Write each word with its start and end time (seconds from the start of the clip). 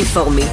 informer. 0.00 0.44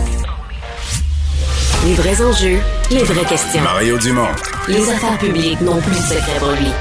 Les 1.85 1.93
vrais 1.95 2.21
enjeux, 2.21 2.59
les 2.91 3.03
vraies 3.03 3.25
questions. 3.25 3.61
Mario 3.61 3.97
Dumont. 3.97 4.29
Les 4.67 4.89
affaires 4.89 5.17
publiques 5.17 5.59
n'ont 5.61 5.81
plus 5.81 5.91
de 5.91 6.01
secret 6.01 6.39
pour 6.39 6.51
lui. 6.51 6.71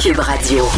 Cube 0.00 0.18
Radio. 0.18 0.68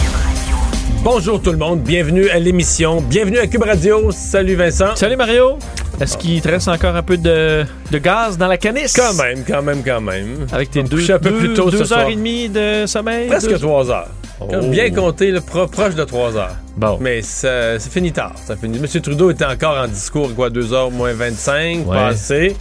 Bonjour 1.02 1.40
tout 1.40 1.50
le 1.50 1.56
monde, 1.56 1.80
bienvenue 1.80 2.28
à 2.28 2.38
l'émission, 2.38 3.00
bienvenue 3.00 3.38
à 3.38 3.46
Cube 3.46 3.62
Radio. 3.62 4.10
Salut 4.10 4.54
Vincent. 4.54 4.94
Salut 4.96 5.16
Mario. 5.16 5.58
Est-ce 6.00 6.16
qu'il 6.18 6.40
te 6.40 6.48
reste 6.48 6.68
encore 6.68 6.94
un 6.96 7.02
peu 7.02 7.16
de, 7.16 7.64
de 7.90 7.98
gaz 7.98 8.36
dans 8.36 8.46
la 8.48 8.56
canisse? 8.58 8.94
Quand 8.94 9.14
même, 9.14 9.42
quand 9.46 9.62
même, 9.62 9.82
quand 9.84 10.00
même. 10.00 10.46
Avec 10.52 10.70
tes 10.70 10.82
deux, 10.82 11.10
un 11.10 11.18
peu 11.18 11.30
deux- 11.30 11.38
plus 11.38 11.54
tôt 11.54 11.70
ce 11.70 11.76
deux 11.78 11.84
soir. 11.84 12.00
heures 12.00 12.08
et 12.10 12.16
demie 12.16 12.48
de 12.48 12.84
sommeil? 12.86 13.28
Presque 13.28 13.48
Deux- 13.50 13.58
trois 13.58 13.90
heures. 13.90 14.08
Oh. 14.40 14.46
Bien 14.68 14.90
compté, 14.90 15.30
le 15.30 15.40
pro- 15.40 15.66
proche 15.66 15.94
de 15.94 16.04
trois 16.04 16.34
heures. 16.36 16.56
Bon. 16.76 16.96
Mais 17.00 17.20
ça, 17.22 17.78
ça 17.78 17.90
finit 17.90 18.12
tard. 18.12 18.34
Ça 18.42 18.56
finit. 18.56 18.78
Monsieur 18.78 19.00
Trudeau 19.00 19.30
était 19.30 19.44
encore 19.44 19.76
en 19.76 19.86
discours, 19.88 20.34
quoi, 20.34 20.48
2 20.48 20.72
heures 20.72 20.90
moins 20.90 21.12
25, 21.12 21.86
Ouais. 21.86 21.96
passé. 21.96 22.56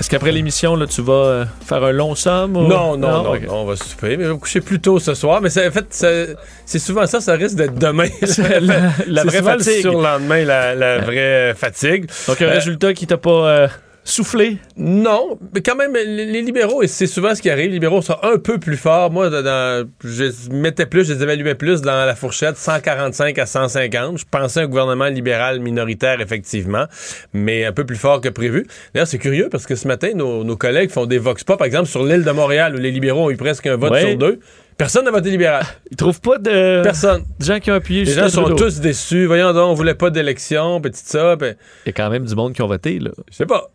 Est-ce 0.00 0.08
qu'après 0.08 0.30
l'émission, 0.30 0.76
là, 0.76 0.86
tu 0.86 1.02
vas 1.02 1.12
euh, 1.12 1.44
faire 1.66 1.82
un 1.82 1.90
long 1.90 2.14
somme? 2.14 2.56
ou- 2.56 2.68
Non, 2.68 2.96
non, 2.96 3.24
non, 3.24 3.36
on 3.48 3.64
va 3.64 3.74
souper. 3.74 4.16
Mais 4.16 4.26
on 4.28 4.34
va 4.34 4.38
coucher 4.38 4.60
plus 4.60 4.78
tôt 4.80 4.98
ce 5.00 5.12
soir. 5.14 5.40
Mais 5.40 5.50
ça, 5.50 5.66
en 5.66 5.70
fait, 5.72 6.36
c'est 6.64 6.78
souvent 6.78 7.04
ça, 7.06 7.20
ça 7.20 7.32
risque 7.34 7.56
d'être 7.56 7.74
demain. 7.74 8.06
la- 8.60 8.92
la 9.06 9.22
C'est 9.22 9.40
vraie 9.40 9.54
le 9.56 9.58
fatigue. 9.58 9.80
surlendemain, 9.80 10.44
la, 10.44 10.74
la 10.76 10.98
vraie 10.98 11.52
fatigue. 11.56 12.08
Donc, 12.28 12.40
un 12.42 12.46
Euh, 12.46 12.54
résultat 12.54 12.94
qui 12.94 13.06
t'a 13.08 13.16
pas 13.16 13.30
euh, 13.48 13.68
soufflé? 14.08 14.58
Non, 14.76 15.38
mais 15.54 15.60
quand 15.60 15.76
même, 15.76 15.94
les, 15.94 16.42
libéraux, 16.42 16.82
et 16.82 16.86
c'est 16.88 17.06
souvent 17.06 17.34
ce 17.34 17.42
qui 17.42 17.50
arrive, 17.50 17.66
les 17.66 17.72
libéraux 17.74 18.02
sont 18.02 18.16
un 18.22 18.38
peu 18.38 18.58
plus 18.58 18.76
forts. 18.76 19.10
Moi, 19.10 19.28
dans- 19.30 19.88
je 20.04 20.50
mettais 20.52 20.86
plus, 20.86 21.06
je 21.06 21.12
les 21.14 21.22
évaluais 21.22 21.54
plus 21.54 21.82
dans 21.82 22.04
la 22.06 22.14
fourchette 22.14 22.56
145 22.56 23.38
à 23.38 23.46
150. 23.46 24.18
Je 24.18 24.24
pensais 24.30 24.60
un 24.60 24.66
gouvernement 24.66 25.06
libéral 25.06 25.60
minoritaire, 25.60 26.20
effectivement, 26.20 26.86
mais 27.32 27.64
un 27.64 27.72
peu 27.72 27.84
plus 27.84 27.96
fort 27.96 28.20
que 28.20 28.28
prévu. 28.28 28.66
D'ailleurs, 28.94 29.08
c'est 29.08 29.18
curieux 29.18 29.48
parce 29.50 29.66
que 29.66 29.74
ce 29.74 29.86
matin, 29.88 30.10
nos, 30.14 30.44
nos 30.44 30.56
collègues 30.56 30.90
font 30.90 31.06
des 31.06 31.18
vox 31.18 31.44
pop, 31.44 31.58
par 31.58 31.66
exemple, 31.66 31.86
sur 31.88 32.04
l'île 32.04 32.24
de 32.24 32.30
Montréal, 32.30 32.74
où 32.74 32.78
les 32.78 32.90
libéraux 32.90 33.26
ont 33.26 33.30
eu 33.30 33.36
presque 33.36 33.66
un 33.66 33.76
vote 33.76 33.92
Ouais. 33.92 34.00
sur 34.10 34.16
deux. 34.18 34.40
Personne 34.76 35.04
n'a 35.04 35.10
voté 35.10 35.30
libéral. 35.30 35.64
Ils 35.90 35.96
trouvent 35.96 36.20
pas 36.20 36.38
de 36.38 36.82
Personne. 36.84 37.24
gens 37.40 37.58
qui 37.58 37.68
ont 37.72 37.74
appuyé 37.74 38.04
Les 38.04 38.12
gens 38.12 38.28
sont 38.28 38.42
Trudeau? 38.42 38.56
tous 38.64 38.78
déçus. 38.78 39.26
Voyons 39.26 39.52
donc, 39.52 39.70
on 39.70 39.74
voulait 39.74 39.96
pas 39.96 40.10
d'élection, 40.10 40.80
petit 40.80 41.02
ça. 41.04 41.36
Il 41.40 41.56
y 41.86 41.88
a 41.88 41.92
quand 41.92 42.08
même 42.10 42.24
du 42.24 42.34
monde 42.36 42.52
qui 42.52 42.62
ont 42.62 42.68
voté, 42.68 43.00
là. 43.00 43.10
Je 43.28 43.36
sais 43.36 43.46
pas. 43.46 43.70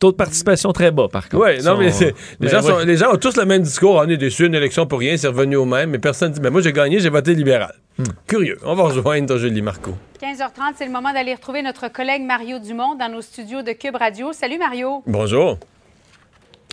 Taux 0.00 0.10
de 0.12 0.16
participation 0.16 0.72
très 0.72 0.90
bas, 0.90 1.08
par 1.08 1.28
contre. 1.28 1.42
Oui, 1.46 1.56
non, 1.58 1.72
Sont- 1.72 1.78
mais 1.78 1.90
les, 2.40 2.48
gens 2.48 2.60
sont- 2.62 2.78
les 2.80 2.96
gens 2.98 3.14
ont 3.14 3.16
tous 3.16 3.36
le 3.36 3.44
même 3.46 3.62
discours. 3.62 3.94
On 3.96 4.08
est 4.08 4.16
déçus, 4.18 4.46
une 4.46 4.54
élection 4.54 4.86
pour 4.86 4.98
rien, 4.98 5.16
c'est 5.16 5.28
revenu 5.28 5.56
au 5.56 5.64
même. 5.64 5.90
Mais 5.90 5.98
personne 5.98 6.32
dit, 6.32 6.40
mais 6.42 6.50
moi 6.50 6.60
j'ai 6.60 6.72
gagné, 6.72 7.00
j'ai 7.00 7.08
voté 7.08 7.34
libéral. 7.34 7.74
Hmm. 7.98 8.04
Curieux. 8.26 8.58
On 8.64 8.74
va 8.74 8.82
rejoindre 8.84 9.38
Julie 9.38 9.62
Marco. 9.62 9.92
15h30, 10.20 10.74
c'est 10.76 10.84
le 10.84 10.92
moment 10.92 11.12
d'aller 11.14 11.32
retrouver 11.34 11.62
notre 11.62 11.88
collègue 11.88 12.22
Mario 12.22 12.58
Dumont 12.58 12.94
dans 12.94 13.08
nos 13.10 13.22
studios 13.22 13.62
de 13.62 13.72
Cube 13.72 13.96
Radio. 13.96 14.32
Salut 14.34 14.58
Mario. 14.58 15.02
Bonjour. 15.06 15.58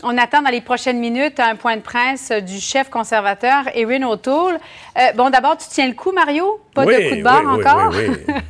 On 0.06 0.18
attend 0.18 0.42
dans 0.42 0.50
les 0.50 0.60
prochaines 0.60 1.00
minutes 1.00 1.40
un 1.40 1.56
point 1.56 1.78
de 1.78 1.82
presse 1.82 2.30
du 2.46 2.60
chef 2.60 2.90
conservateur 2.90 3.64
Erin 3.74 4.04
O'Toole. 4.04 4.56
Euh, 4.98 5.14
bon, 5.16 5.30
d'abord, 5.30 5.56
tu 5.56 5.66
tiens 5.70 5.88
le 5.88 5.94
coup, 5.94 6.12
Mario? 6.12 6.60
Pas 6.76 6.84
Oui, 6.84 6.94
de 7.06 7.10
coup 7.10 7.16
de 7.16 7.24
barre 7.24 7.42
oui, 7.46 7.64
oui, 7.64 7.66
encore? 7.66 7.94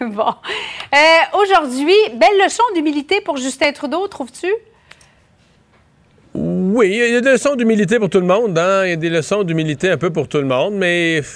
bon. 0.14 0.28
Euh, 0.94 1.38
Aujourd'hui, 1.40 1.94
belle 2.14 2.44
leçon 2.44 2.62
d'humilité 2.74 3.20
pour 3.20 3.36
Justin 3.36 3.72
Trudeau, 3.72 4.06
trouves-tu? 4.08 4.48
Oui, 6.34 6.88
il 6.92 7.12
y 7.12 7.16
a 7.16 7.20
des 7.20 7.32
leçons 7.32 7.56
d'humilité 7.56 7.98
pour 7.98 8.08
tout 8.08 8.20
le 8.20 8.26
monde. 8.26 8.56
hein. 8.58 8.84
Il 8.86 8.90
y 8.90 8.92
a 8.92 8.96
des 8.96 9.10
leçons 9.10 9.42
d'humilité 9.42 9.90
un 9.90 9.96
peu 9.98 10.10
pour 10.10 10.28
tout 10.28 10.38
le 10.38 10.44
monde. 10.46 10.74
Mais, 10.74 11.20
tu 11.22 11.28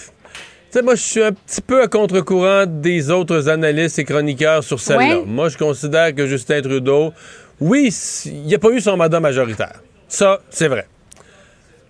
sais, 0.70 0.82
moi, 0.82 0.94
je 0.94 1.02
suis 1.02 1.22
un 1.22 1.32
petit 1.32 1.60
peu 1.60 1.82
à 1.82 1.88
contre-courant 1.88 2.64
des 2.66 3.10
autres 3.10 3.48
analystes 3.48 3.98
et 3.98 4.04
chroniqueurs 4.04 4.62
sur 4.62 4.78
celle-là. 4.80 5.20
Moi, 5.26 5.48
je 5.48 5.58
considère 5.58 6.14
que 6.14 6.26
Justin 6.26 6.62
Trudeau, 6.62 7.12
oui, 7.60 7.92
il 8.26 8.46
n'a 8.46 8.58
pas 8.58 8.70
eu 8.70 8.80
son 8.80 8.96
mandat 8.96 9.20
majoritaire. 9.20 9.80
Ça, 10.08 10.40
c'est 10.50 10.68
vrai. 10.68 10.86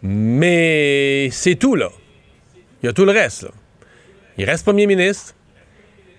Mais 0.02 1.28
c'est 1.30 1.54
tout, 1.56 1.74
là. 1.74 1.90
Il 2.82 2.86
y 2.86 2.88
a 2.88 2.92
tout 2.92 3.04
le 3.04 3.12
reste, 3.12 3.42
là. 3.44 3.50
Il 4.38 4.44
reste 4.46 4.64
premier 4.64 4.86
ministre. 4.86 5.34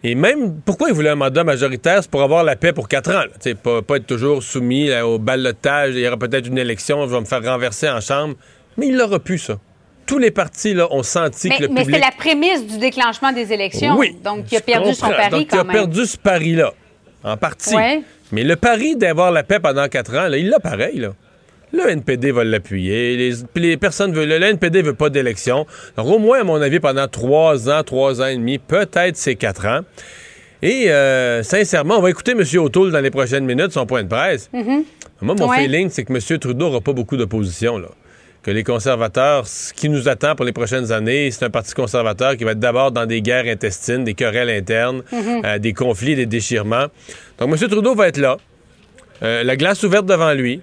Et 0.07 0.13
même, 0.13 0.61
pourquoi 0.63 0.89
il 0.89 0.93
voulait 0.93 1.09
un 1.09 1.16
mandat 1.16 1.43
majoritaire? 1.43 1.97
C'est 2.03 2.11
pour 2.11 2.21
avoir 2.21 2.43
la 2.43 2.55
paix 2.55 2.73
pour 2.73 2.88
quatre 2.88 3.09
ans. 3.09 3.21
là. 3.21 3.27
Tu 3.41 3.49
sais, 3.49 3.55
Pas, 3.55 3.81
pas 3.81 3.97
être 3.97 4.05
toujours 4.05 4.43
soumis 4.43 4.88
là, 4.88 5.07
au 5.07 5.17
ballottage. 5.17 5.95
Il 5.95 6.01
y 6.01 6.07
aura 6.07 6.16
peut-être 6.17 6.45
une 6.45 6.59
élection, 6.59 7.07
je 7.07 7.11
vais 7.16 7.19
me 7.21 7.25
faire 7.25 7.43
renverser 7.43 7.89
en 7.89 7.99
chambre. 8.01 8.35
Mais 8.77 8.88
il 8.89 8.95
l'aura 8.97 9.17
pu, 9.17 9.39
ça. 9.39 9.57
Tous 10.05 10.19
les 10.19 10.29
partis 10.29 10.75
là, 10.75 10.88
ont 10.93 11.01
senti 11.01 11.49
Mais, 11.49 11.57
que 11.57 11.63
le 11.63 11.69
mais 11.69 11.81
public... 11.81 11.95
c'est 11.95 12.01
la 12.05 12.11
prémisse 12.11 12.67
du 12.67 12.77
déclenchement 12.77 13.31
des 13.31 13.51
élections. 13.51 13.95
Oui. 13.97 14.16
Donc, 14.23 14.51
il 14.51 14.57
a 14.57 14.61
perdu 14.61 14.93
son 14.93 15.07
pari 15.09 15.31
Donc, 15.31 15.47
quand 15.49 15.57
il 15.57 15.59
a 15.61 15.63
même. 15.63 15.73
perdu 15.73 16.05
ce 16.05 16.17
pari-là, 16.17 16.72
en 17.23 17.37
partie. 17.37 17.75
Ouais. 17.75 18.03
Mais 18.31 18.43
le 18.43 18.55
pari 18.57 18.95
d'avoir 18.95 19.31
la 19.31 19.41
paix 19.41 19.59
pendant 19.59 19.87
quatre 19.87 20.13
ans, 20.16 20.27
là, 20.27 20.37
il 20.37 20.49
l'a 20.49 20.59
pareil, 20.59 20.99
là. 20.99 21.09
Le 21.73 21.89
NPD 21.89 22.31
va 22.31 22.43
l'appuyer. 22.43 23.31
Les, 23.55 23.77
personnes 23.77 24.13
veulent. 24.13 24.29
Le 24.29 24.41
NPD 24.41 24.81
veut 24.81 24.93
pas 24.93 25.09
d'élection. 25.09 25.65
Donc, 25.97 26.07
au 26.07 26.19
moins, 26.19 26.41
à 26.41 26.43
mon 26.43 26.61
avis, 26.61 26.79
pendant 26.79 27.07
trois 27.07 27.69
ans, 27.69 27.83
trois 27.83 28.21
ans 28.21 28.27
et 28.27 28.35
demi, 28.37 28.59
peut-être 28.59 29.17
c'est 29.17 29.35
quatre 29.35 29.65
ans. 29.65 29.81
Et 30.61 30.89
euh, 30.89 31.43
sincèrement, 31.43 31.97
on 31.97 32.01
va 32.01 32.09
écouter 32.09 32.31
M. 32.31 32.43
O'Toole 32.59 32.91
dans 32.91 33.01
les 33.01 33.11
prochaines 33.11 33.45
minutes, 33.45 33.71
son 33.71 33.85
point 33.85 34.03
de 34.03 34.07
presse. 34.07 34.49
Moi, 35.21 35.35
mon 35.35 35.49
Ouais. 35.49 35.63
feeling, 35.63 35.89
c'est 35.89 36.03
que 36.05 36.13
M. 36.13 36.39
Trudeau 36.39 36.65
n'aura 36.67 36.81
pas 36.81 36.93
beaucoup 36.93 37.17
d'opposition, 37.17 37.77
là. 37.77 37.89
Que 38.41 38.51
les 38.51 38.63
conservateurs, 38.63 39.47
ce 39.47 39.73
qui 39.73 39.89
nous 39.89 40.07
attend 40.07 40.35
pour 40.35 40.45
les 40.45 40.51
prochaines 40.53 40.91
années, 40.91 41.31
c'est 41.31 41.45
un 41.45 41.49
parti 41.49 41.73
conservateur 41.73 42.37
qui 42.37 42.43
va 42.43 42.51
être 42.51 42.59
d'abord 42.59 42.91
dans 42.91 43.07
des 43.07 43.21
guerres 43.23 43.47
intestines, 43.47 44.03
des 44.03 44.13
querelles 44.13 44.51
internes, 44.51 45.01
euh, 45.43 45.57
des 45.57 45.73
conflits, 45.73 46.15
des 46.15 46.27
déchirements. 46.27 46.85
Donc, 47.39 47.49
M. 47.51 47.67
Trudeau 47.67 47.95
va 47.95 48.07
être 48.07 48.17
là. 48.17 48.37
Euh, 49.23 49.43
la 49.43 49.55
glace 49.55 49.81
ouverte 49.83 50.05
devant 50.05 50.31
lui. 50.33 50.61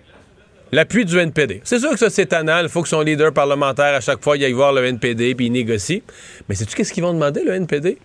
L'appui 0.73 1.05
du 1.05 1.19
NPD. 1.19 1.61
C'est 1.65 1.79
sûr 1.79 1.91
que 1.91 1.99
ça, 1.99 2.09
c'est 2.09 2.27
tannant. 2.27 2.61
Il 2.63 2.69
faut 2.69 2.83
que 2.83 2.89
son 2.89 3.03
leader 3.03 3.33
parlementaire, 3.33 3.95
à 3.95 4.01
chaque 4.01 4.23
fois, 4.23 4.39
il 4.39 4.45
aille 4.45 4.53
voir 4.53 4.73
le 4.73 4.85
NPD 4.87 5.35
puis 5.35 5.47
il 5.47 5.53
négocie. 5.53 6.03
Mais 6.49 6.55
sais-tu 6.55 6.75
qu'est-ce 6.75 6.93
qu'ils 6.93 7.03
vont 7.03 7.13
demander, 7.13 7.45
le 7.45 7.53
NPD? 7.53 7.99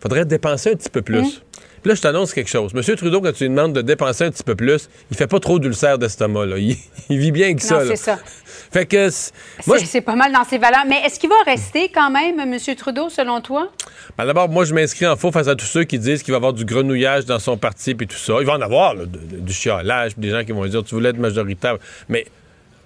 faudrait 0.00 0.24
dépenser 0.24 0.70
un 0.70 0.76
petit 0.76 0.90
peu 0.90 1.02
plus. 1.02 1.42
Puis 1.82 1.90
là, 1.90 1.94
je 1.94 2.02
t'annonce 2.02 2.32
quelque 2.32 2.48
chose. 2.50 2.74
Monsieur 2.74 2.96
Trudeau, 2.96 3.20
quand 3.20 3.32
tu 3.32 3.44
lui 3.44 3.50
demandes 3.50 3.72
de 3.72 3.82
dépenser 3.82 4.24
un 4.24 4.30
petit 4.30 4.42
peu 4.42 4.54
plus, 4.54 4.88
il 5.10 5.16
fait 5.16 5.26
pas 5.26 5.40
trop 5.40 5.58
d'ulcère 5.58 5.98
d'estomac. 5.98 6.46
Là. 6.46 6.58
Il, 6.58 6.76
il 7.08 7.18
vit 7.18 7.32
bien 7.32 7.46
avec 7.46 7.60
ça. 7.60 7.78
Non, 7.78 7.80
là. 7.80 7.86
c'est 7.88 7.96
ça. 7.96 8.18
Fait 8.72 8.86
que 8.86 9.08
moi, 9.66 9.78
C'est 9.78 9.98
je- 10.00 10.04
pas 10.04 10.16
mal 10.16 10.32
dans 10.32 10.44
ses 10.44 10.58
valeurs. 10.58 10.84
Mais 10.88 10.96
est-ce 11.04 11.18
qu'il 11.20 11.28
va 11.30 11.36
rester 11.46 11.88
quand 11.94 12.10
même, 12.10 12.38
M. 12.40 12.58
Trudeau, 12.76 13.08
selon 13.08 13.40
toi? 13.40 13.68
ben, 14.18 14.26
d'abord, 14.26 14.48
moi, 14.48 14.64
je 14.64 14.74
m'inscris 14.74 15.06
en 15.06 15.16
faux 15.16 15.30
face 15.32 15.48
à 15.48 15.54
tous 15.54 15.66
ceux 15.66 15.84
qui 15.84 15.98
disent 15.98 16.22
qu'il 16.22 16.32
va 16.32 16.36
y 16.36 16.40
avoir 16.40 16.52
du 16.52 16.64
grenouillage 16.64 17.24
dans 17.26 17.38
son 17.38 17.56
parti 17.56 17.94
puis 17.94 18.06
tout 18.06 18.16
ça. 18.16 18.34
Il 18.40 18.46
va 18.46 18.54
en 18.54 18.60
avoir 18.60 18.94
là, 18.94 19.04
de- 19.06 19.18
de- 19.18 19.36
du 19.40 19.52
chiolage, 19.52 20.12
puis 20.12 20.22
des 20.22 20.30
gens 20.30 20.44
qui 20.44 20.52
vont 20.52 20.64
dire 20.66 20.82
tu 20.84 20.94
voulais 20.94 21.10
être 21.10 21.18
majoritaire. 21.18 21.76
Mais 22.08 22.26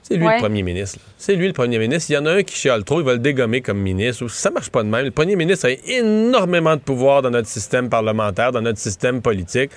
c'est 0.03 0.17
lui 0.17 0.27
Ouais. 0.27 0.35
le 0.37 0.41
premier 0.41 0.63
ministre. 0.63 0.99
C'est 1.19 1.35
lui 1.37 1.47
le 1.47 1.53
premier 1.53 1.79
ministre. 1.79 2.11
Il 2.11 2.15
y 2.15 2.19
en 2.19 2.27
a 2.27 2.33
un 2.33 2.43
qui 2.43 2.57
chiale 2.57 2.85
trop, 2.85 3.01
il 3.01 3.07
va 3.07 3.13
le 3.13 3.19
dégommer 3.19 3.61
comme 3.61 3.79
ministre. 3.79 4.27
Ça 4.29 4.51
marche 4.51 4.71
pas 4.71 4.83
de 4.83 4.89
même. 4.89 5.05
Le 5.05 5.11
premier 5.11 5.37
ministre 5.37 5.69
a 5.69 5.73
énormément 5.91 6.75
de 6.77 6.81
pouvoir 6.81 7.23
dans 7.23 7.31
notre 7.31 7.49
système 7.49 7.89
parlementaire, 7.89 8.53
dans 8.53 8.63
notre 8.63 8.79
système 8.79 9.23
politique. 9.23 9.71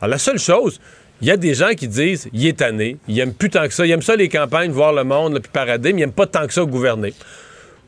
Alors, 0.00 0.10
la 0.12 0.18
seule 0.18 0.38
chose, 0.38 0.80
il 1.22 1.28
y 1.28 1.30
a 1.30 1.36
des 1.36 1.54
gens 1.54 1.70
qui 1.70 1.88
disent 1.88 2.28
il 2.32 2.46
est 2.46 2.58
tanné, 2.58 2.98
il 3.08 3.18
aime 3.20 3.32
plus 3.32 3.48
tant 3.48 3.66
que 3.66 3.72
ça, 3.72 3.86
il 3.86 3.92
aime 3.92 4.02
ça 4.02 4.16
les 4.16 4.28
campagnes, 4.28 4.72
voir 4.72 4.92
le 4.92 5.04
monde, 5.04 5.38
puis 5.40 5.50
parader, 5.52 5.92
mais 5.92 6.00
il 6.00 6.04
aime 6.04 6.12
pas 6.12 6.26
tant 6.26 6.46
que 6.46 6.52
ça 6.52 6.64
gouverner. 6.64 7.14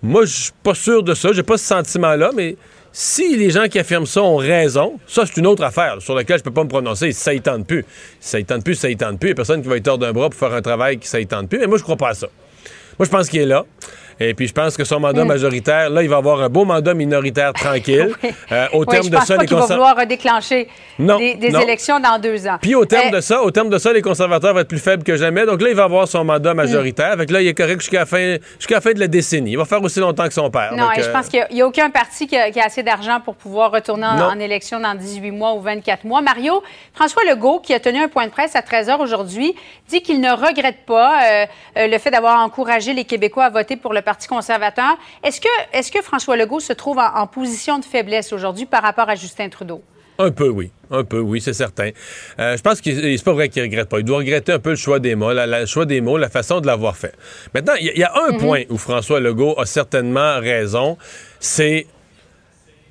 Moi, 0.03 0.25
je 0.25 0.33
suis 0.35 0.53
pas 0.63 0.75
sûr 0.75 1.03
de 1.03 1.15
ça, 1.15 1.33
j'ai 1.33 1.43
pas 1.43 1.59
ce 1.59 1.67
sentiment-là, 1.67 2.31
mais 2.35 2.57
Si 2.97 3.37
les 3.37 3.51
gens 3.51 3.67
qui 3.67 3.81
affirment 3.81 4.07
ça 4.07 4.23
ont 4.23 4.37
raison, 4.37 5.01
ça, 5.09 5.27
c'est 5.27 5.39
une 5.39 5.49
autre 5.49 5.65
affaire 5.65 5.97
sur 6.01 6.15
laquelle 6.15 6.39
je 6.39 6.45
peux 6.45 6.53
pas 6.53 6.63
me 6.63 6.69
prononcer. 6.69 7.11
Ça 7.11 7.35
y 7.35 7.41
tente 7.41 7.67
plus. 7.67 7.85
Ça 8.21 8.39
y 8.39 8.45
tente 8.45 8.63
plus, 8.63 8.77
ça 8.77 8.89
y 8.89 8.97
tente 8.97 9.19
plus. 9.19 9.31
Il 9.31 9.31
n'y 9.31 9.33
a 9.33 9.35
personne 9.35 9.63
qui 9.63 9.69
va 9.69 9.77
être 9.79 9.89
hors 9.89 9.99
d'un 9.99 10.13
bras 10.13 10.31
pour 10.31 10.39
faire 10.39 10.55
un 10.55 10.63
travail 10.63 10.99
qui 10.99 11.09
ça 11.09 11.19
y 11.19 11.27
tente 11.27 11.49
plus. 11.49 11.59
Mais 11.59 11.67
moi, 11.67 11.77
je 11.77 11.83
crois 11.83 11.97
pas 11.97 12.11
à 12.11 12.15
ça. 12.15 12.29
Moi, 12.97 13.07
je 13.07 13.11
pense 13.11 13.29
qu'il 13.29 13.41
est 13.41 13.47
là. 13.47 13.65
Et 14.21 14.35
puis, 14.35 14.47
je 14.47 14.53
pense 14.53 14.77
que 14.77 14.85
son 14.85 15.01
mandat 15.01 15.25
majoritaire, 15.25 15.91
là, 15.91 16.03
il 16.03 16.09
va 16.09 16.17
avoir 16.17 16.41
un 16.43 16.49
beau 16.49 16.65
mandat 16.65 16.95
minoritaire 16.95 17.53
tranquille. 17.53 18.13
Oui. 18.23 18.31
Euh, 18.53 18.67
au 18.73 18.81
Oui, 18.81 18.87
terme 18.87 19.05
je 19.05 19.11
de 19.11 19.17
pense 19.17 19.27
ça, 19.27 19.35
pas 19.37 19.43
les 19.43 19.49
qu'il 19.49 19.57
va 19.57 19.67
vouloir 19.67 19.97
redéclencher 19.97 20.69
Non, 20.99 21.19
des, 21.19 21.35
des 21.35 21.51
non. 21.51 21.61
élections 21.61 21.99
dans 22.01 22.19
deux 22.19 22.47
ans. 22.47 22.59
Puis 22.61 22.75
au 22.75 22.85
terme 22.85 23.09
Euh, 23.13 23.17
de 23.17 23.21
ça, 23.21 23.43
au 23.43 23.51
terme 23.51 23.69
de 23.71 23.79
ça, 23.79 23.93
les 23.93 24.03
conservateurs 24.03 24.55
vont 24.55 24.61
être 24.61 24.69
plus 24.69 24.79
faibles 24.79 25.03
que 25.03 25.17
jamais. 25.17 25.45
Donc 25.47 25.61
là, 25.61 25.69
il 25.69 25.75
va 25.75 25.85
avoir 25.85 26.07
son 26.09 26.25
mandat 26.25 26.55
majoritaire. 26.55 27.17
Fait 27.17 27.27
que 27.27 27.33
là, 27.33 27.41
il 27.43 27.49
est 27.49 27.55
correct 27.55 27.81
jusqu'à 27.81 28.01
la 28.01 28.07
fin, 28.07 28.37
jusqu'à 28.59 28.77
la 28.77 28.81
fin 28.81 28.93
de 28.93 29.01
la 29.01 29.09
décennie. 29.09 29.53
Il 29.53 29.59
va 29.59 29.65
faire 29.65 29.83
aussi 29.83 30.01
longtemps 30.01 30.27
que 30.27 30.35
son 30.35 30.51
père. 30.51 30.73
Non, 30.73 30.85
Donc, 30.85 30.99
et 30.99 31.03
je 31.03 31.09
euh, 31.09 31.13
pense 31.13 31.29
qu'il 31.29 31.45
n'y 31.53 31.63
a, 31.63 31.67
aucun 31.67 31.91
parti 31.91 32.27
qui 32.27 32.37
a, 32.37 32.51
qui 32.51 32.61
a 32.61 32.65
assez 32.67 32.83
d'argent 32.83 33.21
pour 33.25 33.35
pouvoir 33.35 33.71
retourner 33.73 34.07
en, 34.07 34.39
élection 34.39 34.81
dans 34.81 34.95
18 34.95 35.31
mois 35.31 35.55
ou 35.55 35.61
24 35.61 36.05
mois. 36.05 36.21
Mario, 36.23 36.63
François 36.95 37.23
Legault, 37.29 37.61
qui 37.61 37.73
a 37.75 37.81
tenu 37.81 38.03
un 38.03 38.09
point 38.09 38.27
de 38.27 38.31
presse 38.33 38.55
à 38.57 38.63
13 38.63 38.89
h 38.89 39.01
aujourd'hui, 39.01 39.55
dit 39.89 40.03
qu'il 40.03 40.21
ne 40.21 40.31
regrette 40.31 40.85
pas 40.87 41.23
euh, 41.23 41.47
euh, 41.79 41.87
le 41.89 41.99
fait 41.99 42.11
d'avoir 42.11 42.41
encouragé 42.45 42.93
les 42.93 43.05
Québécois 43.05 43.45
à 43.45 43.51
voter 43.51 43.77
pour 43.77 43.93
le 43.93 44.03
Parti 44.05 44.29
conservateur. 44.29 44.97
Est-ce 45.25 45.41
que, 45.41 45.49
est 45.73 45.91
que 45.93 46.03
François 46.03 46.37
Legault 46.37 46.61
se 46.61 46.73
trouve 46.73 46.99
en, 46.99 47.13
en 47.15 47.27
position 47.27 47.79
de 47.79 47.85
faiblesse 47.85 48.33
aujourd'hui 48.33 48.67
par 48.67 48.83
rapport 48.83 49.09
à 49.09 49.15
Justin 49.17 49.49
Trudeau? 49.49 49.83
Un 50.19 50.31
peu, 50.31 50.49
oui. 50.49 50.71
Un 50.93 51.03
peu, 51.03 51.19
oui, 51.19 51.41
c'est 51.41 51.53
certain. 51.55 51.91
Euh, 52.39 52.57
je 52.57 52.63
pense 52.63 52.81
que 52.81 52.95
c'est 53.17 53.25
pas 53.25 53.33
vrai 53.33 53.49
qu'il 53.49 53.63
regrette 53.63 53.89
pas. 53.89 53.99
Il 53.99 54.05
doit 54.05 54.19
regretter 54.19 54.53
un 54.53 54.61
peu 54.61 54.71
le 54.71 54.77
choix 54.77 55.01
des 55.01 55.17
mots, 55.17 55.33
la- 55.33 55.45
la- 55.47 55.61
le 55.63 55.67
choix 55.67 55.87
des 55.87 56.01
mots, 56.01 56.17
la 56.19 56.29
façon 56.29 56.61
de 56.61 56.67
l'avoir 56.69 56.97
fait. 56.97 57.15
Maintenant, 57.53 57.73
il 57.81 57.87
y, 57.87 57.89
a- 57.91 57.93
il 57.95 57.99
y 57.99 58.05
a 58.05 58.13
un 58.29 58.39
point 58.39 58.63
où 58.71 58.79
François 58.79 59.19
Legault 59.19 59.59
a 59.59 59.67
certainement 59.67 60.39
raison. 60.39 60.97
C'est 61.41 61.89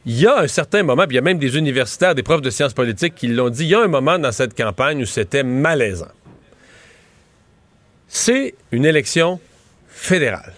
il 0.06 0.20
y 0.20 0.28
a 0.28 0.40
un 0.40 0.48
certain 0.50 0.84
moment, 0.84 1.04
puis 1.04 1.14
il 1.14 1.16
y 1.16 1.20
a 1.20 1.22
même 1.22 1.38
des 1.38 1.58
universitaires, 1.58 2.14
des 2.14 2.24
profs 2.24 2.42
de 2.42 2.50
sciences 2.50 2.74
politiques 2.74 3.16
qui 3.16 3.30
l'ont 3.30 3.50
dit, 3.50 3.64
il 3.64 3.70
y 3.70 3.76
a 3.76 3.80
un 3.80 3.88
moment 3.88 4.20
dans 4.20 4.34
cette 4.34 4.54
campagne 4.54 5.02
où 5.02 5.06
c'était 5.06 5.44
malaisant. 5.44 6.12
C'est 8.10 8.54
une 8.74 8.86
élection 8.86 9.40
fédérale. 9.88 10.54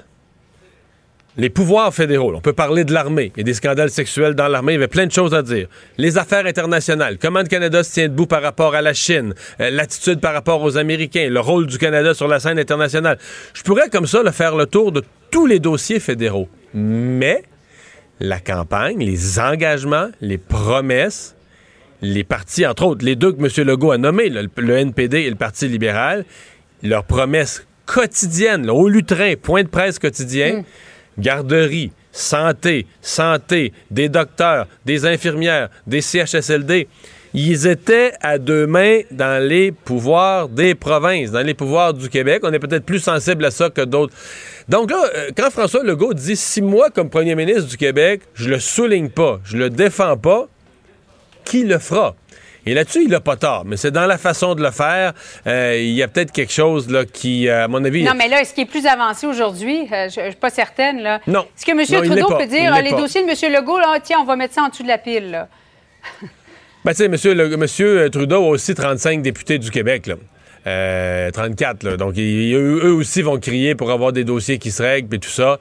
Les 1.38 1.50
pouvoirs 1.50 1.94
fédéraux, 1.94 2.34
on 2.34 2.40
peut 2.40 2.54
parler 2.54 2.86
de 2.86 2.94
l'armée, 2.94 3.34
a 3.38 3.44
des 3.44 3.54
scandales 3.54 3.90
sexuels 3.90 4.36
dans 4.36 4.48
l'armée, 4.48 4.74
il 4.74 4.76
y 4.76 4.78
avait 4.78 4.88
plein 4.88 5.06
de 5.06 5.12
choses 5.12 5.34
à 5.34 5.42
dire. 5.42 5.68
Les 5.98 6.18
affaires 6.18 6.46
internationales, 6.46 7.18
comment 7.22 7.42
le 7.42 7.48
Canada 7.48 7.84
se 7.84 7.92
tient 7.92 8.08
debout 8.08 8.26
par 8.26 8.42
rapport 8.42 8.74
à 8.74 8.82
la 8.82 8.94
Chine, 8.94 9.34
euh, 9.60 9.70
l'attitude 9.70 10.22
par 10.22 10.34
rapport 10.34 10.62
aux 10.62 10.78
Américains, 10.78 11.28
le 11.30 11.42
rôle 11.42 11.68
du 11.68 11.78
Canada 11.78 12.14
sur 12.14 12.30
la 12.30 12.40
scène 12.40 12.58
internationale. 12.58 13.18
Je 13.54 13.64
pourrais 13.64 13.90
comme 13.90 14.08
ça 14.08 14.24
le 14.24 14.32
faire 14.32 14.56
le 14.56 14.66
tour 14.66 14.94
de 14.94 15.04
tous 15.30 15.46
les 15.46 15.60
dossiers 15.60 16.00
fédéraux. 16.00 16.48
Mais 16.74 17.44
la 18.22 18.40
campagne, 18.40 19.00
les 19.00 19.38
engagements, 19.38 20.08
les 20.22 20.38
promesses, 20.38 21.36
les 22.02 22.24
partis, 22.24 22.66
entre 22.66 22.86
autres, 22.86 23.04
les 23.04 23.18
deux 23.18 23.34
que 23.34 23.40
M. 23.40 23.68
Legault 23.68 23.92
a 23.92 23.98
nommés, 23.98 24.30
le, 24.30 24.78
NPD 24.78 25.20
et 25.20 25.30
le 25.30 25.36
Parti 25.36 25.68
libéral, 25.68 26.24
leurs 26.82 27.04
promesses 27.04 27.66
quotidiennes, 27.86 28.70
au 28.70 28.88
lutrin, 28.88 29.34
point 29.36 29.64
de 29.64 29.68
presse 29.68 30.00
quotidien, 30.00 30.64
garderie, 31.18 31.92
santé, 32.12 32.86
santé, 33.02 33.74
des 33.92 34.10
docteurs, 34.10 34.68
des 34.86 35.06
infirmières, 35.06 35.70
des 35.86 36.02
CHSLD, 36.02 36.88
ils 37.38 37.68
étaient 37.68 38.14
à 38.22 38.38
deux 38.38 38.66
mains 38.66 39.02
dans 39.12 39.46
les 39.46 39.74
pouvoirs 39.74 40.48
des 40.48 40.74
provinces, 40.74 41.32
dans 41.32 41.46
les 41.46 41.54
pouvoirs 41.54 41.94
du 41.94 42.08
Québec. 42.08 42.42
On 42.44 42.54
est 42.54 42.60
peut-être 42.60 42.86
plus 42.86 43.00
sensible 43.00 43.44
à 43.44 43.52
ça 43.52 43.70
que 43.70 43.82
d'autres. 43.82 44.14
Donc 44.70 44.90
là, 44.90 45.04
euh, 45.14 45.32
quand 45.36 45.50
François 45.52 45.84
Legault 45.84 46.14
dit 46.14 46.38
si 46.38 46.62
moi, 46.62 46.90
comme 46.90 47.10
premier 47.10 47.36
ministre 47.36 47.68
du 47.68 47.76
Québec, 47.76 48.22
je 48.36 48.50
le 48.50 48.60
souligne 48.60 49.10
pas, 49.10 49.42
je 49.44 49.58
le 49.58 49.70
défends 49.70 50.16
pas, 50.16 50.48
qui 51.44 51.66
le 51.66 51.78
fera? 51.78 52.16
Et 52.68 52.74
là-dessus, 52.74 53.04
il 53.04 53.10
n'a 53.10 53.20
pas 53.20 53.36
tort, 53.36 53.64
mais 53.66 53.78
c'est 53.78 53.92
dans 53.92 54.08
la 54.08 54.18
façon 54.18 54.56
de 54.56 54.64
le 54.64 54.72
faire. 54.72 55.14
euh, 55.46 55.78
il 55.78 55.92
y 55.92 56.02
a 56.02 56.08
peut-être 56.08 56.32
quelque 56.32 56.52
chose 56.52 56.90
là, 56.90 57.06
qui, 57.06 57.48
euh, 57.48 57.66
à 57.66 57.68
mon 57.68 57.84
avis... 57.86 58.04
Non, 58.04 58.14
mais 58.18 58.28
là, 58.28 58.42
est-ce 58.42 58.54
qu'il 58.54 58.64
est 58.64 58.70
plus 58.70 58.86
avancé 58.88 59.28
aujourd'hui? 59.28 59.82
Euh, 59.92 60.10
je 60.10 60.20
ne 60.22 60.26
suis 60.32 60.40
pas 60.40 60.50
certaine. 60.50 61.02
Là. 61.02 61.20
Non. 61.28 61.42
Est-ce 61.56 61.66
que 61.66 61.72
M. 61.72 61.78
Non, 61.78 62.16
Trudeau 62.16 62.38
peut 62.38 62.48
dire 62.48 62.72
ah, 62.74 62.82
les 62.82 62.90
pas. 62.92 62.98
dossiers 62.98 63.22
de 63.24 63.30
M. 63.30 63.54
Legault, 63.54 63.78
là, 63.80 63.98
tiens, 64.04 64.18
on 64.22 64.26
va 64.26 64.36
mettre 64.36 64.54
ça 64.56 64.64
en 64.64 64.70
dessous 64.70 64.84
de 64.84 64.88
la 64.88 64.98
pile? 64.98 65.30
Là. 65.32 65.48
Ben, 66.84 66.92
tu 66.94 67.18
sais, 67.18 67.34
le- 67.34 67.58
monsieur 67.58 68.10
Trudeau 68.12 68.44
a 68.46 68.48
aussi 68.50 68.74
35 68.76 69.22
députés 69.22 69.58
du 69.60 69.72
Québec, 69.72 70.08
là. 70.08 70.16
Euh, 70.68 71.30
34, 71.32 71.84
là. 71.84 71.98
Donc, 71.98 72.18
ils- 72.18 72.54
eux, 72.56 72.94
aussi 72.94 73.22
vont 73.22 73.40
crier 73.40 73.76
pour 73.76 73.92
avoir 73.92 74.12
des 74.12 74.24
dossiers 74.24 74.58
qui 74.58 74.72
se 74.72 74.82
règlent, 74.82 75.08
puis 75.10 75.20
tout 75.20 75.30
ça. 75.30 75.60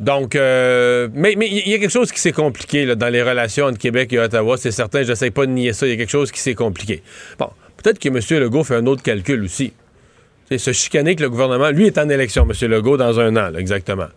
Donc, 0.00 0.36
euh, 0.36 1.08
mais 1.12 1.32
il 1.32 1.68
y 1.68 1.74
a 1.74 1.78
quelque 1.78 1.90
chose 1.90 2.12
qui 2.12 2.20
s'est 2.20 2.32
compliqué 2.32 2.94
dans 2.94 3.08
les 3.08 3.22
relations 3.22 3.66
entre 3.66 3.78
Québec 3.78 4.12
et 4.12 4.18
Ottawa. 4.18 4.56
C'est 4.56 4.70
certain, 4.70 5.02
je 5.02 5.08
n'essaie 5.08 5.30
pas 5.30 5.44
de 5.44 5.50
nier 5.50 5.72
ça. 5.72 5.86
Il 5.86 5.90
y 5.90 5.92
a 5.92 5.96
quelque 5.96 6.10
chose 6.10 6.30
qui 6.30 6.40
s'est 6.40 6.54
compliqué. 6.54 7.02
Bon, 7.38 7.50
peut-être 7.82 7.98
que 7.98 8.08
M. 8.08 8.20
Legault 8.40 8.62
fait 8.62 8.76
un 8.76 8.86
autre 8.86 9.02
calcul 9.02 9.42
aussi. 9.42 9.72
C'est 10.48 10.58
se 10.58 10.72
chicaner 10.72 11.16
que 11.16 11.22
le 11.22 11.30
gouvernement. 11.30 11.70
Lui 11.70 11.86
est 11.86 11.98
en 11.98 12.08
élection, 12.08 12.46
M. 12.48 12.70
Legault, 12.70 12.96
dans 12.96 13.18
un 13.18 13.36
an, 13.36 13.54
exactement. 13.56 14.08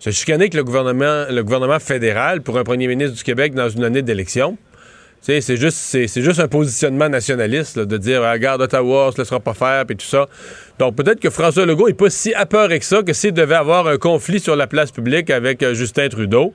Se 0.00 0.10
chicaner 0.10 0.48
que 0.48 0.56
le 0.56 0.64
gouvernement, 0.64 1.26
le 1.30 1.42
gouvernement 1.42 1.78
fédéral, 1.78 2.42
pour 2.42 2.58
un 2.58 2.64
premier 2.64 2.88
ministre 2.88 3.16
du 3.16 3.22
Québec 3.22 3.54
dans 3.54 3.68
une 3.68 3.84
année 3.84 4.02
d'élection, 4.02 4.58
c'est 5.20 5.56
juste, 5.56 6.20
juste 6.20 6.40
un 6.40 6.48
positionnement 6.48 7.08
nationaliste 7.08 7.78
de 7.78 7.96
dire 7.96 8.22
ah, 8.22 8.32
regarde 8.32 8.62
Ottawa, 8.62 9.08
on 9.08 9.12
se 9.12 9.18
laissera 9.18 9.40
pas 9.40 9.54
faire 9.54 9.84
puis 9.84 9.96
tout 9.96 10.06
ça. 10.06 10.28
Donc 10.78 10.94
peut-être 10.94 11.18
que 11.20 11.30
François 11.30 11.66
Legault 11.66 11.88
est 11.88 11.94
pas 11.94 12.08
si 12.10 12.32
apeuré 12.34 12.78
que 12.78 12.84
ça 12.84 13.02
que 13.02 13.12
s'il 13.12 13.32
devait 13.32 13.56
avoir 13.56 13.88
un 13.88 13.98
conflit 13.98 14.38
sur 14.38 14.54
la 14.54 14.66
place 14.68 14.92
publique 14.92 15.28
avec 15.30 15.62
euh, 15.62 15.74
Justin 15.74 16.08
Trudeau, 16.08 16.54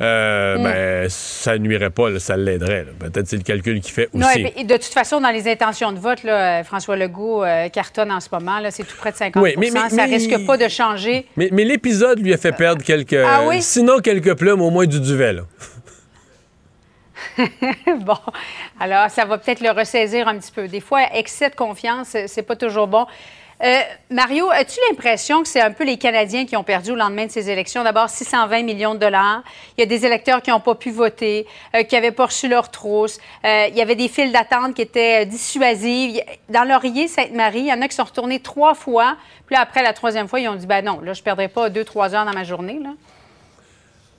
euh, 0.00 0.56
ben 0.58 1.08
ça 1.10 1.58
nuirait 1.58 1.90
pas, 1.90 2.10
là, 2.10 2.18
ça 2.20 2.36
l'aiderait. 2.36 2.86
Peut-être 3.00 3.26
c'est 3.26 3.36
le 3.36 3.42
calcul 3.42 3.80
qu'il 3.80 3.92
fait 3.92 4.08
Non, 4.14 4.26
aussi. 4.26 4.46
et 4.56 4.64
de 4.64 4.74
toute 4.74 4.84
façon, 4.92 5.20
dans 5.20 5.30
les 5.30 5.48
intentions 5.48 5.90
de 5.92 5.98
vote, 5.98 6.22
là, 6.22 6.60
euh, 6.60 6.64
François 6.64 6.96
Legault 6.96 7.42
euh, 7.44 7.68
cartonne 7.68 8.12
en 8.12 8.20
ce 8.20 8.28
moment. 8.32 8.58
C'est 8.70 8.84
tout 8.84 8.96
près 8.96 9.10
de 9.12 9.16
50 9.16 9.42
Oui, 9.42 9.54
mais- 9.58 9.70
mais- 9.72 9.88
Ça 9.90 10.06
mais- 10.06 10.16
risque 10.16 10.46
pas 10.46 10.56
de 10.56 10.68
changer. 10.68 11.26
Mais, 11.36 11.48
mais 11.52 11.64
l'épisode 11.64 12.20
lui 12.20 12.32
a 12.32 12.36
fait 12.36 12.52
perdre 12.52 12.82
quelques, 12.82 13.14
Ah 13.14 13.42
oui? 13.48 13.60
sinon 13.60 13.98
quelques 13.98 14.34
plumes, 14.36 14.60
au 14.62 14.70
moins 14.70 14.86
du 14.86 15.00
duvet. 15.00 15.32
Là. 15.32 15.42
bon, 18.00 18.16
alors 18.80 19.08
ça 19.10 19.24
va 19.24 19.38
peut-être 19.38 19.60
le 19.60 19.70
ressaisir 19.70 20.28
un 20.28 20.38
petit 20.38 20.52
peu. 20.52 20.68
Des 20.68 20.80
fois, 20.80 21.00
excès 21.14 21.50
de 21.50 21.54
confiance, 21.54 22.16
c'est 22.26 22.42
pas 22.42 22.56
toujours 22.56 22.86
bon. 22.86 23.06
Euh, 23.64 23.78
Mario, 24.10 24.50
as-tu 24.50 24.78
l'impression 24.90 25.42
que 25.42 25.48
c'est 25.48 25.60
un 25.60 25.70
peu 25.70 25.84
les 25.84 25.96
Canadiens 25.96 26.44
qui 26.44 26.54
ont 26.54 26.62
perdu 26.64 26.90
au 26.90 26.96
lendemain 26.96 27.24
de 27.24 27.30
ces 27.30 27.48
élections? 27.48 27.82
D'abord, 27.82 28.10
620 28.10 28.62
millions 28.62 28.94
de 28.94 28.98
dollars. 29.00 29.42
Il 29.78 29.80
y 29.80 29.84
a 29.84 29.86
des 29.86 30.04
électeurs 30.04 30.42
qui 30.42 30.50
n'ont 30.50 30.60
pas 30.60 30.74
pu 30.74 30.90
voter, 30.90 31.46
euh, 31.74 31.82
qui 31.82 31.94
n'avaient 31.94 32.10
pas 32.10 32.26
reçu 32.26 32.46
leur 32.46 32.70
trousse. 32.70 33.18
Euh, 33.44 33.66
il 33.70 33.74
y 33.74 33.80
avait 33.80 33.94
des 33.94 34.08
files 34.08 34.32
d'attente 34.32 34.74
qui 34.74 34.82
étaient 34.82 35.24
dissuasives. 35.24 36.20
Dans 36.50 36.64
Laurier, 36.64 37.08
Sainte-Marie, 37.08 37.60
il 37.60 37.66
y 37.68 37.72
en 37.72 37.80
a 37.80 37.88
qui 37.88 37.96
sont 37.96 38.04
retournés 38.04 38.40
trois 38.40 38.74
fois. 38.74 39.16
Puis 39.46 39.54
là, 39.54 39.62
après 39.62 39.82
la 39.82 39.94
troisième 39.94 40.28
fois, 40.28 40.40
ils 40.40 40.48
ont 40.48 40.56
dit, 40.56 40.66
ben 40.66 40.84
non, 40.84 41.00
là, 41.00 41.14
je 41.14 41.20
ne 41.20 41.24
perdrai 41.24 41.48
pas 41.48 41.70
deux, 41.70 41.84
trois 41.84 42.14
heures 42.14 42.26
dans 42.26 42.34
ma 42.34 42.44
journée. 42.44 42.78
Là. 42.82 42.90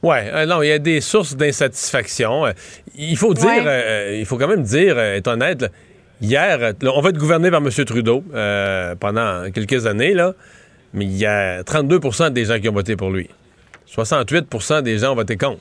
Oui, 0.02 0.18
non, 0.48 0.62
il 0.62 0.68
y 0.70 0.72
a 0.72 0.78
des 0.80 1.02
sources 1.02 1.36
d'insatisfaction. 1.36 2.46
Euh, 2.46 2.52
il 2.96 3.18
faut 3.18 3.34
dire, 3.34 3.48
Ouais. 3.48 3.64
euh, 3.66 4.18
il 4.20 4.26
faut 4.26 4.38
quand 4.38 4.48
même 4.48 4.62
dire, 4.64 5.00
être 5.00 5.28
honnête, 5.28 5.66
hier, 6.22 6.58
là, 6.60 6.74
on 6.94 7.02
va 7.02 7.10
être 7.10 7.18
gouverné 7.18 7.52
par 7.52 7.62
M. 7.62 7.70
Trudeau 7.86 8.24
euh, 8.34 8.96
pendant 8.96 9.50
quelques 9.52 9.86
années, 9.86 10.14
là, 10.14 10.34
mais 10.94 11.06
il 11.06 11.18
y 11.18 11.26
a 11.26 11.64
32% 11.64 12.32
des 12.32 12.46
gens 12.46 12.60
qui 12.60 12.70
ont 12.70 12.74
voté 12.74 12.96
pour 12.96 13.10
lui. 13.12 13.30
68% 13.94 14.82
des 14.82 14.98
gens 15.00 15.12
ont 15.14 15.16
voté 15.16 15.38
contre. 15.38 15.60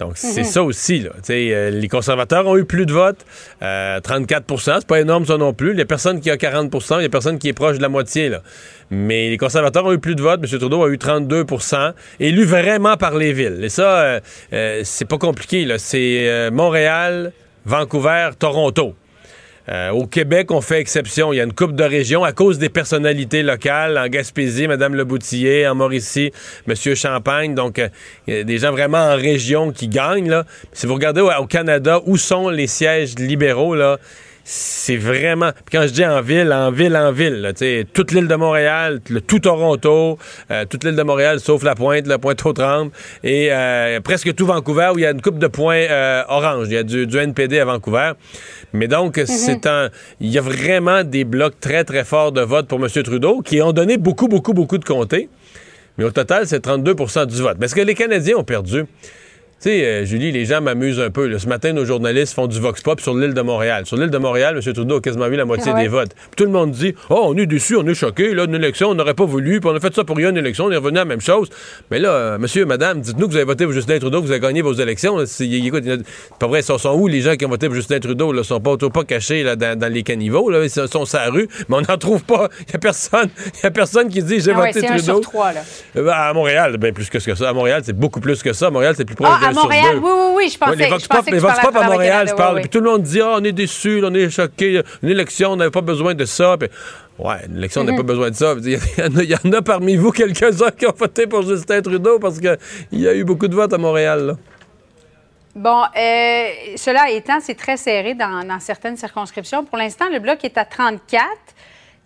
Donc, 0.00 0.12
c'est 0.16 0.40
Mhm. 0.40 0.46
ça 0.46 0.62
aussi. 0.64 0.98
Là. 1.00 1.10
Euh, 1.30 1.70
les 1.70 1.86
conservateurs 1.88 2.46
ont 2.48 2.56
eu 2.56 2.64
plus 2.64 2.84
de 2.84 2.92
votes. 2.92 3.24
euh, 3.62 4.00
34% 4.00 4.80
c'est 4.80 4.86
pas 4.88 5.00
énorme 5.00 5.24
ça 5.24 5.36
non 5.36 5.52
plus. 5.54 5.70
Il 5.70 5.78
y 5.78 5.82
a 5.82 5.84
personne 5.84 6.20
qui 6.20 6.30
a 6.30 6.36
40% 6.36 6.98
il 6.98 7.02
y 7.02 7.06
a 7.06 7.08
personne 7.08 7.38
qui 7.38 7.48
est 7.48 7.52
proche 7.52 7.76
de 7.76 7.82
la 7.82 7.88
moitié. 7.88 8.28
Là. 8.28 8.42
Mais 8.90 9.30
les 9.30 9.36
conservateurs 9.38 9.84
ont 9.86 9.92
eu 9.92 10.00
plus 10.00 10.16
de 10.16 10.22
votes. 10.22 10.40
M. 10.42 10.58
Trudeau 10.58 10.82
a 10.82 10.88
eu 10.90 10.96
32% 10.98 11.92
élu 12.18 12.44
vraiment 12.44 12.96
par 12.96 13.14
les 13.16 13.32
villes. 13.32 13.60
Et 13.62 13.68
ça, 13.68 13.98
euh, 14.00 14.20
euh, 14.52 14.80
c'est 14.82 15.04
pas 15.08 15.18
compliqué. 15.18 15.64
C'est 15.78 16.50
Montréal, 16.50 17.30
Vancouver, 17.64 18.30
Toronto. 18.36 18.96
Euh, 19.68 19.90
au 19.90 20.06
Québec, 20.06 20.50
on 20.50 20.60
fait 20.60 20.80
exception. 20.80 21.32
Il 21.32 21.36
y 21.36 21.40
a 21.40 21.44
une 21.44 21.54
coupe 21.54 21.74
de 21.74 21.84
régions 21.84 22.22
à 22.22 22.32
cause 22.32 22.58
des 22.58 22.68
personnalités 22.68 23.42
locales. 23.42 23.96
En 23.96 24.08
Gaspésie, 24.08 24.68
Mme 24.68 24.94
Leboutillier. 24.94 25.66
En 25.66 25.74
Mauricie, 25.74 26.32
M. 26.68 26.94
Champagne. 26.94 27.54
Donc, 27.54 27.78
euh, 27.78 27.88
il 28.26 28.34
y 28.34 28.38
a 28.38 28.44
des 28.44 28.58
gens 28.58 28.72
vraiment 28.72 28.98
en 28.98 29.16
région 29.16 29.72
qui 29.72 29.88
gagnent. 29.88 30.28
Là. 30.28 30.44
Si 30.72 30.86
vous 30.86 30.94
regardez 30.94 31.20
au, 31.20 31.30
au 31.30 31.46
Canada, 31.46 32.00
où 32.04 32.16
sont 32.16 32.50
les 32.50 32.66
sièges 32.66 33.14
libéraux, 33.18 33.74
là, 33.74 33.98
c'est 34.44 34.98
vraiment... 34.98 35.52
Puis 35.52 35.78
quand 35.78 35.86
je 35.86 35.92
dis 35.92 36.04
en 36.04 36.20
ville, 36.20 36.52
en 36.52 36.70
ville, 36.70 36.94
en 36.96 37.12
ville, 37.12 37.40
là, 37.40 37.52
tu 37.54 37.60
sais, 37.60 37.86
toute 37.90 38.12
l'île 38.12 38.28
de 38.28 38.34
Montréal, 38.34 39.00
le, 39.08 39.22
tout 39.22 39.38
Toronto, 39.38 40.18
euh, 40.50 40.64
toute 40.66 40.84
l'île 40.84 40.96
de 40.96 41.02
Montréal, 41.02 41.40
sauf 41.40 41.62
la 41.62 41.74
pointe, 41.74 42.06
la 42.06 42.18
pointe 42.18 42.44
aux 42.44 42.52
trembles, 42.52 42.90
et 43.22 43.48
euh, 43.50 44.00
presque 44.00 44.34
tout 44.34 44.44
Vancouver, 44.44 44.90
où 44.94 44.98
il 44.98 45.02
y 45.02 45.06
a 45.06 45.12
une 45.12 45.22
coupe 45.22 45.38
de 45.38 45.46
points 45.46 45.86
euh, 45.90 46.22
orange. 46.28 46.66
Il 46.68 46.74
y 46.74 46.76
a 46.76 46.82
du, 46.82 47.06
du 47.06 47.16
NPD 47.16 47.58
à 47.58 47.64
Vancouver. 47.64 48.12
Mais 48.74 48.86
donc, 48.86 49.20
c'est 49.24 49.66
un... 49.66 49.88
Il 50.20 50.30
y 50.30 50.36
a 50.36 50.42
vraiment 50.42 51.04
des 51.04 51.24
blocs 51.24 51.58
très, 51.58 51.84
très 51.84 52.04
forts 52.04 52.32
de 52.32 52.42
vote 52.42 52.68
pour 52.68 52.78
M. 52.78 52.88
Trudeau 53.02 53.40
qui 53.40 53.62
ont 53.62 53.72
donné 53.72 53.96
beaucoup, 53.96 54.28
beaucoup, 54.28 54.52
beaucoup 54.52 54.78
de 54.78 54.84
comtés. 54.84 55.30
Mais 55.96 56.04
au 56.04 56.10
total, 56.10 56.46
c'est 56.46 56.66
32% 56.66 57.26
du 57.26 57.40
vote. 57.40 57.56
Mais 57.58 57.66
est-ce 57.66 57.74
que 57.74 57.80
les 57.80 57.94
Canadiens 57.94 58.36
ont 58.36 58.44
perdu? 58.44 58.84
Tu 59.64 59.70
sais, 59.70 59.82
euh, 59.86 60.04
Julie, 60.04 60.30
les 60.30 60.44
gens 60.44 60.60
m'amusent 60.60 61.00
un 61.00 61.08
peu. 61.08 61.26
là. 61.26 61.38
Ce 61.38 61.46
matin, 61.48 61.72
nos 61.72 61.86
journalistes 61.86 62.34
font 62.34 62.46
du 62.46 62.60
vox 62.60 62.82
pop 62.82 63.00
sur 63.00 63.14
l'île 63.14 63.32
de 63.32 63.40
Montréal. 63.40 63.86
Sur 63.86 63.96
l'île 63.96 64.10
de 64.10 64.18
Montréal, 64.18 64.60
M. 64.62 64.72
Trudeau 64.74 64.96
a 64.96 65.00
quasiment 65.00 65.26
vu 65.26 65.36
la 65.36 65.46
moitié 65.46 65.72
Ah 65.72 65.76
ouais. 65.76 65.84
des 65.84 65.88
votes. 65.88 66.10
Puis 66.14 66.30
tout 66.36 66.44
le 66.44 66.50
monde 66.50 66.70
dit 66.72 66.94
Oh, 67.08 67.22
on 67.28 67.36
est 67.38 67.46
déçus, 67.46 67.74
on 67.74 67.86
est 67.86 67.94
choqués. 67.94 68.34
Là, 68.34 68.44
une 68.44 68.54
élection, 68.54 68.90
on 68.90 68.94
n'aurait 68.94 69.14
pas 69.14 69.24
voulu. 69.24 69.60
Puis 69.60 69.70
on 69.72 69.74
a 69.74 69.80
fait 69.80 69.94
ça 69.94 70.04
pour 70.04 70.18
rien, 70.18 70.28
une 70.28 70.36
élection, 70.36 70.66
on 70.66 70.70
est 70.70 70.76
revenu 70.76 70.98
à 70.98 71.00
la 71.00 71.04
même 71.06 71.22
chose. 71.22 71.48
Mais 71.90 71.98
là, 71.98 72.10
euh, 72.10 72.38
monsieur, 72.38 72.66
madame, 72.66 73.00
dites-nous 73.00 73.24
que 73.26 73.30
vous 73.30 73.36
avez 73.36 73.46
voté 73.46 73.64
pour 73.64 73.72
Justin 73.72 73.98
Trudeau, 73.98 74.20
que 74.20 74.26
vous 74.26 74.32
avez 74.32 74.40
gagné 74.40 74.60
vos 74.60 74.74
élections. 74.74 75.16
C'est- 75.24 75.48
pas 76.38 76.46
vrai, 76.46 76.60
ils 76.60 76.62
sont, 76.62 76.76
sont 76.76 76.92
où 76.92 77.06
les 77.08 77.22
gens 77.22 77.34
qui 77.36 77.46
ont 77.46 77.48
voté 77.48 77.68
pour 77.68 77.74
Justin 77.74 78.00
Trudeau? 78.00 78.34
Ils 78.34 78.44
sont 78.44 78.60
pas, 78.60 78.72
autour- 78.72 78.92
pas 78.92 79.04
cachés 79.04 79.44
là, 79.44 79.56
dans, 79.56 79.78
dans 79.78 79.90
les 79.90 80.02
caniveaux. 80.02 80.50
Là? 80.50 80.62
Ils 80.62 80.68
sont 80.68 81.06
sur 81.06 81.18
la 81.18 81.30
rue, 81.30 81.48
mais 81.70 81.76
on 81.76 81.80
n'en 81.80 81.96
trouve 81.96 82.22
pas. 82.24 82.50
Il 82.60 82.72
n'y 82.72 82.74
a 82.74 82.78
personne. 82.80 83.30
Y 83.62 83.66
a 83.66 83.70
personne 83.70 84.08
qui 84.10 84.22
dit 84.22 84.40
J'ai 84.40 84.52
Ah 84.54 84.60
ouais, 84.60 84.72
voté 84.72 84.86
un 84.86 84.96
Trudeau. 84.98 85.02
sur 85.04 85.20
trois, 85.22 85.54
là. 85.54 85.60
Euh, 85.96 86.02
ben, 86.04 86.12
à 86.12 86.34
Montréal, 86.34 86.76
bien 86.76 86.92
plus 86.92 87.08
que 87.08 87.18
ça. 87.18 87.48
À 87.48 87.52
Montréal, 87.54 87.80
c'est 87.82 87.96
beaucoup 87.96 88.20
plus 88.20 88.42
que 88.42 88.52
ça. 88.52 88.66
À 88.66 88.70
Montréal, 88.70 88.92
c'est 88.94 89.06
plus 89.06 89.14
proche 89.16 89.28
Ah, 89.32 89.53
Montréal, 89.54 89.98
oui, 90.02 90.10
oui, 90.12 90.32
oui, 90.36 90.50
je 90.50 90.58
pensais, 90.58 90.76
les 90.76 90.88
Vox 90.88 91.06
Pop, 91.08 91.24
Pop 91.72 91.76
à 91.76 91.86
Montréal, 91.88 92.28
je 92.28 92.34
parle. 92.34 92.60
Puis 92.60 92.68
tout 92.68 92.80
le 92.80 92.90
monde 92.90 93.02
dit, 93.02 93.20
ah, 93.20 93.36
on 93.38 93.44
est 93.44 93.52
déçus, 93.52 94.02
on 94.04 94.12
est 94.14 94.30
choqués. 94.30 94.82
Une 95.02 95.08
élection, 95.08 95.50
on 95.50 95.56
n'avait 95.56 95.70
pas 95.70 95.80
besoin 95.80 96.14
de 96.14 96.24
ça. 96.24 96.56
Puis, 96.58 96.68
ouais, 97.18 97.46
une 97.48 97.58
élection, 97.58 97.82
on 97.82 97.84
n'a 97.84 97.96
pas 97.96 98.02
besoin 98.02 98.30
de 98.30 98.34
ça. 98.34 98.54
Il 98.62 99.30
y, 99.30 99.34
en 99.34 99.52
a, 99.52 99.62
parmi 99.62 99.96
vous 99.96 100.10
quelques-uns 100.10 100.70
qui 100.70 100.86
ont 100.86 100.94
voté 100.96 101.26
pour 101.26 101.42
Justin 101.42 101.80
Trudeau 101.82 102.18
parce 102.18 102.38
qu'il 102.38 102.58
y 102.92 103.08
a 103.08 103.14
eu 103.14 103.24
beaucoup 103.24 103.48
de 103.48 103.54
votes 103.54 103.72
à 103.72 103.78
Montréal. 103.78 104.36
Bon, 105.54 105.82
euh, 105.82 106.46
cela 106.76 107.10
étant, 107.10 107.38
c'est 107.40 107.54
très 107.54 107.76
serré 107.76 108.14
dans, 108.14 108.46
dans 108.46 108.58
certaines 108.58 108.96
circonscriptions. 108.96 109.64
Pour 109.64 109.78
l'instant, 109.78 110.06
le 110.12 110.18
bloc 110.18 110.44
est 110.44 110.58
à 110.58 110.64
34. 110.64 111.22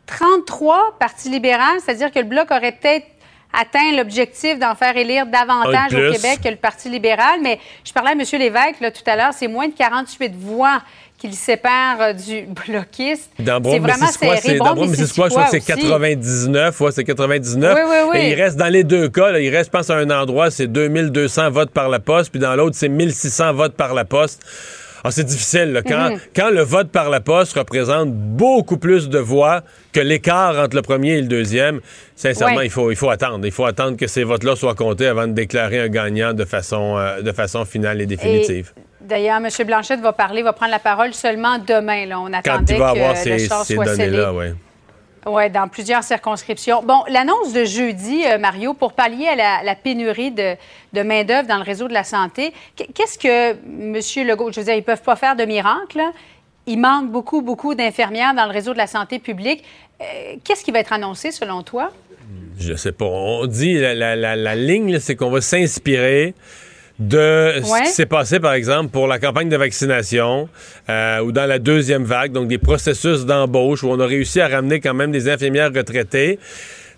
33 0.09 0.97
Parti 0.99 1.29
libéral, 1.29 1.79
c'est-à-dire 1.85 2.11
que 2.11 2.19
le 2.19 2.25
bloc 2.25 2.51
aurait 2.51 2.73
peut-être 2.73 3.07
atteint 3.53 3.97
l'objectif 3.97 4.59
d'en 4.59 4.75
faire 4.75 4.97
élire 4.97 5.27
davantage 5.27 5.95
au. 5.95 6.13
Québec 6.13 6.41
que 6.43 6.49
le 6.49 6.57
Parti 6.57 6.89
libéral. 6.89 7.41
Mais 7.43 7.59
je 7.85 7.93
parlais 7.93 8.11
à 8.11 8.13
M. 8.13 8.23
Lévesque 8.33 8.81
là, 8.81 8.91
tout 8.91 9.03
à 9.07 9.17
l'heure, 9.17 9.33
c'est 9.33 9.49
moins 9.49 9.69
de 9.69 9.75
48 9.75 10.35
voix 10.37 10.83
qui 11.19 11.27
le 11.27 11.35
séparent 11.35 12.01
euh, 12.01 12.13
du 12.13 12.43
bloquiste. 12.67 13.31
Dans 13.41 13.63
c'est 13.65 13.79
vraiment 13.81 14.07
serré. 14.07 14.39
c'est 14.41 14.57
dans 14.57 14.75
Brome-Missisquoi, 14.75 15.29
je 15.29 15.35
crois 15.35 15.45
que 15.45 15.51
c'est 15.51 15.73
aussi. 15.73 15.83
99. 15.83 16.81
Ouais, 16.81 16.93
c'est 16.93 17.05
99. 17.05 17.75
Oui, 17.75 17.81
oui, 17.85 17.97
oui. 18.13 18.19
Et 18.19 18.31
il 18.31 18.35
reste 18.35 18.57
dans 18.57 18.73
les 18.73 18.85
deux 18.85 19.09
cas, 19.09 19.33
là, 19.33 19.41
il 19.41 19.55
reste, 19.55 19.71
je 19.73 19.77
pense, 19.77 19.91
à 19.91 19.97
un 19.97 20.11
endroit, 20.11 20.51
c'est 20.51 20.69
2200 20.69 21.51
votes 21.51 21.71
par 21.71 21.89
la 21.89 21.99
poste, 21.99 22.31
puis 22.31 22.41
dans 22.41 22.55
l'autre, 22.55 22.77
c'est 22.77 22.89
1600 22.89 23.53
votes 23.55 23.75
par 23.75 23.95
la 23.95 24.05
poste. 24.05 24.43
Ah, 25.09 25.11
c'est 25.11 25.25
difficile. 25.25 25.73
là. 25.73 25.83
Quand, 25.83 26.11
Mhm. 26.11 26.21
quand 26.37 26.51
le 26.51 26.63
vote 26.63 26.91
par 26.91 27.09
la 27.11 27.21
poste 27.21 27.57
représente 27.59 28.13
beaucoup 28.13 28.77
plus 28.77 29.09
de 29.09 29.19
voix 29.19 29.63
que 29.93 30.01
l'écart 30.01 30.59
entre 30.59 30.77
le 30.77 30.83
premier 30.83 31.19
et 31.19 31.21
le 31.23 31.29
deuxième, 31.29 31.81
sincèrement, 32.15 32.57
Ouais. 32.57 32.67
il, 32.67 32.71
faut, 32.71 32.91
il 32.91 32.97
faut 32.97 33.11
attendre. 33.11 33.45
Il 33.47 33.53
faut 33.53 33.65
attendre 33.65 33.97
que 33.97 34.07
ces 34.07 34.23
votes-là 34.25 34.55
soient 34.57 34.75
comptés 34.75 35.07
avant 35.07 35.27
de 35.27 35.33
déclarer 35.33 35.81
un 35.81 35.89
gagnant 35.89 36.33
de 36.35 36.45
façon, 36.45 36.97
euh, 36.99 37.23
de 37.23 37.33
façon 37.33 37.65
finale 37.65 38.01
et 38.01 38.07
définitive. 38.07 38.73
Et 38.77 39.05
D'ailleurs, 39.09 39.39
M. 39.39 39.49
Blanchette 39.67 40.01
va 40.01 40.13
parler, 40.13 40.43
va 40.43 40.53
prendre 40.53 40.73
la 40.73 40.79
parole 40.79 41.15
seulement 41.15 41.59
demain. 41.59 42.05
Là. 42.07 42.21
On 42.21 42.27
Quand 42.27 42.33
attendait 42.35 42.75
il 42.75 42.79
va 42.79 42.93
que 42.93 42.99
avoir 42.99 43.17
ces, 43.17 43.39
soit 43.39 43.85
données-là, 43.87 44.33
oui. 44.35 44.47
Oui, 45.29 45.51
dans 45.51 45.69
plusieurs 45.69 46.03
circonscriptions. 46.03 46.83
Bon, 46.83 47.03
l'annonce 47.09 47.53
de 47.53 47.65
jeudi, 47.65 48.25
euh, 48.27 48.39
Mario, 48.39 48.73
pour 48.75 48.95
pallier 48.95 49.29
à 49.29 49.63
la, 49.63 49.75
pénurie 49.75 50.31
de, 50.31 50.57
main-d'œuvre 51.03 51.47
dans 51.47 51.59
le 51.59 51.63
réseau 51.63 51.87
de 51.89 51.93
la 51.93 52.05
santé, 52.05 52.53
qu- 52.77 52.87
qu'est-ce 52.95 53.19
que 53.19 53.53
M. 53.53 54.27
Legault, 54.27 54.51
je 54.53 54.61
veux 54.61 54.65
dire, 54.65 54.75
ils 54.75 54.79
ne 54.79 54.83
peuvent 54.83 55.03
pas 55.03 55.17
faire 55.17 55.37
de 55.37 55.45
miracle. 55.45 55.99
là? 55.99 56.13
Il 56.67 56.79
manque 56.79 57.11
beaucoup, 57.11 57.43
beaucoup 57.43 57.75
d'infirmières 57.75 58.35
dans 58.35 58.45
le 58.45 58.53
réseau 58.53 58.73
de 58.73 58.79
la 58.79 58.87
santé 58.87 59.19
publique. 59.19 59.65
Euh, 60.01 60.37
qu'est-ce 60.45 60.65
qui 60.65 60.71
va 60.71 60.81
être 60.81 60.93
annoncé 60.93 61.31
selon 61.31 61.63
toi? 61.63 61.91
Je 62.59 62.75
sais 62.75 62.93
pas. 62.93 63.07
On 63.07 63.47
dit 63.47 63.75
la, 63.79 64.57
ligne, 64.57 64.99
c'est 64.99 65.17
qu'on 65.17 65.31
va 65.31 65.41
s'inspirer 65.41 66.35
de 66.99 67.53
ce 67.63 67.83
qui 67.85 67.91
s'est 67.91 68.07
passé, 68.07 68.41
par 68.41 68.55
exemple, 68.55 68.91
pour 68.91 69.07
la 69.07 69.19
campagne 69.19 69.49
de 69.49 69.57
vaccination 69.57 70.49
euh, 70.89 71.21
ou 71.21 71.31
dans 71.33 71.47
la 71.47 71.59
deuxième 71.59 72.05
vague, 72.05 72.33
donc 72.33 72.49
des 72.49 72.59
processus 72.59 73.25
d'embauche 73.25 73.85
où 73.85 73.89
on 73.89 74.01
a 74.01 74.07
réussi 74.07 74.41
à 74.41 74.49
ramener 74.49 74.81
quand 74.81 74.95
même 74.95 75.13
des 75.13 75.29
infirmières 75.29 75.73
retraitées. 75.73 76.39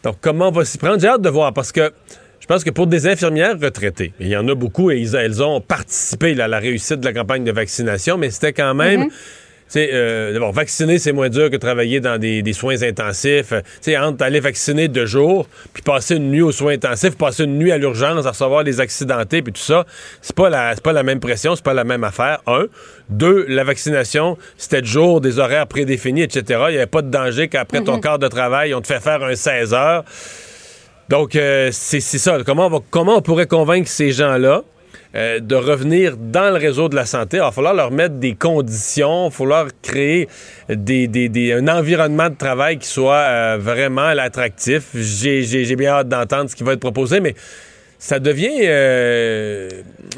Donc, 0.02 0.16
comment 0.20 0.48
on 0.48 0.52
va 0.52 0.64
s'y 0.64 0.78
prendre? 0.78 0.98
J'ai 0.98 1.08
hâte 1.08 1.20
de 1.22 1.28
voir 1.28 1.52
parce 1.52 1.70
que 1.72 1.92
je 2.40 2.46
pense 2.46 2.64
que 2.64 2.70
pour 2.70 2.86
des 2.86 3.06
infirmières 3.06 3.60
retraitées, 3.60 4.14
il 4.18 4.28
y 4.28 4.36
en 4.36 4.48
a 4.48 4.54
beaucoup 4.54 4.90
et 4.90 4.98
ils- 4.98 5.14
elles 5.14 5.42
ont 5.42 5.60
participé 5.60 6.34
là, 6.34 6.44
à 6.44 6.48
la 6.48 6.58
réussite 6.58 7.00
de 7.00 7.04
la 7.04 7.12
campagne 7.12 7.44
de 7.44 7.52
vaccination, 7.52 8.16
mais 8.16 8.30
c'était 8.30 8.54
quand 8.54 8.74
même. 8.74 9.08
Tu 9.08 9.14
sais, 9.72 9.90
euh, 9.92 10.32
d'abord, 10.32 10.52
vacciner, 10.52 10.98
c'est 10.98 11.12
moins 11.12 11.28
dur 11.28 11.50
que 11.50 11.56
travailler 11.56 12.00
dans 12.00 12.18
des, 12.18 12.42
des 12.42 12.52
soins 12.52 12.82
intensifs. 12.82 13.52
Euh, 13.52 13.60
Tu 13.82 13.92
sais, 13.92 13.96
entre 13.98 14.22
aller 14.24 14.40
vacciner 14.40 14.88
deux 14.88 15.06
jours, 15.06 15.46
puis 15.72 15.82
passer 15.82 16.16
une 16.16 16.30
nuit 16.30 16.42
aux 16.42 16.52
soins 16.52 16.72
intensifs, 16.74 17.16
passer 17.16 17.44
une 17.44 17.58
nuit 17.58 17.72
à 17.72 17.78
l'urgence, 17.78 18.26
à 18.26 18.30
recevoir 18.30 18.62
les 18.62 18.80
accidentés, 18.80 19.42
puis 19.42 19.52
tout 19.52 19.60
ça, 19.60 19.84
c'est 20.22 20.34
pas 20.34 20.50
la, 20.50 20.74
c'est 20.74 20.82
pas 20.82 20.92
la 20.92 21.02
même 21.02 21.20
pression, 21.20 21.54
c'est 21.56 21.64
pas 21.64 21.74
la 21.74 21.84
même 21.84 22.04
affaire. 22.04 22.40
Un. 22.46 22.66
Deux, 23.08 23.44
la 23.48 23.64
vaccination, 23.64 24.36
c'était 24.56 24.80
de 24.82 24.86
jour, 24.86 25.20
des 25.20 25.38
horaires 25.38 25.66
prédéfinis, 25.66 26.22
etc. 26.22 26.42
Il 26.68 26.72
n'y 26.72 26.76
avait 26.76 26.86
pas 26.86 27.02
de 27.02 27.10
danger 27.10 27.48
qu'après 27.48 27.78
ton 27.82 27.98
quart 28.00 28.18
de 28.18 28.28
travail, 28.28 28.72
on 28.74 28.80
te 28.80 28.86
fait 28.86 29.00
faire 29.00 29.22
un 29.22 29.34
16 29.34 29.74
heures. 29.74 30.04
Donc, 31.08 31.34
euh, 31.34 31.70
c'est 31.72 31.98
c'est 32.00 32.18
ça. 32.18 32.38
Comment 32.46 32.66
on, 32.66 32.70
va- 32.70 32.78
comment 32.90 33.16
on 33.16 33.22
pourrait 33.22 33.48
convaincre 33.48 33.88
ces 33.88 34.12
gens-là 34.12 34.62
euh, 35.14 35.40
de 35.40 35.54
revenir 35.54 36.16
dans 36.16 36.50
le 36.50 36.56
réseau 36.56 36.88
de 36.88 36.96
la 36.96 37.06
santé? 37.06 37.38
Il 37.38 37.40
va 37.40 37.50
falloir 37.52 37.74
leur 37.74 37.90
mettre 37.90 38.14
des 38.16 38.34
conditions, 38.34 39.26
il 39.26 39.30
va 39.30 39.36
falloir 39.36 39.66
créer 39.82 40.28
des, 40.68 41.08
des- 41.08 41.28
des- 41.28 41.52
un 41.52 41.68
environnement 41.68 42.28
de 42.30 42.36
travail 42.36 42.78
qui 42.78 42.86
soit 42.88 43.14
euh, 43.16 43.58
vraiment 43.60 44.06
attractif. 44.06 44.84
J'ai 44.94 45.76
bien 45.76 45.92
hâte 45.92 46.08
d'entendre 46.08 46.48
ce 46.50 46.56
qui 46.56 46.62
va 46.64 46.72
être 46.74 46.80
proposé, 46.80 47.20
mais 47.20 47.34
ça 48.02 48.18
devient, 48.18 48.48
euh, 48.62 49.68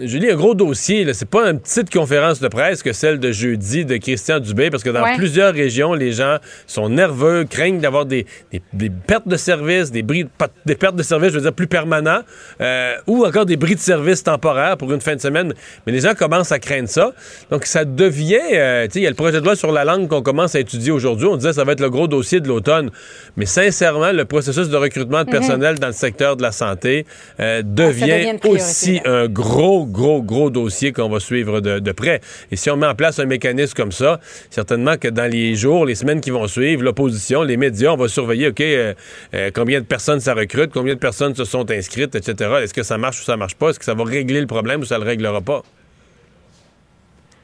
Julie, 0.00 0.30
un 0.30 0.36
gros 0.36 0.54
dossier. 0.54 1.04
C'est 1.14 1.28
pas 1.28 1.50
une 1.50 1.58
petite 1.58 1.92
conférence 1.92 2.38
de 2.40 2.46
presse 2.46 2.80
que 2.80 2.92
celle 2.92 3.18
de 3.18 3.32
jeudi 3.32 3.84
de 3.84 3.96
Christian 3.96 4.38
Dubé, 4.38 4.70
parce 4.70 4.84
que 4.84 4.90
dans 4.90 5.02
Ouais. 5.02 5.16
plusieurs 5.16 5.52
régions, 5.52 5.92
les 5.92 6.12
gens 6.12 6.36
sont 6.68 6.88
nerveux, 6.88 7.44
craignent 7.44 7.80
d'avoir 7.80 8.06
des, 8.06 8.24
des- 8.52 8.62
des 8.72 8.88
pertes 8.88 9.26
de 9.26 9.36
services, 9.36 9.90
des, 9.90 10.02
bris, 10.02 10.26
des 10.64 10.76
pertes 10.76 10.94
de 10.94 11.02
services, 11.02 11.30
je 11.30 11.34
veux 11.34 11.42
dire, 11.42 11.52
plus 11.52 11.66
permanents, 11.66 12.20
euh, 12.60 12.94
ou 13.08 13.24
encore 13.26 13.46
des 13.46 13.56
bris 13.56 13.74
de 13.74 13.80
services 13.80 14.22
temporaires 14.22 14.76
pour 14.76 14.92
une 14.92 15.00
fin 15.00 15.16
de 15.16 15.20
semaine. 15.20 15.52
Mais 15.84 15.92
les 15.92 16.00
gens 16.02 16.14
commencent 16.14 16.52
à 16.52 16.60
craindre 16.60 16.88
ça. 16.88 17.12
Donc, 17.50 17.66
ça 17.66 17.84
devient, 17.84 18.38
euh, 18.52 18.84
tu 18.86 18.92
sais, 18.92 19.00
il 19.00 19.02
y 19.02 19.06
a 19.06 19.10
le 19.10 19.16
projet 19.16 19.40
de 19.40 19.44
loi 19.44 19.56
sur 19.56 19.72
la 19.72 19.84
langue 19.84 20.06
qu'on 20.06 20.22
commence 20.22 20.54
à 20.54 20.60
étudier 20.60 20.92
aujourd'hui. 20.92 21.26
On 21.26 21.36
disait 21.36 21.48
que 21.50 21.56
ça 21.56 21.64
va 21.64 21.72
être 21.72 21.80
le 21.80 21.90
gros 21.90 22.06
dossier 22.06 22.38
de 22.38 22.46
l'automne. 22.46 22.90
Mais 23.36 23.46
sincèrement, 23.46 24.12
le 24.12 24.24
processus 24.24 24.68
de 24.68 24.76
recrutement 24.76 25.24
de 25.24 25.30
personnel 25.30 25.80
dans 25.80 25.88
le 25.88 25.92
secteur 25.92 26.36
de 26.36 26.42
la 26.42 26.52
santé 26.52 27.06
euh, 27.40 27.62
devient, 27.74 28.06
devient 28.06 28.38
aussi 28.48 29.00
là. 29.04 29.22
un 29.22 29.28
gros, 29.28 29.86
gros, 29.86 30.22
gros 30.22 30.50
dossier 30.50 30.92
qu'on 30.92 31.08
va 31.08 31.20
suivre 31.20 31.60
de, 31.60 31.78
de 31.78 31.92
près. 31.92 32.20
Et 32.50 32.56
si 32.56 32.70
on 32.70 32.76
met 32.76 32.86
en 32.86 32.94
place 32.94 33.18
un 33.18 33.24
mécanisme 33.24 33.74
comme 33.74 33.92
ça, 33.92 34.20
certainement 34.50 34.96
que 34.96 35.08
dans 35.08 35.30
les 35.30 35.54
jours, 35.54 35.86
les 35.86 35.94
semaines 35.94 36.20
qui 36.20 36.30
vont 36.30 36.46
suivre, 36.46 36.82
l'opposition, 36.82 37.42
les 37.42 37.56
médias, 37.56 37.92
on 37.92 37.96
va 37.96 38.08
surveiller, 38.08 38.48
OK, 38.48 38.60
euh, 38.60 38.94
euh, 39.34 39.50
combien 39.54 39.80
de 39.80 39.86
personnes 39.86 40.20
ça 40.20 40.34
recrute, 40.34 40.70
combien 40.72 40.94
de 40.94 40.98
personnes 40.98 41.34
se 41.34 41.44
sont 41.44 41.70
inscrites, 41.70 42.14
etc. 42.14 42.50
Est-ce 42.62 42.74
que 42.74 42.82
ça 42.82 42.98
marche 42.98 43.20
ou 43.20 43.24
ça 43.24 43.36
marche 43.36 43.54
pas? 43.54 43.70
Est-ce 43.70 43.78
que 43.78 43.84
ça 43.84 43.94
va 43.94 44.04
régler 44.04 44.40
le 44.40 44.46
problème 44.46 44.80
ou 44.80 44.84
ça 44.84 44.98
le 44.98 45.04
réglera 45.04 45.40
pas? 45.40 45.62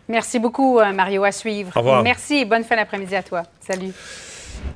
Merci 0.09 0.39
beaucoup, 0.39 0.79
euh, 0.79 0.93
Mario, 0.93 1.25
à 1.25 1.33
suivre. 1.33 1.71
Au 1.77 1.81
revoir. 1.81 2.03
Merci 2.03 2.37
et 2.37 2.45
bonne 2.45 2.65
fin 2.65 2.77
d'après-midi 2.77 3.15
à 3.15 3.23
toi. 3.23 3.43
Salut. 3.61 3.93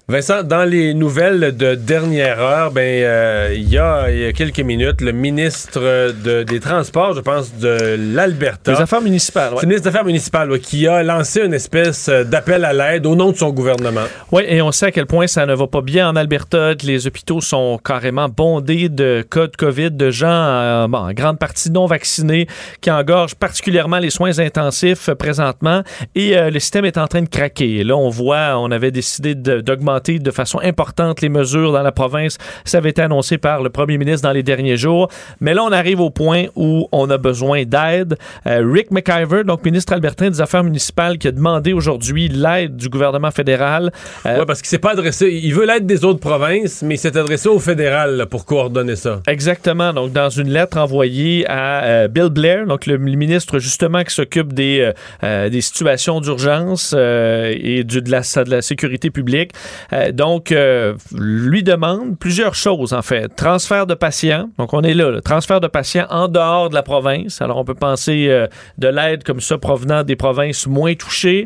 Vincent, 0.09 0.43
dans 0.43 0.65
les 0.65 0.95
nouvelles 0.95 1.57
de 1.57 1.75
dernière 1.75 2.41
heure, 2.41 2.71
ben 2.73 2.83
euh, 3.03 3.53
il 3.55 3.69
y, 3.69 3.79
a, 3.79 4.11
il 4.11 4.19
y 4.19 4.25
a 4.27 4.33
quelques 4.33 4.61
minutes, 4.61 5.01
le 5.01 5.13
ministre 5.13 5.81
de- 6.13 6.43
des 6.43 6.61
Transports, 6.61 7.15
je 7.15 7.21
pense, 7.21 7.55
de 7.57 7.97
l'Alberta. 8.15 8.73
Les 8.73 8.81
affaires 8.81 9.01
municipales. 9.01 9.53
C'est 9.57 9.63
le 9.63 9.69
ministre 9.69 9.85
des 9.89 9.95
Affaires 9.95 10.05
municipales 10.05 10.51
ouais, 10.51 10.59
qui 10.59 10.87
a 10.89 11.03
lancé 11.03 11.41
une 11.41 11.55
espèce 11.55 12.09
euh, 12.09 12.25
d'appel 12.25 12.65
à 12.65 12.73
l'aide 12.73 13.07
au 13.07 13.15
nom 13.15 13.31
de 13.31 13.37
son 13.37 13.51
gouvernement. 13.51 14.03
Oui, 14.33 14.43
et 14.49 14.61
on 14.61 14.73
sait 14.73 14.87
à 14.87 14.91
quel 14.91 15.07
point 15.07 15.27
ça 15.29 15.47
ne 15.47 15.55
va 15.55 15.67
pas 15.67 15.81
bien 15.81 16.09
en 16.09 16.17
Alberta. 16.17 16.73
Les 16.83 17.07
hôpitaux 17.07 17.41
sont 17.41 17.79
carrément 17.83 18.29
bondés 18.29 18.89
de 18.89 19.25
cas 19.31 19.47
de 19.47 19.57
COVID, 19.57 19.93
de 19.93 20.11
gens 20.11 20.27
euh, 20.29 20.89
bon, 20.89 20.99
en 20.99 21.13
grande 21.13 21.39
partie 21.39 21.71
non 21.71 21.87
vaccinés 21.87 22.49
qui 22.81 22.91
engorgent 22.91 23.37
particulièrement 23.37 23.99
les 23.99 24.11
soins 24.11 24.39
intensifs 24.41 25.09
euh, 25.09 25.15
présentement. 25.15 25.83
Et 26.15 26.35
le 26.51 26.59
système 26.59 26.85
est 26.85 26.99
en 26.99 27.07
train 27.07 27.23
de 27.23 27.29
craquer. 27.29 27.77
Et 27.79 27.85
là, 27.85 27.97
on 27.97 28.09
voit, 28.11 28.59
on 28.59 28.71
avait 28.71 28.91
décidé 28.91 29.35
de- 29.35 29.61
d'augmenter 29.73 30.19
de 30.19 30.31
façon 30.31 30.59
importante 30.63 31.21
les 31.21 31.29
mesures 31.29 31.73
dans 31.73 31.83
la 31.83 31.93
province. 31.93 32.39
Ça 32.65 32.79
avait 32.79 32.91
été 32.91 33.03
annoncé 33.03 33.39
par 33.39 33.63
le 33.63 33.71
premier 33.71 33.99
ministre 33.99 34.23
dans 34.27 34.33
les 34.33 34.43
derniers 34.43 34.77
jours. 34.77 35.09
Mais 35.41 35.55
là, 35.55 35.63
on 35.65 35.73
arrive 35.73 36.01
au 36.01 36.11
point 36.11 36.45
où 36.57 36.89
on 36.93 37.09
a 37.11 37.19
besoin 37.19 37.65
d'aide. 37.65 38.17
Euh, 38.47 38.63
Rick 38.71 38.91
McIver, 38.91 39.45
donc 39.45 39.65
ministre 39.65 39.93
albertain 39.93 40.31
des 40.31 40.41
Affaires 40.41 40.65
municipales, 40.65 41.19
qui 41.19 41.29
a 41.29 41.33
demandé 41.33 41.73
aujourd'hui 41.73 42.29
l'aide 42.29 42.77
du 42.77 42.89
gouvernement 42.89 43.31
fédéral. 43.31 43.91
Euh, 44.27 44.39
Ouais, 44.39 44.47
parce 44.47 44.61
qu'il 44.61 44.69
s'est 44.69 44.79
pas 44.79 44.93
adressé. 44.93 45.29
Il 45.31 45.55
veut 45.55 45.67
l'aide 45.67 45.87
des 45.87 46.05
autres 46.05 46.21
provinces, 46.21 46.83
mais 46.83 46.95
il 46.95 46.99
s'est 46.99 47.17
adressé 47.17 47.49
au 47.49 47.59
fédéral 47.59 48.17
là, 48.17 48.27
pour 48.27 48.45
coordonner 48.45 48.97
ça. 48.97 49.21
Exactement. 49.27 49.93
Donc, 49.93 50.13
dans 50.13 50.31
une 50.31 50.49
lettre 50.51 50.79
envoyée 50.79 51.45
à 51.49 51.85
euh, 51.85 52.09
Bill 52.09 52.29
Blair, 52.31 52.67
donc 52.67 52.87
le, 52.87 52.97
le 52.97 53.17
ministre 53.17 53.59
justement 53.59 54.03
qui 54.03 54.15
s'occupe 54.15 54.53
des, 54.53 54.91
euh, 55.23 55.49
des 55.49 55.61
situations 55.61 56.21
d'urgence 56.21 56.93
et 56.95 57.85
du, 57.85 58.03
de, 58.03 58.11
la, 58.11 58.21
de 58.21 58.51
la 58.51 58.63
sécurité 58.63 59.11
publique, 59.11 59.53
Euh, 59.93 60.13
donc, 60.13 60.53
euh, 60.53 60.95
lui 61.15 61.63
demande 61.63 62.19
plusieurs 62.19 62.55
choses, 62.55 62.93
en 62.93 63.03
fait. 63.03 63.29
Transfert 63.35 63.87
de 63.87 63.95
patients. 63.95 64.51
Donc, 64.59 64.73
on 64.75 64.83
est 64.83 64.95
là, 64.95 65.11
là. 65.11 65.21
transfert 65.21 65.61
de 65.61 65.69
patients 65.69 66.07
en 66.11 66.29
dehors 66.29 66.71
de 66.71 66.75
la 66.75 66.83
province. 66.83 67.41
Alors, 67.41 67.59
on 67.59 67.65
peut 67.65 67.75
penser 67.75 68.27
euh, 68.29 68.47
de 68.79 68.89
l'aide 68.89 69.25
comme 69.25 69.41
ça 69.41 69.59
provenant 69.59 70.03
des 70.03 70.17
provinces 70.17 70.67
moins 70.67 70.95
touchées. 70.95 71.45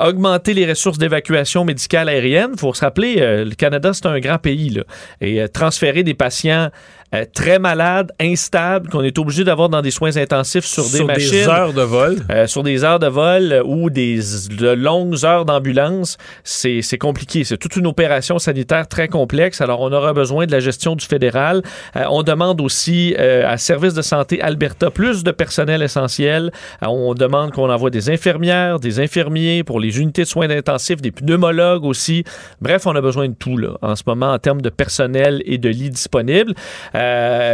Augmenter 0.00 0.54
les 0.54 0.66
ressources 0.68 0.98
d'évacuation 0.98 1.64
médicale 1.64 2.08
aérienne. 2.08 2.50
Il 2.54 2.58
faut 2.58 2.74
se 2.74 2.84
rappeler, 2.84 3.16
le 3.44 3.54
Canada, 3.54 3.92
c'est 3.92 4.06
un 4.06 4.18
grand 4.20 4.38
pays. 4.38 4.80
Et 5.20 5.46
transférer 5.48 6.02
des 6.02 6.14
patients 6.14 6.70
euh, 7.14 7.24
très 7.32 7.58
malades, 7.58 8.12
instables, 8.20 8.88
qu'on 8.88 9.02
est 9.02 9.18
obligé 9.18 9.44
d'avoir 9.44 9.68
dans 9.68 9.82
des 9.82 9.90
soins 9.90 10.16
intensifs 10.16 10.64
sur 10.64 10.84
des 10.84 10.88
Sur 10.98 11.06
machines. 11.06 11.30
des 11.30 11.48
heures 11.48 11.72
de 11.72 11.82
vol. 11.82 12.16
Euh, 12.30 12.46
sur 12.46 12.62
des 12.62 12.84
heures 12.84 12.98
de 12.98 13.06
vol 13.06 13.52
euh, 13.52 13.62
ou 13.64 13.90
des 13.90 14.18
de 14.50 14.68
longues 14.70 15.24
heures 15.24 15.44
d'ambulance, 15.44 16.16
c'est 16.44 16.80
c'est 16.82 16.98
compliqué. 16.98 17.44
C'est 17.44 17.58
toute 17.58 17.76
une 17.76 17.86
opération 17.86 18.38
sanitaire 18.38 18.88
très 18.88 19.08
complexe. 19.08 19.60
Alors, 19.60 19.80
on 19.80 19.92
aura 19.92 20.12
besoin 20.12 20.46
de 20.46 20.52
la 20.52 20.60
gestion 20.60 20.96
du 20.96 21.04
fédéral. 21.04 21.62
Euh, 21.96 22.04
on 22.10 22.22
demande 22.22 22.60
aussi 22.60 23.14
euh, 23.18 23.48
à 23.48 23.56
Service 23.58 23.94
de 23.94 24.02
santé 24.02 24.40
Alberta 24.40 24.90
plus 24.90 25.22
de 25.24 25.30
personnel 25.30 25.82
essentiel. 25.82 26.50
Euh, 26.82 26.86
on 26.86 27.14
demande 27.14 27.52
qu'on 27.52 27.70
envoie 27.70 27.90
des 27.90 28.10
infirmières, 28.10 28.78
des 28.80 29.00
infirmiers 29.00 29.64
pour 29.64 29.80
les 29.80 30.00
unités 30.00 30.22
de 30.22 30.28
soins 30.28 30.50
intensifs, 30.50 31.00
des 31.02 31.10
pneumologues 31.10 31.84
aussi. 31.84 32.24
Bref, 32.60 32.86
on 32.86 32.94
a 32.96 33.00
besoin 33.00 33.28
de 33.28 33.34
tout 33.34 33.56
là, 33.56 33.76
en 33.82 33.96
ce 33.96 34.02
moment 34.06 34.32
en 34.32 34.38
termes 34.38 34.62
de 34.62 34.70
personnel 34.70 35.42
et 35.44 35.58
de 35.58 35.68
lits 35.68 35.90
disponibles. 35.90 36.54
Euh, 36.94 37.01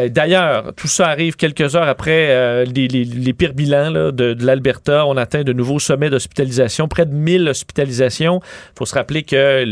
D'ailleurs, 0.09 0.75
tout 0.75 0.89
ça 0.89 1.09
arrive 1.09 1.37
quelques 1.37 1.77
heures 1.77 1.89
après 1.89 2.29
euh, 2.31 2.65
les, 2.65 3.33
pires 3.33 3.55
bilans 3.55 4.13
de, 4.13 4.37
l'Alberta. 4.45 5.07
On 5.07 5.17
atteint 5.17 5.43
de 5.43 5.53
nouveaux 5.53 5.79
sommets 5.79 6.11
d'hospitalisation, 6.11 6.89
près 6.89 7.07
de 7.07 7.15
1000 7.15 7.49
hospitalisations. 7.49 8.41
Il 8.43 8.79
faut 8.79 8.87
se 8.87 8.95
rappeler 8.95 9.23
que 9.23 9.65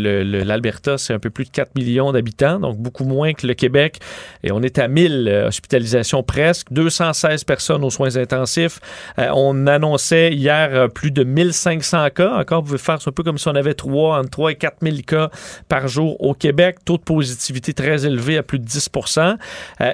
l'Alberta, 0.44 0.98
c'est 0.98 1.14
un 1.14 1.18
peu 1.18 1.30
plus 1.30 1.44
de 1.44 1.50
4 1.50 1.74
millions 1.76 2.12
d'habitants, 2.12 2.60
donc 2.60 2.78
beaucoup 2.78 3.04
moins 3.04 3.32
que 3.32 3.46
le 3.46 3.54
Québec. 3.54 4.00
Et 4.42 4.52
on 4.52 4.62
est 4.62 4.78
à 4.78 4.88
1000 4.88 5.28
euh, 5.28 5.48
hospitalisations 5.48 6.22
presque, 6.22 6.68
216 6.70 7.44
personnes 7.44 7.84
aux 7.84 7.90
soins 7.90 8.16
intensifs. 8.16 8.80
Euh, 9.18 9.28
on 9.34 9.66
annonçait 9.66 10.32
hier 10.32 10.68
euh, 10.72 10.88
plus 10.88 11.10
de 11.10 11.24
1500 11.24 12.10
cas. 12.10 12.38
Encore, 12.38 12.60
vous 12.60 12.66
pouvez 12.66 12.78
faire 12.78 12.98
un 13.06 13.12
peu 13.12 13.22
comme 13.22 13.38
si 13.38 13.48
on 13.48 13.54
avait 13.54 13.74
3, 13.74 14.18
entre 14.18 14.30
3 14.30 14.52
et 14.52 14.54
4 14.56 14.76
000 14.82 14.96
cas 15.06 15.30
par 15.68 15.88
jour 15.88 16.20
au 16.20 16.34
Québec. 16.34 16.78
Taux 16.84 16.98
de 16.98 17.02
positivité 17.02 17.72
très 17.72 18.06
élevé 18.06 18.36
à 18.36 18.42
plus 18.42 18.58
de 18.58 18.64
10 18.64 18.90
euh, 19.18 19.34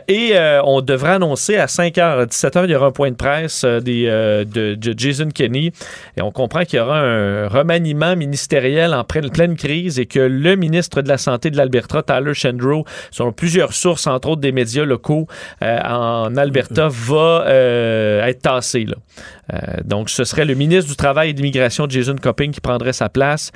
et 0.09 0.31
euh, 0.35 0.63
on 0.65 0.81
devrait 0.81 1.13
annoncer 1.13 1.57
à 1.57 1.67
5h, 1.67 2.27
17h, 2.27 2.65
il 2.65 2.71
y 2.71 2.75
aura 2.75 2.87
un 2.87 2.93
point 2.93 3.11
de 3.11 3.17
presse 3.17 3.65
euh, 3.65 3.81
des, 3.81 4.07
euh, 4.07 4.45
de, 4.45 4.75
de 4.75 4.95
Jason 4.97 5.29
Kenney. 5.35 5.73
Et 6.17 6.23
on 6.23 6.31
comprend 6.31 6.65
qu'il 6.65 6.79
y 6.79 6.83
aura 6.83 6.99
un 6.99 7.49
remaniement 7.49 8.17
ministériel 8.17 8.95
en 8.95 9.05
pleine, 9.05 9.57
crise 9.57 9.99
et 9.99 10.07
que 10.07 10.21
le 10.21 10.57
ministre 10.57 11.03
de 11.03 11.09
la 11.09 11.19
Santé 11.19 11.51
de 11.51 11.57
l'Alberta, 11.57 12.03
Tyler 12.03 12.35
Shandro, 12.35 12.85
selon 13.11 13.33
plusieurs 13.33 13.73
sources, 13.73 14.07
entre 14.07 14.29
autres 14.29 14.41
des 14.41 14.53
médias 14.53 14.85
locaux 14.85 15.27
euh, 15.63 15.79
en 15.85 16.37
Alberta, 16.37 16.89
va 16.91 17.45
euh, 17.47 18.25
être 18.25 18.43
tassé. 18.43 18.85
Là. 18.85 18.97
Euh, 19.53 19.57
donc, 19.85 20.11
ce 20.11 20.25
serait 20.25 20.45
le 20.45 20.55
ministre 20.55 20.91
du 20.91 20.97
Travail 20.97 21.31
et 21.31 21.33
de 21.33 21.39
l'Immigration, 21.39 21.87
Jason 21.89 22.17
Copping, 22.21 22.53
qui 22.53 22.61
prendrait 22.61 22.93
sa 22.93 23.09
place. 23.09 23.53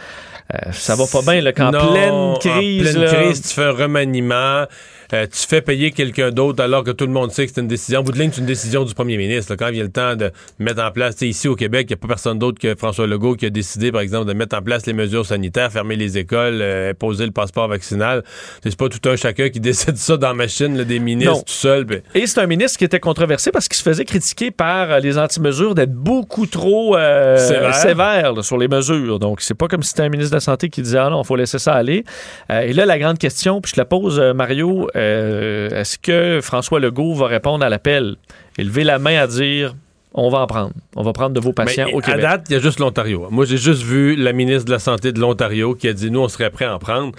Euh, 0.53 0.73
ça 0.73 0.95
va 0.95 1.05
pas 1.11 1.23
bien, 1.23 1.41
là, 1.41 1.53
qu'en 1.53 1.71
pleine 1.71 2.35
crise. 2.41 2.89
En 2.89 2.93
pleine 2.93 3.05
là, 3.05 3.15
crise, 3.15 3.43
tu 3.43 3.55
fais 3.55 3.65
un 3.65 3.73
remaniement, 3.73 4.65
euh, 5.13 5.27
tu 5.27 5.47
fais 5.47 5.61
payer 5.63 5.91
quelqu'un 5.91 6.31
d'autre 6.31 6.63
alors 6.63 6.85
que 6.85 6.91
tout 6.91 7.07
le 7.07 7.13
monde 7.13 7.31
sait 7.33 7.47
que 7.47 7.53
c'est 7.55 7.61
une 7.61 7.69
décision. 7.69 8.01
En 8.01 8.03
bout 8.03 8.13
de 8.13 8.19
ligne, 8.19 8.31
c'est 8.33 8.41
une 8.41 8.47
décision 8.47 8.85
du 8.85 8.95
premier 8.95 9.17
ministre. 9.17 9.53
là. 9.53 9.57
quand 9.57 9.69
il 9.69 9.77
y 9.77 9.81
a 9.81 9.85
le 9.85 9.91
temps 9.91 10.17
de 10.17 10.31
mettre 10.59 10.83
en 10.83 10.91
place, 10.91 11.21
ici 11.23 11.49
au 11.49 11.57
Québec, 11.57 11.87
il 11.89 11.93
n'y 11.93 11.95
a 11.95 11.97
pas 11.99 12.09
personne 12.09 12.39
d'autre 12.39 12.59
que 12.61 12.75
François 12.75 13.07
Legault 13.07 13.35
qui 13.37 13.47
a 13.47 13.51
décidé, 13.51 13.93
par 13.93 14.01
exemple, 14.01 14.27
de 14.27 14.33
mettre 14.33 14.57
en 14.57 14.63
place 14.63 14.87
les 14.87 14.93
mesures 14.93 15.25
sanitaires, 15.27 15.71
fermer 15.73 15.97
les 15.97 16.19
écoles, 16.19 16.59
euh, 16.61 16.91
imposer 16.91 17.25
le 17.27 17.33
passeport 17.33 17.69
vaccinal. 17.69 18.23
C'est 18.63 18.77
pas 18.77 18.89
tout 18.89 19.09
un 19.09 19.17
chacun 19.17 19.49
qui 19.49 19.61
décide 19.67 19.97
ça 19.97 20.17
dans 20.17 20.29
la 20.29 20.35
machine, 20.35 20.77
là, 20.77 20.85
des 20.85 20.99
ministres 20.99 21.33
Non. 21.33 21.39
tout 21.41 21.45
seul. 21.53 21.87
Et 22.15 22.27
c'est 22.27 22.41
un 22.41 22.47
ministre 22.47 22.79
qui 22.79 22.85
était 22.85 23.01
controversé 23.01 23.51
parce 23.51 23.69
qu'il 23.69 23.77
se 23.77 23.83
faisait 23.83 24.05
critiquer 24.05 24.51
par 24.51 24.91
euh, 24.91 24.99
les 24.99 25.19
anti-mesures 25.19 25.75
d'être 25.75 25.93
beaucoup 25.93 26.47
trop 26.47 26.97
euh, 26.97 27.37
Sévère. 27.37 27.75
sévère 27.75 28.33
là, 28.33 28.43
sur 28.43 28.59
les 28.59 28.69
mesures. 28.69 29.19
Donc, 29.19 29.41
c'est 29.41 29.55
pas 29.55 29.69
comme 29.69 29.83
si 29.83 29.91
c'était 29.91 30.03
un 30.03 30.09
ministre 30.09 30.31
de 30.33 30.37
la 30.37 30.41
Santé 30.41 30.69
qui 30.69 30.83
disait 30.83 30.99
Ah 30.99 31.11
non, 31.11 31.23
il 31.23 31.27
faut 31.27 31.37
laisser 31.37 31.59
ça 31.59 31.75
aller. 31.75 32.05
Euh, 32.51 32.61
et 32.61 32.73
là, 32.73 32.87
la 32.87 32.99
grande 32.99 33.19
question, 33.19 33.61
puis 33.61 33.73
je 33.75 33.81
la 33.81 33.85
pose, 33.85 34.19
euh, 34.19 34.35
Mario 34.35 34.89
euh, 34.97 35.69
est-ce 35.81 35.99
que 35.99 36.41
François 36.43 36.81
Legault 36.81 37.15
va 37.15 37.27
répondre 37.27 37.65
à 37.65 37.69
l'appel? 37.69 38.17
Et 38.59 38.65
lever 38.65 38.83
la 38.85 38.99
main 38.99 39.19
à 39.19 39.27
dire 39.27 39.75
on 40.19 40.31
va 40.31 40.39
en 40.39 40.47
prendre. 40.47 40.73
On 40.97 41.03
va 41.03 41.13
prendre 41.13 41.35
de 41.35 41.41
vos 41.41 41.53
patients 41.53 41.85
Mais 41.89 41.93
au 41.95 41.99
à 41.99 42.03
Québec. 42.03 42.21
date, 42.23 42.47
il 42.49 42.55
y 42.55 42.57
a 42.57 42.61
juste 42.61 42.81
l'Ontario. 42.81 43.27
Moi, 43.31 43.45
j'ai 43.45 43.59
juste 43.59 43.83
vu 43.83 44.17
la 44.17 44.33
ministre 44.33 44.65
de 44.65 44.71
la 44.73 44.79
Santé 44.79 45.13
de 45.13 45.21
l'Ontario 45.21 45.75
qui 45.75 45.89
a 45.89 45.93
dit 45.93 46.11
nous, 46.11 46.21
on 46.21 46.29
serait 46.29 46.49
prêt 46.49 46.65
à 46.65 46.75
en 46.75 46.79
prendre. 46.79 47.13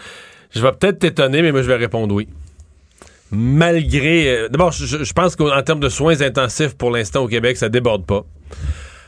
Je 0.56 0.60
vais 0.62 0.72
peut-être 0.72 0.98
t'étonner, 1.00 1.44
mais 1.44 1.52
moi, 1.52 1.62
je 1.62 1.68
vais 1.68 1.76
répondre 1.76 2.16
oui. 2.16 2.28
Malgré. 3.32 4.30
euh, 4.30 4.50
D'abord, 4.50 4.72
je, 4.72 5.04
je 5.04 5.14
pense 5.14 5.36
qu'en 5.36 5.62
termes 5.62 5.80
de 5.82 5.90
soins 5.90 6.22
intensifs, 6.22 6.76
pour 6.76 6.92
l'instant, 6.92 7.24
au 7.24 7.28
Québec, 7.28 7.58
ça 7.58 7.70
déborde 7.70 8.06
pas. 8.06 8.24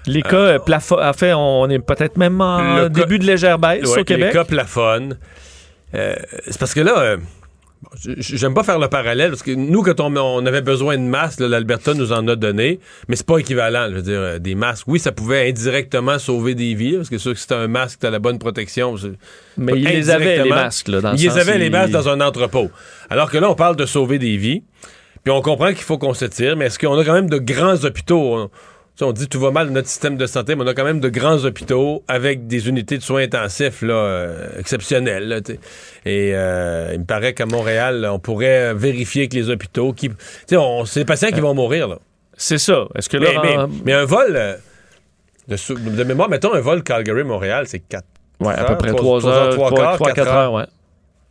Les 0.05 0.21
cas 0.21 0.35
euh, 0.35 0.59
plafo- 0.59 1.01
En 1.01 1.13
fait, 1.13 1.33
on 1.33 1.69
est 1.69 1.79
peut-être 1.79 2.17
même 2.17 2.39
en 2.41 2.57
cas- 2.57 2.89
début 2.89 3.19
de 3.19 3.25
légère 3.25 3.57
baisse 3.59 3.85
Ouais, 3.89 4.01
au 4.01 4.03
Québec. 4.03 4.27
Les 4.27 4.33
cas 4.33 4.43
plafonnent. 4.43 5.17
Euh, 5.95 6.15
c'est 6.47 6.59
parce 6.59 6.73
que 6.73 6.81
là, 6.81 7.17
j'aime 8.03 8.53
pas 8.53 8.63
faire 8.63 8.79
le 8.79 8.87
parallèle 8.87 9.29
parce 9.29 9.43
que 9.43 9.51
nous, 9.51 9.83
quand 9.83 9.99
on, 9.99 10.15
on 10.15 10.45
avait 10.45 10.61
besoin 10.61 10.97
de 10.97 11.03
masques, 11.03 11.39
l'Alberta 11.39 11.93
nous 11.93 12.11
en 12.11 12.27
a 12.27 12.35
donné, 12.35 12.79
mais 13.07 13.15
c'est 13.15 13.25
pas 13.25 13.37
équivalent. 13.37 13.87
Je 13.89 13.95
veux 13.95 14.01
dire, 14.01 14.19
euh, 14.19 14.39
des 14.39 14.55
masques, 14.55 14.87
oui, 14.87 14.99
ça 14.99 15.11
pouvait 15.11 15.49
indirectement 15.49 16.19
sauver 16.19 16.55
des 16.55 16.73
vies, 16.73 16.97
parce 16.97 17.09
que 17.09 17.17
sûr 17.17 17.33
que 17.33 17.39
si 17.39 17.47
t'as 17.47 17.57
un 17.57 17.67
masque, 17.67 17.99
t'as 18.01 18.09
la 18.09 18.19
bonne 18.19 18.39
protection. 18.39 18.95
Mais 19.57 19.73
ils 19.75 19.85
les 19.85 20.09
avaient, 20.09 20.43
les 20.43 20.49
masques. 20.49 20.89
Là, 20.89 21.01
dans 21.01 21.11
le 21.11 21.17
Ils 21.17 21.23
les 21.23 21.37
avaient, 21.37 21.57
les 21.57 21.69
masques, 21.69 21.91
dans 21.91 22.09
un 22.09 22.21
entrepôt. 22.21 22.69
Alors 23.09 23.31
que 23.31 23.37
là, 23.37 23.49
on 23.49 23.55
parle 23.55 23.75
de 23.75 23.85
sauver 23.85 24.19
des 24.19 24.35
vies, 24.37 24.63
puis 25.23 25.31
on 25.31 25.41
comprend 25.41 25.69
qu'il 25.69 25.83
faut 25.83 25.97
qu'on 25.97 26.13
se 26.13 26.25
tire, 26.25 26.57
mais 26.57 26.65
est-ce 26.65 26.79
qu'on 26.79 26.97
a 26.97 27.05
quand 27.05 27.13
même 27.13 27.29
de 27.29 27.37
grands 27.37 27.83
hôpitaux? 27.85 28.49
On, 29.01 29.11
dit 29.13 29.27
tout 29.29 29.39
va 29.39 29.51
mal 29.51 29.67
dans 29.67 29.73
notre 29.73 29.87
système 29.87 30.17
de 30.17 30.25
santé, 30.25 30.55
mais 30.55 30.63
on 30.63 30.67
a 30.67 30.73
quand 30.73 30.83
même 30.83 30.99
de 30.99 31.09
grands 31.09 31.45
hôpitaux 31.45 32.03
avec 32.07 32.47
des 32.47 32.67
unités 32.67 32.97
de 32.97 33.03
soins 33.03 33.21
intensifs 33.23 33.81
là, 33.81 33.93
euh, 33.93 34.47
exceptionnelles. 34.59 35.27
là. 35.27 35.37
Et 36.05 36.31
euh, 36.35 36.91
il 36.93 36.99
me 36.99 37.05
paraît 37.05 37.33
qu'à 37.33 37.45
Montréal, 37.45 38.01
là, 38.01 38.13
on 38.13 38.19
pourrait 38.19 38.73
vérifier 38.73 39.27
que 39.29 39.35
les 39.35 39.49
hôpitaux 39.49 39.93
qui. 39.93 40.09
Tu 40.09 40.15
sais, 40.47 40.57
on- 40.57 40.83
c'est 40.85 40.99
des 41.01 41.05
patients 41.05 41.29
qui 41.31 41.39
vont 41.39 41.53
mourir. 41.53 41.97
C'est 42.35 42.57
ça. 42.57 42.85
Est-ce 42.95 43.07
que. 43.09 43.17
Mais, 43.17 43.35
mais 43.85 43.93
un 43.93 44.05
vol. 44.05 44.33
euh, 44.35 44.55
de, 45.47 45.55
sou- 45.55 45.75
de 45.75 46.03
mémoire, 46.03 46.29
mettons 46.29 46.53
un 46.53 46.59
vol 46.59 46.83
Calgary-Montréal, 46.83 47.65
c'est 47.67 47.79
4 47.79 48.03
Ouais, 48.39 48.53
à 48.53 48.63
peu 48.65 48.77
près 48.77 48.89
trois- 48.89 48.99
3 49.01 49.19
trois 49.19 49.31
heures, 49.31 49.43
heures, 49.47 49.53
trois 49.55 49.69
3 49.69 49.79
quarts, 49.83 49.97
quatre 49.99 50.15
4 50.15 50.27
heures. 50.27 50.35
heures, 50.37 50.53
ouais. 50.53 50.65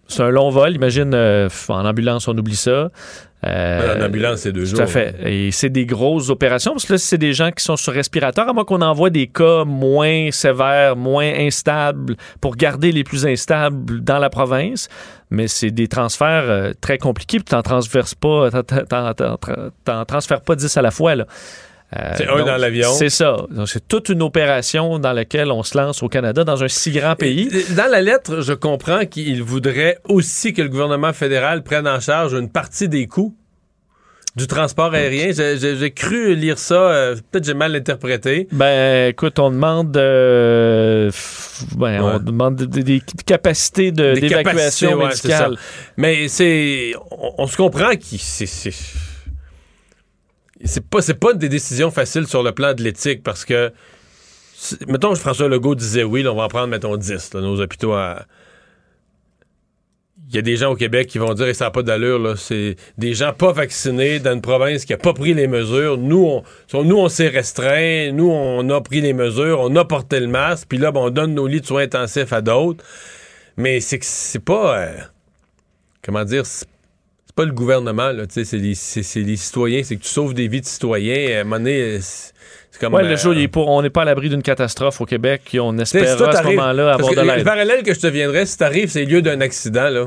C'est 0.08 0.22
un 0.22 0.30
long 0.30 0.50
vol. 0.50 0.74
Imagine, 0.74 1.12
euh, 1.14 1.48
en 1.68 1.84
ambulance, 1.84 2.26
on 2.28 2.36
oublie 2.36 2.56
ça. 2.56 2.90
Euh, 3.46 3.96
En 4.00 4.04
ambulance, 4.04 4.40
c'est 4.40 4.52
deux 4.52 4.62
Tout 4.64 4.70
jours. 4.70 4.80
à 4.80 4.86
fait. 4.86 5.14
Et 5.24 5.52
c'est 5.52 5.68
des 5.68 5.86
grosses 5.86 6.28
opérations, 6.28 6.72
parce 6.72 6.86
que 6.86 6.94
là, 6.94 6.98
c'est 6.98 7.18
des 7.18 7.32
gens 7.34 7.52
qui 7.52 7.62
sont 7.62 7.76
sur 7.76 7.92
respirateur, 7.92 8.48
à 8.48 8.52
moins 8.52 8.64
qu'on 8.64 8.82
envoie 8.82 9.10
des 9.10 9.28
cas 9.28 9.64
moins 9.64 10.30
sévères, 10.32 10.96
moins 10.96 11.30
instables, 11.38 12.16
pour 12.40 12.56
garder 12.56 12.90
les 12.90 13.04
plus 13.04 13.26
instables 13.26 14.00
dans 14.02 14.18
la 14.18 14.28
province. 14.28 14.88
Mais 15.30 15.46
c'est 15.46 15.70
des 15.70 15.86
transferts 15.86 16.44
euh, 16.48 16.72
très 16.80 16.98
compliqués, 16.98 17.36
puis 17.38 17.44
t'en 17.44 17.62
transverses 17.62 18.14
pas, 18.16 18.48
t'en 18.50 20.04
transfères 20.04 20.40
pas 20.40 20.56
10 20.56 20.76
à 20.76 20.82
la 20.82 20.90
fois, 20.90 21.14
là. 21.14 21.26
Euh, 21.96 22.12
C'est 22.18 22.28
un 22.28 22.36
donc, 22.36 22.46
dans 22.46 22.56
l'avion. 22.58 22.92
C'est 22.92 23.08
ça. 23.08 23.36
Donc, 23.50 23.66
c'est 23.68 23.88
toute 23.88 24.10
une 24.10 24.22
opération 24.22 24.98
dans 24.98 25.12
laquelle 25.14 25.50
on 25.50 25.62
se 25.62 25.76
lance 25.78 26.02
au 26.02 26.08
Canada, 26.08 26.44
dans 26.44 26.62
un 26.62 26.68
si 26.68 26.90
grand 26.90 27.16
pays. 27.16 27.48
Dans 27.76 27.90
la 27.90 28.02
lettre, 28.02 28.42
je 28.42 28.52
comprends 28.52 29.06
qu'il 29.06 29.42
voudrait 29.42 29.98
aussi 30.04 30.52
que 30.52 30.60
le 30.60 30.68
gouvernement 30.68 31.14
fédéral 31.14 31.62
prenne 31.62 31.88
en 31.88 31.98
charge 31.98 32.34
une 32.34 32.50
partie 32.50 32.90
des 32.90 33.06
coûts 33.06 33.34
du 34.36 34.46
transport 34.46 34.92
aérien. 34.92 35.30
J'ai- 35.32 35.90
cru 35.90 36.34
lire 36.36 36.58
ça, 36.58 36.74
euh, 36.74 37.16
peut-être 37.32 37.44
j'ai 37.46 37.54
mal 37.54 37.74
interprété. 37.74 38.46
Ben, 38.52 39.08
écoute, 39.08 39.38
on 39.38 39.50
demande, 39.50 39.96
euh, 39.96 41.10
ben, 41.76 42.00
Ouais. 42.02 42.10
on 42.14 42.18
demande 42.20 42.56
des, 42.56 42.82
des 42.82 43.02
capacités 43.26 43.90
d'évacuation 43.92 44.92
ouais, 44.98 45.08
médicale. 45.08 45.56
Mais 45.96 46.28
c'est, 46.28 46.92
on, 47.10 47.34
on 47.38 47.46
se 47.46 47.56
comprend 47.56 47.92
que 47.96 48.04
c'est, 48.18 48.46
c'est, 50.64 50.84
pas, 50.84 51.00
c'est 51.02 51.14
pas 51.14 51.34
des 51.34 51.48
décisions 51.48 51.90
faciles 51.90 52.26
sur 52.26 52.42
le 52.42 52.52
plan 52.52 52.74
de 52.74 52.82
l'éthique 52.82 53.22
parce 53.22 53.44
que, 53.44 53.72
mettons, 54.86 55.14
François 55.14 55.48
Legault 55.48 55.74
disait 55.74 56.04
oui, 56.04 56.22
là, 56.22 56.32
on 56.32 56.36
va 56.36 56.44
en 56.44 56.48
prendre, 56.48 56.68
mettons, 56.68 56.96
10, 56.96 57.34
là, 57.34 57.40
nos 57.40 57.60
hôpitaux 57.60 57.92
à. 57.92 58.26
Il 60.30 60.34
y 60.34 60.38
a 60.38 60.42
des 60.42 60.56
gens 60.56 60.72
au 60.72 60.76
Québec 60.76 61.06
qui 61.06 61.16
vont 61.16 61.32
dire, 61.32 61.48
et 61.48 61.54
ça 61.54 61.66
n'a 61.66 61.70
pas 61.70 61.82
d'allure, 61.82 62.18
là, 62.18 62.34
c'est 62.36 62.76
des 62.98 63.14
gens 63.14 63.32
pas 63.32 63.50
vaccinés 63.52 64.18
dans 64.18 64.34
une 64.34 64.42
province 64.42 64.84
qui 64.84 64.92
a 64.92 64.98
pas 64.98 65.14
pris 65.14 65.32
les 65.32 65.46
mesures. 65.46 65.96
Nous, 65.96 66.42
on, 66.74 66.84
nous, 66.84 66.96
on 66.98 67.08
s'est 67.08 67.28
restreint, 67.28 68.12
nous, 68.12 68.28
on 68.30 68.68
a 68.68 68.80
pris 68.82 69.00
les 69.00 69.14
mesures, 69.14 69.58
on 69.60 69.74
a 69.76 69.86
porté 69.86 70.20
le 70.20 70.26
masque, 70.26 70.66
puis 70.68 70.76
là, 70.76 70.92
ben, 70.92 71.00
on 71.00 71.08
donne 71.10 71.32
nos 71.32 71.46
lits 71.46 71.62
de 71.62 71.66
soins 71.66 71.84
intensifs 71.84 72.34
à 72.34 72.42
d'autres. 72.42 72.84
Mais 73.56 73.80
c'est 73.80 73.98
que 73.98 74.04
c'est 74.04 74.44
pas. 74.44 74.78
euh, 74.78 74.96
comment 76.02 76.24
dire? 76.24 76.44
Pas 77.38 77.44
le 77.44 77.52
gouvernement, 77.52 78.10
là, 78.10 78.26
tu 78.26 78.34
sais, 78.34 78.44
c'est 78.44 78.56
les, 78.56 78.74
c'est- 78.74 79.04
c'est 79.04 79.20
les 79.20 79.36
citoyens. 79.36 79.82
C'est 79.84 79.94
que 79.96 80.02
tu 80.02 80.08
sauves 80.08 80.34
des 80.34 80.48
vies 80.48 80.60
de 80.60 80.66
citoyens. 80.66 81.36
À 81.36 81.40
un 81.40 81.44
moment 81.44 81.56
donné, 81.58 81.80
euh, 81.80 81.98
c'est 82.00 82.80
comme, 82.80 82.94
Ouais, 82.94 83.04
euh, 83.04 83.08
le 83.10 83.16
jour, 83.16 83.32
il 83.32 83.42
est 83.42 83.48
pour- 83.48 83.68
on 83.68 83.80
n'est 83.80 83.90
pas 83.90 84.02
à 84.02 84.04
l'abri 84.06 84.28
d'une 84.28 84.42
catastrophe 84.42 85.00
au 85.00 85.06
Québec, 85.06 85.42
on 85.60 85.74
Tu 85.76 85.82
espère 85.82 86.20
à 86.28 86.32
ce 86.36 86.42
moment-là 86.42 86.94
avoir 86.94 87.14
de 87.14 87.20
Le 87.20 87.26
l'aide. 87.36 87.44
parallèle 87.44 87.82
que 87.84 87.94
je 87.94 88.00
te 88.00 88.08
viendrais, 88.08 88.44
si 88.44 88.56
t'arrives, 88.58 88.90
c'est 88.90 89.04
le 89.04 89.10
lieu 89.10 89.22
d'un 89.22 89.40
accident, 89.40 89.88
là. 89.88 90.06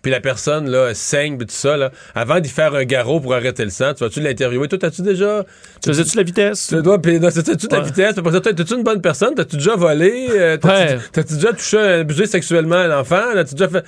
Puis 0.00 0.10
la 0.10 0.18
personne, 0.20 0.68
là, 0.68 0.94
saigne, 0.94 1.36
puis 1.36 1.46
tout 1.46 1.54
ça, 1.54 1.76
là. 1.76 1.92
Avant 2.16 2.40
d'y 2.40 2.48
faire 2.48 2.74
un 2.74 2.82
garrot 2.84 3.20
pour 3.20 3.34
arrêter 3.34 3.62
le 3.64 3.70
sang, 3.70 3.94
tu 3.94 4.02
vas-tu 4.02 4.20
l'interviewer? 4.20 4.66
Toi, 4.66 4.76
t'as-tu 4.78 5.02
déjà. 5.02 5.44
Tu 5.80 5.90
faisais-tu 5.90 6.16
la 6.16 6.22
vitesse? 6.24 6.66
Tu 6.70 6.82
dois, 6.82 7.00
puis, 7.00 7.20
de 7.20 7.24
la 7.24 7.80
vitesse? 7.82 8.18
Après 8.18 8.32
ça, 8.32 8.40
T'es-tu 8.40 8.74
une 8.74 8.82
bonne 8.82 9.00
personne? 9.00 9.34
T'as-tu 9.36 9.56
déjà 9.58 9.76
volé? 9.76 10.26
Euh, 10.30 10.56
T'as-tu 10.56 10.94
Ouais. 11.20 11.24
déjà 11.36 11.52
touché, 11.52 11.78
abusé 11.78 12.26
sexuellement 12.26 12.74
un 12.76 12.98
enfant? 12.98 13.20
T'as-tu 13.32 13.54
déjà 13.54 13.68
fait. 13.68 13.84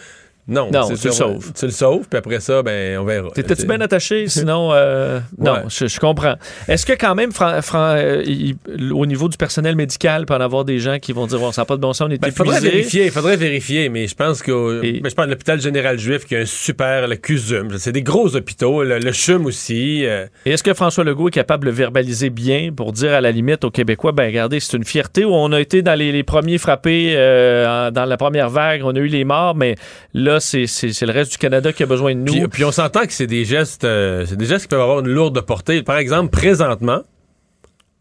Non, 0.47 0.69
tu 0.71 1.07
le 1.07 1.13
sauves. 1.13 1.53
Tu 1.59 1.65
le 1.65 1.71
sauves, 1.71 2.07
puis 2.09 2.19
après 2.19 2.39
ça, 2.41 2.63
ben, 2.63 2.99
on 2.99 3.05
verra. 3.05 3.31
T'étais-tu 3.31 3.67
bien 3.67 3.81
attaché? 3.81 4.29
Sinon, 4.29 4.71
euh, 4.73 5.21
non, 5.39 5.53
Ouais. 5.53 5.59
je, 5.69 5.87
je 5.87 5.99
comprends. 5.99 6.35
Est-ce 6.69 6.85
que 6.85 6.93
quand 6.93 7.15
même, 7.15 7.33
Fran- 7.33 7.63
Fran- 7.63 7.95
euh, 7.97 8.23
il- 8.27 8.57
au 8.93 9.07
niveau 9.07 9.29
du 9.31 9.37
personnel 9.39 9.75
médical, 9.75 10.27
peut 10.27 10.35
en 10.35 10.41
avoir 10.41 10.65
des 10.67 10.79
gens 10.81 10.99
qui 10.99 11.13
vont 11.13 11.27
dire, 11.27 11.39
bon, 11.39 11.51
ça 11.51 11.63
n'a 11.63 11.67
pas 11.67 11.77
de 11.77 11.81
bon 11.81 11.93
sens, 11.95 12.07
on 12.07 12.11
est 12.11 12.19
Ben, 12.21 12.29
il 12.29 12.35
faudrait 12.35 12.57
épuisé? 12.59 12.77
vérifier, 12.77 13.05
il 13.07 13.11
faudrait 13.11 13.37
vérifier, 13.37 13.89
mais 13.89 14.07
je 14.07 14.15
pense 14.15 14.43
que 14.43 14.83
Et- 14.85 15.01
ben, 15.01 15.09
je 15.09 15.15
pense 15.15 15.27
l'hôpital 15.27 15.61
général 15.61 15.99
juif 15.99 16.27
qui 16.27 16.37
a 16.37 16.41
un 16.41 16.45
super, 16.47 17.09
le 17.09 17.17
CUSUM, 17.17 17.79
c'est 17.79 17.93
des 17.93 18.03
gros 18.03 18.37
hôpitaux, 18.37 18.83
le, 18.83 18.99
le 18.99 19.13
CHUM 19.13 19.47
aussi. 19.47 20.05
euh, 20.05 20.27
Et 20.45 20.51
est-ce 20.51 20.63
que 20.63 20.75
François 20.75 21.05
Legault 21.05 21.29
est 21.29 21.33
capable 21.33 21.65
de 21.65 21.71
le 21.71 21.75
verbaliser 21.77 22.29
bien 22.29 22.71
pour 22.77 22.93
dire 22.93 23.13
à 23.15 23.21
la 23.23 23.31
limite 23.31 23.65
aux 23.65 23.71
Québécois, 23.71 24.13
ben 24.13 24.27
regardez, 24.27 24.61
c'est 24.61 24.77
une 24.77 24.85
fierté 24.85 25.25
où 25.25 25.33
on 25.35 25.53
a 25.53 25.61
été 25.61 25.81
dans 25.81 25.95
les, 25.99 26.13
les 26.13 26.23
premiers 26.23 26.59
frappés 26.59 27.15
dans 27.15 28.05
la 28.07 28.17
première 28.17 28.51
vague, 28.51 28.83
on 28.85 28.95
a 28.95 28.99
eu 28.99 29.07
les 29.07 29.25
morts, 29.25 29.55
mais 29.55 29.75
là, 30.13 30.34
c'est 30.41 30.67
le 30.67 31.13
reste 31.13 31.33
du 31.33 31.39
Canada 31.39 31.73
qui 31.73 31.83
a 31.83 31.87
besoin 31.87 32.15
de 32.15 32.21
nous. 32.21 32.33
Puis, 32.33 32.49
puis 32.49 32.65
on 32.65 32.73
s'entend 32.73 33.07
que 33.07 33.13
c'est 33.13 33.27
des 33.27 33.45
gestes, 33.45 33.85
euh, 33.85 34.25
c'est 34.27 34.37
des 34.37 34.47
gestes 34.47 34.63
qui 34.63 34.69
peuvent 34.69 34.81
avoir 34.81 35.01
une 35.01 35.09
lourde 35.09 35.41
portée. 35.43 35.83
Par 35.83 35.97
exemple, 35.97 36.31
présentement, 36.31 37.03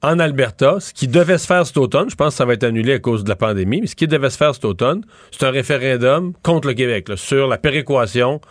en 0.03 0.19
Alberta, 0.19 0.77
ce 0.79 0.93
qui 0.93 1.07
devait 1.07 1.37
se 1.37 1.47
faire 1.47 1.65
cet 1.65 1.77
automne, 1.77 2.09
je 2.09 2.15
pense 2.15 2.33
que 2.33 2.37
ça 2.37 2.45
va 2.45 2.53
être 2.53 2.65
annulé 2.65 2.93
à 2.93 2.99
cause 2.99 3.23
de 3.23 3.29
la 3.29 3.37
pandémie, 3.37 3.81
mais 3.81 3.87
ce 3.87 3.95
qui 3.95 4.07
devait 4.07 4.29
se 4.29 4.37
faire 4.37 4.53
cet 4.53 4.65
automne, 4.65 5.03
c'est 5.31 5.45
un 5.45 5.51
référendum 5.51 6.33
contre 6.43 6.67
le 6.67 6.73
Québec 6.73 7.07
là, 7.07 7.15
sur 7.15 7.47
la 7.47 7.57
péréquation 7.57 8.41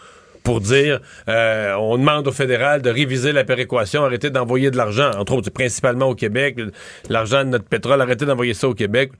pour 0.44 0.60
dire 0.60 1.00
euh, 1.28 1.74
on 1.74 1.98
demande 1.98 2.26
au 2.26 2.32
fédéral 2.32 2.82
de 2.82 2.90
réviser 2.90 3.32
la 3.32 3.44
péréquation, 3.44 4.04
arrêter 4.04 4.30
d'envoyer 4.30 4.70
de 4.70 4.76
l'argent, 4.76 5.10
entre 5.16 5.34
autres 5.34 5.50
principalement 5.50 6.06
au 6.06 6.14
Québec, 6.14 6.58
l'argent 7.08 7.44
de 7.44 7.50
notre 7.50 7.66
pétrole, 7.66 8.00
arrêter 8.00 8.24
d'envoyer 8.24 8.54
ça 8.54 8.68
au 8.68 8.74
Québec. 8.74 9.12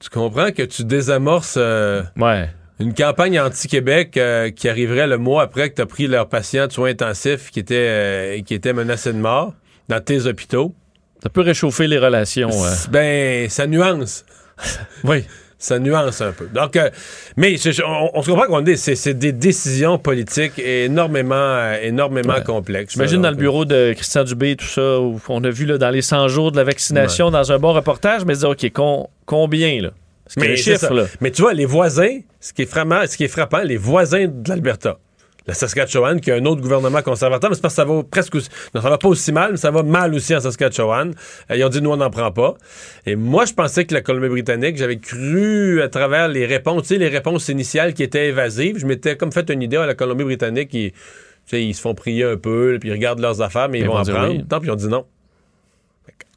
Tu 0.00 0.10
comprends 0.10 0.50
que 0.50 0.62
tu 0.62 0.84
désamorces 0.84 1.56
euh, 1.58 2.02
Ouais. 2.16 2.48
Une 2.82 2.94
campagne 2.94 3.38
anti-Québec 3.40 4.16
euh, 4.16 4.50
qui 4.50 4.68
arriverait 4.68 5.06
le 5.06 5.18
mois 5.18 5.42
après 5.42 5.70
que 5.70 5.76
tu 5.76 5.82
as 5.82 5.86
pris 5.86 6.06
leur 6.06 6.28
patient 6.28 6.66
de 6.66 6.72
soins 6.72 6.90
intensifs 6.90 7.50
qui 7.50 7.60
était, 7.60 7.74
euh, 7.76 8.42
qui 8.42 8.54
était 8.54 8.72
menacé 8.72 9.12
de 9.12 9.18
mort 9.18 9.54
dans 9.88 10.00
tes 10.00 10.26
hôpitaux. 10.26 10.74
Ça 11.22 11.28
peut 11.30 11.42
réchauffer 11.42 11.86
les 11.86 11.98
relations. 11.98 12.50
euh. 12.50 12.70
Ben, 12.90 13.48
ça 13.48 13.66
nuance. 13.66 14.24
Oui. 15.04 15.24
Ça 15.58 15.78
nuance 15.78 16.20
un 16.20 16.32
peu. 16.32 16.48
Donc, 16.52 16.74
euh, 16.74 16.90
mais 17.36 17.54
on, 17.86 18.10
on 18.14 18.22
se 18.22 18.28
comprend 18.30 18.46
qu'on 18.48 18.62
dit 18.62 18.76
c'est 18.76 18.96
c'est 18.96 19.14
des 19.14 19.30
décisions 19.30 19.96
politiques 19.96 20.58
énormément, 20.58 21.34
euh, 21.36 21.78
énormément 21.82 22.34
Ouais. 22.34 22.42
complexes. 22.42 22.94
J'imagine 22.94 23.22
dans 23.22 23.30
le 23.30 23.36
bureau 23.36 23.64
de 23.64 23.92
Christian 23.92 24.24
Dubé, 24.24 24.56
tout 24.56 24.64
ça, 24.66 24.98
où 24.98 25.20
on 25.28 25.44
a 25.44 25.50
vu 25.50 25.64
là, 25.64 25.78
dans 25.78 25.90
les 25.90 26.02
100 26.02 26.26
jours 26.26 26.50
de 26.50 26.56
la 26.56 26.64
vaccination, 26.64 27.30
dans 27.30 27.52
un 27.52 27.58
bon 27.60 27.72
reportage, 27.74 28.24
mais 28.24 28.34
dire, 28.34 28.48
OK, 28.50 28.68
con- 28.72 29.08
combien, 29.24 29.80
là? 29.82 29.90
Mais 30.36 30.56
chiffre, 30.56 30.92
là. 30.92 31.06
Mais 31.20 31.30
tu 31.30 31.42
vois, 31.42 31.52
les 31.54 31.66
voisins, 31.66 32.18
ce 32.40 32.52
qui 32.52 32.62
est 32.62 32.66
frappant, 32.66 33.02
ce 33.06 33.16
qui 33.16 33.24
est 33.24 33.28
frappant 33.28 33.62
les 33.62 33.76
voisins 33.76 34.26
de 34.28 34.48
l'Alberta, 34.48 34.98
la 35.46 35.54
Saskatchewan, 35.54 36.20
qui 36.20 36.30
a 36.30 36.36
un 36.36 36.44
autre 36.44 36.60
gouvernement 36.60 37.02
conservateur, 37.02 37.50
mais 37.50 37.56
c'est 37.56 37.62
parce 37.62 37.74
que 37.74 37.82
ça 37.82 37.84
va 37.84 38.02
presque 38.04 38.34
aussi, 38.36 38.48
non, 38.74 38.80
ça 38.80 38.88
va 38.88 38.96
pas 38.98 39.08
aussi 39.08 39.32
mal, 39.32 39.50
mais 39.50 39.56
ça 39.56 39.72
va 39.72 39.82
mal 39.82 40.14
aussi 40.14 40.34
en 40.36 40.40
Saskatchewan. 40.40 41.12
Euh, 41.50 41.56
ils 41.56 41.64
ont 41.64 41.68
dit, 41.68 41.82
nous, 41.82 41.90
on 41.90 41.96
n'en 41.96 42.10
prend 42.10 42.30
pas. 42.30 42.54
Et 43.06 43.16
moi, 43.16 43.44
je 43.44 43.52
pensais 43.52 43.84
que 43.84 43.92
la 43.92 44.02
Colombie-Britannique, 44.02 44.76
j'avais 44.76 44.98
cru 44.98 45.82
à 45.82 45.88
travers 45.88 46.28
les 46.28 46.46
réponses, 46.46 46.82
tu 46.82 46.88
sais, 46.90 46.98
les 46.98 47.08
réponses 47.08 47.48
initiales 47.48 47.92
qui 47.92 48.04
étaient 48.04 48.28
évasives, 48.28 48.78
je 48.78 48.86
m'étais 48.86 49.16
comme 49.16 49.32
fait 49.32 49.50
une 49.50 49.62
idée 49.62 49.78
à 49.78 49.86
la 49.86 49.94
Colombie-Britannique, 49.94 50.72
ils, 50.74 50.92
tu 50.92 50.98
sais, 51.46 51.64
ils 51.64 51.74
se 51.74 51.80
font 51.80 51.94
prier 51.96 52.22
un 52.22 52.36
peu, 52.36 52.76
puis 52.80 52.90
ils 52.90 52.92
regardent 52.92 53.18
leurs 53.20 53.42
affaires, 53.42 53.68
mais 53.68 53.80
ils, 53.80 53.82
Ils 53.82 53.88
vont 53.88 53.96
en 53.98 54.04
prendre. 54.04 54.28
oui. 54.30 54.44
Tant, 54.48 54.60
puis 54.60 54.68
ils 54.68 54.72
ont 54.72 54.76
dit 54.76 54.86
non. 54.86 55.04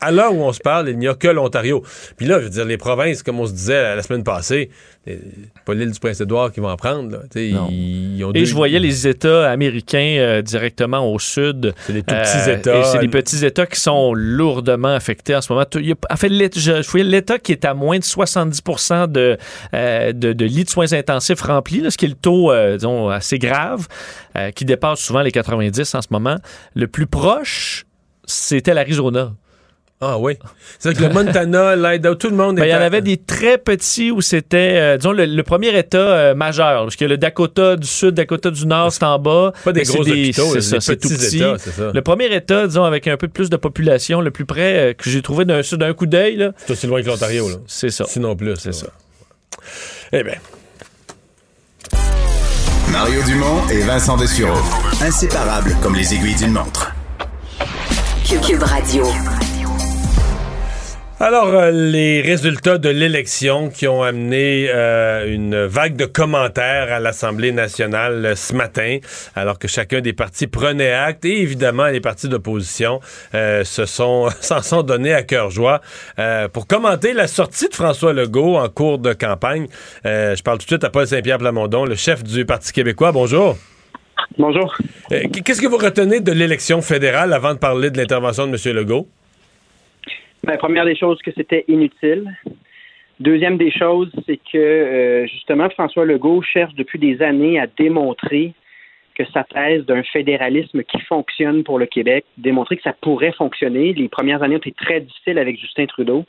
À 0.05 0.11
l'heure 0.11 0.33
où 0.33 0.41
on 0.43 0.53
se 0.53 0.59
parle, 0.59 0.89
il 0.89 0.97
n'y 0.97 1.07
a 1.07 1.13
que 1.15 1.27
l'Ontario. 1.27 1.83
Puis 2.17 2.25
là, 2.27 2.39
je 2.39 2.45
veux 2.45 2.49
dire, 2.49 2.65
les 2.65 2.77
provinces, 2.77 3.23
comme 3.23 3.39
on 3.39 3.45
se 3.47 3.53
disait 3.53 3.95
la 3.95 4.01
semaine 4.01 4.23
passée, 4.23 4.69
euh, 5.07 5.15
pas 5.65 5.73
l'île 5.73 5.91
du 5.91 5.99
Prince-Édouard 5.99 6.51
qui 6.51 6.59
va 6.59 6.69
en 6.69 6.75
prendre. 6.77 7.11
Là. 7.11 7.19
Tu 7.31 7.49
sais, 7.49 7.53
Non. 7.53 7.67
Ils, 7.69 8.17
ils 8.17 8.23
ont 8.23 8.31
Et 8.31 8.39
deux- 8.39 8.45
je 8.45 8.53
voyais 8.55 8.79
les 8.79 9.07
États 9.07 9.49
américains 9.49 10.15
euh, 10.19 10.41
directement 10.41 11.11
au 11.11 11.19
sud. 11.19 11.73
C'est 11.85 11.93
des 11.93 12.01
tout 12.03 12.13
petits 12.15 12.49
Euh, 12.49 12.57
États. 12.57 12.79
Et 12.79 12.83
c'est 12.83 12.99
des 12.99 13.07
petits 13.07 13.45
États 13.45 13.65
qui 13.65 13.79
sont 13.79 14.13
lourdement 14.13 14.93
affectés 14.95 15.35
en 15.35 15.41
ce 15.41 15.51
moment. 15.53 15.65
Il 15.75 15.85
y 15.87 15.91
a- 15.91 15.95
en 16.09 16.15
fait, 16.15 16.29
l'État- 16.29 16.59
je, 16.59 16.81
je 16.81 16.89
voyais 16.89 17.05
l'État 17.05 17.37
qui 17.39 17.51
est 17.51 17.65
à 17.65 17.73
moins 17.73 17.99
de 17.99 18.03
70 18.03 18.61
de, 19.09 19.37
euh, 19.73 20.11
de, 20.11 20.33
de 20.33 20.45
lits 20.45 20.63
de 20.63 20.69
soins 20.69 20.91
intensifs 20.93 21.41
remplis, 21.41 21.81
là, 21.81 21.91
ce 21.91 21.97
qui 21.97 22.05
est 22.05 22.09
le 22.09 22.15
taux, 22.15 22.51
euh, 22.51 22.75
disons, 22.77 23.09
assez 23.09 23.39
grave, 23.39 23.87
euh, 24.37 24.51
qui 24.51 24.65
dépasse 24.65 24.99
souvent 24.99 25.21
les 25.21 25.31
90 25.31 25.95
en 25.95 26.01
ce 26.01 26.07
moment. 26.11 26.37
Le 26.75 26.87
plus 26.87 27.07
proche, 27.07 27.85
c'était 28.25 28.73
l'Arizona. 28.73 29.33
Ah 30.01 30.17
oui. 30.19 30.37
C'est 30.77 30.89
vrai 30.89 30.97
que 31.01 31.07
le 31.07 31.13
Montana, 31.13 31.75
l'Idaho, 31.75 32.15
tout 32.15 32.29
le 32.29 32.35
monde 32.35 32.57
Ben, 32.57 32.65
il 32.65 32.69
y 32.69 32.75
en 32.75 32.81
avait 32.81 33.01
des 33.01 33.15
très 33.17 33.57
petits 33.57 34.11
où 34.11 34.19
c'était, 34.21 34.75
euh, 34.75 34.97
disons, 34.97 35.13
le, 35.13 35.25
le 35.25 35.43
premier 35.43 35.75
État 35.77 35.97
euh, 35.97 36.35
majeur, 36.35 36.83
parce 36.83 36.97
que 36.97 37.05
le 37.05 37.17
Dakota 37.17 37.77
du 37.77 37.87
Sud, 37.87 38.11
Dakota 38.11 38.51
du 38.51 38.65
Nord, 38.67 38.91
c'est 38.91 39.03
en 39.05 39.17
bas. 39.19 39.53
Pas 39.63 39.71
des 39.71 39.85
c'est 39.85 39.93
gros 39.93 40.01
hôpitaux, 40.07 40.49
c'est 40.53 40.61
ça, 40.61 40.75
des 40.77 40.81
c'est 40.81 40.97
tout 40.97 41.07
petits 41.09 41.25
petit. 41.25 41.37
États, 41.37 41.57
ça. 41.57 41.91
Le 41.93 42.01
premier 42.01 42.25
État, 42.35 42.67
disons, 42.67 42.83
avec 42.83 43.07
un 43.07 43.15
peu 43.15 43.29
plus 43.29 43.49
de 43.49 43.55
population, 43.55 44.19
le 44.19 44.31
plus 44.31 44.45
près 44.45 44.77
euh, 44.77 44.93
que 44.93 45.09
j'ai 45.09 45.21
trouvé 45.21 45.45
d'un 45.45 45.61
d'un 45.61 45.93
coup 45.93 46.05
d'œil, 46.07 46.35
là, 46.35 46.51
C'est 46.57 46.71
aussi 46.73 46.87
loin 46.87 47.01
que 47.01 47.07
l'Ontario. 47.07 47.47
là. 47.49 47.55
c'est 47.65 47.89
ça. 47.89 48.03
Sinon 48.05 48.35
plus. 48.35 48.55
C'est 48.57 48.73
ça. 48.73 48.87
Eh 50.11 50.23
bien, 50.23 50.35
Mario 52.91 53.23
Dumont 53.23 53.61
et 53.71 53.79
Vincent 53.79 54.17
Dessureau. 54.17 54.59
Inséparables 55.01 55.75
comme 55.81 55.95
les 55.95 56.13
aiguilles 56.13 56.35
d'une 56.35 56.51
montre. 56.51 56.93
Cube 58.27 58.61
Radio. 58.63 59.05
Alors, 61.17 61.47
euh, 61.47 61.71
les 61.71 62.19
résultats 62.19 62.77
de 62.77 62.89
l'élection 62.89 63.69
qui 63.69 63.87
ont 63.87 64.03
amené 64.03 64.67
euh, 64.69 65.33
une 65.33 65.63
vague 65.63 65.95
de 65.95 66.03
commentaires 66.03 66.91
à 66.91 66.99
l'Assemblée 66.99 67.53
nationale 67.53 68.25
euh, 68.25 68.35
ce 68.35 68.53
matin, 68.53 68.97
alors 69.33 69.57
que 69.57 69.69
chacun 69.69 70.01
des 70.01 70.11
partis 70.11 70.45
prenait 70.45 70.91
acte, 70.91 71.23
et 71.23 71.41
évidemment, 71.41 71.85
les 71.85 72.01
partis 72.01 72.27
d'opposition 72.27 72.99
euh, 73.33 73.63
se 73.63 73.85
sont 73.85 74.27
s'en 74.41 74.61
sont 74.61 74.83
donnés 74.83 75.13
à 75.13 75.23
cœur 75.23 75.51
joie 75.51 75.79
euh, 76.19 76.49
pour 76.49 76.67
commenter 76.67 77.13
la 77.13 77.27
sortie 77.27 77.69
de 77.69 77.75
François 77.75 78.11
Legault 78.11 78.57
en 78.57 78.67
cours 78.67 78.99
de 78.99 79.13
campagne. 79.13 79.67
Je 80.03 80.41
parle 80.43 80.57
tout 80.57 80.65
de 80.65 80.71
suite 80.71 80.83
à 80.83 80.89
Paul 80.89 81.07
Saint-Pierre 81.07 81.37
Plamondon, 81.37 81.85
le 81.85 81.95
chef 81.95 82.25
du 82.25 82.43
Parti 82.43 82.73
québécois. 82.73 83.13
Bonjour. 83.13 83.57
Bonjour. 84.37 84.75
Qu'est-ce 85.09 85.61
que 85.61 85.67
vous 85.67 85.77
retenez 85.77 86.19
de 86.19 86.33
l'élection 86.33 86.81
fédérale 86.81 87.31
avant 87.31 87.53
de 87.53 87.59
parler 87.59 87.89
de 87.89 87.97
l'intervention 87.97 88.47
de 88.47 88.57
M. 88.57 88.75
Legault? 88.75 89.07
Ben, 90.45 90.57
première 90.57 90.85
des 90.85 90.95
choses, 90.95 91.19
que 91.23 91.31
c'était 91.31 91.65
inutile. 91.67 92.31
Deuxième 93.19 93.57
des 93.57 93.71
choses, 93.71 94.11
c'est 94.27 94.37
que 94.37 94.57
euh, 94.57 95.25
justement, 95.25 95.69
François 95.71 96.05
Legault 96.05 96.43
cherche 96.43 96.75
depuis 96.75 96.99
des 96.99 97.21
années 97.23 97.59
à 97.59 97.65
démontrer 97.65 98.53
que 99.15 99.23
sa 99.33 99.43
thèse 99.43 99.85
d'un 99.87 100.03
fédéralisme 100.03 100.83
qui 100.83 100.99
fonctionne 101.01 101.63
pour 101.63 101.79
le 101.79 101.87
Québec, 101.87 102.25
démontrer 102.37 102.77
que 102.77 102.83
ça 102.83 102.93
pourrait 102.93 103.31
fonctionner. 103.31 103.93
Les 103.93 104.07
premières 104.07 104.43
années 104.43 104.55
ont 104.55 104.59
été 104.59 104.73
très 104.73 104.99
difficiles 105.01 105.39
avec 105.39 105.59
Justin 105.59 105.87
Trudeau. 105.87 106.25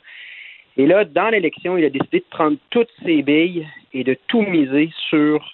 Et 0.77 0.87
là, 0.87 1.03
dans 1.05 1.29
l'élection, 1.29 1.77
il 1.77 1.85
a 1.85 1.89
décidé 1.89 2.19
de 2.19 2.25
prendre 2.31 2.57
toutes 2.71 2.91
ses 3.05 3.21
billes 3.21 3.67
et 3.93 4.03
de 4.03 4.17
tout 4.27 4.41
miser 4.41 4.89
sur 5.09 5.53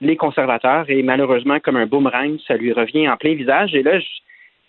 les 0.00 0.16
conservateurs. 0.16 0.88
Et 0.88 1.02
malheureusement, 1.02 1.58
comme 1.58 1.76
un 1.76 1.86
boomerang, 1.86 2.38
ça 2.46 2.56
lui 2.56 2.72
revient 2.72 3.08
en 3.08 3.16
plein 3.16 3.34
visage. 3.34 3.74
Et 3.74 3.82
là, 3.82 3.98
je- 3.98 4.06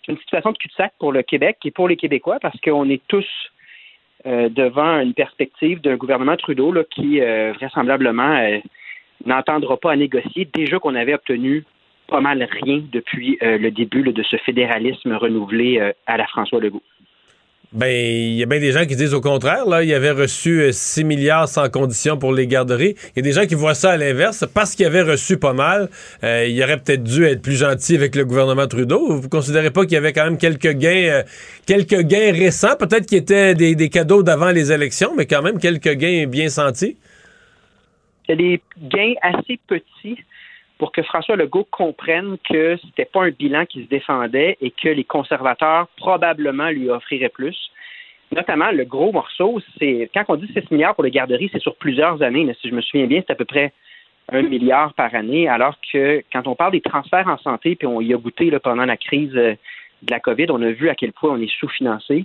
une 0.08 0.18
situation 0.18 0.52
de 0.52 0.58
cul-de-sac 0.58 0.92
pour 0.98 1.12
le 1.12 1.22
Québec 1.22 1.58
et 1.64 1.70
pour 1.70 1.88
les 1.88 1.96
Québécois 1.96 2.38
parce 2.40 2.58
qu'on 2.60 2.88
est 2.88 3.02
tous 3.08 3.26
euh, 4.26 4.48
devant 4.48 5.00
une 5.00 5.14
perspective 5.14 5.80
d'un 5.80 5.96
gouvernement 5.96 6.36
Trudeau 6.36 6.74
qui 6.90 7.20
euh, 7.20 7.52
vraisemblablement 7.52 8.36
euh, 8.36 8.58
n'entendra 9.24 9.76
pas 9.76 9.92
à 9.92 9.96
négocier. 9.96 10.48
Déjà 10.52 10.78
qu'on 10.78 10.94
avait 10.94 11.14
obtenu 11.14 11.64
pas 12.08 12.20
mal 12.20 12.42
rien 12.42 12.82
depuis 12.92 13.36
le 13.40 13.68
début 13.70 14.02
de 14.02 14.22
ce 14.22 14.36
fédéralisme 14.36 15.14
renouvelé 15.14 15.92
à 16.06 16.16
la 16.16 16.26
François 16.28 16.60
Legault. 16.60 16.82
Ben, 17.72 17.88
il 17.88 18.34
y 18.34 18.42
a 18.42 18.46
bien 18.46 18.60
des 18.60 18.72
gens 18.72 18.86
qui 18.86 18.94
disent 18.94 19.12
au 19.12 19.20
contraire. 19.20 19.66
Là, 19.66 19.82
il 19.82 19.92
avait 19.92 20.12
reçu 20.12 20.60
euh, 20.62 20.72
6 20.72 21.04
milliards 21.04 21.48
sans 21.48 21.68
condition 21.68 22.16
pour 22.16 22.32
les 22.32 22.46
garderies. 22.46 22.94
Il 23.14 23.16
y 23.16 23.18
a 23.20 23.22
des 23.22 23.32
gens 23.32 23.44
qui 23.44 23.54
voient 23.54 23.74
ça 23.74 23.90
à 23.90 23.96
l'inverse. 23.96 24.44
Parce 24.54 24.74
qu'il 24.74 24.86
avait 24.86 25.02
reçu 25.02 25.36
pas 25.36 25.52
mal, 25.52 25.90
euh, 26.22 26.46
il 26.46 26.62
aurait 26.62 26.78
peut-être 26.78 27.02
dû 27.02 27.24
être 27.24 27.42
plus 27.42 27.56
gentil 27.56 27.96
avec 27.96 28.14
le 28.14 28.24
gouvernement 28.24 28.66
Trudeau. 28.68 29.16
Vous 29.16 29.28
considérez 29.28 29.70
pas 29.70 29.82
qu'il 29.82 29.92
y 29.92 29.96
avait 29.96 30.12
quand 30.12 30.24
même 30.24 30.38
quelques 30.38 30.72
gains, 30.72 31.08
euh, 31.10 31.22
quelques 31.66 32.02
gains 32.02 32.32
récents, 32.32 32.76
peut-être 32.78 33.06
qui 33.06 33.16
étaient 33.16 33.54
des, 33.54 33.74
des 33.74 33.88
cadeaux 33.88 34.22
d'avant 34.22 34.50
les 34.52 34.70
élections, 34.70 35.12
mais 35.16 35.26
quand 35.26 35.42
même 35.42 35.58
quelques 35.58 35.94
gains 35.94 36.26
bien 36.26 36.48
sentis? 36.48 36.96
Il 38.28 38.30
y 38.30 38.32
a 38.32 38.36
des 38.36 38.62
gains 38.80 39.14
assez 39.22 39.58
petits 39.66 40.18
pour 40.78 40.92
que 40.92 41.02
François 41.02 41.36
Legault 41.36 41.66
comprenne 41.70 42.36
que 42.48 42.76
c'était 42.84 43.06
pas 43.06 43.24
un 43.24 43.30
bilan 43.30 43.64
qui 43.66 43.84
se 43.84 43.88
défendait 43.88 44.58
et 44.60 44.70
que 44.70 44.88
les 44.88 45.04
conservateurs 45.04 45.88
probablement 45.96 46.68
lui 46.68 46.90
offriraient 46.90 47.30
plus. 47.30 47.56
notamment 48.34 48.70
le 48.72 48.84
gros 48.84 49.12
morceau, 49.12 49.60
c'est 49.78 50.10
quand 50.12 50.24
on 50.28 50.36
dit 50.36 50.50
6 50.52 50.70
milliards 50.72 50.94
pour 50.94 51.04
les 51.04 51.10
garderies, 51.10 51.48
c'est 51.52 51.62
sur 51.62 51.76
plusieurs 51.76 52.22
années. 52.22 52.46
si 52.60 52.68
je 52.68 52.74
me 52.74 52.82
souviens 52.82 53.06
bien, 53.06 53.22
c'est 53.24 53.32
à 53.32 53.36
peu 53.36 53.44
près 53.44 53.72
un 54.32 54.42
milliard 54.42 54.92
par 54.94 55.14
année, 55.14 55.48
alors 55.48 55.76
que 55.92 56.22
quand 56.32 56.46
on 56.48 56.56
parle 56.56 56.72
des 56.72 56.80
transferts 56.80 57.28
en 57.28 57.38
santé, 57.38 57.76
puis 57.76 57.86
on 57.86 58.00
y 58.00 58.12
a 58.12 58.16
goûté 58.16 58.50
pendant 58.58 58.84
la 58.84 58.96
crise 58.96 59.34
euh, 59.36 59.54
de 60.02 60.10
la 60.10 60.20
COVID, 60.20 60.46
on 60.50 60.62
a 60.62 60.70
vu 60.70 60.88
à 60.88 60.94
quel 60.94 61.12
point 61.12 61.30
on 61.30 61.40
est 61.40 61.52
sous-financé. 61.60 62.24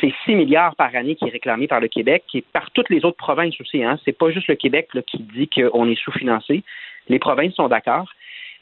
C'est 0.00 0.12
6 0.24 0.34
milliards 0.34 0.76
par 0.76 0.94
année 0.94 1.16
qui 1.16 1.24
est 1.24 1.30
réclamé 1.30 1.66
par 1.66 1.80
le 1.80 1.88
Québec 1.88 2.24
et 2.34 2.42
par 2.52 2.70
toutes 2.70 2.90
les 2.90 3.04
autres 3.04 3.16
provinces 3.16 3.60
aussi. 3.60 3.82
Hein. 3.82 3.98
C'est 4.04 4.16
pas 4.16 4.30
juste 4.30 4.46
le 4.46 4.54
Québec 4.54 4.88
qui 5.06 5.18
dit 5.18 5.48
qu'on 5.48 5.88
est 5.88 6.00
sous-financé. 6.00 6.62
Les 7.10 7.18
provinces 7.18 7.54
sont 7.54 7.68
d'accord. 7.68 8.06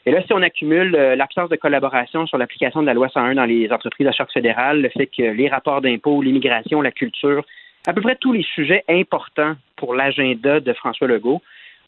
Et 0.05 0.11
là, 0.11 0.23
si 0.25 0.33
on 0.33 0.41
accumule 0.41 0.95
euh, 0.95 1.15
l'absence 1.15 1.49
de 1.49 1.55
collaboration 1.55 2.25
sur 2.25 2.39
l'application 2.39 2.81
de 2.81 2.87
la 2.87 2.95
loi 2.95 3.09
101 3.09 3.35
dans 3.35 3.45
les 3.45 3.71
entreprises 3.71 4.07
à 4.07 4.11
charge 4.11 4.31
fédérale, 4.33 4.81
le 4.81 4.89
fait 4.89 5.05
que 5.05 5.21
les 5.21 5.47
rapports 5.47 5.81
d'impôts, 5.81 6.23
l'immigration, 6.23 6.81
la 6.81 6.91
culture, 6.91 7.45
à 7.85 7.93
peu 7.93 8.01
près 8.01 8.15
tous 8.15 8.33
les 8.33 8.41
sujets 8.41 8.83
importants 8.89 9.55
pour 9.75 9.93
l'agenda 9.93 10.59
de 10.59 10.73
François 10.73 11.07
Legault 11.07 11.41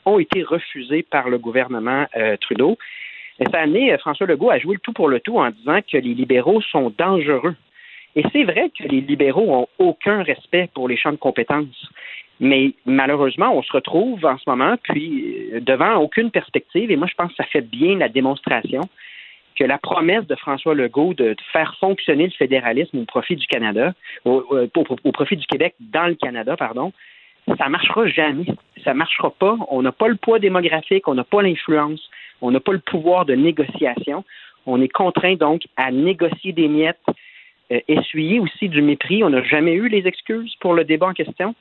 ont 0.05 0.19
été 0.19 0.43
refusés 0.43 1.03
par 1.03 1.29
le 1.29 1.39
gouvernement 1.39 2.05
euh, 2.15 2.37
Trudeau. 2.37 2.77
Et 3.39 3.45
ça 3.45 3.59
a 3.59 3.63
amené 3.63 3.91
euh, 3.91 3.97
François 3.97 4.27
Legault 4.27 4.51
à 4.51 4.59
jouer 4.59 4.75
le 4.75 4.81
tout 4.81 4.93
pour 4.93 5.09
le 5.09 5.19
tout 5.19 5.39
en 5.39 5.49
disant 5.49 5.79
que 5.81 5.97
les 5.97 6.13
libéraux 6.13 6.61
sont 6.61 6.93
dangereux. 6.95 7.55
Et 8.15 8.23
c'est 8.33 8.43
vrai 8.43 8.71
que 8.77 8.83
les 8.83 9.01
libéraux 9.01 9.53
ont 9.53 9.67
aucun 9.79 10.23
respect 10.23 10.69
pour 10.73 10.87
les 10.87 10.97
champs 10.97 11.11
de 11.11 11.17
compétences. 11.17 11.89
Mais 12.39 12.73
malheureusement, 12.85 13.55
on 13.55 13.61
se 13.61 13.71
retrouve 13.71 14.25
en 14.25 14.37
ce 14.37 14.49
moment, 14.49 14.75
puis 14.81 15.49
euh, 15.53 15.59
devant 15.59 15.97
aucune 15.97 16.31
perspective, 16.31 16.89
et 16.89 16.95
moi 16.95 17.07
je 17.07 17.13
pense 17.13 17.29
que 17.29 17.37
ça 17.37 17.43
fait 17.43 17.61
bien 17.61 17.97
la 17.97 18.09
démonstration 18.09 18.81
que 19.55 19.63
la 19.63 19.77
promesse 19.77 20.25
de 20.27 20.35
François 20.35 20.73
Legault 20.73 21.13
de 21.13 21.35
faire 21.51 21.75
fonctionner 21.79 22.23
le 22.23 22.31
fédéralisme 22.31 22.99
au 22.99 23.05
profit 23.05 23.35
du 23.35 23.45
Canada, 23.47 23.93
au, 24.25 24.43
au 25.03 25.11
profit 25.11 25.35
du 25.35 25.45
Québec 25.45 25.75
dans 25.79 26.07
le 26.07 26.15
Canada, 26.15 26.55
pardon, 26.55 26.93
ça 27.57 27.69
marchera 27.69 28.07
jamais. 28.07 28.45
Ça 28.83 28.93
marchera 28.93 29.31
pas. 29.31 29.57
On 29.69 29.81
n'a 29.81 29.91
pas 29.91 30.07
le 30.07 30.15
poids 30.15 30.39
démographique, 30.39 31.07
on 31.07 31.15
n'a 31.15 31.23
pas 31.23 31.41
l'influence, 31.41 32.09
on 32.41 32.51
n'a 32.51 32.59
pas 32.59 32.73
le 32.73 32.79
pouvoir 32.79 33.25
de 33.25 33.33
négociation. 33.33 34.23
On 34.65 34.81
est 34.81 34.87
contraint 34.87 35.35
donc 35.35 35.63
à 35.75 35.91
négocier 35.91 36.53
des 36.53 36.67
miettes, 36.67 37.01
euh, 37.71 37.79
essuyer 37.87 38.39
aussi 38.39 38.69
du 38.69 38.81
mépris. 38.81 39.23
On 39.23 39.29
n'a 39.29 39.43
jamais 39.43 39.73
eu 39.73 39.87
les 39.87 40.07
excuses 40.07 40.55
pour 40.59 40.73
le 40.73 40.83
débat 40.83 41.07
en 41.07 41.13
question. 41.13 41.55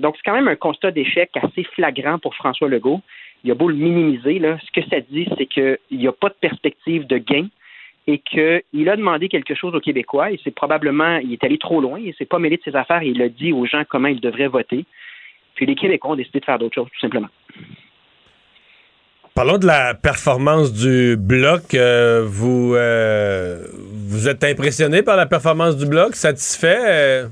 Donc, 0.00 0.16
c'est 0.16 0.22
quand 0.24 0.34
même 0.34 0.48
un 0.48 0.56
constat 0.56 0.90
d'échec 0.90 1.30
assez 1.40 1.64
flagrant 1.64 2.18
pour 2.18 2.34
François 2.34 2.68
Legault. 2.68 3.00
Il 3.44 3.50
a 3.50 3.54
beau 3.54 3.68
le 3.68 3.74
minimiser, 3.74 4.38
là, 4.38 4.58
ce 4.64 4.70
que 4.72 4.86
ça 4.88 5.00
dit, 5.00 5.28
c'est 5.36 5.46
qu'il 5.46 5.78
n'y 5.90 6.06
a 6.06 6.12
pas 6.12 6.28
de 6.28 6.34
perspective 6.34 7.06
de 7.06 7.18
gain 7.18 7.48
et 8.06 8.18
qu'il 8.18 8.88
a 8.88 8.96
demandé 8.96 9.28
quelque 9.28 9.54
chose 9.54 9.74
aux 9.74 9.80
Québécois 9.80 10.32
et 10.32 10.40
c'est 10.42 10.54
probablement, 10.54 11.18
il 11.18 11.32
est 11.32 11.44
allé 11.44 11.58
trop 11.58 11.80
loin, 11.80 12.00
il 12.00 12.14
s'est 12.14 12.24
pas 12.24 12.38
mêlé 12.38 12.56
de 12.56 12.62
ses 12.62 12.74
affaires 12.74 13.02
et 13.02 13.08
il 13.08 13.22
a 13.22 13.28
dit 13.28 13.52
aux 13.52 13.66
gens 13.66 13.84
comment 13.88 14.08
ils 14.08 14.20
devraient 14.20 14.48
voter. 14.48 14.84
Puis 15.54 15.66
les 15.66 15.74
Québécois 15.74 16.12
ont 16.12 16.16
décidé 16.16 16.40
de 16.40 16.44
faire 16.44 16.58
d'autres 16.58 16.74
choses, 16.74 16.88
tout 16.92 17.00
simplement. 17.00 17.28
Parlons 19.34 19.56
de 19.56 19.66
la 19.66 19.94
performance 19.94 20.74
du 20.74 21.16
bloc. 21.16 21.74
Euh, 21.74 22.22
vous, 22.26 22.74
euh, 22.74 23.66
vous 23.72 24.28
êtes 24.28 24.44
impressionné 24.44 25.02
par 25.02 25.16
la 25.16 25.24
performance 25.24 25.78
du 25.78 25.86
bloc, 25.86 26.14
satisfait? 26.16 26.78
Euh? 26.78 27.28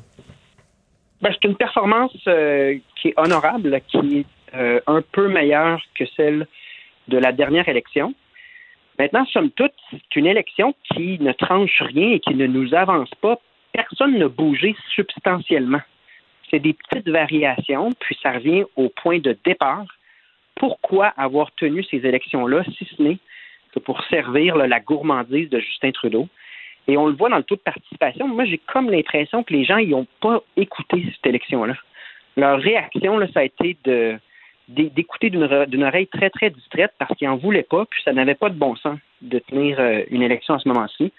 Ben, 1.20 1.30
c'est 1.30 1.46
une 1.46 1.56
performance 1.56 2.12
qui 2.96 3.08
est 3.08 3.14
honorable, 3.18 3.78
qui 3.88 4.20
est 4.20 4.80
un 4.86 5.02
peu 5.12 5.28
meilleure 5.28 5.82
que 5.94 6.04
celle 6.16 6.46
de 7.08 7.18
la 7.18 7.32
dernière 7.32 7.68
élection. 7.68 8.14
Maintenant, 8.98 9.26
somme 9.26 9.50
toute, 9.50 9.72
c'est 9.90 10.16
une 10.16 10.26
élection 10.26 10.74
qui 10.92 11.18
ne 11.20 11.32
tranche 11.32 11.82
rien 11.82 12.12
et 12.12 12.20
qui 12.20 12.34
ne 12.34 12.46
nous 12.46 12.74
avance 12.74 13.10
pas. 13.20 13.38
Personne 13.72 14.18
n'a 14.18 14.28
bougé 14.28 14.74
substantiellement. 14.94 15.80
C'est 16.50 16.58
des 16.60 16.72
petites 16.72 17.08
variations, 17.08 17.90
puis 18.00 18.16
ça 18.22 18.32
revient 18.32 18.64
au 18.76 18.88
point 18.88 19.18
de 19.18 19.36
départ. 19.44 19.84
Pourquoi 20.60 21.06
avoir 21.16 21.50
tenu 21.52 21.82
ces 21.84 22.04
élections-là, 22.04 22.64
si 22.76 22.84
ce 22.84 23.02
n'est 23.02 23.16
que 23.72 23.78
pour 23.78 24.04
servir 24.04 24.56
la 24.58 24.78
gourmandise 24.78 25.48
de 25.48 25.58
Justin 25.58 25.90
Trudeau? 25.90 26.28
Et 26.86 26.98
on 26.98 27.06
le 27.06 27.14
voit 27.14 27.30
dans 27.30 27.38
le 27.38 27.44
taux 27.44 27.56
de 27.56 27.60
participation. 27.60 28.28
Moi, 28.28 28.44
j'ai 28.44 28.58
comme 28.58 28.90
l'impression 28.90 29.42
que 29.42 29.54
les 29.54 29.64
gens 29.64 29.78
n'ont 29.78 30.06
pas 30.20 30.42
écouté 30.58 31.02
cette 31.14 31.26
élection-là. 31.26 31.74
Leur 32.36 32.60
réaction, 32.60 33.18
ça 33.32 33.40
a 33.40 33.44
été 33.44 33.74
d'écouter 34.68 35.30
d'une 35.30 35.82
oreille 35.82 36.08
très, 36.08 36.28
très 36.28 36.50
distraite 36.50 36.92
parce 36.98 37.16
qu'ils 37.16 37.28
n'en 37.28 37.36
voulaient 37.36 37.62
pas, 37.62 37.86
puis 37.86 38.02
ça 38.04 38.12
n'avait 38.12 38.34
pas 38.34 38.50
de 38.50 38.54
bon 38.54 38.76
sens 38.76 38.98
de 39.22 39.38
tenir 39.38 39.80
euh, 39.80 40.02
une 40.10 40.22
élection 40.22 40.54
à 40.54 40.58
ce 40.58 40.68
moment-ci. 40.68 41.10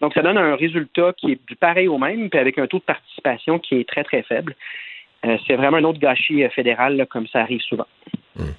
Donc, 0.00 0.14
ça 0.14 0.22
donne 0.22 0.38
un 0.38 0.56
résultat 0.56 1.12
qui 1.18 1.32
est 1.32 1.46
du 1.46 1.56
pareil 1.56 1.88
au 1.88 1.98
même, 1.98 2.30
puis 2.30 2.40
avec 2.40 2.58
un 2.58 2.66
taux 2.66 2.78
de 2.78 2.84
participation 2.84 3.58
qui 3.58 3.74
est 3.76 3.86
très, 3.86 4.04
très 4.04 4.22
faible. 4.22 4.56
Euh, 5.26 5.36
c'est 5.46 5.56
vraiment 5.56 5.76
un 5.76 5.84
autre 5.84 5.98
gâchis 5.98 6.44
euh, 6.44 6.48
fédéral, 6.48 7.06
comme 7.10 7.26
ça 7.26 7.40
arrive 7.40 7.60
souvent. 7.60 7.86
Hum. 8.38 8.54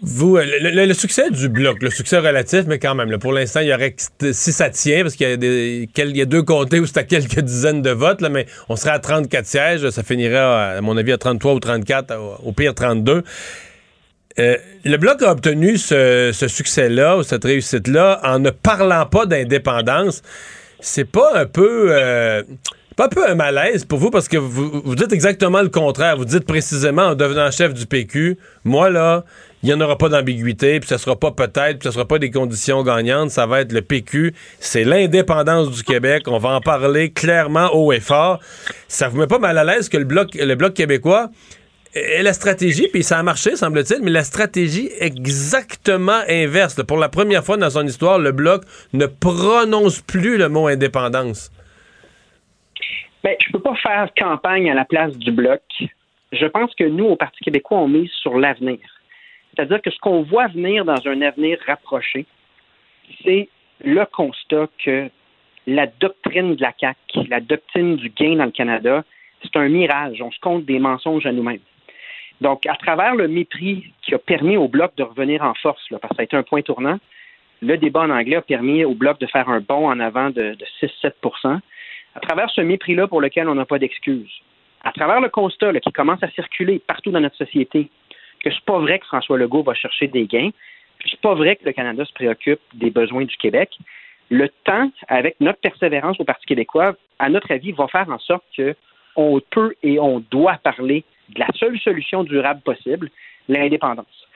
Vous, 0.00 0.36
euh, 0.36 0.44
le, 0.60 0.94
succès 0.94 1.28
du 1.30 1.48
bloc, 1.48 1.82
le 1.82 1.90
succès 1.90 2.18
relatif, 2.18 2.64
mais 2.68 2.78
quand 2.78 2.94
même, 2.94 3.18
pour 3.18 3.32
l'instant, 3.32 3.60
il 3.60 3.66
y 3.66 3.74
aurait, 3.74 3.96
si 4.30 4.52
ça 4.52 4.70
tient, 4.70 5.02
parce 5.02 5.16
qu'il 5.16 5.28
y 5.28 6.20
a, 6.20 6.24
deux 6.24 6.42
comtés 6.42 6.78
où 6.78 6.86
c'est 6.86 6.98
à 6.98 7.02
quelques 7.02 7.40
dizaines 7.40 7.82
de 7.82 7.90
votes, 7.90 8.20
mais 8.20 8.46
on 8.68 8.76
serait 8.76 8.92
à 8.92 9.00
34 9.00 9.44
sièges, 9.44 9.90
ça 9.90 10.02
finirait, 10.04 10.36
à 10.38 10.80
mon 10.82 10.96
avis, 10.96 11.10
à 11.10 11.18
33 11.18 11.54
ou 11.54 11.58
34, 11.58 12.14
au, 12.44 12.52
pire 12.52 12.74
32. 12.74 13.24
Euh, 14.38 14.56
le 14.84 14.96
Bloc 14.98 15.20
a 15.22 15.32
obtenu 15.32 15.76
ce, 15.78 16.30
succès-là, 16.46 17.16
ou 17.16 17.24
cette 17.24 17.44
réussite-là, 17.44 18.20
en 18.22 18.38
ne 18.38 18.50
parlant 18.50 19.04
pas 19.06 19.26
d'indépendance. 19.26 20.22
C'est 20.78 21.10
pas 21.10 21.32
un 21.34 21.46
peu... 21.46 21.88
Euh, 21.90 22.44
pas 22.94 23.06
un 23.06 23.08
peu 23.08 23.28
un 23.28 23.36
malaise 23.36 23.84
pour 23.84 24.00
vous 24.00 24.10
parce 24.10 24.26
que 24.26 24.36
vous, 24.36 24.82
vous 24.84 24.94
dites 24.96 25.12
exactement 25.12 25.62
le 25.62 25.68
contraire. 25.68 26.16
Vous 26.16 26.24
dites 26.24 26.44
précisément 26.44 27.02
en 27.02 27.14
devenant 27.14 27.48
chef 27.52 27.72
du 27.72 27.86
PQ, 27.86 28.36
moi 28.64 28.90
là, 28.90 29.24
il 29.62 29.68
n'y 29.68 29.74
en 29.74 29.80
aura 29.80 29.98
pas 29.98 30.08
d'ambiguïté, 30.08 30.78
puis 30.80 30.88
ce 30.88 30.98
sera 30.98 31.16
pas 31.16 31.32
peut-être, 31.32 31.78
puis 31.78 31.88
ce 31.88 31.90
sera 31.90 32.06
pas 32.06 32.18
des 32.18 32.30
conditions 32.30 32.82
gagnantes, 32.82 33.30
ça 33.30 33.46
va 33.46 33.60
être 33.60 33.72
le 33.72 33.82
PQ, 33.82 34.34
c'est 34.60 34.84
l'indépendance 34.84 35.70
du 35.70 35.82
Québec, 35.82 36.24
on 36.28 36.38
va 36.38 36.50
en 36.50 36.60
parler 36.60 37.10
clairement 37.10 37.70
haut 37.74 37.92
et 37.92 38.00
fort. 38.00 38.38
Ça 38.86 39.08
vous 39.08 39.18
met 39.18 39.26
pas 39.26 39.38
mal 39.38 39.58
à 39.58 39.64
l'aise 39.64 39.88
que 39.88 39.96
le 39.96 40.04
bloc, 40.04 40.34
le 40.34 40.54
bloc 40.54 40.74
québécois 40.74 41.30
et 41.94 42.22
la 42.22 42.32
stratégie, 42.32 42.88
puis 42.88 43.02
ça 43.02 43.18
a 43.18 43.22
marché, 43.22 43.56
semble-t-il, 43.56 44.02
mais 44.02 44.10
la 44.10 44.24
stratégie 44.24 44.90
exactement 44.98 46.20
inverse. 46.28 46.80
Pour 46.84 46.98
la 46.98 47.08
première 47.08 47.44
fois 47.44 47.56
dans 47.56 47.70
son 47.70 47.86
histoire, 47.86 48.18
le 48.18 48.32
Bloc 48.32 48.64
ne 48.92 49.06
prononce 49.06 50.00
plus 50.02 50.36
le 50.36 50.48
mot 50.48 50.66
indépendance. 50.66 51.50
Bien, 53.24 53.34
je 53.44 53.52
peux 53.52 53.60
pas 53.60 53.74
faire 53.76 54.10
campagne 54.16 54.70
à 54.70 54.74
la 54.74 54.84
place 54.84 55.16
du 55.16 55.32
Bloc. 55.32 55.62
Je 56.30 56.46
pense 56.46 56.74
que 56.74 56.84
nous, 56.84 57.06
au 57.06 57.16
Parti 57.16 57.42
québécois, 57.42 57.78
on 57.78 57.88
mise 57.88 58.10
sur 58.22 58.38
l'avenir. 58.38 58.78
C'est-à-dire 59.58 59.82
que 59.82 59.90
ce 59.90 59.98
qu'on 59.98 60.22
voit 60.22 60.46
venir 60.46 60.84
dans 60.84 61.04
un 61.08 61.20
avenir 61.20 61.58
rapproché, 61.66 62.26
c'est 63.24 63.48
le 63.82 64.04
constat 64.04 64.68
que 64.84 65.10
la 65.66 65.88
doctrine 65.88 66.54
de 66.54 66.62
la 66.62 66.72
CAQ, 66.78 67.28
la 67.28 67.40
doctrine 67.40 67.96
du 67.96 68.08
gain 68.10 68.36
dans 68.36 68.44
le 68.44 68.52
Canada, 68.52 69.02
c'est 69.42 69.56
un 69.56 69.68
mirage. 69.68 70.22
On 70.22 70.30
se 70.30 70.38
compte 70.38 70.64
des 70.64 70.78
mensonges 70.78 71.26
à 71.26 71.32
nous-mêmes. 71.32 71.58
Donc, 72.40 72.66
à 72.66 72.76
travers 72.76 73.16
le 73.16 73.26
mépris 73.26 73.92
qui 74.02 74.14
a 74.14 74.18
permis 74.18 74.56
au 74.56 74.68
Bloc 74.68 74.94
de 74.96 75.02
revenir 75.02 75.42
en 75.42 75.54
force, 75.54 75.82
parce 75.90 76.02
que 76.02 76.14
ça 76.14 76.20
a 76.20 76.22
été 76.22 76.36
un 76.36 76.44
point 76.44 76.62
tournant, 76.62 77.00
le 77.60 77.76
débat 77.76 78.02
en 78.02 78.10
anglais 78.10 78.36
a 78.36 78.42
permis 78.42 78.84
au 78.84 78.94
Bloc 78.94 79.18
de 79.18 79.26
faire 79.26 79.48
un 79.48 79.58
bond 79.58 79.88
en 79.88 79.98
avant 79.98 80.30
de, 80.30 80.56
6-7% 80.80 81.58
À 82.14 82.20
travers 82.20 82.48
ce 82.50 82.60
mépris-là 82.60 83.08
pour 83.08 83.20
lequel 83.20 83.48
on 83.48 83.56
n'a 83.56 83.66
pas 83.66 83.80
d'excuses, 83.80 84.40
à 84.84 84.92
travers 84.92 85.20
le 85.20 85.28
constat 85.30 85.72
qui 85.80 85.90
commence 85.90 86.22
à 86.22 86.30
circuler 86.30 86.78
partout 86.78 87.10
dans 87.10 87.20
notre 87.20 87.36
société, 87.36 87.90
que 88.42 88.50
c'est 88.50 88.64
pas 88.64 88.78
vrai 88.78 88.98
que 88.98 89.06
François 89.06 89.38
Legault 89.38 89.62
va 89.62 89.74
chercher 89.74 90.06
des 90.06 90.26
gains, 90.26 90.50
puis 90.98 91.10
c'est 91.10 91.20
pas 91.20 91.34
vrai 91.34 91.56
que 91.56 91.64
le 91.64 91.72
Canada 91.72 92.04
se 92.04 92.12
préoccupe 92.12 92.60
des 92.74 92.90
besoins 92.90 93.24
du 93.24 93.36
Québec. 93.36 93.70
Le 94.30 94.48
temps, 94.64 94.90
avec 95.08 95.36
notre 95.40 95.60
persévérance 95.60 96.20
au 96.20 96.24
Parti 96.24 96.44
québécois, 96.46 96.94
à 97.18 97.28
notre 97.28 97.50
avis, 97.50 97.72
va 97.72 97.88
faire 97.88 98.08
en 98.10 98.18
sorte 98.18 98.44
qu'on 99.14 99.40
peut 99.50 99.74
et 99.82 99.98
on 99.98 100.20
doit 100.30 100.58
parler 100.62 101.04
de 101.30 101.40
la 101.40 101.48
seule 101.56 101.78
solution 101.78 102.24
durable 102.24 102.60
possible, 102.62 103.10
l'indépendance. 103.48 104.26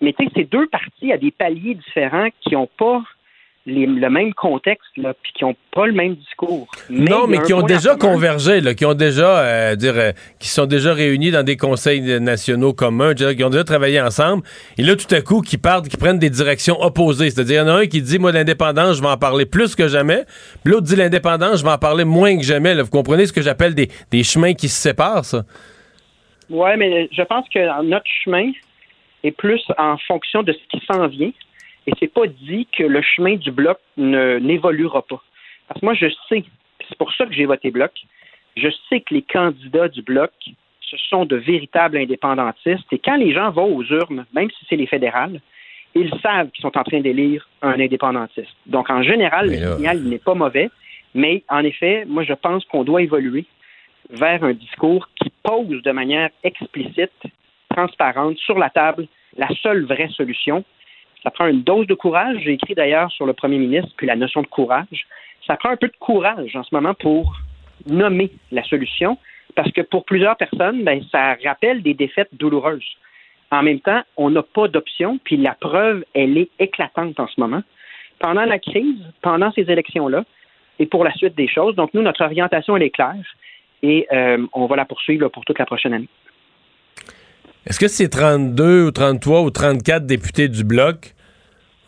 Mais 0.00 0.12
tu 0.12 0.24
sais, 0.24 0.30
ces 0.34 0.44
deux 0.44 0.66
partis 0.66 1.12
à 1.12 1.18
des 1.18 1.30
paliers 1.30 1.74
différents 1.74 2.28
qui 2.40 2.54
n'ont 2.54 2.68
pas 2.78 3.02
le 3.64 4.08
même 4.08 4.34
contexte, 4.34 4.90
là, 4.96 5.14
puis 5.22 5.32
qui 5.32 5.44
n'ont 5.44 5.54
pas 5.72 5.86
le 5.86 5.92
même 5.92 6.16
discours. 6.16 6.66
non, 6.90 7.26
mais 7.28 7.40
qui 7.42 7.54
ont 7.54 7.62
déjà 7.62 7.94
convergé, 7.94 8.60
là, 8.60 8.74
qui 8.74 8.84
ont 8.84 8.94
déjà, 8.94 9.38
euh, 9.38 9.76
dire, 9.76 9.94
euh, 9.96 10.12
qui 10.40 10.48
sont 10.48 10.66
déjà 10.66 10.92
réunis 10.92 11.30
dans 11.30 11.44
des 11.44 11.56
conseils 11.56 12.20
nationaux 12.20 12.72
communs, 12.72 13.14
qui 13.14 13.44
ont 13.44 13.50
déjà 13.50 13.64
travaillé 13.64 14.00
ensemble. 14.00 14.42
Et 14.78 14.82
là, 14.82 14.96
tout 14.96 15.12
à 15.14 15.20
coup, 15.20 15.42
qui 15.42 15.58
partent, 15.58 15.88
qui 15.88 15.96
prennent 15.96 16.18
des 16.18 16.30
directions 16.30 16.80
opposées. 16.82 17.30
C'est-à-dire, 17.30 17.62
il 17.62 17.66
y 17.66 17.70
en 17.70 17.74
a 17.74 17.80
un 17.80 17.86
qui 17.86 18.02
dit, 18.02 18.18
moi, 18.18 18.32
l'indépendance, 18.32 18.96
je 18.96 19.02
vais 19.02 19.08
en 19.08 19.16
parler 19.16 19.46
plus 19.46 19.76
que 19.76 19.86
jamais. 19.86 20.24
Puis 20.64 20.72
l'autre 20.72 20.86
dit, 20.86 20.96
l'indépendance, 20.96 21.60
je 21.60 21.64
vais 21.64 21.72
en 21.72 21.78
parler 21.78 22.04
moins 22.04 22.36
que 22.36 22.44
jamais. 22.44 22.74
Vous 22.82 22.90
comprenez 22.90 23.26
ce 23.26 23.32
que 23.32 23.42
j'appelle 23.42 23.74
des, 23.74 23.88
des 24.10 24.24
chemins 24.24 24.54
qui 24.54 24.68
se 24.68 24.80
séparent, 24.80 25.24
ça? 25.24 25.44
Oui, 26.50 26.70
mais 26.76 27.08
je 27.12 27.22
pense 27.22 27.48
que 27.48 27.82
notre 27.84 28.10
chemin 28.24 28.50
est 29.22 29.30
plus 29.30 29.62
en 29.78 29.96
fonction 30.08 30.42
de 30.42 30.52
ce 30.52 30.58
qui 30.68 30.84
s'en 30.86 31.06
vient 31.06 31.30
et 31.86 31.92
c'est 31.98 32.12
pas 32.12 32.26
dit 32.26 32.66
que 32.76 32.84
le 32.84 33.02
chemin 33.02 33.36
du 33.36 33.50
bloc 33.50 33.78
n'évoluera 33.96 35.02
pas. 35.02 35.22
Parce 35.68 35.80
que 35.80 35.86
moi, 35.86 35.94
je 35.94 36.06
sais, 36.28 36.44
c'est 36.88 36.98
pour 36.98 37.12
ça 37.14 37.26
que 37.26 37.32
j'ai 37.32 37.46
voté 37.46 37.70
bloc, 37.70 37.92
je 38.56 38.68
sais 38.88 39.00
que 39.00 39.14
les 39.14 39.22
candidats 39.22 39.88
du 39.88 40.02
bloc, 40.02 40.30
ce 40.80 40.96
sont 41.08 41.24
de 41.24 41.36
véritables 41.36 41.96
indépendantistes. 41.96 42.92
Et 42.92 42.98
quand 42.98 43.16
les 43.16 43.32
gens 43.32 43.50
vont 43.50 43.74
aux 43.74 43.84
urnes, 43.84 44.26
même 44.34 44.50
si 44.50 44.66
c'est 44.68 44.76
les 44.76 44.86
fédérales, 44.86 45.40
ils 45.94 46.12
savent 46.22 46.50
qu'ils 46.50 46.62
sont 46.62 46.76
en 46.76 46.84
train 46.84 47.00
d'élire 47.00 47.48
un 47.62 47.78
indépendantiste. 47.80 48.54
Donc, 48.66 48.90
en 48.90 49.02
général, 49.02 49.50
le 49.50 49.76
signal 49.76 50.00
n'est 50.02 50.18
pas 50.18 50.34
mauvais. 50.34 50.70
Mais 51.14 51.44
en 51.48 51.64
effet, 51.64 52.04
moi, 52.06 52.24
je 52.24 52.32
pense 52.32 52.64
qu'on 52.64 52.84
doit 52.84 53.02
évoluer 53.02 53.44
vers 54.10 54.42
un 54.44 54.52
discours 54.52 55.08
qui 55.16 55.30
pose 55.42 55.82
de 55.82 55.90
manière 55.90 56.30
explicite, 56.44 57.12
transparente, 57.68 58.38
sur 58.38 58.58
la 58.58 58.70
table, 58.70 59.06
la 59.36 59.48
seule 59.62 59.84
vraie 59.84 60.08
solution. 60.08 60.64
Ça 61.22 61.30
prend 61.30 61.46
une 61.46 61.62
dose 61.62 61.86
de 61.86 61.94
courage. 61.94 62.38
J'ai 62.42 62.52
écrit 62.52 62.74
d'ailleurs 62.74 63.10
sur 63.12 63.26
le 63.26 63.32
premier 63.32 63.58
ministre, 63.58 63.92
puis 63.96 64.06
la 64.06 64.16
notion 64.16 64.42
de 64.42 64.46
courage. 64.46 65.06
Ça 65.46 65.56
prend 65.56 65.70
un 65.70 65.76
peu 65.76 65.88
de 65.88 65.96
courage 65.98 66.54
en 66.56 66.62
ce 66.62 66.74
moment 66.74 66.94
pour 66.94 67.36
nommer 67.86 68.30
la 68.50 68.62
solution, 68.64 69.18
parce 69.54 69.70
que 69.72 69.80
pour 69.80 70.04
plusieurs 70.04 70.36
personnes, 70.36 70.84
ben, 70.84 71.02
ça 71.10 71.36
rappelle 71.44 71.82
des 71.82 71.94
défaites 71.94 72.30
douloureuses. 72.32 72.96
En 73.50 73.62
même 73.62 73.80
temps, 73.80 74.02
on 74.16 74.30
n'a 74.30 74.42
pas 74.42 74.68
d'option, 74.68 75.18
puis 75.22 75.36
la 75.36 75.54
preuve, 75.54 76.04
elle 76.14 76.38
est 76.38 76.50
éclatante 76.58 77.18
en 77.20 77.26
ce 77.26 77.40
moment. 77.40 77.62
Pendant 78.18 78.44
la 78.44 78.58
crise, 78.58 79.02
pendant 79.20 79.50
ces 79.52 79.70
élections-là, 79.70 80.24
et 80.78 80.86
pour 80.86 81.04
la 81.04 81.12
suite 81.12 81.34
des 81.36 81.48
choses. 81.48 81.74
Donc, 81.76 81.94
nous, 81.94 82.02
notre 82.02 82.24
orientation, 82.24 82.76
elle 82.76 82.82
est 82.82 82.90
claire 82.90 83.36
et 83.82 84.06
euh, 84.12 84.46
on 84.52 84.66
va 84.66 84.76
la 84.76 84.84
poursuivre 84.84 85.28
pour 85.28 85.44
toute 85.44 85.58
la 85.58 85.66
prochaine 85.66 85.94
année. 85.94 86.08
Est-ce 87.64 87.78
que 87.78 87.86
c'est 87.86 88.08
32 88.08 88.86
ou 88.86 88.90
33 88.90 89.42
ou 89.42 89.50
34 89.50 90.04
députés 90.04 90.48
du 90.48 90.64
Bloc 90.64 91.14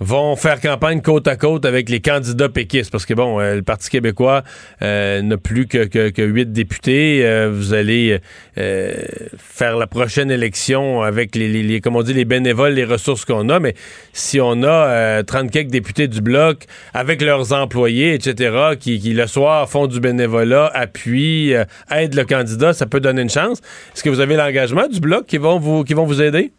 vont 0.05 0.37
faire 0.37 0.61
campagne 0.61 1.01
côte 1.01 1.27
à 1.27 1.37
côte 1.37 1.65
avec 1.65 1.89
les 1.89 2.01
candidats 2.01 2.49
péquistes. 2.49 2.91
Parce 2.91 3.07
que 3.07 3.15
bon 3.15 3.41
euh, 3.41 3.57
le 3.57 3.63
Parti 3.63 3.89
québécois 3.89 4.45
euh, 4.83 5.23
n'a 5.23 5.37
plus 5.39 5.67
que, 5.67 5.85
que, 5.87 6.23
huit 6.23 6.53
députés. 6.53 7.23
Euh, 7.25 7.51
vous 7.53 7.75
allez 7.75 8.21
faire 8.55 9.77
la 9.77 9.87
prochaine 9.87 10.31
élection 10.31 11.03
avec 11.03 11.35
les, 11.35 11.49
les, 11.49 11.81
comme 11.81 11.97
on 11.97 12.03
dit 12.03 12.13
les 12.13 12.25
bénévoles 12.25 12.75
les 12.75 12.85
ressources 12.85 13.25
qu'on 13.25 13.49
a. 13.49 13.59
Mais 13.59 13.75
si 14.13 14.41
on 14.41 14.63
a 14.63 15.23
30 15.23 15.51
quelques 15.51 15.71
députés 15.71 16.09
du 16.09 16.21
bloc 16.21 16.65
avec 16.93 17.23
leurs 17.23 17.53
employés 17.53 18.15
etc 18.15 18.77
qui, 18.79 19.01
qui 19.01 19.15
le 19.15 19.27
soir 19.27 19.69
font 19.69 19.87
du 19.87 20.01
bénévolat 20.01 20.71
appuient 20.75 21.55
aident 21.91 22.15
le 22.15 22.25
candidat 22.25 22.73
ça 22.73 22.87
peut 22.87 23.01
donner 23.01 23.23
une 23.23 23.31
chance. 23.31 23.61
Est-ce 23.95 24.05
que 24.05 24.11
vous 24.11 24.21
avez 24.21 24.37
l'engagement 24.37 24.87
du 24.87 25.01
bloc 25.01 25.27
qui 25.27 25.39
vont 25.39 25.59
vous 25.59 25.85
qui 25.85 25.95
vont 25.95 26.05
vous 26.05 26.21
aider? 26.21 26.53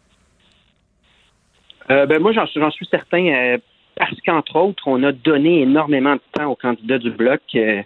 Euh, 1.90 2.06
ben 2.06 2.20
moi, 2.20 2.32
j'en 2.32 2.70
suis 2.70 2.86
certain 2.86 3.26
euh, 3.26 3.58
parce 3.96 4.20
qu'entre 4.24 4.56
autres, 4.56 4.84
on 4.86 5.02
a 5.02 5.12
donné 5.12 5.62
énormément 5.62 6.14
de 6.14 6.20
temps 6.32 6.50
aux 6.50 6.56
candidats 6.56 6.98
du 6.98 7.10
bloc. 7.10 7.40
Euh, 7.54 7.82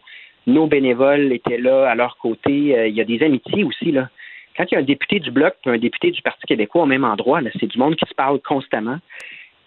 nos 0.47 0.67
bénévoles 0.67 1.33
étaient 1.33 1.59
là 1.59 1.89
à 1.89 1.95
leur 1.95 2.17
côté. 2.17 2.89
il 2.89 2.95
y 2.95 3.01
a 3.01 3.05
des 3.05 3.23
amitiés 3.23 3.63
aussi 3.63 3.93
là. 3.93 4.09
Quand 4.57 4.65
il 4.71 4.75
y 4.75 4.77
a 4.77 4.81
un 4.81 4.85
député 4.85 5.21
du 5.21 5.31
bloc 5.31 5.55
et 5.67 5.71
un 5.71 5.79
député 5.79 6.11
du 6.11 6.23
Parti 6.23 6.45
québécois 6.47 6.83
au 6.83 6.87
même 6.87 7.05
endroit, 7.05 7.41
c'est 7.61 7.67
du 7.67 7.79
monde 7.79 7.95
qui 7.95 8.09
se 8.09 8.15
parle 8.15 8.41
constamment. 8.41 8.99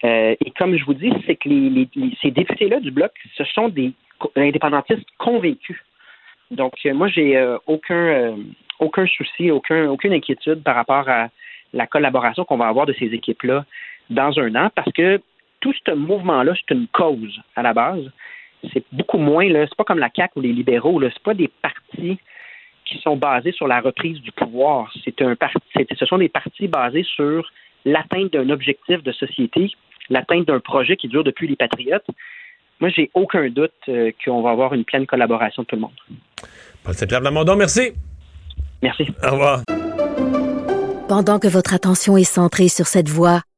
et 0.03 0.51
comme 0.57 0.75
je 0.75 0.83
vous 0.83 0.95
dis, 0.95 1.13
c'est 1.25 1.35
que 1.35 1.47
les, 1.47 1.87
ces 2.21 2.31
députés-là 2.31 2.79
du 2.79 2.91
bloc, 2.91 3.11
ce 3.37 3.43
sont 3.45 3.69
des 3.69 3.93
indépendantistes 4.35 5.07
convaincus. 5.19 5.79
Donc, 6.51 6.73
moi, 6.85 7.07
j'ai 7.07 7.55
aucun 7.67 8.35
aucun 8.79 9.05
souci, 9.07 9.51
aucun, 9.51 9.89
aucune 9.89 10.13
inquiétude 10.13 10.63
par 10.63 10.75
rapport 10.75 11.07
à 11.07 11.29
la 11.73 11.87
collaboration 11.87 12.45
qu'on 12.45 12.57
va 12.57 12.67
avoir 12.67 12.85
de 12.85 12.93
ces 12.93 13.05
équipes-là 13.05 13.65
dans 14.09 14.37
un 14.39 14.55
an 14.55 14.69
parce 14.75 14.91
que 14.91 15.21
tout 15.59 15.73
ce 15.85 15.93
mouvement-là, 15.93 16.53
c'est 16.55 16.75
une 16.75 16.87
cause 16.87 17.39
à 17.55 17.61
la 17.61 17.73
base. 17.73 18.03
C'est 18.73 18.83
beaucoup 18.91 19.17
moins, 19.17 19.47
là, 19.49 19.65
c'est 19.67 19.75
pas 19.75 19.83
comme 19.83 19.99
la 19.99 20.09
CAQ 20.13 20.33
ou 20.37 20.41
les 20.41 20.53
libéraux, 20.53 20.99
là, 20.99 21.09
c'est 21.13 21.23
pas 21.23 21.33
des 21.33 21.49
partis 21.61 22.17
qui 22.85 22.99
sont 22.99 23.15
basés 23.15 23.51
sur 23.51 23.67
la 23.67 23.79
reprise 23.79 24.19
du 24.19 24.31
pouvoir. 24.31 24.91
C'est 25.03 25.21
un 25.21 25.35
parti, 25.35 25.59
ce 25.97 26.05
sont 26.05 26.17
des 26.17 26.29
partis 26.29 26.67
basés 26.67 27.03
sur 27.03 27.49
l'atteinte 27.85 28.33
d'un 28.33 28.49
objectif 28.49 29.01
de 29.03 29.11
société, 29.11 29.71
l'atteinte 30.09 30.47
d'un 30.47 30.59
projet 30.59 30.95
qui 30.97 31.07
dure 31.07 31.23
depuis 31.23 31.47
les 31.47 31.55
Patriotes. 31.55 32.07
Moi, 32.79 32.89
j'ai 32.89 33.09
aucun 33.13 33.49
doute 33.49 33.71
euh, 33.87 34.11
qu'on 34.23 34.41
va 34.41 34.51
avoir 34.51 34.73
une 34.73 34.83
pleine 34.83 35.05
collaboration 35.05 35.63
de 35.63 35.67
tout 35.67 35.75
le 35.75 35.81
monde. 35.81 35.91
Paul 36.83 36.93
Saint-Pierre 36.93 37.21
Blamondon, 37.21 37.55
merci. 37.55 37.93
Merci. 38.81 39.07
Au 39.23 39.31
revoir. 39.31 39.61
Pendant 41.07 41.39
que 41.39 41.47
votre 41.47 41.73
attention 41.73 42.17
est 42.17 42.23
centrée 42.23 42.67
sur 42.67 42.87
cette 42.87 43.07
voix 43.07 43.41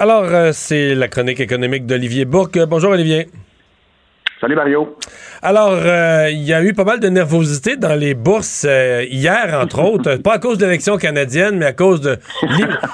Alors, 0.00 0.24
euh, 0.32 0.48
c'est 0.52 0.94
la 0.94 1.08
chronique 1.08 1.40
économique 1.40 1.84
d'Olivier 1.84 2.24
Bourque. 2.24 2.58
Bonjour, 2.66 2.92
Olivier. 2.92 3.26
Salut, 4.40 4.54
Mario. 4.54 4.96
Alors, 5.42 5.74
euh, 5.74 6.30
il 6.30 6.42
y 6.42 6.54
a 6.54 6.64
eu 6.64 6.72
pas 6.72 6.84
mal 6.84 7.00
de 7.00 7.08
nervosité 7.10 7.76
dans 7.76 7.94
les 7.94 8.14
bourses 8.14 8.64
euh, 8.66 9.04
hier, 9.10 9.60
entre 9.62 9.84
autres. 9.92 10.16
Pas 10.22 10.36
à 10.36 10.38
cause 10.38 10.56
de 10.56 10.64
l'élection 10.64 10.96
canadienne, 10.96 11.58
mais 11.58 11.66
à 11.66 11.74
cause 11.74 12.00
de, 12.00 12.16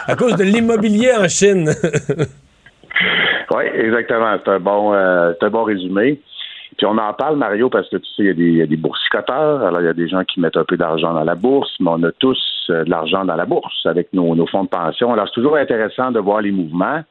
à 0.08 0.16
cause 0.16 0.34
de 0.34 0.42
l'immobilier 0.42 1.12
en 1.16 1.28
Chine. 1.28 1.70
oui, 3.52 3.64
exactement. 3.72 4.36
C'est 4.44 4.50
un, 4.50 4.58
bon, 4.58 4.92
un 4.92 5.48
bon 5.48 5.62
résumé. 5.62 6.20
Puis 6.76 6.86
on 6.86 6.98
en 6.98 7.12
parle, 7.14 7.36
Mario, 7.36 7.70
parce 7.70 7.88
que 7.88 7.96
tu 7.96 8.10
sais, 8.16 8.24
il 8.24 8.56
y, 8.56 8.62
a 8.62 8.66
des 8.66 8.76
boursicoteurs. 8.76 9.62
Alors, 9.62 9.80
il 9.80 9.86
y 9.86 9.88
a 9.88 9.94
des 9.94 10.08
gens 10.08 10.24
qui 10.24 10.40
mettent 10.40 10.56
un 10.56 10.64
peu 10.64 10.76
d'argent 10.76 11.14
dans 11.14 11.24
la 11.24 11.34
bourse, 11.34 11.74
mais 11.80 11.90
on 11.90 12.02
a 12.02 12.12
tous 12.12 12.38
euh, 12.70 12.84
de 12.84 12.90
l'argent 12.90 13.24
dans 13.24 13.36
la 13.36 13.46
bourse 13.46 13.86
avec 13.86 14.12
nos, 14.12 14.46
fonds 14.46 14.64
de 14.64 14.68
pension. 14.68 15.12
Alors, 15.12 15.26
c'est 15.26 15.34
toujours 15.34 15.56
intéressant 15.56 16.10
de 16.10 16.20
voir 16.20 16.42
les 16.42 16.52
mouvements. 16.52 17.02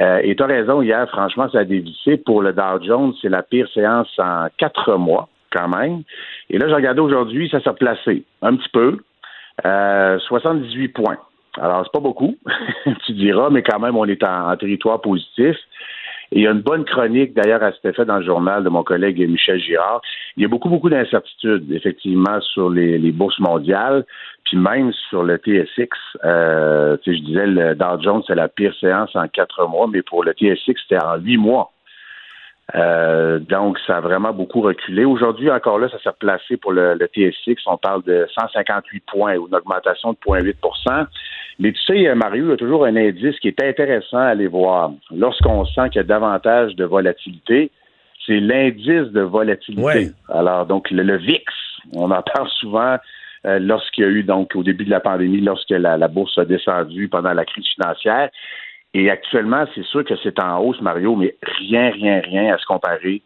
Euh, 0.00 0.20
et 0.22 0.36
tu 0.36 0.42
as 0.42 0.46
raison, 0.46 0.82
hier, 0.82 1.08
franchement, 1.08 1.48
ça 1.50 1.60
a 1.60 1.64
dévissé. 1.64 2.18
Pour 2.18 2.42
le 2.42 2.52
Dow 2.52 2.82
Jones, 2.82 3.14
c'est 3.22 3.30
la 3.30 3.42
pire 3.42 3.68
séance 3.72 4.08
en 4.18 4.48
quatre 4.58 4.96
mois, 4.96 5.28
quand 5.50 5.68
même. 5.68 6.02
Et 6.50 6.58
là, 6.58 6.68
j'ai 6.68 6.74
regardé 6.74 7.00
aujourd'hui, 7.00 7.48
ça 7.50 7.60
s'est 7.60 7.70
replacé 7.70 8.24
un 8.42 8.56
petit 8.56 8.70
peu. 8.70 8.98
78 9.62 9.64
euh, 9.64 10.88
points. 10.94 11.18
Alors, 11.60 11.82
c'est 11.84 11.92
pas 11.92 12.00
beaucoup, 12.00 12.36
tu 13.06 13.12
diras, 13.12 13.50
mais 13.50 13.62
quand 13.62 13.78
même, 13.78 13.96
on 13.96 14.06
est 14.06 14.22
en 14.22 14.56
territoire 14.56 15.00
positif 15.00 15.56
il 16.34 16.42
y 16.42 16.46
a 16.46 16.50
une 16.50 16.62
bonne 16.62 16.84
chronique 16.84 17.34
d'ailleurs 17.34 17.62
à 17.62 17.72
cet 17.72 17.84
effet 17.84 18.04
dans 18.04 18.18
le 18.18 18.24
journal 18.24 18.64
de 18.64 18.68
mon 18.68 18.82
collègue 18.82 19.18
Michel 19.28 19.60
Girard. 19.60 20.00
Il 20.36 20.42
y 20.42 20.46
a 20.46 20.48
beaucoup, 20.48 20.70
beaucoup 20.70 20.88
d'incertitudes, 20.88 21.70
effectivement, 21.72 22.40
sur 22.40 22.70
les, 22.70 22.98
bourses 23.12 23.38
mondiales, 23.38 24.04
puis 24.44 24.56
même 24.56 24.92
sur 25.10 25.22
le 25.22 25.36
TSX. 25.36 25.90
Euh, 26.24 26.96
je 27.06 27.12
disais, 27.12 27.46
le 27.46 27.74
Dow 27.74 28.00
Jones, 28.00 28.22
c'est 28.26 28.34
la 28.34 28.48
pire 28.48 28.74
séance 28.80 29.14
en 29.14 29.28
quatre 29.28 29.66
mois, 29.68 29.86
mais 29.92 30.02
pour 30.02 30.24
le 30.24 30.32
TSX, 30.32 30.74
c'était 30.88 31.04
en 31.04 31.16
huit 31.18 31.36
mois. 31.36 31.72
Euh, 32.74 33.38
donc, 33.38 33.78
ça 33.86 33.98
a 33.98 34.00
vraiment 34.00 34.32
beaucoup 34.32 34.62
reculé. 34.62 35.04
Aujourd'hui, 35.04 35.50
encore 35.50 35.78
là, 35.78 35.88
ça 35.90 35.98
s'est 35.98 36.08
replacé 36.08 36.56
pour 36.56 36.72
le, 36.72 36.94
le 36.94 37.06
TSX. 37.06 37.60
On 37.66 37.76
parle 37.76 38.02
de 38.04 38.26
158 38.34 39.04
points 39.06 39.36
ou 39.36 39.48
une 39.48 39.54
augmentation 39.54 40.12
de 40.12 40.16
0,8 40.26 41.06
Mais 41.58 41.72
tu 41.72 41.80
sais, 41.82 42.14
Mario, 42.14 42.46
il 42.46 42.50
y 42.50 42.52
a 42.52 42.56
toujours 42.56 42.84
un 42.84 42.96
indice 42.96 43.38
qui 43.40 43.48
est 43.48 43.62
intéressant 43.62 44.18
à 44.18 44.28
aller 44.28 44.46
voir. 44.46 44.92
Lorsqu'on 45.14 45.64
sent 45.66 45.90
qu'il 45.90 45.96
y 45.96 46.00
a 46.00 46.04
davantage 46.04 46.74
de 46.76 46.84
volatilité, 46.84 47.70
c'est 48.26 48.40
l'indice 48.40 49.12
de 49.12 49.20
volatilité. 49.20 50.10
Alors, 50.28 50.66
donc, 50.66 50.90
le, 50.90 51.16
VIX, 51.16 51.44
on 51.94 52.10
en 52.10 52.22
parle 52.22 52.48
souvent 52.60 52.96
euh, 53.44 53.58
lorsqu'il 53.58 54.04
y 54.04 54.06
a 54.06 54.10
eu, 54.10 54.22
donc, 54.22 54.54
au 54.54 54.62
début 54.62 54.84
de 54.84 54.90
la 54.90 55.00
pandémie, 55.00 55.40
lorsque 55.40 55.70
la, 55.70 55.96
la 55.96 56.08
bourse 56.08 56.38
a 56.38 56.44
descendu 56.44 57.08
pendant 57.08 57.32
la 57.32 57.44
crise 57.44 57.66
financière. 57.74 58.30
Et 58.94 59.10
actuellement, 59.10 59.64
c'est 59.74 59.84
sûr 59.84 60.04
que 60.04 60.14
c'est 60.22 60.38
en 60.38 60.58
hausse, 60.58 60.80
Mario, 60.80 61.16
mais 61.16 61.34
rien, 61.42 61.90
rien, 61.90 62.20
rien 62.20 62.54
à 62.54 62.58
se 62.58 62.66
comparer 62.66 63.22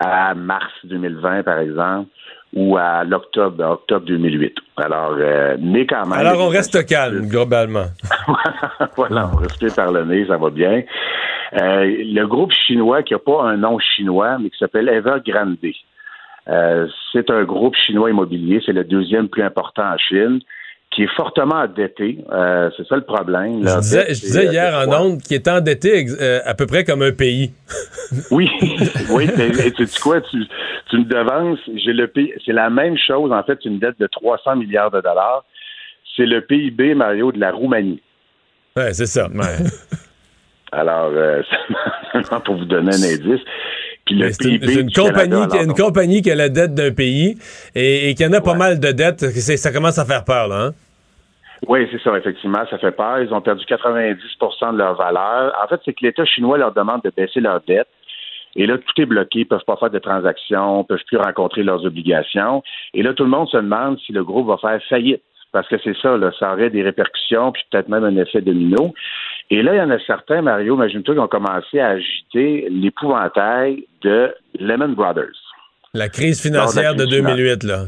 à 0.00 0.34
mars 0.34 0.72
2020, 0.84 1.42
par 1.42 1.58
exemple, 1.58 2.10
ou 2.54 2.76
à 2.76 3.04
l'octobre, 3.04 3.64
octobre 3.64 4.06
2008. 4.06 4.56
Alors, 4.76 5.16
euh, 5.18 5.56
mais 5.60 5.86
quand 5.86 6.06
même. 6.06 6.18
Alors, 6.18 6.40
on 6.40 6.48
reste 6.48 6.84
calme, 6.86 7.26
globalement. 7.28 7.86
voilà, 8.96 9.30
on 9.32 9.36
respire 9.36 9.74
par 9.74 9.92
le 9.92 10.04
nez, 10.04 10.26
ça 10.26 10.36
va 10.36 10.50
bien. 10.50 10.82
Euh, 11.54 11.84
le 11.84 12.24
groupe 12.26 12.52
chinois 12.52 13.02
qui 13.02 13.12
n'a 13.12 13.18
pas 13.18 13.42
un 13.44 13.56
nom 13.56 13.78
chinois, 13.78 14.38
mais 14.38 14.50
qui 14.50 14.58
s'appelle 14.58 14.88
Evergrande. 14.88 15.56
Euh, 16.48 16.88
c'est 17.12 17.30
un 17.30 17.44
groupe 17.44 17.76
chinois 17.76 18.10
immobilier, 18.10 18.60
c'est 18.64 18.72
le 18.72 18.84
deuxième 18.84 19.28
plus 19.28 19.42
important 19.42 19.84
en 19.84 19.98
Chine 19.98 20.40
qui 20.90 21.04
est 21.04 21.14
fortement 21.16 21.56
endetté. 21.56 22.18
Euh, 22.32 22.68
c'est 22.76 22.86
ça 22.88 22.96
le 22.96 23.04
problème. 23.04 23.62
je 23.64 24.10
disais, 24.10 24.46
hier 24.46 24.74
en 24.74 24.92
ondes 24.92 25.22
qu'il 25.22 25.36
est 25.36 25.48
endetté 25.48 26.06
euh, 26.20 26.40
à 26.44 26.54
peu 26.54 26.66
près 26.66 26.84
comme 26.84 27.02
un 27.02 27.12
pays. 27.12 27.52
oui, 28.30 28.50
oui. 29.10 29.28
Tu 29.76 29.86
quoi, 30.02 30.20
tu, 30.20 30.38
me 30.92 31.04
devances. 31.04 31.60
J'ai 31.84 31.92
le 31.92 32.08
pays. 32.08 32.32
C'est 32.44 32.52
la 32.52 32.70
même 32.70 32.96
chose. 32.98 33.30
En 33.32 33.42
fait, 33.44 33.64
une 33.64 33.78
dette 33.78 34.00
de 34.00 34.08
300 34.08 34.56
milliards 34.56 34.90
de 34.90 35.00
dollars. 35.00 35.44
C'est 36.16 36.26
le 36.26 36.40
PIB, 36.40 36.94
Mario, 36.94 37.30
de 37.30 37.38
la 37.38 37.52
Roumanie. 37.52 38.02
Oui, 38.76 38.82
c'est 38.92 39.06
ça. 39.06 39.28
Alors, 40.72 41.10
euh, 41.12 41.42
pour 42.44 42.56
vous 42.56 42.64
donner 42.64 42.94
un 42.94 43.02
indice. 43.02 43.44
C'est 44.10 44.48
une, 44.48 44.92
compagnie, 44.92 45.48
qui, 45.48 45.56
une 45.58 45.74
compagnie 45.74 46.22
qui 46.22 46.30
a 46.30 46.34
la 46.34 46.48
dette 46.48 46.74
d'un 46.74 46.92
pays 46.92 47.36
et, 47.74 48.14
qui 48.14 48.26
en 48.26 48.32
a 48.32 48.40
pas 48.40 48.54
mal 48.54 48.80
de 48.80 48.92
dettes. 48.92 49.20
Ça 49.20 49.72
commence 49.72 49.98
à 49.98 50.04
faire 50.04 50.24
peur, 50.24 50.48
là. 50.48 50.66
Hein? 50.66 50.70
Oui, 51.68 51.86
c'est 51.92 52.00
ça, 52.00 52.16
effectivement, 52.16 52.64
ça 52.70 52.78
fait 52.78 52.92
peur. 52.92 53.20
Ils 53.20 53.32
ont 53.34 53.40
perdu 53.40 53.64
90% 53.64 54.72
de 54.72 54.78
leur 54.78 54.94
valeur. 54.94 55.52
En 55.62 55.68
fait, 55.68 55.80
c'est 55.84 55.92
que 55.92 56.04
l'État 56.04 56.24
chinois 56.24 56.56
leur 56.56 56.72
demande 56.72 57.02
de 57.02 57.12
baisser 57.14 57.40
leur 57.40 57.60
dette. 57.66 57.88
Et 58.56 58.66
là, 58.66 58.78
tout 58.78 59.00
est 59.00 59.06
bloqué, 59.06 59.40
ils 59.40 59.46
peuvent 59.46 59.64
pas 59.64 59.76
faire 59.76 59.90
de 59.90 59.98
transactions, 59.98 60.84
peuvent 60.84 61.04
plus 61.06 61.18
rencontrer 61.18 61.62
leurs 61.62 61.84
obligations. 61.84 62.62
Et 62.94 63.02
là, 63.02 63.12
tout 63.14 63.24
le 63.24 63.30
monde 63.30 63.48
se 63.48 63.58
demande 63.58 63.98
si 64.00 64.12
le 64.12 64.24
groupe 64.24 64.48
va 64.48 64.56
faire 64.56 64.80
faillite. 64.88 65.22
Parce 65.52 65.68
que 65.68 65.76
c'est 65.82 65.96
ça, 65.96 66.16
là, 66.16 66.30
ça 66.38 66.52
aurait 66.52 66.70
des 66.70 66.82
répercussions, 66.82 67.50
puis 67.52 67.62
peut-être 67.70 67.88
même 67.88 68.04
un 68.04 68.16
effet 68.16 68.40
domino. 68.40 68.94
Et 69.50 69.62
là, 69.62 69.74
il 69.74 69.78
y 69.78 69.80
en 69.80 69.90
a 69.90 69.98
certains, 70.06 70.42
Mario, 70.42 70.76
imagine-toi, 70.76 71.14
qui 71.14 71.20
ont 71.20 71.28
commencé 71.28 71.80
à 71.80 71.88
agiter 71.88 72.68
l'épouvantail 72.70 73.84
de 74.02 74.32
Lehman 74.58 74.94
Brothers. 74.94 75.36
La 75.92 76.08
crise 76.08 76.40
financière 76.40 76.94
de 76.94 77.04
2008, 77.04 77.64
là. 77.64 77.86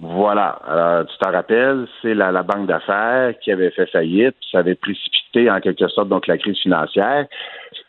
Voilà. 0.00 0.58
Alors, 0.66 1.06
tu 1.06 1.16
t'en 1.18 1.30
rappelles, 1.30 1.86
c'est 2.00 2.14
la, 2.14 2.42
banque 2.42 2.66
d'affaires 2.66 3.34
qui 3.40 3.52
avait 3.52 3.70
fait 3.70 3.86
faillite, 3.86 4.34
ça 4.50 4.60
avait 4.60 4.74
précipité 4.74 5.50
en 5.50 5.60
quelque 5.60 5.86
sorte 5.88 6.08
donc 6.08 6.26
la 6.26 6.38
crise 6.38 6.58
financière. 6.58 7.26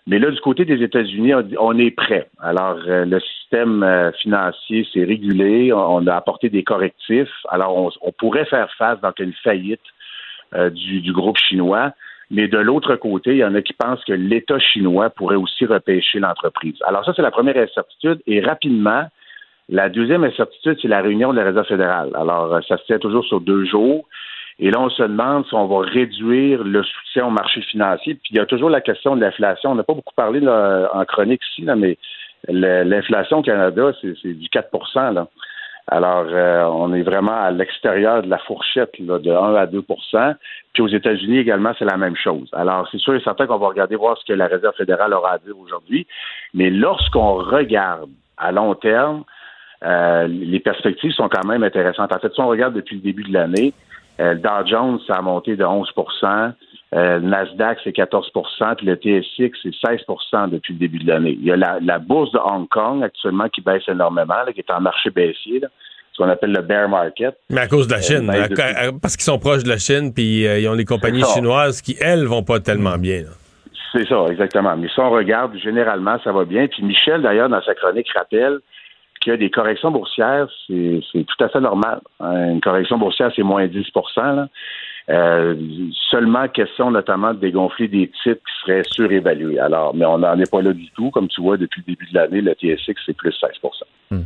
Mais 0.07 0.19
là, 0.19 0.29
du 0.29 0.39
côté 0.41 0.65
des 0.65 0.83
États-Unis, 0.83 1.33
on, 1.59 1.77
est 1.77 1.91
prêt. 1.91 2.27
Alors, 2.39 2.77
euh, 2.87 3.05
le 3.05 3.19
système 3.19 3.81
euh, 3.83 4.11
financier 4.13 4.85
s'est 4.93 5.03
régulé, 5.03 5.71
on, 5.71 6.05
a 6.07 6.15
apporté 6.15 6.49
des 6.49 6.63
correctifs. 6.63 7.31
Alors, 7.49 7.91
on, 8.01 8.11
pourrait 8.11 8.45
faire 8.45 8.69
face 8.77 8.99
donc 8.99 9.19
à 9.19 9.23
une 9.23 9.33
faillite 9.43 9.79
euh, 10.53 10.69
du, 10.69 11.13
groupe 11.13 11.37
chinois. 11.37 11.93
Mais 12.31 12.47
de 12.47 12.57
l'autre 12.57 12.95
côté, 12.95 13.31
il 13.31 13.37
y 13.37 13.43
en 13.43 13.55
a 13.55 13.61
qui 13.61 13.73
pensent 13.73 14.03
que 14.05 14.13
l'État 14.13 14.57
chinois 14.57 15.09
pourrait 15.09 15.35
aussi 15.35 15.65
repêcher 15.65 16.19
l'entreprise. 16.19 16.77
Alors 16.87 17.03
ça, 17.03 17.11
c'est 17.13 17.21
la 17.21 17.29
première 17.29 17.57
incertitude. 17.57 18.21
Et 18.25 18.39
rapidement, 18.39 19.03
la 19.67 19.89
deuxième 19.89 20.23
incertitude, 20.23 20.77
c'est 20.81 20.87
la 20.87 21.01
réunion 21.01 21.33
de 21.33 21.37
la 21.37 21.43
Réserve 21.43 21.67
fédérale. 21.67 22.09
Alors, 22.15 22.53
euh, 22.53 22.61
ça 22.67 22.77
se 22.77 22.85
tient 22.85 22.99
toujours 22.99 23.25
sur 23.25 23.41
deux 23.41 23.65
jours. 23.65 24.07
Et 24.59 24.71
là, 24.71 24.79
on 24.79 24.89
se 24.89 25.03
demande 25.03 25.45
si 25.47 25.53
on 25.55 25.67
va 25.67 25.85
réduire 25.85 26.63
le 26.63 26.83
soutien 26.83 27.25
au 27.27 27.31
marché 27.31 27.61
financier. 27.63 28.15
Puis 28.15 28.31
il 28.31 28.37
y 28.37 28.39
a 28.39 28.45
toujours 28.45 28.69
la 28.69 28.79
question 28.79 29.15
de 29.17 29.21
l'inflation. 29.21 29.71
On 29.71 29.75
n'a 29.75 29.83
pas 29.83 29.93
beaucoup 29.93 30.13
parlé 30.15 30.39
en 30.47 31.05
chronique 31.05 31.41
ici, 31.51 31.63
là, 31.63 31.75
mais 31.75 31.97
l'inflation 32.47 33.39
au 33.39 33.41
Canada, 33.41 33.91
c'est 34.01 34.33
du 34.33 34.49
4 34.49 34.69
là. 35.13 35.27
Alors, 35.93 36.25
euh, 36.29 36.63
on 36.63 36.93
est 36.93 37.01
vraiment 37.01 37.43
à 37.43 37.51
l'extérieur 37.51 38.23
de 38.23 38.29
la 38.29 38.37
fourchette 38.37 38.97
là, 38.99 39.19
de 39.19 39.29
1 39.29 39.55
à 39.55 39.65
2% 39.65 40.35
Puis 40.73 40.81
aux 40.81 40.87
États-Unis 40.87 41.39
également, 41.39 41.73
c'est 41.77 41.85
la 41.85 41.97
même 41.97 42.15
chose. 42.15 42.49
Alors, 42.53 42.87
c'est 42.89 42.97
sûr 42.97 43.13
et 43.13 43.19
certain 43.19 43.45
qu'on 43.45 43.57
va 43.57 43.67
regarder 43.67 43.97
voir 43.97 44.17
ce 44.17 44.23
que 44.25 44.31
la 44.31 44.47
Réserve 44.47 44.73
fédérale 44.75 45.13
aura 45.13 45.33
à 45.33 45.37
dire 45.37 45.57
aujourd'hui. 45.59 46.07
Mais 46.53 46.69
lorsqu'on 46.69 47.33
regarde 47.33 48.09
à 48.37 48.53
long 48.53 48.73
terme, 48.73 49.25
euh, 49.83 50.27
les 50.27 50.61
perspectives 50.61 51.11
sont 51.11 51.27
quand 51.27 51.45
même 51.45 51.63
intéressantes. 51.63 52.13
En 52.13 52.19
fait, 52.19 52.33
si 52.33 52.39
on 52.39 52.47
regarde 52.47 52.73
depuis 52.73 52.95
le 52.95 53.01
début 53.01 53.23
de 53.23 53.33
l'année, 53.33 53.73
euh, 54.21 54.33
le 54.33 54.39
Dow 54.39 54.65
Jones, 54.65 54.99
ça 55.05 55.17
a 55.17 55.21
monté 55.21 55.57
de 55.57 55.65
11 55.65 55.91
euh, 56.93 57.19
le 57.19 57.27
Nasdaq, 57.27 57.79
c'est 57.83 57.93
14 57.93 58.31
puis 58.77 58.85
le 58.85 58.95
TSX, 58.95 59.57
c'est 59.63 59.73
16% 59.73 60.49
depuis 60.49 60.73
le 60.73 60.79
début 60.79 60.99
de 60.99 61.07
l'année. 61.07 61.37
Il 61.39 61.45
y 61.45 61.51
a 61.51 61.55
la, 61.55 61.99
bourse 61.99 62.31
de 62.33 62.39
Hong 62.39 62.67
Kong 62.67 63.01
actuellement 63.03 63.47
qui 63.47 63.61
baisse 63.61 63.87
énormément, 63.87 64.35
qui 64.53 64.59
est 64.59 64.71
en 64.71 64.81
marché 64.81 65.09
baissier, 65.09 65.61
ce 66.11 66.17
qu'on 66.21 66.29
appelle 66.29 66.51
le 66.51 66.61
bear 66.61 66.89
market. 66.89 67.37
Mais 67.49 67.61
à 67.61 67.67
cause 67.67 67.87
de 67.87 67.93
la 67.93 68.01
Chine, 68.01 68.29
parce 69.01 69.15
qu'ils 69.15 69.23
sont 69.23 69.39
proches 69.39 69.63
de 69.63 69.69
la 69.69 69.77
Chine, 69.77 70.13
puis 70.13 70.43
ils 70.43 70.67
ont 70.67 70.73
les 70.73 70.85
compagnies 70.85 71.23
chinoises 71.23 71.81
qui, 71.81 71.95
elles, 72.01 72.25
vont 72.25 72.43
pas 72.43 72.59
tellement 72.59 72.97
bien. 72.97 73.23
C'est 73.93 74.07
ça, 74.07 74.25
exactement. 74.29 74.75
Mais 74.77 74.87
si 74.87 74.99
on 74.99 75.09
regarde, 75.09 75.55
généralement, 75.57 76.17
ça 76.23 76.31
va 76.31 76.45
bien. 76.45 76.67
Puis 76.67 76.83
Michel, 76.83 77.21
d'ailleurs, 77.21 77.49
dans 77.49 77.61
sa 77.61 77.73
chronique, 77.73 78.07
rappelle 78.13 78.59
qu'il 79.21 79.31
y 79.31 79.33
a 79.33 79.37
des 79.37 79.49
corrections 79.49 79.91
boursières, 79.91 80.47
c'est 80.67 81.01
tout 81.13 81.43
à 81.43 81.49
fait 81.49 81.59
normal. 81.59 82.01
Une 82.19 82.61
correction 82.61 82.97
boursière, 82.97 83.31
c'est 83.35 83.43
moins 83.43 83.67
10 83.67 83.85
là. 84.17 84.47
Euh, 85.09 85.55
seulement 86.09 86.47
question 86.47 86.91
notamment 86.91 87.33
de 87.33 87.39
dégonfler 87.39 87.87
des 87.87 88.11
titres 88.23 88.41
qui 88.45 88.65
seraient 88.65 88.83
surévalués. 88.91 89.59
Alors, 89.59 89.95
mais 89.95 90.05
on 90.05 90.19
n'en 90.19 90.37
est 90.39 90.49
pas 90.49 90.61
là 90.61 90.73
du 90.73 90.89
tout. 90.91 91.09
Comme 91.11 91.27
tu 91.27 91.41
vois, 91.41 91.57
depuis 91.57 91.83
le 91.85 91.93
début 91.93 92.07
de 92.11 92.17
l'année, 92.17 92.41
le 92.41 92.53
TSX, 92.53 92.93
c'est 93.05 93.15
plus 93.15 93.31
16% 93.31 93.71
hmm. 94.11 94.21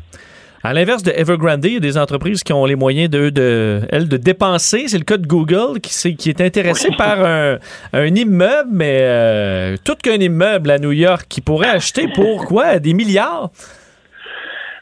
À 0.63 0.73
l'inverse 0.73 1.03
de 1.03 1.11
Evergrande, 1.11 1.63
il 1.65 1.73
y 1.73 1.77
a 1.77 1.79
des 1.79 1.95
entreprises 1.95 2.43
qui 2.43 2.51
ont 2.51 2.65
les 2.65 2.75
moyens 2.75 3.07
de, 3.07 3.29
de 3.29 3.81
elles, 3.89 4.09
de 4.09 4.17
dépenser. 4.17 4.87
C'est 4.87 4.97
le 4.97 5.03
cas 5.03 5.17
de 5.17 5.27
Google 5.27 5.79
qui, 5.79 6.07
est, 6.07 6.15
qui 6.15 6.29
est 6.29 6.41
intéressé 6.41 6.89
par 6.97 7.23
un, 7.23 7.59
immeuble, 7.93 8.69
mais 8.71 8.97
euh, 9.01 9.75
tout 9.83 9.93
qu'un 9.93 10.15
immeuble 10.15 10.71
à 10.71 10.79
New 10.79 10.91
York 10.91 11.27
qui 11.29 11.41
pourrait 11.41 11.69
acheter 11.69 12.07
pour 12.07 12.45
quoi? 12.45 12.79
Des 12.79 12.95
milliards? 12.95 13.51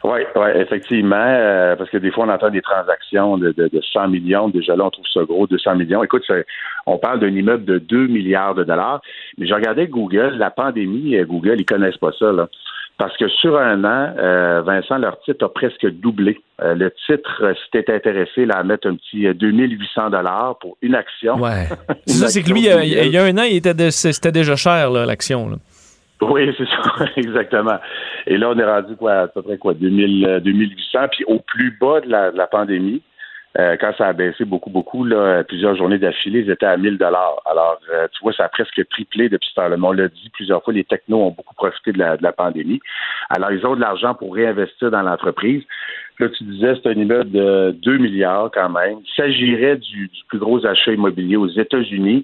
Oui, 0.04 0.20
ouais, 0.36 0.60
effectivement, 0.60 1.16
euh, 1.18 1.78
parce 1.78 1.90
que 1.90 1.98
des 1.98 2.12
fois, 2.12 2.26
on 2.26 2.30
entend 2.30 2.50
des 2.50 2.62
transactions 2.62 3.38
de, 3.38 3.54
de, 3.54 3.82
100 3.94 4.10
millions. 4.10 4.50
Déjà 4.50 4.76
là, 4.76 4.86
on 4.86 4.90
trouve 4.90 5.06
ça 5.14 5.24
gros, 5.24 5.48
200 5.48 5.76
millions. 5.76 6.04
Écoute, 6.04 6.30
on 6.86 6.98
parle 6.98 7.22
d'un 7.22 7.30
immeuble 7.30 7.64
de 7.64 7.78
2 7.78 8.08
milliards 8.08 8.54
de 8.54 8.66
dollars. 8.66 9.02
Mais 9.38 9.48
je 9.48 9.54
regardais 9.54 9.88
Google, 9.88 10.36
la 10.38 10.52
pandémie, 10.52 11.16
euh, 11.16 11.26
Google, 11.26 11.56
ils 11.58 11.66
connaissent 11.66 11.98
pas 11.98 12.12
ça, 12.20 12.34
là. 12.34 12.50
Parce 12.98 13.16
que 13.18 13.28
sur 13.30 13.58
un 13.58 13.84
an, 13.86 14.14
euh, 14.20 14.62
Vincent, 14.62 14.98
leur 14.98 15.20
titre 15.22 15.46
a 15.46 15.50
presque 15.50 15.90
doublé. 15.90 16.40
le 16.60 16.90
titre 17.08 17.54
s'était 17.64 17.92
intéressé 17.92 18.46
là, 18.46 18.58
à 18.58 18.64
mettre 18.64 18.88
un 18.88 18.96
petit 18.96 19.26
2800 19.34 20.12
dollars 20.12 20.58
pour 20.60 20.78
une 20.82 20.96
action. 20.96 21.40
Ouais. 21.42 21.68
ça, 22.08 22.28
c'est 22.28 22.44
que 22.44 22.52
lui, 22.52 22.68
il 22.68 23.12
y, 23.12 23.18
a, 23.18 23.24
un 23.24 23.38
an, 23.38 23.44
il 23.44 23.56
était 23.56 23.90
c'était 23.90 24.32
déjà 24.32 24.56
cher, 24.56 24.92
l'action. 24.92 25.60
Oui, 26.30 26.54
c'est 26.58 26.68
ça, 26.68 27.06
exactement. 27.18 27.80
Et 28.28 28.38
là, 28.38 28.50
on 28.50 28.58
est 28.58 28.66
rendu 28.66 28.96
quoi, 28.96 29.14
à 29.14 29.28
peu 29.28 29.42
près 29.42 29.58
quoi, 29.58 29.74
2000, 29.74 30.42
2800, 30.44 31.00
euh, 31.00 31.08
puis 31.12 31.24
au 31.26 31.40
plus 31.40 31.78
bas 31.80 32.02
de 32.02 32.10
la, 32.10 32.48
pandémie, 32.48 33.02
euh, 33.60 33.78
quand 33.80 33.94
ça 33.98 34.08
a 34.08 34.14
baissé 34.14 34.46
beaucoup, 34.46 34.70
beaucoup, 34.70 35.06
plusieurs 35.48 35.76
journées 35.76 36.00
d'affilée, 36.00 36.40
ils 36.40 36.50
étaient 36.50 36.66
à 36.66 36.78
1000 36.78 36.98
dollars. 36.98 37.42
Alors, 37.46 37.80
euh, 37.94 38.08
tu 38.12 38.24
vois, 38.24 38.34
ça 38.34 38.46
a 38.46 38.50
presque 38.50 38.88
triplé 38.90 39.30
depuis 39.30 39.50
ce 39.50 39.56
temps-là. 39.56 39.76
On 39.82 39.92
l'a 39.92 40.08
dit 40.08 40.30
plusieurs 40.34 40.64
fois, 40.64 40.74
les 40.74 40.84
technos 40.84 41.28
ont 41.28 41.32
beaucoup 41.32 41.56
profité 41.56 41.92
de 41.92 42.00
la, 42.00 42.32
pandémie. 42.32 42.80
Alors, 43.30 43.52
ils 43.52 43.66
ont 43.66 43.76
de 43.76 43.82
l'argent 43.82 44.16
pour 44.16 44.34
réinvestir 44.34 44.92
dans 44.92 45.04
l'entreprise. 45.04 45.64
Là, 46.20 46.30
tu 46.30 46.44
disais, 46.46 46.76
c'est 46.82 46.90
un 46.90 46.94
immeuble 46.94 47.32
de 47.32 47.76
2 47.84 47.98
milliards 47.98 48.50
quand 48.54 48.70
même. 48.70 49.00
Il 49.04 49.14
s'agirait 49.16 49.78
du 49.78 50.10
plus 50.30 50.40
gros 50.40 50.66
achat 50.66 50.92
immobilier 50.92 51.38
aux 51.38 51.48
États-Unis 51.48 52.24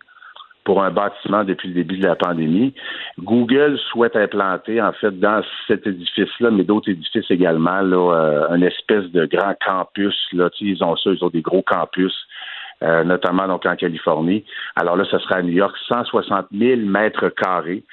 pour 0.63 0.83
un 0.83 0.91
bâtiment 0.91 1.43
depuis 1.43 1.69
le 1.69 1.73
début 1.73 1.97
de 1.97 2.05
la 2.05 2.15
pandémie. 2.15 2.73
Google 3.17 3.77
souhaite 3.91 4.15
implanter, 4.15 4.81
en 4.81 4.91
fait, 4.93 5.17
dans 5.19 5.41
cet 5.67 5.87
édifice-là, 5.87 6.51
mais 6.51 6.63
d'autres 6.63 6.89
édifices 6.89 7.29
également, 7.31 7.81
là, 7.81 8.13
euh, 8.13 8.55
une 8.55 8.63
espèce 8.63 9.05
de 9.11 9.25
grand 9.25 9.55
campus. 9.65 10.15
Là, 10.33 10.49
ils 10.59 10.83
ont 10.83 10.95
ça, 10.95 11.09
ils 11.11 11.23
ont 11.23 11.29
des 11.29 11.41
gros 11.41 11.61
campus. 11.61 12.13
Euh, 12.81 13.03
notamment 13.03 13.45
donc 13.45 13.65
en 13.65 13.75
Californie. 13.75 14.45
Alors 14.77 14.95
là, 14.95 15.03
ce 15.11 15.19
sera 15.19 15.35
à 15.35 15.41
New 15.41 15.51
York, 15.51 15.75
160 15.89 16.45
000 16.57 16.79
mètres 16.81 17.27
carrés. 17.27 17.83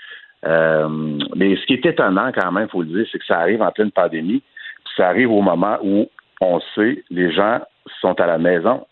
Euh, 0.46 0.88
mais 1.34 1.56
ce 1.56 1.66
qui 1.66 1.72
est 1.72 1.86
étonnant 1.86 2.30
quand 2.32 2.52
même, 2.52 2.68
il 2.68 2.70
faut 2.70 2.82
le 2.82 2.88
dire, 2.88 3.06
c'est 3.10 3.18
que 3.18 3.26
ça 3.26 3.40
arrive 3.40 3.62
en 3.62 3.72
pleine 3.72 3.90
pandémie, 3.90 4.42
puis 4.84 4.94
ça 4.96 5.08
arrive 5.08 5.32
au 5.32 5.40
moment 5.40 5.78
où 5.82 6.08
on 6.40 6.60
sait 6.76 7.02
les 7.10 7.32
gens 7.32 7.60
sont 8.00 8.20
à 8.20 8.26
la 8.26 8.38
maison. 8.38 8.86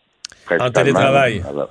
En 0.51 0.71
télétravail. 0.71 1.43
Alors, 1.49 1.69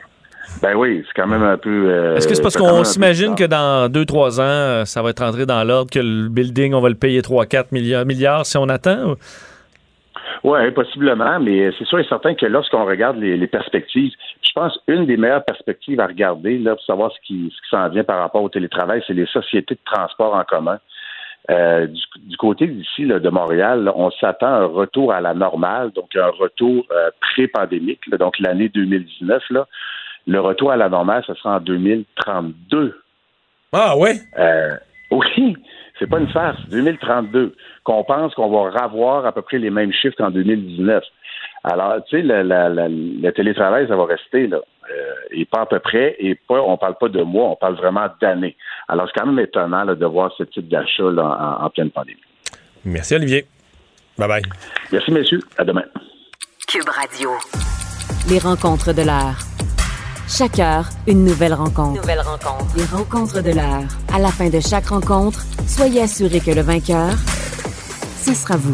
ben 0.62 0.76
oui, 0.76 1.04
c'est 1.08 1.22
quand 1.22 1.28
même 1.28 1.44
un 1.44 1.58
peu. 1.58 1.70
euh, 1.90 2.16
Est-ce 2.16 2.28
que 2.28 2.36
c'est 2.36 2.42
parce 2.42 2.58
qu'on 2.58 2.84
s'imagine 2.84 3.36
que 3.36 3.44
dans 3.46 3.90
2-3 3.90 4.40
ans, 4.40 4.44
euh, 4.44 4.86
ça 4.86 5.02
va 5.02 5.10
être 5.12 5.24
entré 5.24 5.46
dans 5.46 5.64
l'ordre, 5.64 5.90
que 5.92 6.00
le 6.00 6.30
building, 6.30 6.74
on 6.74 6.82
va 6.82 6.90
le 6.90 6.96
payer 6.96 7.22
3-4 7.22 7.68
milliards, 7.72 8.06
milliards 8.06 8.46
si 8.46 8.58
on 8.58 8.70
attend? 8.70 9.12
ou- 9.12 9.16
Oui, 10.44 10.72
possiblement, 10.72 11.40
mais 11.40 11.72
c'est 11.78 11.86
sûr 11.86 12.00
et 12.00 12.04
certain 12.06 12.36
que 12.36 12.46
lorsqu'on 12.46 12.86
regarde 12.86 13.18
les, 13.18 13.38
les 13.38 13.48
perspectives, 13.48 14.12
je 14.42 14.52
pense 14.54 14.78
une 14.88 15.06
des 15.06 15.16
meilleures 15.18 15.46
perspectives 15.46 16.00
à 16.02 16.08
regarder 16.08 16.58
là, 16.60 16.76
pour 16.76 16.84
savoir 16.86 17.12
ce 17.14 17.18
qui, 17.26 17.50
ce 17.56 17.62
qui 17.62 17.70
s'en 17.70 17.88
vient 17.90 18.04
par 18.04 18.20
rapport 18.20 18.44
au 18.44 18.50
télétravail, 18.50 19.02
c'est 19.08 19.14
les 19.14 19.26
sociétés 19.28 19.76
de 19.76 19.80
transport 19.86 20.36
en 20.36 20.44
commun. 20.44 20.80
Euh, 21.52 21.88
du, 21.88 22.02
du 22.30 22.38
côté 22.38 22.68
d'ici 22.68 23.06
de 23.06 23.30
Montréal, 23.30 23.84
là, 23.84 23.94
on 23.96 24.12
s'attend 24.12 24.48
à 24.48 24.60
un 24.60 24.66
retour 24.66 25.12
à 25.12 25.20
la 25.20 25.34
normale, 25.34 25.92
donc 25.92 26.16
un 26.16 26.30
retour 26.30 26.86
euh, 26.92 27.10
pré-pandémique, 27.20 28.00
donc 28.18 28.40
l'année 28.40 28.70
2019. 28.70 29.44
Là, 29.50 29.68
le 30.28 30.40
retour 30.40 30.72
à 30.72 30.78
la 30.78 30.90
normale, 30.90 31.24
ce 31.26 31.34
sera 31.34 31.58
en 31.58 31.60
2032. 31.60 33.00
Ah 33.74 33.98
ouais? 33.98 34.16
Euh, 34.38 34.76
oui, 35.12 35.58
c'est 36.00 36.08
pas 36.08 36.20
une 36.20 36.30
farce. 36.30 36.60
2032, 36.70 37.56
qu'on 37.84 38.04
pense 38.04 38.34
qu'on 38.36 38.50
va 38.50 38.86
revoir 38.86 39.26
à 39.26 39.32
peu 39.32 39.42
près 39.42 39.58
les 39.60 39.70
mêmes 39.70 39.92
chiffres 39.92 40.16
qu'en 40.18 40.32
2019. 40.32 41.04
Alors, 41.66 41.96
tu 42.10 42.18
sais, 42.18 42.24
le, 42.26 43.30
télétravail, 43.32 43.88
ça 43.88 43.96
va 43.96 44.06
rester 44.06 44.48
là, 44.48 44.58
euh, 44.58 45.14
et 45.32 45.46
pas 45.46 45.62
à 45.62 45.66
peu 45.66 45.80
près, 45.80 46.16
et 46.20 46.36
pas, 46.36 46.62
on 46.62 46.78
parle 46.78 46.98
pas 47.00 47.08
de 47.08 47.22
mois, 47.22 47.50
on 47.52 47.56
parle 47.56 47.76
vraiment 47.76 48.08
d'années. 48.22 48.58
Alors, 48.90 49.08
c'est 49.08 49.20
quand 49.20 49.28
même 49.28 49.40
étonnant 49.40 49.86
là, 49.86 49.96
de 49.96 50.06
voir 50.06 50.34
ce 50.38 50.44
type 50.44 50.68
d'achat 50.68 51.10
là, 51.10 51.58
en, 51.62 51.66
en 51.66 51.70
pleine 51.70 51.90
pandémie. 51.90 52.20
Merci, 52.84 53.16
Olivier. 53.16 53.46
Bye 54.18 54.28
bye. 54.28 54.42
Merci, 54.92 55.12
messieurs. 55.12 55.40
À 55.58 55.64
demain. 55.64 55.86
Cube 56.68 56.90
Radio. 56.90 57.32
Les 58.30 58.40
rencontres 58.40 58.94
de 58.94 59.04
l'heure. 59.04 59.38
Chaque 60.36 60.58
heure, 60.58 60.86
une 61.06 61.26
nouvelle 61.26 61.54
rencontre. 61.54 62.02
Nouvelle 62.02 62.22
rencontre. 62.22 62.76
Les 62.76 62.86
rencontres 62.86 63.44
de 63.44 63.52
l'heure. 63.52 63.86
À 64.12 64.18
la 64.18 64.30
fin 64.30 64.50
de 64.50 64.60
chaque 64.60 64.88
rencontre, 64.88 65.42
soyez 65.68 66.02
assurés 66.02 66.40
que 66.40 66.50
le 66.50 66.62
vainqueur, 66.62 67.12
ce 68.18 68.34
sera 68.34 68.58
vous. 68.58 68.74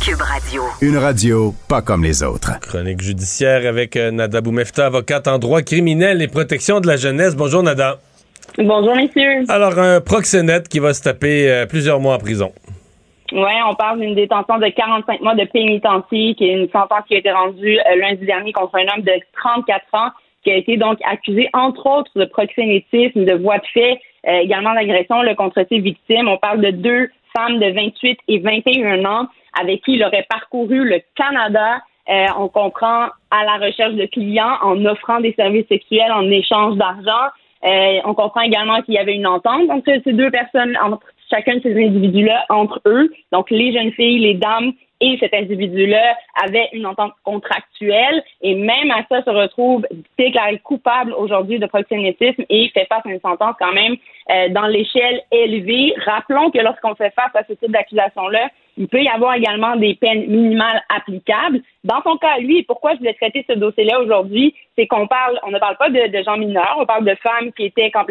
Cube 0.00 0.20
Radio. 0.20 0.62
Une 0.80 0.98
radio 0.98 1.52
pas 1.68 1.82
comme 1.82 2.04
les 2.04 2.22
autres. 2.22 2.60
Chronique 2.60 3.00
judiciaire 3.00 3.66
avec 3.66 3.96
euh, 3.96 4.12
Nada 4.12 4.40
Boumefta, 4.40 4.86
avocate 4.86 5.26
en 5.26 5.40
droit 5.40 5.62
criminel 5.62 6.22
et 6.22 6.28
protection 6.28 6.78
de 6.78 6.86
la 6.86 6.96
jeunesse. 6.96 7.34
Bonjour, 7.34 7.64
Nada. 7.64 7.96
Bonjour, 8.56 8.94
messieurs. 8.94 9.44
Alors, 9.48 9.76
un 9.80 10.00
proxénète 10.00 10.68
qui 10.68 10.78
va 10.78 10.94
se 10.94 11.02
taper 11.02 11.50
euh, 11.50 11.66
plusieurs 11.66 11.98
mois 11.98 12.14
en 12.14 12.18
prison. 12.18 12.52
Oui, 13.32 13.52
on 13.68 13.74
parle 13.74 13.98
d'une 13.98 14.14
détention 14.14 14.58
de 14.58 14.68
45 14.68 15.22
mois 15.22 15.34
de 15.34 15.44
pénitencier, 15.44 16.36
qui 16.36 16.44
est 16.44 16.52
une 16.52 16.70
sentence 16.70 17.02
qui 17.08 17.16
a 17.16 17.18
été 17.18 17.32
rendue 17.32 17.78
euh, 17.80 17.96
lundi 17.96 18.24
dernier 18.26 18.52
contre 18.52 18.76
un 18.76 18.86
homme 18.94 19.02
de 19.02 19.12
34 19.42 19.82
ans, 19.94 20.10
qui 20.42 20.50
a 20.50 20.56
été 20.56 20.76
donc 20.76 20.98
accusé, 21.04 21.48
entre 21.52 21.86
autres, 21.86 22.10
de 22.16 22.24
proxénétisme, 22.24 23.24
de 23.24 23.34
voie 23.34 23.58
de 23.58 23.66
fait, 23.72 24.00
euh, 24.26 24.38
également 24.38 24.74
d'agression 24.74 25.16
contre 25.36 25.64
ses 25.68 25.78
victimes. 25.78 26.28
On 26.28 26.38
parle 26.38 26.60
de 26.60 26.70
deux 26.70 27.10
femmes 27.36 27.58
de 27.58 27.70
28 27.72 28.18
et 28.28 28.38
21 28.38 29.04
ans 29.04 29.26
avec 29.60 29.82
qui 29.82 29.94
il 29.94 30.04
aurait 30.04 30.26
parcouru 30.28 30.84
le 30.84 31.00
Canada. 31.14 31.82
Euh, 32.08 32.26
on 32.38 32.48
comprend 32.48 33.06
à 33.30 33.44
la 33.44 33.64
recherche 33.64 33.94
de 33.94 34.06
clients 34.06 34.56
en 34.62 34.84
offrant 34.86 35.20
des 35.20 35.32
services 35.34 35.66
sexuels 35.68 36.12
en 36.12 36.28
échange 36.30 36.76
d'argent. 36.76 37.30
Euh, 37.64 38.00
on 38.04 38.14
comprend 38.14 38.40
également 38.40 38.82
qu'il 38.82 38.94
y 38.94 38.98
avait 38.98 39.14
une 39.14 39.26
entente 39.26 39.70
entre 39.70 39.92
ces 40.02 40.12
deux 40.12 40.30
personnes, 40.30 40.76
entre 40.82 41.06
chacun 41.30 41.56
de 41.56 41.62
ces 41.62 41.80
individus-là, 41.80 42.44
entre 42.48 42.80
eux. 42.86 43.10
Donc, 43.30 43.50
les 43.50 43.72
jeunes 43.72 43.92
filles, 43.92 44.18
les 44.18 44.34
dames 44.34 44.72
et 45.02 45.18
cet 45.18 45.34
individu-là 45.34 46.16
avaient 46.44 46.68
une 46.72 46.86
entente 46.86 47.12
contractuelle 47.24 48.22
et 48.40 48.54
même 48.54 48.90
à 48.92 49.04
ça 49.08 49.22
se 49.24 49.30
retrouve 49.30 49.84
déclaré 50.16 50.58
coupable 50.58 51.12
aujourd'hui 51.12 51.58
de 51.58 51.66
proxénétisme 51.66 52.44
et 52.48 52.70
fait 52.72 52.86
face 52.86 53.04
à 53.04 53.10
une 53.10 53.20
sentence 53.20 53.56
quand 53.58 53.72
même 53.72 53.96
euh, 54.30 54.48
dans 54.50 54.66
l'échelle 54.66 55.20
élevée. 55.32 55.92
Rappelons 56.06 56.50
que 56.50 56.58
lorsqu'on 56.58 56.94
fait 56.94 57.12
face 57.14 57.34
à 57.34 57.42
ce 57.48 57.54
type 57.54 57.72
d'accusation-là, 57.72 58.48
il 58.78 58.88
peut 58.88 59.02
y 59.02 59.08
avoir 59.08 59.34
également 59.34 59.76
des 59.76 59.94
peines 59.96 60.26
minimales 60.26 60.82
applicables. 60.88 61.60
Dans 61.84 62.00
son 62.04 62.16
cas, 62.16 62.38
lui, 62.38 62.62
pourquoi 62.62 62.92
je 62.94 62.98
voulais 62.98 63.14
traiter 63.14 63.44
ce 63.48 63.54
dossier-là 63.54 64.00
aujourd'hui, 64.00 64.54
c'est 64.78 64.86
qu'on 64.86 65.08
parle, 65.08 65.38
on 65.42 65.50
ne 65.50 65.58
parle 65.58 65.76
pas 65.76 65.90
de, 65.90 66.22
gens 66.24 66.38
mineurs, 66.38 66.76
on 66.78 66.86
parle 66.86 67.04
de 67.04 67.14
femmes 67.16 67.52
qui 67.52 67.64
étaient 67.64 67.90
en, 67.94 68.04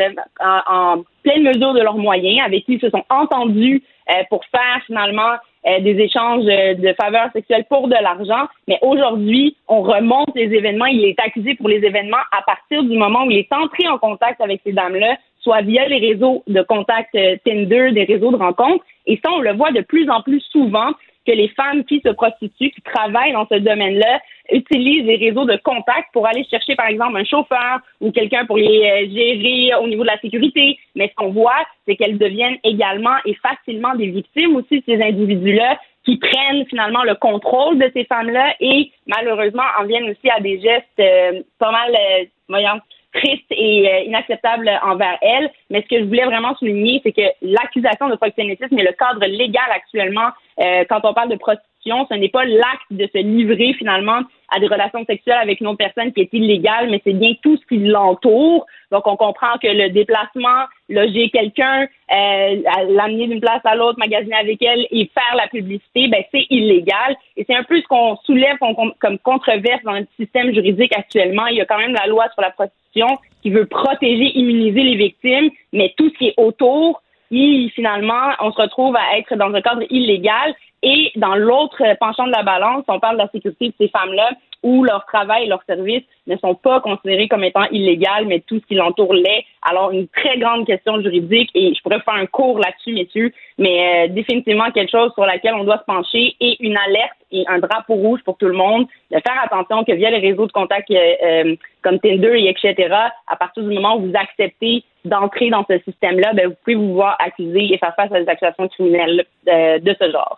en 0.68 1.04
pleine 1.24 1.44
mesure 1.44 1.74
de 1.74 1.82
leurs 1.82 1.98
moyens, 1.98 2.46
avec 2.46 2.66
qui 2.66 2.74
ils 2.74 2.82
se 2.82 2.90
sont 2.90 3.04
entendus 3.10 3.82
euh, 4.12 4.24
pour 4.30 4.44
faire 4.46 4.82
finalement 4.86 5.36
euh, 5.68 5.80
des 5.80 6.00
échanges 6.00 6.44
de 6.46 6.94
faveurs 7.00 7.32
sexuelles 7.34 7.66
pour 7.70 7.88
de 7.88 7.94
l'argent. 7.94 8.48
Mais 8.68 8.80
aujourd'hui, 8.82 9.56
on 9.68 9.82
remonte 9.82 10.32
les 10.36 10.54
événements. 10.54 10.88
Il 10.88 11.06
est 11.06 11.20
accusé 11.20 11.56
pour 11.56 11.70
les 11.70 11.86
événements 11.86 12.26
à 12.32 12.42
partir 12.42 12.84
du 12.84 12.98
moment 12.98 13.26
où 13.26 13.32
il 13.32 13.38
est 13.38 13.54
entré 13.54 13.88
en 13.88 13.98
contact 14.00 14.42
avec 14.42 14.62
ces 14.66 14.72
dames-là, 14.72 15.18
soit 15.40 15.62
via 15.62 15.88
les 15.88 16.00
réseaux 16.00 16.44
de 16.48 16.62
contact 16.64 17.14
euh, 17.16 17.36
Tinder, 17.46 17.92
des 17.92 18.06
réseaux 18.06 18.32
de 18.32 18.38
rencontres. 18.38 18.84
Et 19.06 19.20
ça, 19.24 19.32
on 19.32 19.40
le 19.40 19.54
voit 19.54 19.72
de 19.72 19.82
plus 19.82 20.10
en 20.10 20.22
plus 20.22 20.42
souvent 20.52 20.92
que 21.28 21.32
les 21.32 21.50
femmes 21.50 21.84
qui 21.86 22.02
se 22.04 22.10
prostituent, 22.10 22.72
qui 22.72 22.82
travaillent 22.82 23.34
dans 23.34 23.48
ce 23.52 23.60
domaine-là, 23.60 24.20
utilisent 24.50 25.06
les 25.06 25.18
réseaux 25.18 25.46
de 25.46 25.58
contact 25.64 26.10
pour 26.14 26.28
aller 26.28 26.46
chercher, 26.50 26.76
par 26.76 26.88
exemple, 26.88 27.18
un 27.18 27.24
chauffeur 27.24 27.80
ou 28.00 28.12
quelqu'un 28.12 28.46
pour 28.46 28.58
les 28.58 28.66
euh, 28.66 29.10
gérer 29.14 29.76
au 29.82 29.88
niveau 29.88 30.04
de 30.04 30.08
la 30.08 30.20
sécurité. 30.20 30.78
Mais 30.96 31.10
ce 31.10 31.16
qu'on 31.16 31.32
voit, 31.32 31.66
c'est 31.88 31.96
qu'elles 31.96 32.18
deviennent 32.18 32.58
également 32.64 33.16
et 33.26 33.36
facilement 33.36 33.96
des 33.96 34.08
victimes 34.08 34.56
aussi 34.56 34.84
ces 34.86 35.02
individus-là 35.02 35.78
qui 36.06 36.18
prennent 36.18 36.66
finalement 36.68 37.04
le 37.04 37.16
contrôle 37.16 37.78
de 37.78 37.90
ces 37.94 38.06
femmes-là 38.06 38.56
et 38.60 38.92
malheureusement 39.06 39.64
en 39.80 39.86
viennent 39.86 40.10
aussi 40.10 40.30
à 40.30 40.40
des 40.40 40.60
gestes 40.60 40.86
euh, 41.00 41.42
pas 41.60 41.72
mal, 41.72 41.92
euh, 41.94 42.26
voyons, 42.50 42.82
tristes 43.14 43.52
et 43.52 43.90
euh, 43.90 44.00
inacceptables 44.06 44.70
envers 44.84 45.18
elles. 45.22 45.52
Mais 45.70 45.82
ce 45.84 45.88
que 45.88 46.00
je 46.00 46.06
voulais 46.06 46.26
vraiment 46.26 46.56
souligner, 46.56 47.02
c'est 47.04 47.12
que 47.12 47.28
l'accusation 47.42 48.10
de 48.10 48.16
proxénétisme 48.16 48.78
est 48.78 48.84
le 48.84 48.94
cadre 48.94 49.26
légal 49.26 49.70
actuellement 49.72 50.30
euh, 50.62 50.84
quand 50.90 51.02
on 51.04 51.14
parle 51.14 51.30
de 51.30 51.36
prostitution. 51.36 52.06
Ce 52.10 52.16
n'est 52.16 52.30
pas 52.30 52.46
l'acte 52.46 52.92
de 52.92 53.08
se 53.12 53.18
livrer 53.18 53.74
finalement 53.74 54.22
à 54.54 54.60
des 54.60 54.68
relations 54.68 55.04
sexuelles 55.06 55.40
avec 55.42 55.62
une 55.62 55.68
autre 55.68 55.78
personne 55.78 56.12
qui 56.14 56.22
est 56.22 56.34
illégale, 56.34 56.90
mais 56.92 57.02
c'est 57.04 57.14
bien 57.14 57.34
tout 57.42 57.58
ce 57.58 57.66
qui 57.66 57.78
l'entoure. 57.80 58.66
Donc, 58.92 59.08
on 59.08 59.16
comprend 59.16 59.58
que 59.62 59.68
le 59.68 59.90
déplacement, 59.90 60.66
loger 60.90 61.30
quelqu'un, 61.30 61.88
euh, 62.14 62.62
l'amener 62.90 63.28
d'une 63.28 63.40
place 63.40 63.62
à 63.64 63.76
l'autre, 63.76 63.98
magasiner 63.98 64.36
avec 64.36 64.62
elle 64.62 64.86
et 64.92 65.10
faire 65.14 65.36
la 65.36 65.48
publicité, 65.48 66.08
ben 66.10 66.24
c'est 66.32 66.46
illégal. 66.50 67.16
Et 67.38 67.46
c'est 67.48 67.56
un 67.56 67.64
peu 67.64 67.82
ce 67.82 67.88
qu'on 67.88 68.18
soulève 68.18 68.58
comme 69.00 69.18
controverse 69.20 69.84
dans 69.84 69.94
le 69.94 70.06
système 70.20 70.54
juridique 70.54 70.96
actuellement. 70.96 71.48
Il 71.48 71.56
y 71.56 71.62
a 71.62 71.66
quand 71.66 71.80
même 71.80 71.94
la 71.94 72.08
loi 72.08 72.26
sur 72.34 72.42
la 72.42 72.52
prostitution 72.52 73.18
qui 73.42 73.50
veut 73.50 73.66
protéger, 73.66 74.38
immuniser 74.38 74.84
les 74.84 74.96
victimes, 74.96 75.50
mais 75.74 75.94
tout 75.98 76.10
ce 76.10 76.18
qui 76.18 76.28
est 76.28 76.34
autour, 76.38 77.02
il, 77.32 77.72
finalement, 77.72 78.32
on 78.40 78.52
se 78.52 78.62
retrouve 78.62 78.96
à 78.96 79.18
être 79.18 79.36
dans 79.36 79.54
un 79.54 79.62
cadre 79.62 79.84
illégal. 79.90 80.54
Et 80.84 81.12
dans 81.16 81.36
l'autre 81.36 81.82
penchant 82.00 82.26
de 82.26 82.32
la 82.32 82.44
balance, 82.44 82.84
on 82.88 83.00
parle 83.00 83.18
de 83.18 83.24
la 83.24 83.30
sécurité 83.30 83.70
de 83.70 83.74
ces 83.80 83.88
femmes-là, 83.90 84.32
où 84.64 84.84
leur 84.84 85.06
travail 85.06 85.46
et 85.46 85.48
leurs 85.48 85.64
services 85.64 86.04
ne 86.28 86.36
sont 86.38 86.56
pas 86.56 86.80
considérés 86.82 87.28
comme 87.28 87.44
étant 87.44 87.66
illégal, 87.72 88.26
mais 88.28 88.42
tout 88.42 88.60
ce 88.60 88.66
qui 88.66 88.76
l'entoure 88.76 89.14
l'est. 89.14 89.46
Alors, 89.64 89.92
une 89.92 90.08
très 90.08 90.38
grande 90.38 90.66
question 90.66 91.02
juridique, 91.02 91.50
et 91.56 91.74
je 91.74 91.82
pourrais 91.82 92.00
faire 92.02 92.14
un 92.14 92.26
cours 92.26 92.60
là-dessus, 92.60 92.94
messieurs, 92.94 93.34
mais 93.58 94.06
euh, 94.06 94.14
définitivement 94.14 94.72
quelque 94.72 94.92
chose 94.92 95.12
sur 95.14 95.26
laquelle 95.26 95.56
on 95.56 95.64
doit 95.64 95.80
se 95.80 95.86
pencher, 95.86 96.36
et 96.40 96.58
une 96.60 96.78
alerte 96.78 97.18
et 97.32 97.44
un 97.48 97.60
drapeau 97.60 97.96
rouge 97.96 98.20
pour 98.24 98.38
tout 98.38 98.48
le 98.48 98.54
monde, 98.54 98.86
de 99.12 99.20
faire 99.20 99.42
attention 99.44 99.84
que 99.84 99.94
via 99.94 100.12
les 100.12 100.20
réseaux 100.20 100.48
de 100.48 100.52
contact 100.52 100.92
euh, 100.92 101.14
euh, 101.24 101.56
comme 101.82 102.00
Tinder 102.00 102.40
et 102.40 102.50
etc., 102.50 102.94
à 103.28 103.36
partir 103.36 103.64
du 103.64 103.74
moment 103.74 103.98
où 103.98 104.08
vous 104.08 104.16
acceptez 104.16 104.84
d'entrer 105.06 105.50
dans 105.50 105.66
ce 105.70 105.80
système-là, 105.80 106.34
ben, 106.34 106.50
vous 106.50 106.56
pouvez 106.64 106.76
vous 106.76 106.94
voir 106.94 107.18
accusé 107.20 107.74
et 107.74 107.78
faire 107.78 107.96
face 107.96 108.12
à 108.12 108.22
des 108.22 108.30
accusations 108.30 108.68
criminelles 108.68 109.26
euh, 109.48 109.80
de 109.80 109.96
ce 110.00 110.12
genre. 110.12 110.38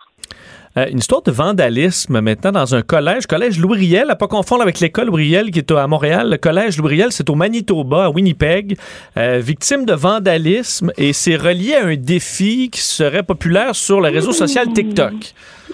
Euh, 0.76 0.86
une 0.90 0.98
histoire 0.98 1.22
de 1.22 1.30
vandalisme 1.30 2.20
maintenant 2.20 2.50
dans 2.50 2.74
un 2.74 2.82
collège, 2.82 3.26
collège 3.26 3.60
Louis 3.60 3.78
Riel, 3.78 4.10
à 4.10 4.16
pas 4.16 4.26
confondre 4.26 4.62
avec 4.62 4.80
l'école 4.80 5.06
Louis 5.06 5.24
Riel 5.28 5.52
qui 5.52 5.60
est 5.60 5.70
à 5.70 5.86
Montréal. 5.86 6.30
Le 6.30 6.36
collège 6.36 6.78
Louis 6.78 6.96
Riel, 6.96 7.12
c'est 7.12 7.30
au 7.30 7.36
Manitoba, 7.36 8.06
à 8.06 8.10
Winnipeg, 8.10 8.76
euh, 9.16 9.38
victime 9.38 9.84
de 9.84 9.92
vandalisme 9.92 10.90
et 10.98 11.12
c'est 11.12 11.36
relié 11.36 11.74
à 11.74 11.86
un 11.86 11.94
défi 11.94 12.70
qui 12.70 12.80
serait 12.80 13.22
populaire 13.22 13.76
sur 13.76 14.00
le 14.00 14.08
réseau 14.08 14.32
social 14.32 14.72
TikTok. 14.72 15.12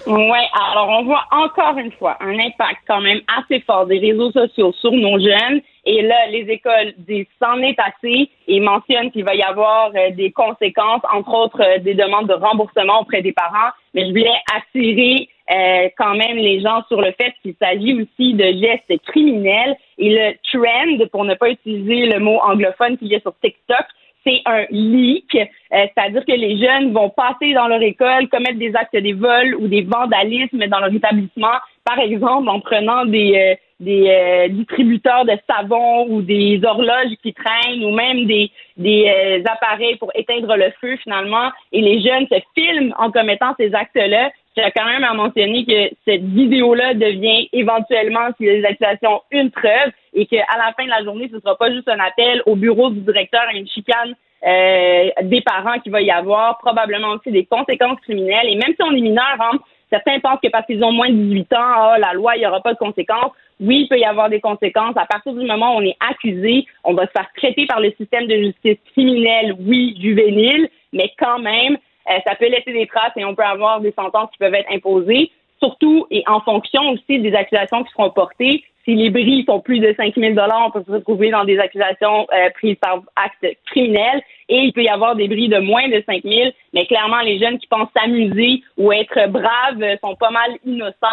Oui, 0.05 0.39
alors 0.53 0.89
on 0.99 1.03
voit 1.05 1.25
encore 1.31 1.77
une 1.77 1.91
fois 1.93 2.17
un 2.19 2.33
impact 2.33 2.81
quand 2.87 3.01
même 3.01 3.21
assez 3.39 3.59
fort 3.61 3.87
des 3.87 3.97
réseaux 3.97 4.31
sociaux 4.31 4.71
sur 4.79 4.91
nos 4.91 5.19
jeunes. 5.19 5.61
Et 5.85 6.01
là, 6.03 6.27
les 6.29 6.41
écoles 6.41 6.93
disent 6.97 7.25
c'en 7.41 7.59
est 7.61 7.77
assez 7.79 8.29
et 8.47 8.59
mentionnent 8.59 9.11
qu'il 9.11 9.23
va 9.23 9.33
y 9.33 9.41
avoir 9.41 9.91
euh, 9.95 10.11
des 10.11 10.31
conséquences, 10.31 11.01
entre 11.11 11.33
autres 11.33 11.61
euh, 11.61 11.79
des 11.79 11.95
demandes 11.95 12.27
de 12.27 12.33
remboursement 12.33 13.01
auprès 13.01 13.21
des 13.21 13.31
parents. 13.31 13.71
Mais 13.93 14.05
je 14.05 14.09
voulais 14.09 14.29
attirer 14.55 15.27
euh, 15.51 15.89
quand 15.97 16.15
même 16.15 16.37
les 16.37 16.61
gens 16.61 16.83
sur 16.87 17.01
le 17.01 17.11
fait 17.13 17.33
qu'il 17.41 17.55
s'agit 17.59 17.93
aussi 17.93 18.33
de 18.35 18.43
gestes 18.43 19.01
criminels. 19.07 19.75
Et 19.97 20.11
le 20.11 20.33
trend, 20.51 21.07
pour 21.11 21.25
ne 21.25 21.33
pas 21.33 21.49
utiliser 21.49 22.05
le 22.05 22.19
mot 22.19 22.39
anglophone 22.43 22.97
qu'il 22.97 23.07
y 23.07 23.15
a 23.15 23.19
sur 23.19 23.33
TikTok, 23.41 23.85
c'est 24.25 24.41
un 24.45 24.65
leak, 24.69 25.35
euh, 25.35 25.47
c'est-à-dire 25.71 26.23
que 26.25 26.33
les 26.33 26.57
jeunes 26.57 26.93
vont 26.93 27.09
passer 27.09 27.53
dans 27.53 27.67
leur 27.67 27.81
école, 27.81 28.29
commettre 28.29 28.59
des 28.59 28.75
actes 28.75 28.95
des 28.95 29.13
vols 29.13 29.55
ou 29.55 29.67
des 29.67 29.81
vandalismes 29.81 30.65
dans 30.67 30.79
leur 30.79 30.93
établissement, 30.93 31.57
par 31.83 31.99
exemple 31.99 32.47
en 32.49 32.59
prenant 32.59 33.05
des, 33.05 33.33
euh, 33.35 33.55
des 33.81 34.07
euh, 34.07 34.47
distributeurs 34.47 35.25
de 35.25 35.33
savon 35.49 36.05
ou 36.07 36.21
des 36.21 36.61
horloges 36.63 37.15
qui 37.21 37.33
traînent 37.33 37.83
ou 37.83 37.91
même 37.91 38.25
des, 38.27 38.49
des 38.77 39.43
appareils 39.45 39.97
pour 39.97 40.11
éteindre 40.15 40.55
le 40.55 40.71
feu 40.79 40.95
finalement, 41.03 41.51
et 41.73 41.81
les 41.81 42.01
jeunes 42.01 42.27
se 42.31 42.39
filment 42.55 42.93
en 42.97 43.11
commettant 43.11 43.53
ces 43.59 43.73
actes-là. 43.73 44.31
J'ai 44.55 44.71
quand 44.75 44.85
même 44.85 45.03
à 45.03 45.13
mentionner 45.13 45.65
que 45.65 45.95
cette 46.05 46.23
vidéo-là 46.23 46.93
devient 46.93 47.49
éventuellement, 47.53 48.29
si 48.37 48.43
les 48.43 48.63
accusations, 48.63 49.21
une 49.31 49.49
preuve 49.49 49.91
et 50.13 50.25
qu'à 50.25 50.45
la 50.57 50.73
fin 50.77 50.85
de 50.85 50.89
la 50.89 51.03
journée, 51.03 51.27
ce 51.29 51.35
ne 51.35 51.41
sera 51.41 51.57
pas 51.57 51.71
juste 51.71 51.89
un 51.89 51.99
appel 51.99 52.43
au 52.45 52.55
bureau 52.55 52.89
du 52.89 52.99
directeur 53.01 53.41
à 53.49 53.53
une 53.55 53.67
chicane 53.67 54.15
euh, 54.45 55.09
des 55.23 55.41
parents 55.41 55.79
qui 55.79 55.89
va 55.89 56.01
y 56.01 56.11
avoir, 56.11 56.57
probablement 56.57 57.09
aussi 57.09 57.31
des 57.31 57.45
conséquences 57.45 57.99
criminelles. 58.01 58.47
Et 58.47 58.55
même 58.55 58.73
si 58.75 58.81
on 58.81 58.91
est 58.91 59.01
mineur, 59.01 59.35
hein, 59.39 59.59
certains 59.91 60.19
pensent 60.19 60.39
que 60.43 60.49
parce 60.49 60.65
qu'ils 60.65 60.83
ont 60.83 60.91
moins 60.91 61.09
de 61.09 61.15
18 61.15 61.53
ans, 61.53 61.57
ah, 61.59 61.97
la 61.99 62.13
loi, 62.13 62.35
il 62.35 62.39
n'y 62.39 62.47
aura 62.47 62.61
pas 62.61 62.73
de 62.73 62.79
conséquences. 62.79 63.31
Oui, 63.61 63.81
il 63.81 63.87
peut 63.87 63.99
y 63.99 64.05
avoir 64.05 64.29
des 64.29 64.41
conséquences. 64.41 64.97
À 64.97 65.05
partir 65.05 65.33
du 65.33 65.45
moment 65.45 65.75
où 65.75 65.79
on 65.79 65.81
est 65.81 65.97
accusé, 65.99 66.65
on 66.83 66.95
va 66.95 67.05
se 67.05 67.11
faire 67.11 67.29
traiter 67.37 67.67
par 67.67 67.79
le 67.79 67.91
système 67.91 68.25
de 68.25 68.35
justice 68.35 68.77
criminelle, 68.91 69.55
oui, 69.59 69.95
juvénile, 70.01 70.67
mais 70.91 71.11
quand 71.19 71.37
même, 71.37 71.77
euh, 72.09 72.17
ça 72.25 72.35
peut 72.35 72.47
laisser 72.47 72.73
des 72.73 72.87
traces 72.87 73.13
et 73.15 73.23
on 73.23 73.35
peut 73.35 73.43
avoir 73.43 73.79
des 73.79 73.91
sentences 73.91 74.31
qui 74.31 74.39
peuvent 74.39 74.55
être 74.55 74.71
imposées, 74.71 75.31
surtout 75.61 76.07
et 76.09 76.23
en 76.27 76.41
fonction 76.41 76.89
aussi 76.89 77.19
des 77.19 77.35
accusations 77.35 77.83
qui 77.83 77.91
seront 77.91 78.09
portées. 78.09 78.63
Si 78.85 78.95
les 78.95 79.09
bris 79.09 79.45
sont 79.47 79.59
plus 79.59 79.79
de 79.79 79.93
5 79.95 80.15
000 80.15 80.33
on 80.33 80.71
peut 80.71 80.83
se 80.85 80.91
retrouver 80.91 81.29
dans 81.29 81.43
des 81.43 81.59
accusations 81.59 82.27
euh, 82.33 82.49
prises 82.55 82.77
par 82.81 83.01
acte 83.15 83.45
criminel 83.67 84.21
et 84.49 84.57
il 84.57 84.73
peut 84.73 84.83
y 84.83 84.89
avoir 84.89 85.15
des 85.15 85.27
bris 85.27 85.49
de 85.49 85.59
moins 85.59 85.87
de 85.87 86.03
5 86.05 86.23
000, 86.23 86.51
mais 86.73 86.85
clairement, 86.85 87.21
les 87.21 87.39
jeunes 87.39 87.59
qui 87.59 87.67
pensent 87.67 87.89
s'amuser 87.95 88.63
ou 88.77 88.91
être 88.91 89.29
braves 89.29 89.81
euh, 89.81 89.95
sont 90.03 90.15
pas 90.15 90.31
mal 90.31 90.51
innocents 90.65 91.07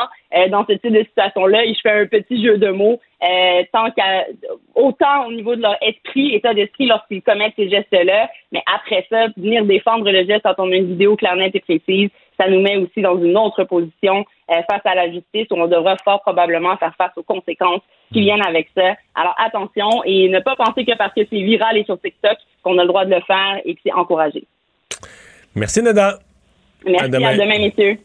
dans 0.50 0.66
ce 0.66 0.74
type 0.74 0.92
de 0.92 1.04
situation-là. 1.04 1.64
Et 1.64 1.72
je 1.72 1.80
fais 1.82 2.02
un 2.02 2.06
petit 2.06 2.44
jeu 2.44 2.58
de 2.58 2.68
mots, 2.68 3.00
tant 3.72 3.90
qu'à, 3.92 4.26
autant 4.74 5.26
au 5.26 5.32
niveau 5.32 5.56
de 5.56 5.62
leur 5.62 5.76
esprit, 5.82 6.34
état 6.34 6.52
d'esprit 6.52 6.86
lorsqu'ils 6.86 7.22
commettent 7.22 7.54
ces 7.56 7.70
gestes-là, 7.70 8.28
mais 8.52 8.62
après 8.74 9.06
ça, 9.08 9.28
venir 9.38 9.64
défendre 9.64 10.10
le 10.10 10.26
geste 10.26 10.42
quand 10.42 10.54
on 10.58 10.70
a 10.70 10.76
une 10.76 10.88
vidéo 10.88 11.16
claire, 11.16 11.36
nette 11.36 11.56
et 11.56 11.60
précise, 11.60 12.10
ça 12.38 12.48
nous 12.48 12.60
met 12.60 12.76
aussi 12.76 13.02
dans 13.02 13.18
une 13.22 13.36
autre 13.36 13.64
position 13.64 14.24
euh, 14.50 14.54
face 14.70 14.80
à 14.84 14.94
la 14.94 15.10
justice 15.10 15.46
où 15.50 15.54
on 15.54 15.66
devra 15.66 15.96
fort 16.04 16.22
probablement 16.22 16.76
faire 16.76 16.94
face 16.96 17.12
aux 17.16 17.22
conséquences 17.22 17.82
qui 18.12 18.20
viennent 18.20 18.46
avec 18.46 18.68
ça. 18.76 18.94
Alors 19.14 19.34
attention 19.38 20.02
et 20.04 20.28
ne 20.28 20.40
pas 20.40 20.56
penser 20.56 20.84
que 20.84 20.96
parce 20.96 21.12
que 21.14 21.22
c'est 21.28 21.42
viral 21.42 21.76
et 21.76 21.84
sur 21.84 22.00
TikTok 22.00 22.38
qu'on 22.62 22.78
a 22.78 22.82
le 22.82 22.88
droit 22.88 23.04
de 23.04 23.14
le 23.14 23.20
faire 23.22 23.60
et 23.64 23.74
que 23.74 23.80
c'est 23.82 23.92
encouragé. 23.92 24.44
Merci 25.54 25.82
Nada. 25.82 26.18
Merci 26.86 27.04
à 27.04 27.08
demain, 27.08 27.28
à 27.28 27.36
demain 27.36 27.58
messieurs. 27.58 27.98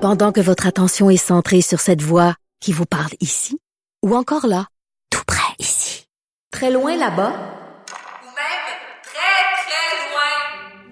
Pendant 0.00 0.30
que 0.30 0.40
votre 0.40 0.68
attention 0.68 1.10
est 1.10 1.16
centrée 1.16 1.60
sur 1.60 1.80
cette 1.80 2.02
voix 2.02 2.34
qui 2.60 2.72
vous 2.72 2.86
parle 2.86 3.12
ici 3.20 3.58
ou 4.04 4.14
encore 4.14 4.46
là, 4.46 4.66
tout 5.10 5.24
près 5.26 5.52
ici, 5.58 6.06
très 6.52 6.70
loin 6.70 6.96
là-bas, 6.96 7.57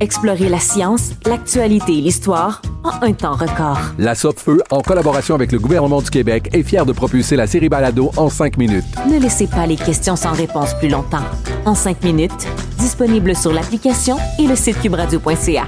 Explorez 0.00 0.48
la 0.48 0.58
science, 0.58 1.10
l'actualité 1.26 1.98
et 1.98 2.00
l'histoire 2.00 2.62
en 2.84 3.04
un 3.04 3.12
temps 3.12 3.34
record. 3.34 3.78
La 3.98 4.14
Feu, 4.14 4.62
en 4.70 4.80
collaboration 4.80 5.34
avec 5.34 5.52
le 5.52 5.58
gouvernement 5.58 6.02
du 6.02 6.10
Québec, 6.10 6.48
est 6.52 6.62
fière 6.62 6.86
de 6.86 6.92
propulser 6.92 7.36
la 7.36 7.46
série 7.46 7.68
Balado 7.68 8.10
en 8.16 8.28
cinq 8.28 8.56
minutes. 8.56 8.84
Ne 9.08 9.18
laissez 9.18 9.46
pas 9.46 9.66
les 9.66 9.76
questions 9.76 10.16
sans 10.16 10.32
réponse 10.32 10.74
plus 10.74 10.88
longtemps. 10.88 11.24
En 11.64 11.74
cinq 11.74 12.02
minutes, 12.02 12.46
disponible 12.78 13.36
sur 13.36 13.52
l'application 13.52 14.16
et 14.38 14.46
le 14.46 14.56
site 14.56 14.80
cubradio.ca. 14.80 15.66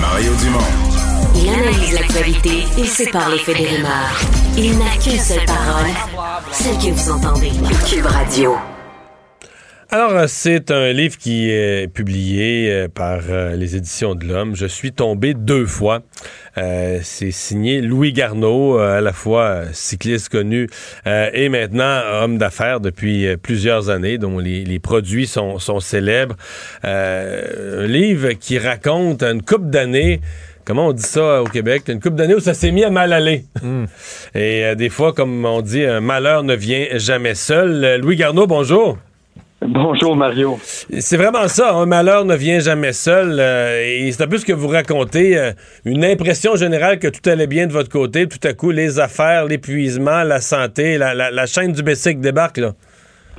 Mario 0.00 0.32
Dumont. 0.36 0.84
Il 1.36 1.48
analyse 1.48 1.92
l'actualité 1.92 2.64
et 2.78 2.84
sépare 2.84 3.28
les 3.28 3.38
faits 3.38 3.56
des 3.58 3.66
rumeurs. 3.66 4.20
Il 4.56 4.78
n'a 4.78 4.96
qu'une 5.02 5.18
seule 5.18 5.44
parole, 5.44 5.90
celle 6.52 6.78
que 6.78 6.92
vous 6.92 7.10
entendez. 7.10 7.52
Cube 7.88 8.06
Radio. 8.06 8.54
Alors, 9.94 10.16
euh, 10.16 10.24
c'est 10.26 10.72
un 10.72 10.90
livre 10.90 11.16
qui 11.16 11.48
est 11.52 11.86
publié 11.86 12.68
euh, 12.68 12.88
par 12.92 13.20
euh, 13.28 13.54
les 13.54 13.76
éditions 13.76 14.16
de 14.16 14.24
l'Homme. 14.24 14.56
Je 14.56 14.66
suis 14.66 14.90
tombé 14.90 15.34
deux 15.34 15.66
fois. 15.66 16.02
c'est 16.56 17.30
signé 17.30 17.80
Louis 17.80 18.12
Garneau, 18.12 18.78
à 18.78 19.00
la 19.00 19.12
fois 19.12 19.62
cycliste 19.72 20.30
connu 20.30 20.68
et 21.06 21.48
maintenant 21.48 22.00
homme 22.12 22.38
d'affaires 22.38 22.80
depuis 22.80 23.36
plusieurs 23.36 23.88
années, 23.88 24.18
dont 24.18 24.38
les, 24.40 24.78
produits 24.80 25.28
sont, 25.28 25.58
célèbres. 25.80 26.36
un 26.82 27.86
livre 27.86 28.32
qui 28.32 28.58
raconte 28.58 29.22
une 29.22 29.42
coupe 29.42 29.70
d'années 29.70 30.20
comment 30.64 30.88
on 30.88 30.92
dit 30.92 31.02
ça 31.02 31.42
au 31.42 31.46
Québec, 31.46 31.84
une 31.88 32.00
coupe 32.00 32.14
d'années 32.14 32.34
où 32.34 32.40
ça 32.40 32.54
s'est 32.54 32.72
mis 32.72 32.84
à 32.84 32.90
mal 32.90 33.12
aller. 33.12 33.44
Hmm. 33.62 33.84
Et 34.34 34.74
des 34.76 34.88
fois, 34.88 35.12
comme 35.12 35.44
on 35.44 35.60
dit, 35.60 35.84
un 35.84 36.00
malheur 36.00 36.42
ne 36.42 36.54
vient 36.54 36.86
jamais 36.94 37.34
seul. 37.34 38.00
Louis 38.00 38.16
Garneau, 38.16 38.46
bonjour. 38.46 38.98
Bonjour 39.66 40.14
Mario. 40.14 40.56
C'est 40.60 41.16
vraiment 41.16 41.48
ça, 41.48 41.72
un 41.72 41.86
malheur 41.86 42.26
ne 42.26 42.34
vient 42.34 42.58
jamais 42.58 42.92
seul. 42.92 43.40
Euh, 43.40 43.80
et 43.82 44.12
c'est 44.12 44.22
un 44.22 44.28
peu 44.28 44.36
ce 44.36 44.44
que 44.44 44.52
vous 44.52 44.68
racontez, 44.68 45.38
euh, 45.38 45.52
une 45.86 46.04
impression 46.04 46.54
générale 46.54 46.98
que 46.98 47.08
tout 47.08 47.26
allait 47.30 47.46
bien 47.46 47.66
de 47.66 47.72
votre 47.72 47.88
côté, 47.88 48.28
tout 48.28 48.46
à 48.46 48.52
coup 48.52 48.72
les 48.72 49.00
affaires, 49.00 49.46
l'épuisement, 49.46 50.22
la 50.22 50.40
santé, 50.40 50.98
la, 50.98 51.46
chaîne 51.46 51.72
du 51.72 51.82
Bessic 51.82 52.20
débarque 52.20 52.58
là. 52.58 52.72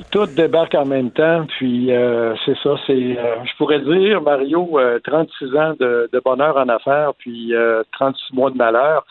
Tout 0.09 0.25
débarque 0.25 0.73
en 0.73 0.85
même 0.85 1.11
temps, 1.11 1.45
puis 1.59 1.91
euh, 1.91 2.33
c'est 2.43 2.57
ça, 2.63 2.71
c'est, 2.87 2.93
je 3.13 3.57
pourrais 3.57 3.79
dire, 3.79 4.19
Mario, 4.21 4.79
36 5.03 5.55
ans 5.55 5.73
de, 5.79 6.09
de, 6.11 6.21
bonheur 6.25 6.57
en 6.57 6.67
affaires, 6.69 7.11
puis 7.19 7.53
36 7.93 8.33
mois 8.33 8.49
de 8.49 8.57
malheur. 8.57 9.05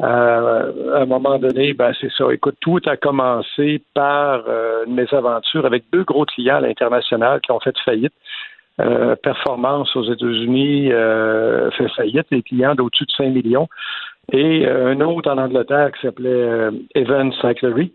Euh, 0.00 0.94
à 0.94 1.02
un 1.02 1.06
moment 1.06 1.38
donné, 1.38 1.72
ben 1.72 1.92
c'est 2.00 2.10
ça. 2.12 2.24
Écoute, 2.32 2.56
tout 2.60 2.80
a 2.86 2.96
commencé 2.96 3.80
par 3.94 4.42
euh, 4.48 4.84
une 4.86 4.94
mésaventure 4.94 5.66
avec 5.66 5.84
deux 5.92 6.02
gros 6.02 6.24
clients 6.24 6.56
à 6.56 6.60
l'international 6.60 7.40
qui 7.40 7.52
ont 7.52 7.60
fait 7.60 7.76
faillite. 7.84 8.12
Euh, 8.80 9.14
performance 9.14 9.94
aux 9.94 10.02
États-Unis 10.02 10.88
fait 11.76 11.88
faillite, 11.96 12.26
des 12.32 12.42
clients 12.42 12.74
d'au-dessus 12.74 13.04
de 13.04 13.12
5 13.12 13.28
millions. 13.30 13.68
Et 14.32 14.66
un 14.66 15.00
autre 15.00 15.30
en 15.30 15.38
Angleterre 15.38 15.92
qui 15.92 16.00
s'appelait 16.06 16.70
Evans 16.94 17.32
Cyclery 17.40 17.92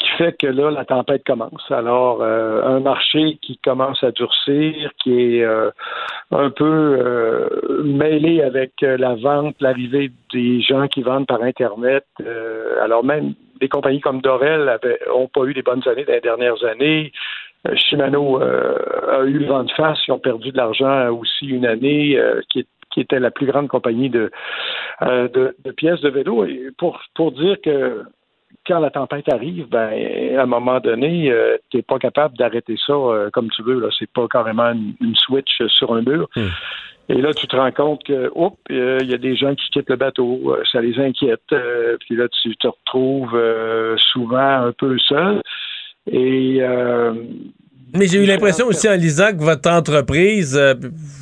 qui 0.00 0.08
fait 0.16 0.36
que 0.36 0.46
là, 0.46 0.70
la 0.70 0.84
tempête 0.84 1.22
commence. 1.24 1.70
Alors, 1.70 2.22
euh, 2.22 2.62
un 2.64 2.80
marché 2.80 3.38
qui 3.42 3.58
commence 3.58 4.02
à 4.02 4.10
durcir, 4.10 4.90
qui 4.98 5.36
est 5.36 5.44
euh, 5.44 5.70
un 6.30 6.50
peu 6.50 6.64
euh, 6.64 7.82
mêlé 7.84 8.42
avec 8.42 8.72
la 8.80 9.14
vente, 9.14 9.56
l'arrivée 9.60 10.10
des 10.32 10.62
gens 10.62 10.88
qui 10.88 11.02
vendent 11.02 11.26
par 11.26 11.42
Internet. 11.42 12.04
alors 12.82 13.04
même 13.04 13.34
des 13.60 13.68
compagnies 13.68 14.00
comme 14.00 14.22
Dorel 14.22 14.78
n'ont 15.08 15.28
pas 15.28 15.44
eu 15.44 15.52
des 15.52 15.62
bonnes 15.62 15.86
années 15.86 16.04
dans 16.04 16.14
les 16.14 16.20
dernières 16.20 16.64
années. 16.64 17.12
Shimano 17.74 18.40
a 18.40 19.22
eu 19.24 19.38
le 19.38 19.46
vent 19.46 19.64
de 19.64 19.72
face, 19.72 19.98
ils 20.08 20.12
ont 20.12 20.18
perdu 20.18 20.50
de 20.50 20.56
l'argent 20.56 21.10
aussi 21.10 21.46
une 21.46 21.66
année, 21.66 22.18
qui, 22.48 22.66
qui 22.90 23.00
était 23.00 23.20
la 23.20 23.30
plus 23.30 23.44
grande 23.44 23.68
compagnie 23.68 24.08
de, 24.08 24.30
de, 25.02 25.54
de, 25.62 25.70
pièces 25.72 26.00
de 26.00 26.08
vélo. 26.08 26.46
Et 26.46 26.70
pour, 26.78 27.02
pour 27.14 27.32
dire 27.32 27.56
que 27.62 28.02
quand 28.66 28.78
la 28.78 28.90
tempête 28.90 29.28
arrive, 29.32 29.68
ben, 29.68 29.92
à 30.36 30.42
un 30.42 30.46
moment 30.46 30.80
donné, 30.80 31.30
euh, 31.30 31.56
tu 31.70 31.78
n'es 31.78 31.82
pas 31.82 31.98
capable 31.98 32.36
d'arrêter 32.36 32.76
ça 32.86 32.92
euh, 32.92 33.30
comme 33.30 33.50
tu 33.50 33.62
veux. 33.62 33.80
Là, 33.80 33.88
c'est 33.98 34.10
pas 34.10 34.26
carrément 34.28 34.72
une, 34.72 35.16
switch 35.16 35.62
sur 35.68 35.92
un 35.94 36.02
mur. 36.02 36.28
Hmm. 36.36 36.48
Et 37.08 37.20
là, 37.20 37.34
tu 37.34 37.46
te 37.48 37.56
rends 37.56 37.72
compte 37.72 38.04
que, 38.04 38.30
oups, 38.34 38.56
il 38.68 39.10
y 39.10 39.14
a 39.14 39.18
des 39.18 39.34
gens 39.34 39.54
qui 39.54 39.68
quittent 39.70 39.90
le 39.90 39.96
bateau, 39.96 40.54
euh, 40.54 40.62
ça 40.70 40.80
les 40.80 40.98
inquiète. 40.98 41.42
puis 42.00 42.14
là, 42.14 42.28
tu 42.28 42.56
te 42.56 42.68
retrouves 42.68 43.40
souvent 43.96 44.66
un 44.66 44.72
peu 44.72 44.96
seul. 44.98 45.42
Et 46.10 46.58
euh, 46.60 47.12
mais 47.94 48.06
j'ai 48.06 48.18
eu 48.18 48.26
l'impression 48.26 48.66
aussi 48.66 48.88
en 48.88 48.94
lisant 48.94 49.32
que 49.32 49.42
votre 49.42 49.68
entreprise, 49.70 50.56
euh, 50.56 50.74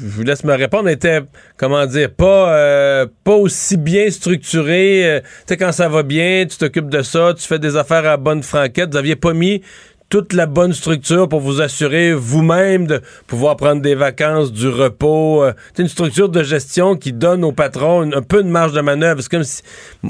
je 0.02 0.08
vous 0.08 0.22
laisse 0.22 0.44
me 0.44 0.54
répondre, 0.54 0.88
était, 0.88 1.20
comment 1.56 1.86
dire, 1.86 2.10
pas, 2.10 2.52
euh, 2.52 3.06
pas 3.24 3.34
aussi 3.34 3.76
bien 3.76 4.10
structurée. 4.10 5.16
Euh, 5.16 5.20
tu 5.20 5.26
sais, 5.46 5.56
quand 5.56 5.72
ça 5.72 5.88
va 5.88 6.02
bien, 6.02 6.46
tu 6.48 6.56
t'occupes 6.58 6.90
de 6.90 7.02
ça, 7.02 7.32
tu 7.36 7.46
fais 7.46 7.58
des 7.58 7.76
affaires 7.76 8.06
à 8.06 8.16
bonne 8.16 8.42
franquette. 8.42 8.90
Vous 8.90 8.96
n'aviez 8.96 9.16
pas 9.16 9.32
mis 9.32 9.62
toute 10.10 10.32
la 10.32 10.46
bonne 10.46 10.72
structure 10.72 11.28
pour 11.28 11.40
vous 11.40 11.60
assurer 11.60 12.14
vous-même 12.14 12.86
de 12.86 13.02
pouvoir 13.26 13.56
prendre 13.56 13.82
des 13.82 13.94
vacances, 13.94 14.52
du 14.52 14.68
repos. 14.68 15.44
c'est 15.74 15.82
une 15.82 15.88
structure 15.88 16.30
de 16.30 16.42
gestion 16.42 16.96
qui 16.96 17.12
donne 17.12 17.44
au 17.44 17.52
patron 17.52 18.10
un, 18.12 18.22
peu 18.22 18.42
de 18.42 18.48
marge 18.48 18.72
de 18.72 18.80
manœuvre. 18.80 19.20
C'est 19.20 19.30
comme 19.30 19.44
si, 19.44 19.62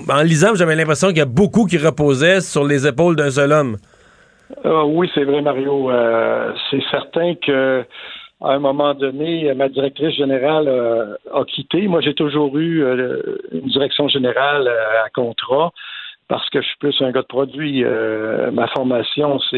en 0.09 0.23
lisant, 0.23 0.55
j'avais 0.55 0.77
l'impression 0.77 1.09
qu'il 1.09 1.19
y 1.19 1.23
a 1.23 1.25
beaucoup 1.25 1.67
qui 1.67 1.79
reposaient 1.79 2.41
sur 2.41 2.65
les 2.65 2.87
épaules 2.87 3.17
d'un 3.17 3.31
seul 3.31 3.53
homme. 3.53 3.77
Euh, 4.65 4.83
oui, 4.85 5.11
c'est 5.15 5.25
vrai, 5.25 5.43
Mario. 5.43 5.91
Euh, 5.91 6.53
c'est 6.71 6.83
certain 6.91 7.35
que 7.35 7.85
à 8.41 8.53
un 8.53 8.59
moment 8.61 8.95
donné, 8.95 9.53
ma 9.55 9.69
directrice 9.69 10.15
générale 10.15 10.69
euh, 10.69 11.17
a 11.35 11.45
quitté. 11.45 11.89
Moi, 11.89 12.01
j'ai 12.01 12.15
toujours 12.15 12.57
eu 12.57 12.85
une 13.53 13.69
direction 13.69 14.09
générale 14.09 14.69
à 14.69 15.09
contrat 15.11 15.73
parce 16.29 16.49
que 16.51 16.61
je 16.61 16.69
suis 16.69 16.77
plus 16.79 16.95
un 17.01 17.11
gars 17.11 17.23
de 17.23 17.27
produit. 17.27 17.83
ma 18.53 18.69
formation, 18.69 19.41
c'est 19.51 19.57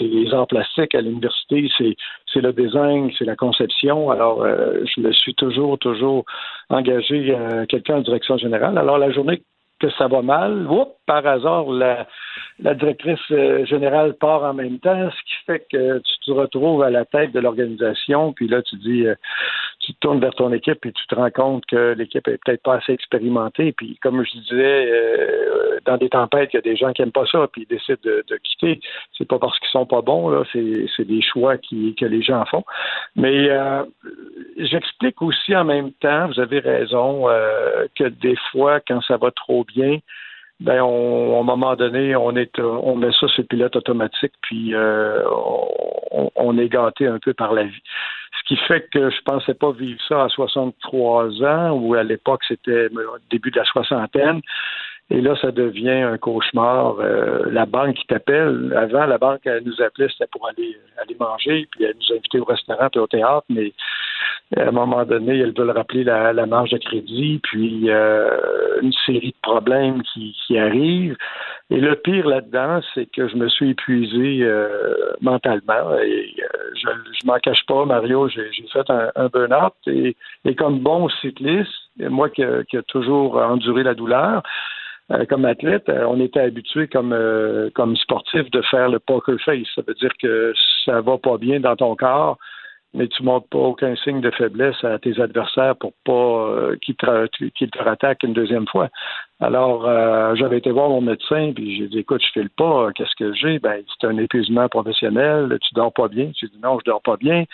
les 0.00 0.34
arts 0.34 0.48
plastiques 0.48 0.94
à 0.94 1.00
l'université, 1.00 1.70
c'est 1.78 2.40
le 2.40 2.52
design, 2.52 3.10
c'est 3.16 3.24
la 3.24 3.36
conception. 3.36 4.10
Alors, 4.10 4.44
je 4.44 5.00
me 5.00 5.12
suis 5.12 5.34
toujours, 5.34 5.78
toujours 5.78 6.24
engagé 6.70 7.34
quelqu'un 7.68 7.98
en 7.98 8.00
direction 8.00 8.36
générale. 8.36 8.76
Alors, 8.76 8.98
la 8.98 9.12
journée 9.12 9.42
que 9.78 9.90
ça 9.90 10.08
va 10.08 10.22
mal, 10.22 10.66
oups, 10.68 10.90
par 11.06 11.24
hasard, 11.24 11.70
la, 11.70 12.06
la 12.60 12.74
directrice 12.74 13.20
euh, 13.30 13.64
générale 13.66 14.14
part 14.14 14.42
en 14.42 14.52
même 14.52 14.78
temps, 14.80 15.10
ce 15.10 15.22
qui 15.22 15.44
fait 15.46 15.66
que 15.70 15.98
tu 15.98 16.18
te 16.26 16.30
retrouves 16.32 16.82
à 16.82 16.90
la 16.90 17.04
tête 17.04 17.32
de 17.32 17.40
l'organisation, 17.40 18.32
puis 18.32 18.48
là, 18.48 18.62
tu 18.62 18.76
dis, 18.76 19.06
euh, 19.06 19.14
tu 19.80 19.94
te 19.94 19.98
tournes 20.00 20.20
vers 20.20 20.34
ton 20.34 20.52
équipe 20.52 20.84
et 20.84 20.92
tu 20.92 21.06
te 21.06 21.14
rends 21.14 21.30
compte 21.30 21.64
que 21.66 21.94
l'équipe 21.96 22.26
est 22.26 22.38
peut-être 22.44 22.62
pas 22.62 22.76
assez 22.76 22.92
expérimentée. 22.92 23.72
Puis, 23.72 23.96
comme 24.02 24.24
je 24.24 24.32
disais, 24.38 24.90
euh, 24.90 25.78
dans 25.84 25.96
des 25.96 26.08
tempêtes, 26.08 26.50
il 26.52 26.56
y 26.56 26.58
a 26.58 26.62
des 26.62 26.76
gens 26.76 26.92
qui 26.92 27.02
aiment 27.02 27.12
pas 27.12 27.26
ça, 27.26 27.46
puis 27.52 27.62
ils 27.62 27.74
décident 27.74 27.98
de, 28.02 28.24
de 28.26 28.36
quitter. 28.38 28.80
C'est 29.16 29.28
pas 29.28 29.38
parce 29.38 29.56
qu'ils 29.60 29.68
sont 29.68 29.86
pas 29.86 30.02
bons, 30.02 30.28
là, 30.28 30.42
c'est 30.52 31.04
des 31.04 31.22
choix 31.22 31.58
qui, 31.58 31.94
que 31.94 32.06
les 32.06 32.22
gens 32.22 32.44
font. 32.46 32.64
Mais 33.14 33.48
j'explique 34.56 35.22
aussi 35.22 35.54
en 35.54 35.64
même 35.64 35.92
temps, 35.92 36.26
vous 36.26 36.40
avez 36.40 36.58
raison, 36.58 37.26
que 37.94 38.04
des 38.04 38.36
fois, 38.50 38.80
quand 38.80 39.00
ça 39.02 39.16
va 39.16 39.30
trop 39.30 39.64
bien, 39.64 39.98
ben 40.60 40.82
on, 40.82 41.44
moment 41.44 41.76
donné, 41.76 42.16
on 42.16 42.34
est 42.34 42.58
on 42.58 42.96
met 42.96 43.12
ça 43.12 43.28
sur 43.28 43.46
pilote 43.46 43.76
automatique, 43.76 44.32
puis 44.42 44.74
euh, 44.74 45.22
on, 46.34 46.58
est 46.58 46.68
gâté 46.68 47.06
un 47.06 47.18
peu 47.18 47.32
par 47.32 47.52
la 47.52 47.64
vie. 47.64 47.82
Ce 48.38 48.48
qui 48.48 48.56
fait 48.66 48.88
que 48.92 49.10
je 49.10 49.20
pensais 49.24 49.54
pas 49.54 49.70
vivre 49.70 50.00
ça 50.08 50.24
à 50.24 50.28
63 50.28 51.44
ans, 51.44 51.70
ou 51.70 51.94
à 51.94 52.02
l'époque 52.02 52.42
c'était 52.48 52.86
au 52.86 53.18
début 53.30 53.52
de 53.52 53.58
la 53.58 53.64
soixantaine. 53.66 54.40
Et 55.10 55.22
là, 55.22 55.34
ça 55.40 55.52
devient 55.52 55.90
un 55.90 56.18
cauchemar. 56.18 56.96
Euh, 57.00 57.44
la 57.50 57.64
banque 57.64 57.94
qui 57.94 58.06
t'appelle, 58.06 58.74
avant, 58.76 59.06
la 59.06 59.16
banque, 59.16 59.40
elle 59.44 59.64
nous 59.64 59.80
appelait, 59.80 60.08
c'était 60.10 60.30
pour 60.30 60.46
aller, 60.48 60.76
aller 61.02 61.16
manger, 61.18 61.66
puis 61.70 61.84
elle 61.84 61.94
nous 61.96 62.16
invitait 62.16 62.38
au 62.40 62.44
restaurant 62.44 62.88
puis 62.90 63.00
au 63.00 63.06
théâtre, 63.06 63.46
mais 63.48 63.72
à 64.56 64.68
un 64.68 64.70
moment 64.70 65.04
donné, 65.04 65.38
elle 65.38 65.54
veulent 65.56 65.70
rappeler 65.70 66.04
la, 66.04 66.32
la 66.32 66.46
marge 66.46 66.70
de 66.70 66.78
crédit, 66.78 67.40
puis 67.42 67.90
euh, 67.90 68.80
une 68.82 68.92
série 69.06 69.30
de 69.32 69.40
problèmes 69.42 70.02
qui, 70.02 70.36
qui 70.46 70.58
arrivent. 70.58 71.16
Et 71.70 71.80
le 71.80 71.96
pire 71.96 72.26
là-dedans, 72.26 72.80
c'est 72.94 73.06
que 73.10 73.28
je 73.28 73.36
me 73.36 73.48
suis 73.48 73.70
épuisé 73.70 74.42
euh, 74.42 75.12
mentalement. 75.20 75.98
Et 76.02 76.34
je, 76.74 76.88
je 77.20 77.26
m'en 77.26 77.38
cache 77.38 77.64
pas, 77.66 77.84
Mario, 77.84 78.28
j'ai 78.28 78.50
fait 78.72 78.88
un, 78.90 79.10
un 79.16 79.28
burn-out. 79.28 79.74
Et, 79.86 80.16
et, 80.44 80.54
comme 80.54 80.80
bon 80.80 81.08
cycliste, 81.20 81.70
moi 81.98 82.30
qui, 82.30 82.42
qui 82.70 82.76
a 82.78 82.82
toujours 82.82 83.36
enduré 83.36 83.82
la 83.82 83.94
douleur, 83.94 84.42
euh, 85.10 85.24
comme 85.26 85.44
athlète, 85.44 85.88
euh, 85.88 86.04
on 86.06 86.20
était 86.20 86.40
habitué 86.40 86.86
comme 86.86 87.12
euh, 87.12 87.70
comme 87.74 87.96
sportif 87.96 88.50
de 88.50 88.60
faire 88.62 88.88
le 88.88 88.98
poker 88.98 89.40
face. 89.40 89.66
Ça 89.74 89.82
veut 89.86 89.94
dire 89.94 90.12
que 90.20 90.52
ça 90.84 91.00
va 91.00 91.16
pas 91.18 91.38
bien 91.38 91.60
dans 91.60 91.76
ton 91.76 91.96
corps, 91.96 92.36
mais 92.92 93.08
tu 93.08 93.22
montres 93.22 93.48
pas 93.48 93.58
aucun 93.58 93.96
signe 93.96 94.20
de 94.20 94.30
faiblesse 94.30 94.82
à 94.84 94.98
tes 94.98 95.20
adversaires 95.20 95.76
pour 95.76 95.92
pas 96.04 96.74
qu'ils 96.82 96.96
te, 96.96 97.26
qu 97.26 97.70
te 97.70 97.82
rattaquent 97.82 98.22
une 98.22 98.34
deuxième 98.34 98.66
fois. 98.66 98.88
Alors, 99.40 99.84
j'avais 100.36 100.58
été 100.58 100.70
voir 100.70 100.88
mon 100.88 101.02
médecin, 101.02 101.52
puis 101.54 101.76
j'ai 101.76 101.86
dit, 101.88 101.98
écoute, 101.98 102.22
je 102.24 102.32
file 102.32 102.50
pas, 102.50 102.90
qu'est-ce 102.94 103.14
que 103.16 103.32
j'ai? 103.34 103.58
Ben, 103.58 103.82
c'est 104.00 104.06
un 104.06 104.16
épuisement 104.16 104.68
professionnel, 104.68 105.56
tu 105.60 105.74
dors 105.74 105.92
pas 105.92 106.08
bien. 106.08 106.30
J'ai 106.34 106.48
dit, 106.48 106.58
non, 106.62 106.78
je 106.80 106.84
dors 106.90 107.02
pas 107.02 107.16
bien. 107.16 107.44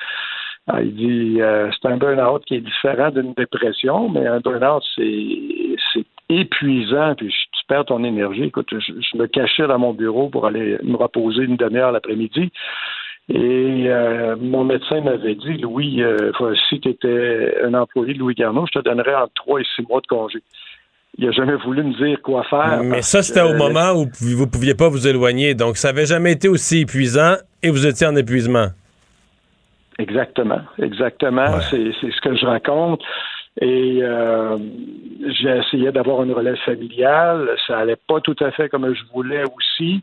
Ah, 0.66 0.80
il 0.80 0.94
dit 0.94 1.42
euh, 1.42 1.70
c'est 1.72 1.88
un 1.88 1.98
burn-out 1.98 2.42
qui 2.46 2.54
est 2.54 2.60
différent 2.62 3.10
d'une 3.10 3.34
dépression, 3.34 4.08
mais 4.08 4.26
un 4.26 4.40
burn-out, 4.40 4.82
c'est 4.96 6.06
épuisant, 6.28 7.14
puis 7.16 7.28
tu 7.28 7.66
perds 7.68 7.86
ton 7.86 8.04
énergie. 8.04 8.44
Écoute, 8.44 8.68
je, 8.70 9.16
me 9.16 9.26
cachais 9.26 9.66
dans 9.66 9.78
mon 9.78 9.92
bureau 9.92 10.28
pour 10.28 10.46
aller 10.46 10.78
me 10.82 10.96
reposer 10.96 11.42
une 11.42 11.56
demi-heure 11.56 11.92
l'après-midi. 11.92 12.50
Et 13.30 13.84
euh, 13.86 14.36
mon 14.38 14.64
médecin 14.64 15.00
m'avait 15.00 15.34
dit, 15.34 15.54
Louis, 15.58 16.02
euh, 16.02 16.32
si 16.68 16.80
tu 16.80 16.90
étais 16.90 17.54
un 17.64 17.72
employé 17.74 18.14
de 18.14 18.18
Louis 18.18 18.34
Garneau, 18.34 18.66
je 18.66 18.78
te 18.78 18.84
donnerais 18.84 19.14
entre 19.14 19.32
trois 19.34 19.60
et 19.60 19.64
six 19.74 19.82
mois 19.88 20.00
de 20.00 20.06
congé. 20.06 20.40
Il 21.16 21.26
n'a 21.26 21.32
jamais 21.32 21.54
voulu 21.54 21.84
me 21.84 21.94
dire 21.94 22.20
quoi 22.22 22.42
faire. 22.44 22.82
Mais 22.82 23.00
ça, 23.00 23.22
c'était 23.22 23.40
au 23.40 23.54
moment 23.54 23.92
où 23.92 24.06
vous 24.20 24.44
ne 24.44 24.50
pouviez 24.50 24.74
pas 24.74 24.88
vous 24.88 25.06
éloigner. 25.06 25.54
Donc, 25.54 25.76
ça 25.76 25.92
n'avait 25.92 26.06
jamais 26.06 26.32
été 26.32 26.48
aussi 26.48 26.80
épuisant 26.80 27.36
et 27.62 27.70
vous 27.70 27.86
étiez 27.86 28.06
en 28.06 28.16
épuisement. 28.16 28.66
Exactement, 29.98 30.60
exactement. 30.78 31.60
C'est 31.70 31.92
ce 32.00 32.20
que 32.20 32.36
je 32.36 32.44
raconte. 32.44 33.00
Et 33.60 34.00
euh, 34.02 34.58
j'ai 35.26 35.58
essayé 35.58 35.92
d'avoir 35.92 36.22
une 36.22 36.32
relève 36.32 36.56
familiale. 36.64 37.48
Ça 37.66 37.78
allait 37.78 38.00
pas 38.08 38.20
tout 38.20 38.36
à 38.40 38.50
fait 38.50 38.68
comme 38.68 38.92
je 38.92 39.02
voulais 39.12 39.44
aussi. 39.56 40.02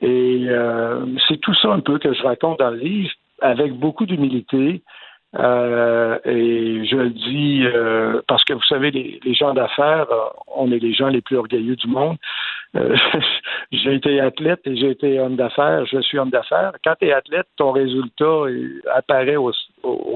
Et 0.00 0.46
euh, 0.48 1.04
c'est 1.28 1.40
tout 1.40 1.54
ça 1.54 1.68
un 1.68 1.80
peu 1.80 1.98
que 1.98 2.12
je 2.14 2.22
raconte 2.22 2.60
dans 2.60 2.70
le 2.70 2.78
livre, 2.78 3.12
avec 3.40 3.72
beaucoup 3.72 4.06
d'humilité. 4.06 4.82
Euh, 5.38 6.18
et 6.24 6.86
je 6.86 6.96
le 6.96 7.10
dis 7.10 7.62
euh, 7.66 8.22
parce 8.26 8.42
que 8.44 8.54
vous 8.54 8.62
savez, 8.62 8.90
les, 8.90 9.34
gens 9.34 9.52
d'affaires, 9.52 10.06
on 10.46 10.72
est 10.72 10.78
les 10.78 10.94
gens 10.94 11.08
les 11.08 11.20
plus 11.20 11.36
orgueilleux 11.36 11.76
du 11.76 11.86
monde. 11.86 12.16
Euh, 12.76 12.96
j'ai 13.72 13.94
été 13.94 14.20
athlète 14.20 14.60
et 14.64 14.76
j'ai 14.76 14.90
été 14.90 15.20
homme 15.20 15.36
d'affaires. 15.36 15.84
Je 15.86 16.00
suis 16.00 16.18
homme 16.18 16.30
d'affaires. 16.30 16.72
Quand 16.82 16.94
tu 16.98 17.06
es 17.06 17.12
athlète, 17.12 17.46
ton 17.56 17.72
résultat 17.72 18.44
apparaît 18.94 19.36
au, 19.36 19.52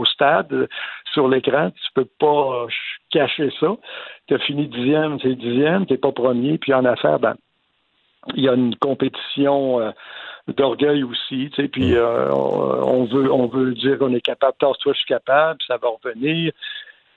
stade, 0.07 0.69
sur 1.13 1.29
l'écran. 1.29 1.71
Tu 1.71 1.93
peux 1.95 2.09
pas 2.19 2.67
cacher 3.11 3.51
ça. 3.61 3.77
Tu 4.27 4.35
as 4.35 4.39
fini 4.39 4.67
dixième, 4.69 5.19
c'est 5.21 5.35
dixième, 5.35 5.87
tu 5.87 5.97
pas 5.99 6.13
premier. 6.13 6.59
Puis 6.59 6.73
en 6.75 6.85
affaires, 6.85 7.19
ben, 7.19 7.35
il 8.35 8.45
y 8.45 8.49
a 8.49 8.55
une 8.55 8.77
compétition 8.77 9.81
euh, 9.81 9.91
d'orgueil 10.57 11.03
aussi, 11.03 11.51
tu 11.55 11.63
sais, 11.63 11.69
puis 11.69 11.93
mm. 11.93 11.97
euh, 11.97 12.31
on 12.33 13.05
veut 13.05 13.33
on 13.33 13.47
veut 13.47 13.75
dire 13.75 13.99
qu'on 13.99 14.15
est 14.15 14.21
capable, 14.21 14.55
toi 14.59 14.75
je 14.87 14.99
suis 14.99 15.07
capable, 15.07 15.59
ça 15.67 15.77
va 15.77 15.89
revenir. 15.89 16.53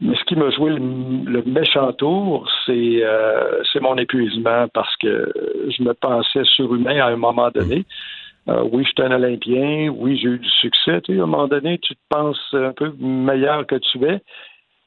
Mais 0.02 0.16
ce 0.18 0.24
qui 0.26 0.36
m'a 0.36 0.50
joué 0.50 0.72
le, 0.72 1.42
méchant 1.46 1.94
tour, 1.94 2.50
c'est 2.66 3.00
euh, 3.02 3.62
c'est 3.72 3.80
mon 3.80 3.96
épuisement 3.98 4.68
parce 4.74 4.94
que 4.98 5.32
je 5.70 5.84
me 5.84 5.94
pensais 5.94 6.44
surhumain 6.44 7.00
à 7.00 7.08
un 7.08 7.16
moment 7.16 7.50
donné. 7.50 7.86
Euh, 8.48 8.64
oui, 8.72 8.84
je 8.84 8.90
suis 8.90 9.02
un 9.02 9.16
Olympien. 9.16 9.90
Oui, 9.90 10.20
j'ai 10.22 10.30
eu 10.30 10.40
du 10.40 10.50
succès. 10.50 11.02
Tu 11.02 11.14
sais, 11.14 11.20
à 11.20 11.24
un 11.24 11.28
moment 11.28 11.48
donné, 11.48 11.80
tu 11.80 11.96
te 11.96 12.00
penses 12.10 12.40
un 12.54 12.74
peu 12.74 12.92
meilleur 13.00 13.66
que 13.66 13.76
tu 13.76 14.04
es. 14.06 14.22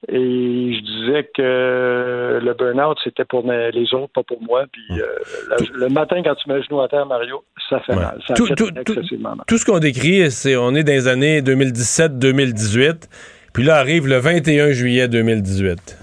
Et 0.06 0.74
je 0.74 0.80
disais 0.80 1.28
que 1.34 2.38
le 2.40 2.54
burn-out, 2.54 2.96
c'était 3.02 3.24
pour 3.24 3.42
les 3.50 3.94
autres, 3.94 4.12
pas 4.14 4.22
pour 4.22 4.40
moi. 4.40 4.64
Puis 4.70 5.00
euh, 5.00 5.66
le 5.74 5.88
matin, 5.88 6.22
quand 6.22 6.36
tu 6.36 6.48
mets 6.48 6.56
le 6.56 6.62
genou 6.62 6.80
à 6.80 6.88
terre, 6.88 7.04
Mario, 7.04 7.42
ça 7.68 7.80
fait 7.80 7.96
mal. 7.96 8.20
Ça 8.24 8.34
tout, 8.34 8.46
tout, 8.54 8.70
excessivement 8.78 9.30
mal. 9.34 9.44
Tout 9.48 9.58
ce 9.58 9.66
qu'on 9.66 9.80
décrit, 9.80 10.30
c'est 10.30 10.56
on 10.56 10.72
est 10.76 10.84
dans 10.84 10.92
les 10.92 11.08
années 11.08 11.40
2017-2018. 11.40 13.08
Puis 13.52 13.64
là 13.64 13.78
arrive 13.78 14.06
le 14.06 14.18
21 14.18 14.70
juillet 14.70 15.08
2018. 15.08 15.98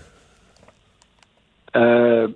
Euh, 1.78 2.28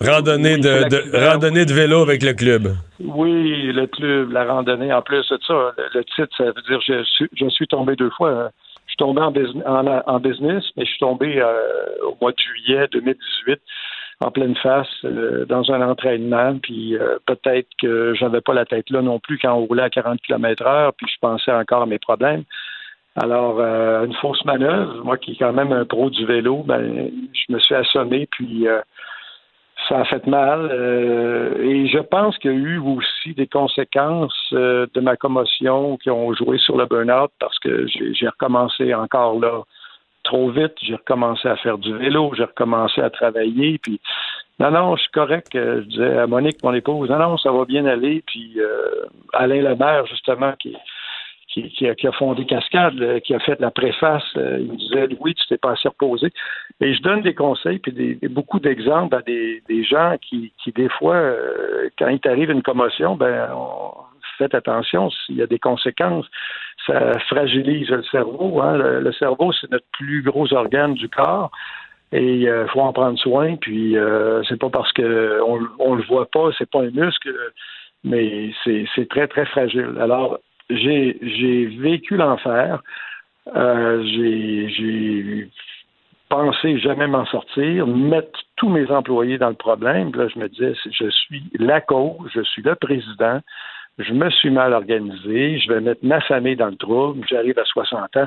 randonnée, 0.00 0.58
de, 0.58 1.28
randonnée 1.28 1.64
de 1.64 1.72
vélo 1.72 2.02
avec 2.02 2.22
le 2.22 2.32
club. 2.32 2.74
Oui, 3.00 3.72
le 3.72 3.86
club, 3.86 4.32
la 4.32 4.44
randonnée. 4.44 4.92
En 4.92 5.02
plus 5.02 5.28
de 5.28 5.38
ça, 5.46 5.72
le, 5.94 6.04
titre, 6.04 6.34
ça 6.36 6.44
veut 6.44 6.62
dire 6.68 6.80
je 6.86 7.04
suis, 7.04 7.28
je 7.34 7.48
suis 7.48 7.66
tombé 7.66 7.96
deux 7.96 8.10
fois. 8.10 8.30
Hein. 8.30 8.50
Je 8.86 8.92
suis 8.92 8.96
tombé 8.96 9.20
en, 9.22 9.30
business, 10.20 10.64
mais 10.76 10.84
je 10.84 10.90
suis 10.90 10.98
tombé 10.98 11.40
euh, 11.40 11.54
au 12.08 12.16
mois 12.20 12.32
de 12.32 12.38
juillet 12.38 12.88
2018 12.90 13.60
en 14.22 14.30
pleine 14.30 14.56
face 14.56 14.88
euh, 15.04 15.46
dans 15.46 15.70
un 15.70 15.80
entraînement, 15.88 16.58
puis 16.60 16.96
peut-être 17.26 17.68
que 17.80 18.14
j'avais 18.14 18.40
pas 18.40 18.52
la 18.52 18.66
tête 18.66 18.90
là 18.90 19.00
non 19.00 19.20
plus 19.20 19.38
quand 19.38 19.54
on 19.54 19.64
roulait 19.64 19.84
à 19.84 19.90
40 19.90 20.20
km 20.22 20.66
heure, 20.66 20.92
puis 20.94 21.06
je 21.08 21.18
pensais 21.20 21.52
encore 21.52 21.82
à 21.82 21.86
mes 21.86 21.98
problèmes. 21.98 22.44
Alors, 23.16 23.58
euh, 23.58 24.06
une 24.06 24.14
fausse 24.14 24.44
manœuvre, 24.44 25.04
moi 25.04 25.18
qui 25.18 25.32
est 25.32 25.36
quand 25.36 25.52
même 25.52 25.72
un 25.72 25.84
pro 25.84 26.10
du 26.10 26.24
vélo, 26.26 26.62
ben, 26.64 27.10
je 27.32 27.52
me 27.52 27.58
suis 27.58 27.74
assommé, 27.74 28.28
puis 28.30 28.68
euh, 28.68 28.80
ça 29.90 29.98
a 29.98 30.04
fait 30.04 30.26
mal. 30.26 30.70
euh, 30.70 31.62
et 31.62 31.88
je 31.88 31.98
pense 31.98 32.38
qu'il 32.38 32.52
y 32.52 32.54
a 32.54 32.56
eu 32.56 32.78
aussi 32.78 33.34
des 33.34 33.48
conséquences 33.48 34.32
euh, 34.52 34.86
de 34.94 35.00
ma 35.00 35.16
commotion 35.16 35.96
qui 35.96 36.10
ont 36.10 36.32
joué 36.32 36.58
sur 36.58 36.76
le 36.76 36.86
burn-out 36.86 37.32
parce 37.40 37.58
que 37.58 37.86
j'ai 37.88 38.28
recommencé 38.28 38.94
encore 38.94 39.38
là 39.40 39.62
trop 40.22 40.50
vite. 40.50 40.74
J'ai 40.80 40.94
recommencé 40.94 41.48
à 41.48 41.56
faire 41.56 41.76
du 41.78 41.92
vélo, 41.98 42.32
j'ai 42.36 42.44
recommencé 42.44 43.00
à 43.00 43.10
travailler. 43.10 43.78
Puis 43.78 44.00
non, 44.60 44.70
non, 44.70 44.94
je 44.94 45.02
suis 45.02 45.10
correct. 45.10 45.54
Euh, 45.56 45.82
Je 45.82 45.88
disais 45.88 46.18
à 46.18 46.26
Monique, 46.28 46.62
mon 46.62 46.72
épouse, 46.72 47.10
non, 47.10 47.18
non, 47.18 47.36
ça 47.36 47.50
va 47.50 47.64
bien 47.64 47.84
aller. 47.86 48.22
Puis 48.26 48.58
Alain 49.32 49.62
Lemaire, 49.62 50.06
justement, 50.06 50.52
qui 50.60 50.76
qui, 51.50 52.06
a, 52.06 52.12
fondé 52.12 52.44
Cascade, 52.46 53.00
euh, 53.00 53.20
qui 53.20 53.34
a 53.34 53.40
fait 53.40 53.60
la 53.60 53.70
préface, 53.70 54.22
euh, 54.36 54.58
il 54.60 54.72
me 54.72 54.76
disait 54.76 55.08
oui, 55.20 55.34
tu 55.34 55.46
t'es 55.48 55.58
pas 55.58 55.72
assez 55.72 55.88
reposé. 55.88 56.28
Et 56.80 56.94
je 56.94 57.02
donne 57.02 57.22
des 57.22 57.34
conseils 57.34 57.78
puis 57.78 58.18
beaucoup 58.28 58.60
d'exemples 58.60 59.14
à 59.16 59.22
des, 59.22 59.84
gens 59.84 60.16
qui, 60.20 60.52
des 60.74 60.88
fois, 60.88 61.16
euh, 61.16 61.88
quand 61.98 62.08
il 62.08 62.20
t'arrive 62.20 62.50
une 62.50 62.62
commotion, 62.62 63.16
ben 63.16 63.48
faites 64.38 64.54
attention, 64.54 65.10
s'il 65.10 65.36
y 65.36 65.42
a 65.42 65.46
des 65.46 65.58
conséquences, 65.58 66.24
ça 66.86 67.18
fragilise 67.28 67.90
le 67.90 68.02
cerveau. 68.04 68.62
Hein. 68.62 68.78
Le, 68.78 69.12
cerveau, 69.12 69.52
c'est 69.52 69.70
notre 69.70 69.84
plus 69.92 70.22
gros 70.22 70.50
organe 70.54 70.94
du 70.94 71.08
corps. 71.08 71.50
Et 72.12 72.38
il 72.38 72.66
faut 72.72 72.80
en 72.80 72.92
prendre 72.92 73.18
soin, 73.18 73.56
puis 73.56 73.96
euh, 73.96 74.42
c'est 74.48 74.58
pas 74.58 74.70
parce 74.70 74.92
que 74.92 75.40
on, 75.46 75.60
on 75.78 75.94
le 75.94 76.02
voit 76.04 76.26
pas, 76.26 76.50
c'est 76.58 76.68
pas 76.68 76.80
un 76.80 76.90
muscle, 76.90 77.32
mais 78.02 78.50
c'est 78.64 79.08
très, 79.08 79.28
très 79.28 79.44
fragile. 79.44 79.94
Alors, 80.00 80.40
j'ai 80.70 81.66
vécu 81.80 82.16
l'enfer. 82.16 82.82
Euh, 83.56 84.02
j'ai 84.04 85.48
pensé 86.28 86.78
jamais 86.78 87.08
m'en 87.08 87.26
sortir, 87.26 87.86
mettre 87.86 88.38
tous 88.56 88.68
mes 88.68 88.88
employés 88.90 89.38
dans 89.38 89.48
le 89.48 89.54
problème. 89.54 90.12
Là, 90.14 90.28
je 90.28 90.38
me 90.38 90.48
disais, 90.48 90.74
je 90.90 91.10
suis 91.10 91.42
la 91.58 91.80
cause, 91.80 92.30
je 92.32 92.42
suis 92.42 92.62
le 92.62 92.76
président, 92.76 93.40
je 93.98 94.12
me 94.12 94.30
suis 94.30 94.50
mal 94.50 94.72
organisé, 94.72 95.58
je 95.58 95.72
vais 95.72 95.80
mettre 95.80 96.04
ma 96.04 96.20
famille 96.20 96.56
dans 96.56 96.68
le 96.68 96.76
trouble, 96.76 97.26
j'arrive 97.28 97.58
à 97.58 97.64
60 97.64 98.16
ans, 98.16 98.26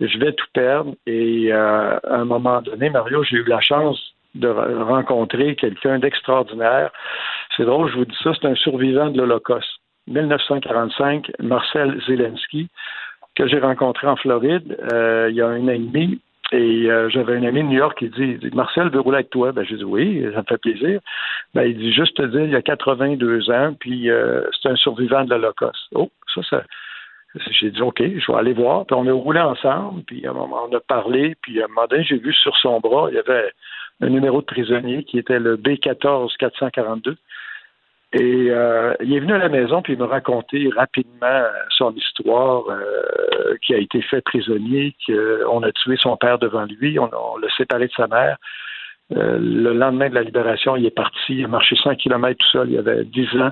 je 0.00 0.18
vais 0.18 0.32
tout 0.32 0.46
perdre. 0.52 0.94
Et 1.06 1.52
euh, 1.52 1.98
à 1.98 2.16
un 2.16 2.24
moment 2.24 2.60
donné, 2.62 2.90
Mario, 2.90 3.22
j'ai 3.22 3.36
eu 3.36 3.44
la 3.44 3.60
chance 3.60 4.00
de 4.34 4.48
re- 4.48 4.82
rencontrer 4.82 5.54
quelqu'un 5.54 6.00
d'extraordinaire. 6.00 6.90
C'est 7.56 7.64
drôle, 7.64 7.90
je 7.90 7.96
vous 7.96 8.04
dis 8.04 8.16
ça, 8.24 8.32
c'est 8.34 8.48
un 8.48 8.54
survivant 8.56 9.08
de 9.10 9.18
l'Holocauste. 9.18 9.80
1945, 10.08 11.32
Marcel 11.40 12.00
Zelensky, 12.06 12.68
que 13.34 13.46
j'ai 13.46 13.58
rencontré 13.58 14.06
en 14.06 14.16
Floride 14.16 14.76
euh, 14.92 15.28
il 15.30 15.36
y 15.36 15.42
a 15.42 15.48
un 15.48 15.64
an 15.64 15.68
et 15.68 15.78
demi. 15.78 16.20
Et 16.52 16.88
euh, 16.88 17.08
j'avais 17.10 17.36
un 17.36 17.42
ami 17.42 17.62
de 17.62 17.68
New 17.68 17.78
York 17.78 17.98
qui 17.98 18.08
dit, 18.08 18.36
dit, 18.36 18.50
Marcel 18.54 18.88
veut 18.90 19.00
rouler 19.00 19.16
avec 19.16 19.30
toi? 19.30 19.50
Ben, 19.50 19.64
j'ai 19.64 19.76
dit 19.76 19.84
oui, 19.84 20.24
ça 20.32 20.42
me 20.42 20.44
fait 20.44 20.58
plaisir. 20.58 21.00
Ben, 21.54 21.64
il 21.64 21.76
dit 21.76 21.92
juste 21.92 22.16
te 22.16 22.22
dire, 22.22 22.42
il 22.42 22.50
y 22.50 22.56
a 22.56 22.62
82 22.62 23.50
ans, 23.50 23.74
puis 23.78 24.10
euh, 24.10 24.42
c'est 24.52 24.68
un 24.68 24.76
survivant 24.76 25.24
de 25.24 25.30
l'Holocauste. 25.30 25.88
Oh, 25.94 26.08
ça, 26.34 26.42
ça. 26.48 26.62
J'ai 27.50 27.70
dit 27.70 27.82
OK, 27.82 27.98
je 28.00 28.32
vais 28.32 28.38
aller 28.38 28.52
voir. 28.52 28.86
Puis 28.86 28.96
on 28.96 29.06
a 29.08 29.12
roulé 29.12 29.40
ensemble, 29.40 30.02
puis 30.04 30.24
à 30.26 30.30
un 30.30 30.34
moment, 30.34 30.68
on 30.70 30.74
a 30.74 30.80
parlé, 30.80 31.34
puis 31.42 31.60
à 31.60 31.64
un 31.64 31.68
moment 31.68 31.86
donné, 31.88 32.04
j'ai 32.04 32.18
vu 32.18 32.32
sur 32.32 32.56
son 32.58 32.78
bras, 32.78 33.08
il 33.10 33.16
y 33.16 33.18
avait 33.18 33.52
un 34.00 34.08
numéro 34.08 34.40
de 34.40 34.46
prisonnier 34.46 35.04
qui 35.04 35.18
était 35.18 35.40
le 35.40 35.56
B14 35.56 36.36
442. 36.38 37.16
Et 38.12 38.50
euh, 38.50 38.94
il 39.02 39.14
est 39.14 39.20
venu 39.20 39.32
à 39.34 39.38
la 39.38 39.48
maison 39.48 39.82
puis 39.82 39.94
il 39.94 39.98
m'a 39.98 40.06
raconté 40.06 40.70
rapidement 40.74 41.42
son 41.70 41.92
histoire, 41.94 42.64
euh, 42.70 43.56
qui 43.62 43.74
a 43.74 43.78
été 43.78 44.00
fait 44.00 44.20
prisonnier, 44.22 44.94
qu'on 45.06 45.62
a 45.62 45.72
tué 45.72 45.96
son 45.98 46.16
père 46.16 46.38
devant 46.38 46.64
lui, 46.64 46.98
on, 46.98 47.36
l'a 47.38 47.48
séparé 47.56 47.88
de 47.88 47.92
sa 47.92 48.06
mère. 48.06 48.36
Euh, 49.16 49.38
le 49.38 49.72
lendemain 49.72 50.08
de 50.08 50.14
la 50.14 50.22
libération, 50.22 50.76
il 50.76 50.86
est 50.86 50.90
parti, 50.90 51.36
il 51.36 51.44
a 51.44 51.48
marché 51.48 51.76
100 51.76 51.96
km 51.96 52.38
tout 52.38 52.50
seul, 52.50 52.70
il 52.70 52.78
avait 52.78 53.04
10 53.04 53.40
ans. 53.40 53.50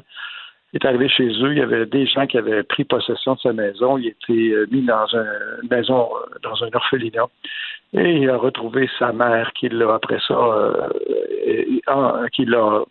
Il 0.73 0.79
est 0.83 0.87
arrivé 0.87 1.09
chez 1.09 1.29
eux, 1.29 1.53
il 1.53 1.59
y 1.59 1.63
avait 1.63 1.87
des 1.87 2.07
gens 2.07 2.27
qui 2.27 2.37
avaient 2.37 2.65
pris 2.65 2.83
possession 2.85 3.35
de 3.35 3.41
sa 3.41 3.53
maison, 3.53 3.97
il 3.97 4.09
était 4.09 4.53
euh, 4.53 4.67
mis 4.73 4.83
dans 4.83 5.07
un- 5.15 5.63
une 5.63 5.69
maison, 5.71 6.09
euh, 6.17 6.39
dans 6.43 6.65
un 6.65 6.69
orphelinat. 6.73 7.27
Et 7.93 8.17
il 8.17 8.31
a 8.31 8.37
retrouvé 8.37 8.91
sa 8.99 9.13
mère 9.13 9.53
qui 9.53 9.69
l'a, 9.69 9.95
après 9.95 10.19
ça, 10.27 10.35
euh, 10.35 10.89
qui 12.33 12.45
l'a 12.45 12.83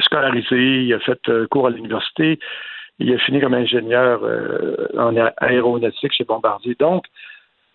scolarisé, 0.00 0.84
il 0.84 0.94
a 0.94 0.98
fait 1.00 1.28
euh, 1.28 1.46
cours 1.46 1.66
à 1.66 1.70
l'université, 1.70 2.38
il 2.98 3.12
a 3.12 3.18
fini 3.18 3.40
comme 3.40 3.54
ingénieur 3.54 4.20
euh, 4.22 4.86
en 4.96 5.14
aéronautique 5.38 6.12
chez 6.12 6.24
Bombardier. 6.24 6.76
Donc, 6.78 7.04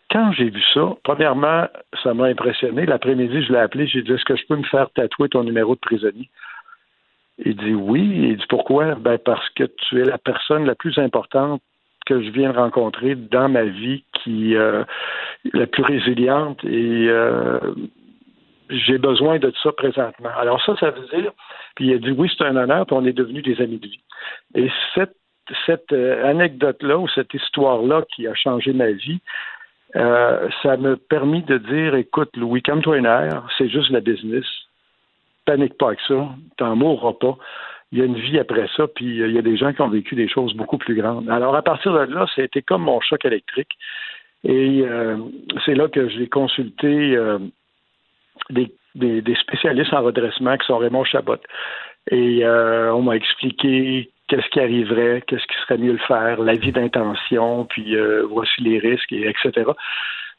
quand 0.10 0.32
j'ai 0.32 0.50
vu 0.50 0.62
ça, 0.74 0.96
premièrement, 1.04 1.68
ça 2.02 2.14
m'a 2.14 2.26
impressionné. 2.26 2.86
L'après-midi, 2.86 3.44
je 3.44 3.52
l'ai 3.52 3.60
appelé, 3.60 3.88
j'ai 3.88 4.04
dit 4.04 4.14
Est-ce 4.14 4.24
que 4.24 4.38
je 4.38 4.46
peux 4.48 4.56
me 4.56 4.64
faire 4.64 4.90
tatouer 4.92 5.30
ton 5.30 5.44
numéro 5.44 5.76
de 5.76 5.80
prisonnier? 5.80 6.30
Il 7.40 7.56
dit 7.58 7.74
oui. 7.74 8.02
Il 8.30 8.38
dit 8.38 8.46
pourquoi? 8.48 8.96
Ben 8.96 9.18
parce 9.18 9.48
que 9.50 9.66
tu 9.66 10.02
es 10.02 10.06
la 10.06 10.18
personne 10.18 10.66
la 10.66 10.76
plus 10.76 10.98
importante 10.98 11.62
que 12.06 12.24
je 12.24 12.30
viens 12.30 12.54
de 12.54 12.58
rencontrer 12.58 13.16
dans 13.16 13.50
ma 13.50 13.64
vie, 13.64 14.06
qui 14.14 14.56
euh, 14.56 14.86
la 15.54 15.68
plus 15.68 15.84
résiliente 15.84 16.64
et 16.64 17.10
j'ai 18.70 18.98
besoin 18.98 19.40
de 19.40 19.52
ça 19.64 19.72
présentement. 19.72 20.30
Alors 20.38 20.62
ça, 20.64 20.76
ça 20.80 20.92
veut 20.92 21.08
dire, 21.08 21.32
puis 21.76 21.88
il 21.88 21.94
a 21.94 21.98
dit 21.98 22.12
oui, 22.12 22.32
c'est 22.36 22.46
un 22.46 22.56
honneur, 22.56 22.86
puis 22.86 22.96
on 22.96 23.06
est 23.06 23.14
devenus 23.14 23.44
des 23.44 23.62
amis 23.62 23.78
de 23.78 23.88
vie. 23.88 24.02
Et 24.56 24.70
cette, 24.96 25.16
cette 25.66 25.92
euh, 25.94 26.30
anecdote-là 26.30 26.98
ou 26.98 27.08
cette 27.10 27.34
histoire-là 27.34 28.04
qui 28.14 28.28
a 28.28 28.34
changé 28.34 28.74
ma 28.74 28.92
vie, 28.92 29.20
euh, 29.96 30.50
ça 30.62 30.78
m'a 30.78 30.96
permis 31.10 31.44
de 31.44 31.58
dire, 31.58 31.96
écoute, 31.96 32.36
Louis, 32.36 32.62
comme 32.62 32.82
toi 32.82 32.98
une 32.98 33.06
air, 33.06 33.48
c'est 33.58 33.70
juste 33.70 33.90
la 33.90 34.02
business. 34.02 34.46
Panique 35.46 35.78
pas 35.78 35.88
avec 35.88 36.00
ça, 36.08 36.28
t'en 36.58 36.76
mourras 36.76 37.14
pas. 37.14 37.38
Il 37.94 38.00
y 38.00 38.02
a 38.02 38.06
une 38.06 38.20
vie 38.20 38.38
après 38.38 38.68
ça, 38.76 38.88
puis 38.88 39.22
euh, 39.22 39.28
il 39.28 39.36
y 39.36 39.40
a 39.40 39.42
des 39.42 39.56
gens 39.56 39.72
qui 39.72 39.82
ont 39.82 39.88
vécu 39.88 40.16
des 40.16 40.28
choses 40.28 40.54
beaucoup 40.56 40.78
plus 40.78 40.96
grandes. 40.96 41.30
Alors 41.30 41.56
à 41.56 41.62
partir 41.62 41.94
de 41.94 42.14
là, 42.14 42.26
été 42.38 42.62
comme 42.62 42.84
mon 42.84 43.00
choc 43.02 43.24
électrique. 43.26 43.72
Et 44.44 44.86
c'est 45.66 45.74
là 45.74 45.88
que 45.90 46.08
j'ai 46.10 46.28
consulté 46.28 47.18
des, 48.50 49.36
spécialistes 49.36 49.94
en 49.94 50.04
redressement 50.04 50.58
qui 50.58 50.66
sont 50.66 50.78
Raymond 50.78 51.06
Chabot. 51.06 51.38
Et 52.10 52.46
euh, 52.46 52.94
on 52.94 53.02
m'a 53.02 53.16
expliqué 53.16 54.12
qu'est-ce 54.28 54.48
qui 54.50 54.60
arriverait, 54.60 55.24
qu'est-ce 55.28 55.46
qui 55.46 55.56
serait 55.64 55.78
mieux 55.78 55.94
le 55.94 56.00
faire, 56.00 56.42
l'avis 56.42 56.72
d'intention, 56.72 57.66
puis 57.66 57.96
euh, 57.96 58.26
voici 58.30 58.62
les 58.62 58.80
risques, 58.80 59.12
et 59.12 59.28
etc. 59.28 59.72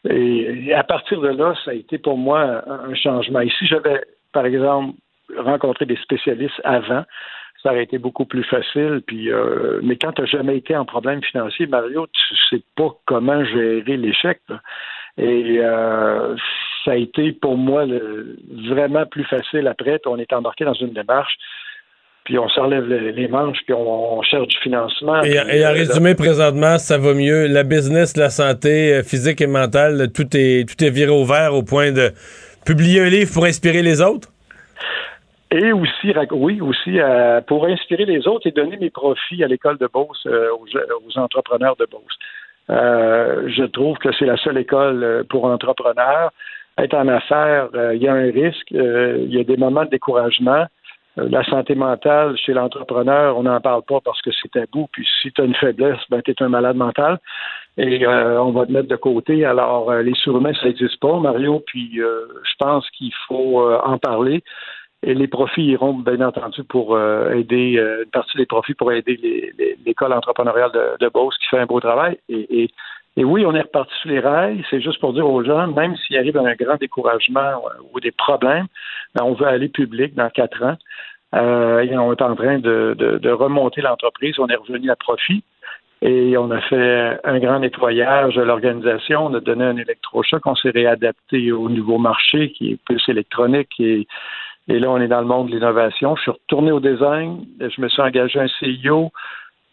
Et, 0.09 0.68
et 0.68 0.74
à 0.74 0.84
partir 0.84 1.20
de 1.20 1.28
là, 1.28 1.55
ça 1.64 1.72
a 1.72 1.74
été 1.74 1.99
pour 1.99 2.16
moi 2.16 2.62
un, 2.66 2.94
changement. 2.94 3.40
Ici, 3.40 3.66
j'avais, 3.66 4.03
par 4.32 4.46
exemple, 4.46 4.94
rencontré 5.36 5.86
des 5.86 5.96
spécialistes 5.96 6.61
avant, 6.64 7.05
ça 7.62 7.70
aurait 7.70 7.82
été 7.82 7.99
beaucoup 7.99 8.24
plus 8.24 8.44
facile. 8.44 9.03
Puis, 9.07 9.30
euh, 9.30 9.80
mais 9.82 9.96
quand 9.96 10.12
tu 10.12 10.22
n'as 10.22 10.28
jamais 10.28 10.57
été 10.57 10.76
en 10.76 10.84
problème 10.84 11.22
financier, 11.22 11.66
Mario, 11.66 12.07
tu 12.07 12.36
sais 12.51 12.62
pas 12.76 12.90
comment 13.07 13.44
gérer 13.44 13.96
l'échec. 13.96 14.40
Et 15.16 15.59
euh, 15.59 16.36
ça 16.89 16.95
a 16.95 16.97
été 16.97 17.32
pour 17.32 17.57
moi 17.57 17.84
le- 17.84 18.39
vraiment 18.70 19.05
plus 19.07 19.24
facile 19.24 19.66
après. 19.68 19.99
Puis 19.99 20.11
on 20.11 20.16
est 20.16 20.32
embarqué 20.32 20.64
dans 20.64 20.72
une 20.72 20.93
démarche. 20.95 21.34
Puis 22.24 22.39
on 22.39 22.49
s'enlève 22.51 22.86
les, 22.86 23.28
manches, 23.28 23.57
puis 23.64 23.74
on, 23.74 24.20
cherche 24.22 24.49
du 24.49 24.57
financement. 24.59 25.22
Et, 25.22 25.30
puis, 25.30 25.57
et 25.57 25.64
en 25.64 25.70
euh, 25.70 25.72
résumé, 25.72 26.14
présentement, 26.14 26.76
ça 26.76 26.99
va 26.99 27.14
mieux. 27.14 27.47
La 27.47 27.62
business, 27.62 28.18
la 28.18 28.28
santé 28.28 28.93
euh, 28.93 29.03
physique 29.03 29.41
et 29.41 29.47
mentale, 29.47 30.12
tout 30.12 30.26
est, 30.34 30.68
tout 30.68 30.84
est 30.84 30.91
viré 30.91 31.11
au 31.11 31.24
vert 31.24 31.55
au 31.55 31.62
point 31.62 31.91
de 31.91 32.11
publier 32.66 33.01
un 33.01 33.09
livre 33.09 33.32
pour 33.32 33.47
inspirer 33.47 33.80
les 33.80 34.03
autres? 34.03 34.28
Et 35.51 35.72
aussi, 35.72 36.12
oui, 36.32 36.61
aussi 36.61 37.01
euh, 37.01 37.41
pour 37.41 37.64
inspirer 37.64 38.05
les 38.05 38.28
autres 38.28 38.47
et 38.47 38.51
donner 38.51 38.76
mes 38.76 38.91
profits 38.91 39.43
à 39.43 39.47
l'école 39.47 39.78
de 39.78 39.89
Beauce 39.91 40.26
euh, 40.26 40.51
aux, 40.51 40.66
aux 40.66 41.18
entrepreneurs 41.18 41.76
de 41.76 41.86
Beauce. 41.91 42.18
Je 42.68 43.64
trouve 43.64 43.97
que 43.97 44.11
c'est 44.18 44.26
la 44.26 44.36
seule 44.36 44.59
école 44.59 45.24
pour 45.30 45.47
entrepreneurs. 45.47 46.30
Être 46.78 46.94
en 46.94 47.08
affaires, 47.08 47.68
euh, 47.74 47.94
il 47.96 48.02
y 48.02 48.08
a 48.08 48.14
un 48.14 48.30
risque, 48.30 48.72
euh, 48.72 49.24
il 49.26 49.34
y 49.34 49.40
a 49.40 49.44
des 49.44 49.56
moments 49.56 49.84
de 49.84 49.90
découragement. 49.90 50.66
Euh, 51.18 51.28
la 51.28 51.42
santé 51.44 51.74
mentale 51.74 52.36
chez 52.38 52.52
l'entrepreneur, 52.52 53.36
on 53.36 53.42
n'en 53.42 53.60
parle 53.60 53.82
pas 53.82 54.00
parce 54.00 54.22
que 54.22 54.30
c'est 54.30 54.52
tabou. 54.52 54.86
Puis 54.92 55.04
si 55.20 55.32
tu 55.32 55.40
as 55.40 55.44
une 55.44 55.56
faiblesse, 55.56 55.98
ben, 56.08 56.22
tu 56.22 56.30
es 56.30 56.42
un 56.42 56.48
malade 56.48 56.76
mental 56.76 57.18
et 57.76 58.06
on 58.06 58.50
va 58.50 58.66
te 58.66 58.72
mettre 58.72 58.88
de 58.88 58.96
côté. 58.96 59.44
Alors, 59.44 59.92
les 59.92 60.14
surhumains, 60.14 60.52
ça 60.54 60.66
n'existe 60.66 60.98
pas, 60.98 61.16
Mario. 61.20 61.62
Puis 61.64 61.92
je 61.94 62.54
pense 62.58 62.88
qu'il 62.90 63.12
faut 63.28 63.62
en 63.70 63.98
parler. 63.98 64.42
Et 65.04 65.14
les 65.14 65.28
profits 65.28 65.62
iront, 65.62 65.94
bien 65.94 66.20
entendu, 66.20 66.64
pour 66.64 66.98
aider, 66.98 67.78
une 67.78 68.10
partie 68.10 68.36
des 68.36 68.46
profits 68.46 68.74
pour 68.74 68.90
aider 68.90 69.52
l'école 69.86 70.12
entrepreneuriale 70.12 70.72
de, 70.72 70.96
de 70.98 71.08
Beauce 71.08 71.38
qui 71.38 71.46
fait 71.50 71.58
un 71.60 71.66
beau 71.66 71.78
travail. 71.78 72.18
Et, 72.28 72.68
et 73.18 73.24
oui, 73.24 73.44
on 73.44 73.52
est 73.52 73.62
reparti 73.62 73.92
sur 74.00 74.10
les 74.10 74.20
rails. 74.20 74.64
C'est 74.70 74.80
juste 74.80 75.00
pour 75.00 75.12
dire 75.12 75.28
aux 75.28 75.42
gens, 75.42 75.66
même 75.66 75.96
s'il 75.96 76.16
arrive 76.16 76.36
un 76.36 76.54
grand 76.54 76.76
découragement 76.76 77.40
euh, 77.40 77.82
ou 77.92 77.98
des 77.98 78.12
problèmes, 78.12 78.68
ben, 79.16 79.24
on 79.24 79.34
veut 79.34 79.48
aller 79.48 79.68
public 79.68 80.14
dans 80.14 80.30
quatre 80.30 80.62
ans. 80.62 80.76
Euh, 81.34 81.84
on 81.90 82.12
est 82.12 82.22
en 82.22 82.36
train 82.36 82.60
de, 82.60 83.28
remonter 83.30 83.80
l'entreprise. 83.80 84.38
On 84.38 84.46
est 84.46 84.54
revenu 84.54 84.88
à 84.88 84.94
profit. 84.94 85.42
Et 86.00 86.38
on 86.38 86.48
a 86.52 86.60
fait 86.60 87.18
un 87.24 87.40
grand 87.40 87.58
nettoyage 87.58 88.36
de 88.36 88.42
l'organisation. 88.42 89.26
On 89.26 89.34
a 89.34 89.40
donné 89.40 89.64
un 89.64 89.76
électrochoc. 89.76 90.46
On 90.46 90.54
s'est 90.54 90.70
réadapté 90.70 91.50
au 91.50 91.68
nouveau 91.68 91.98
marché 91.98 92.52
qui 92.52 92.70
est 92.70 92.78
plus 92.84 93.02
électronique 93.08 93.80
et 93.80 94.06
là, 94.68 94.90
on 94.90 95.00
est 95.00 95.08
dans 95.08 95.22
le 95.22 95.26
monde 95.26 95.48
de 95.48 95.54
l'innovation. 95.54 96.14
Je 96.14 96.22
suis 96.22 96.30
retourné 96.30 96.70
au 96.70 96.78
design. 96.78 97.44
Je 97.58 97.80
me 97.80 97.88
suis 97.88 98.00
engagé 98.00 98.38
un 98.38 98.46
CIO 98.46 99.10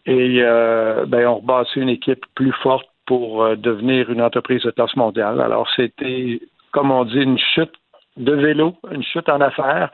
et 0.04 0.38
euh, 0.42 1.04
ben, 1.06 1.28
on 1.28 1.36
rebâtit 1.36 1.78
une 1.78 1.90
équipe 1.90 2.24
plus 2.34 2.52
forte 2.52 2.88
pour 3.06 3.44
euh, 3.44 3.56
devenir 3.56 4.10
une 4.10 4.22
entreprise 4.22 4.62
de 4.62 4.70
classe 4.70 4.96
mondiale. 4.96 5.40
Alors, 5.40 5.68
c'était, 5.76 6.40
comme 6.72 6.90
on 6.90 7.04
dit, 7.04 7.20
une 7.20 7.38
chute 7.38 7.72
de 8.16 8.32
vélo, 8.32 8.76
une 8.92 9.02
chute 9.02 9.28
en 9.28 9.40
affaires. 9.40 9.90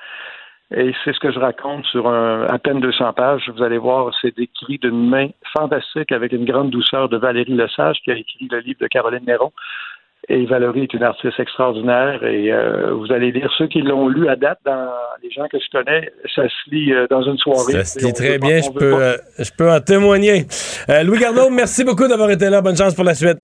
Et 0.75 0.95
c'est 1.05 1.13
ce 1.13 1.21
que 1.21 1.31
je 1.31 1.39
raconte 1.39 1.85
sur 1.87 2.09
à 2.09 2.59
peine 2.59 2.81
200 2.81 3.13
pages. 3.13 3.51
Vous 3.55 3.63
allez 3.63 3.77
voir, 3.77 4.11
c'est 4.23 4.35
décrit 4.35 4.79
d'une 4.79 5.07
main 5.07 5.29
fantastique 5.53 6.11
avec 6.13 6.33
une 6.33 6.47
grande 6.47 6.71
douceur 6.71 7.11
de 7.11 7.19
Valérie 7.19 7.53
Lesage 7.53 7.99
qui 8.03 8.11
a 8.11 8.17
écrit 8.17 8.49
le 8.51 8.61
livre 8.61 8.81
de 8.81 8.87
Caroline 8.87 9.27
Néron. 9.27 9.53
Et 10.29 10.47
Valérie 10.47 10.85
est 10.85 10.95
une 10.95 11.03
artiste 11.03 11.41
extraordinaire 11.41 12.25
et 12.25 12.53
euh, 12.53 12.95
vous 12.95 13.13
allez 13.13 13.33
lire 13.33 13.53
ceux 13.59 13.67
qui 13.67 13.83
l'ont 13.83 14.07
lu 14.07 14.29
à 14.29 14.37
date 14.37 14.59
dans 14.65 14.89
les 15.21 15.31
gens 15.31 15.49
que 15.51 15.59
je 15.59 15.69
connais, 15.77 16.13
ça 16.33 16.43
se 16.49 16.71
lit 16.71 16.93
euh, 16.93 17.09
dans 17.11 17.23
une 17.23 17.37
soirée. 17.39 17.73
Ça 17.73 17.85
se 17.85 18.07
lit 18.07 18.13
très 18.13 18.39
bien, 18.39 18.61
je 18.63 18.71
peux, 18.71 19.03
euh, 19.03 19.17
je 19.39 19.51
peux 19.57 19.71
en 19.71 19.81
témoigner. 19.81 20.47
Louis 21.05 21.19
Garneau, 21.19 21.51
merci 21.51 21.83
beaucoup 21.83 22.07
d'avoir 22.07 22.31
été 22.31 22.49
là. 22.51 22.61
Bonne 22.63 22.77
chance 22.77 22.95
pour 22.95 23.05
la 23.05 23.15
suite. 23.15 23.39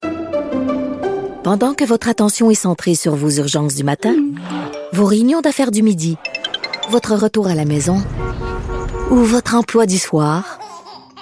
Pendant 1.43 1.75
que 1.75 1.85
votre 1.85 2.09
attention 2.09 2.51
est 2.51 2.55
centrée 2.55 2.95
sur 2.95 3.15
vos 3.15 3.31
urgences 3.31 3.75
du 3.75 3.83
matin, 3.83 4.15
vos 4.93 5.07
réunions 5.07 5.41
d'affaires 5.41 5.73
du 5.73 5.83
midi, 5.83 6.17
votre 6.91 7.15
retour 7.15 7.49
à 7.49 7.55
la 7.55 7.65
maison 7.65 7.97
ou 9.11 9.17
votre 9.17 9.57
emploi 9.57 9.87
du 9.87 9.99
soir, 9.99 10.59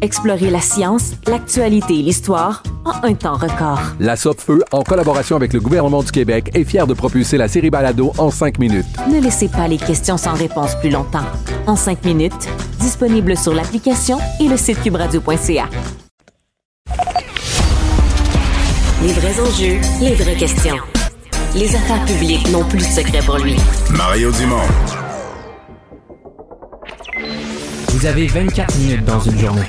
Explorez 0.00 0.50
la 0.50 0.60
science, 0.60 1.12
l'actualité 1.26 1.98
et 1.98 2.02
l'histoire 2.02 2.62
en 2.84 3.04
un 3.04 3.14
temps 3.14 3.36
record. 3.36 3.80
La 3.98 4.14
Feu, 4.16 4.62
en 4.70 4.82
collaboration 4.82 5.34
avec 5.34 5.52
le 5.52 5.60
gouvernement 5.60 6.02
du 6.02 6.12
Québec, 6.12 6.50
est 6.54 6.64
fière 6.64 6.86
de 6.86 6.94
propulser 6.94 7.36
la 7.36 7.48
série 7.48 7.70
Balado 7.70 8.12
en 8.18 8.30
cinq 8.30 8.58
minutes. 8.58 8.86
Ne 9.10 9.20
laissez 9.20 9.48
pas 9.48 9.66
les 9.66 9.76
questions 9.76 10.16
sans 10.16 10.34
réponse 10.34 10.76
plus 10.76 10.90
longtemps. 10.90 11.24
En 11.66 11.74
cinq 11.74 12.04
minutes, 12.04 12.48
disponible 12.78 13.36
sur 13.36 13.52
l'application 13.52 14.18
et 14.40 14.48
le 14.48 14.56
site 14.56 14.80
cubradio.ca. 14.82 15.68
Les 19.02 19.12
vrais 19.12 19.40
enjeux, 19.40 19.80
les 20.00 20.14
vraies 20.14 20.36
questions. 20.36 20.76
Les 21.56 21.74
affaires 21.74 22.04
publiques 22.04 22.48
n'ont 22.52 22.64
plus 22.64 22.78
de 22.78 22.84
secret 22.84 23.20
pour 23.24 23.38
lui. 23.38 23.56
Mario 23.96 24.30
Dumont. 24.30 24.56
Vous 27.88 28.06
avez 28.06 28.28
24 28.28 28.78
minutes 28.78 29.04
dans 29.04 29.20
une 29.20 29.38
journée. 29.38 29.68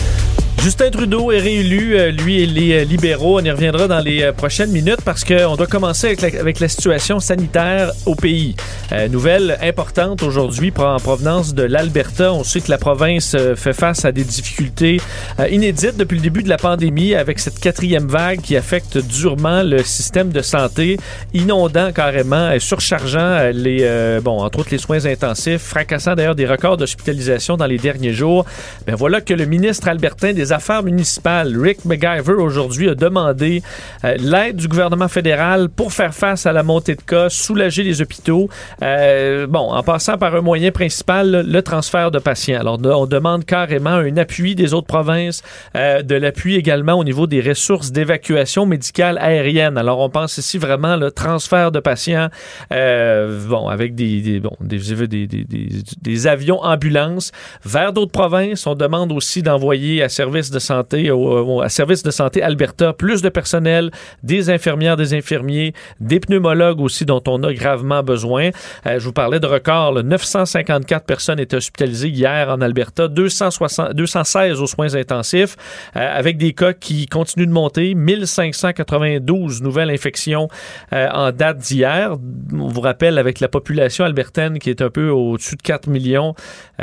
Justin 0.63 0.91
Trudeau 0.91 1.31
est 1.31 1.39
réélu, 1.39 1.95
euh, 1.95 2.11
lui 2.11 2.39
et 2.39 2.45
les 2.45 2.73
euh, 2.73 2.83
libéraux. 2.83 3.39
On 3.39 3.43
y 3.43 3.49
reviendra 3.49 3.87
dans 3.87 3.99
les 3.99 4.21
euh, 4.21 4.31
prochaines 4.31 4.69
minutes 4.69 5.01
parce 5.03 5.23
qu'on 5.23 5.55
doit 5.55 5.65
commencer 5.65 6.15
avec 6.39 6.59
la, 6.59 6.67
situation 6.67 7.19
sanitaire 7.19 7.91
au 8.05 8.13
pays. 8.13 8.55
nouvelle 9.09 9.57
importante 9.63 10.21
aujourd'hui 10.21 10.71
en 10.77 10.97
provenance 10.97 11.55
de 11.55 11.63
l'Alberta. 11.63 12.31
On 12.31 12.43
sait 12.43 12.61
que 12.61 12.69
la 12.69 12.77
province 12.77 13.35
fait 13.55 13.73
face 13.73 14.05
à 14.05 14.11
des 14.11 14.23
difficultés 14.23 15.01
inédites 15.49 15.97
depuis 15.97 16.17
le 16.17 16.21
début 16.21 16.43
de 16.43 16.49
la 16.49 16.57
pandémie 16.57 17.15
avec 17.15 17.39
cette 17.39 17.59
quatrième 17.59 18.07
vague 18.07 18.41
qui 18.41 18.55
affecte 18.55 18.97
durement 18.99 19.63
le 19.63 19.83
système 19.83 20.29
de 20.29 20.41
santé, 20.41 20.97
inondant 21.33 21.91
carrément 21.91 22.51
et 22.51 22.59
surchargeant 22.59 23.49
les, 23.53 24.19
bon, 24.21 24.39
entre 24.41 24.59
autres 24.59 24.71
les 24.71 24.77
soins 24.77 25.05
intensifs, 25.05 25.61
fracassant 25.61 26.15
d'ailleurs 26.15 26.35
des 26.35 26.45
records 26.45 26.77
d'hospitalisation 26.77 27.57
dans 27.57 27.67
les 27.67 27.79
derniers 27.79 28.13
jours. 28.13 28.45
Ben 28.85 28.95
voilà 28.95 29.21
que 29.21 29.33
le 29.33 29.45
ministre 29.45 29.87
albertain 29.87 30.33
des 30.33 30.50
Affaires 30.51 30.83
municipales, 30.83 31.55
Rick 31.57 31.85
McGyver, 31.85 32.33
aujourd'hui 32.33 32.89
a 32.89 32.95
demandé 32.95 33.61
euh, 34.03 34.15
l'aide 34.19 34.57
du 34.57 34.67
gouvernement 34.67 35.07
fédéral 35.07 35.69
pour 35.69 35.93
faire 35.93 36.13
face 36.13 36.45
à 36.45 36.51
la 36.51 36.63
montée 36.63 36.95
de 36.95 37.01
cas, 37.01 37.29
soulager 37.29 37.83
les 37.83 38.01
hôpitaux. 38.01 38.49
Euh, 38.81 39.47
bon, 39.47 39.71
en 39.71 39.83
passant 39.83 40.17
par 40.17 40.35
un 40.35 40.41
moyen 40.41 40.71
principal, 40.71 41.45
le 41.47 41.61
transfert 41.61 42.11
de 42.11 42.19
patients. 42.19 42.59
Alors, 42.59 42.79
on 42.83 43.05
demande 43.05 43.45
carrément 43.45 43.91
un 43.91 44.17
appui 44.17 44.55
des 44.55 44.73
autres 44.73 44.87
provinces, 44.87 45.43
euh, 45.75 46.01
de 46.01 46.15
l'appui 46.15 46.55
également 46.55 46.93
au 46.93 47.03
niveau 47.03 47.27
des 47.27 47.41
ressources 47.41 47.91
d'évacuation 47.91 48.65
médicale 48.65 49.17
aérienne. 49.19 49.77
Alors, 49.77 49.99
on 49.99 50.09
pense 50.09 50.37
ici 50.37 50.57
vraiment 50.57 50.95
le 50.95 51.11
transfert 51.11 51.71
de 51.71 51.79
patients, 51.79 52.29
bon, 52.69 53.67
avec 53.67 53.95
des, 53.95 54.21
des 54.21 54.39
bon, 54.39 54.55
des 54.61 56.27
avions 56.27 56.61
ambulances 56.63 57.31
vers 57.63 57.93
d'autres 57.93 58.11
provinces. 58.11 58.65
On 58.67 58.75
demande 58.75 59.11
aussi 59.11 59.43
d'envoyer 59.43 60.01
à 60.01 60.09
service 60.09 60.40
de 60.49 60.59
santé, 60.59 61.11
au, 61.11 61.67
service 61.67 62.03
de 62.03 62.11
santé 62.11 62.41
Alberta, 62.41 62.93
plus 62.93 63.21
de 63.21 63.29
personnel, 63.29 63.91
des 64.23 64.49
infirmières, 64.49 64.97
des 64.97 65.13
infirmiers, 65.13 65.73
des 65.99 66.19
pneumologues 66.19 66.81
aussi 66.81 67.05
dont 67.05 67.21
on 67.27 67.43
a 67.43 67.53
gravement 67.53 68.01
besoin. 68.01 68.49
Euh, 68.85 68.99
je 68.99 69.05
vous 69.05 69.13
parlais 69.13 69.39
de 69.39 69.47
record, 69.47 70.03
954 70.03 71.05
personnes 71.05 71.39
étaient 71.39 71.57
hospitalisées 71.57 72.09
hier 72.09 72.49
en 72.49 72.61
Alberta, 72.61 73.07
260, 73.07 73.93
216 73.93 74.61
aux 74.61 74.67
soins 74.67 74.95
intensifs, 74.95 75.57
euh, 75.95 76.17
avec 76.17 76.37
des 76.37 76.53
cas 76.53 76.73
qui 76.73 77.05
continuent 77.05 77.47
de 77.47 77.51
monter, 77.51 77.93
1592 77.93 79.61
nouvelles 79.61 79.91
infections 79.91 80.47
euh, 80.93 81.07
en 81.11 81.31
date 81.31 81.57
d'hier. 81.57 82.15
On 82.53 82.67
vous 82.67 82.81
rappelle, 82.81 83.17
avec 83.17 83.39
la 83.39 83.47
population 83.47 84.05
albertaine 84.05 84.59
qui 84.59 84.69
est 84.69 84.81
un 84.81 84.89
peu 84.89 85.09
au-dessus 85.09 85.57
de 85.57 85.61
4 85.61 85.89
millions, 85.89 86.33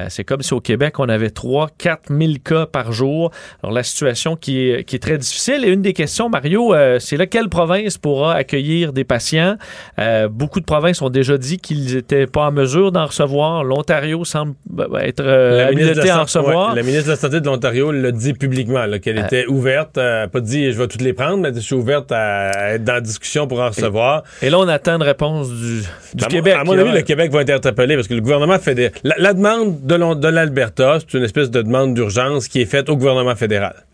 c'est 0.09 0.22
comme 0.22 0.42
si 0.42 0.54
au 0.54 0.61
Québec, 0.61 1.00
on 1.00 1.09
avait 1.09 1.30
3 1.30 1.70
4 1.78 2.12
000 2.16 2.32
cas 2.44 2.66
par 2.66 2.92
jour. 2.92 3.30
Alors, 3.62 3.74
la 3.74 3.82
situation 3.82 4.36
qui 4.36 4.70
est, 4.70 4.84
qui 4.84 4.96
est 4.96 5.01
très 5.01 5.18
difficile. 5.18 5.64
Et 5.64 5.70
une 5.70 5.82
des 5.82 5.92
questions, 5.92 6.28
Mario, 6.28 6.74
euh, 6.74 6.99
c'est 6.99 7.16
là, 7.16 7.26
quelle 7.26 7.49
province 7.49 7.99
pourra 7.99 8.34
accueillir 8.34 8.92
des 8.92 9.05
patients? 9.05 9.57
Euh, 9.99 10.28
beaucoup 10.28 10.61
de 10.61 10.64
provinces 10.64 11.03
ont 11.03 11.11
déjà 11.11 11.38
dit 11.38 11.59
qu'ils 11.59 11.94
n'étaient 11.94 12.26
pas 12.26 12.46
en 12.46 12.53
mesure 12.53 12.92
d'en 12.92 13.07
recevoir. 13.07 13.64
L'Ontario 13.64 14.24
semble 14.24 14.55
bah, 14.68 14.86
bah, 14.90 15.05
être 15.05 15.22
euh, 15.24 15.68
habilité 15.68 16.11
à 16.11 16.20
en 16.20 16.22
recevoir. 16.24 16.74
la 16.74 16.82
ministre 16.82 17.07
de 17.07 17.11
la 17.12 17.16
Santé 17.16 17.40
de 17.40 17.46
l'Ontario 17.46 17.92
l'a 17.92 18.12
dit 18.12 18.32
publiquement, 18.32 18.84
qu'elle 19.03 19.18
était 19.18 19.46
ouverte, 19.46 19.94
pas 19.94 20.40
dit 20.40 20.72
je 20.72 20.78
vais 20.78 20.88
toutes 20.88 21.03
les 21.03 21.12
prendre, 21.12 21.38
mais 21.38 21.53
je 21.55 21.61
suis 21.61 21.74
ouverte 21.74 22.12
à 22.12 22.74
être 22.74 22.84
dans 22.84 22.94
la 22.94 23.01
discussion 23.01 23.46
pour 23.46 23.61
en 23.61 23.68
recevoir. 23.68 24.22
Et, 24.42 24.51
là, 24.51 24.59
on 24.59 24.68
attend 24.68 24.96
une 24.96 25.03
réponse 25.03 25.51
du, 25.51 25.82
du 26.14 26.24
Québec. 26.26 26.57
À 26.59 26.64
mon 26.64 26.78
avis, 26.78 26.92
le 26.92 27.03
Québec 27.03 27.32
va 27.32 27.42
être 27.42 27.51
interpellé 27.51 27.94
parce 27.94 28.09
que 28.09 28.14
le 28.14 28.20
gouvernement 28.20 28.59
fait 28.59 28.74
des... 28.74 28.90
La, 29.05 29.32
demande 29.32 29.84
de 29.84 30.28
l'Alberta, 30.28 30.99
c'est 31.01 31.16
une 31.16 31.24
espèce 31.24 31.51
de 31.51 31.62
demande 31.62 31.94
d'urgence 31.94 32.49
qui 32.49 32.61
est 32.61 32.66
faite 32.66 32.88
au 32.88 32.96
gouvernement 32.96 33.36
fédéral. 33.39 33.84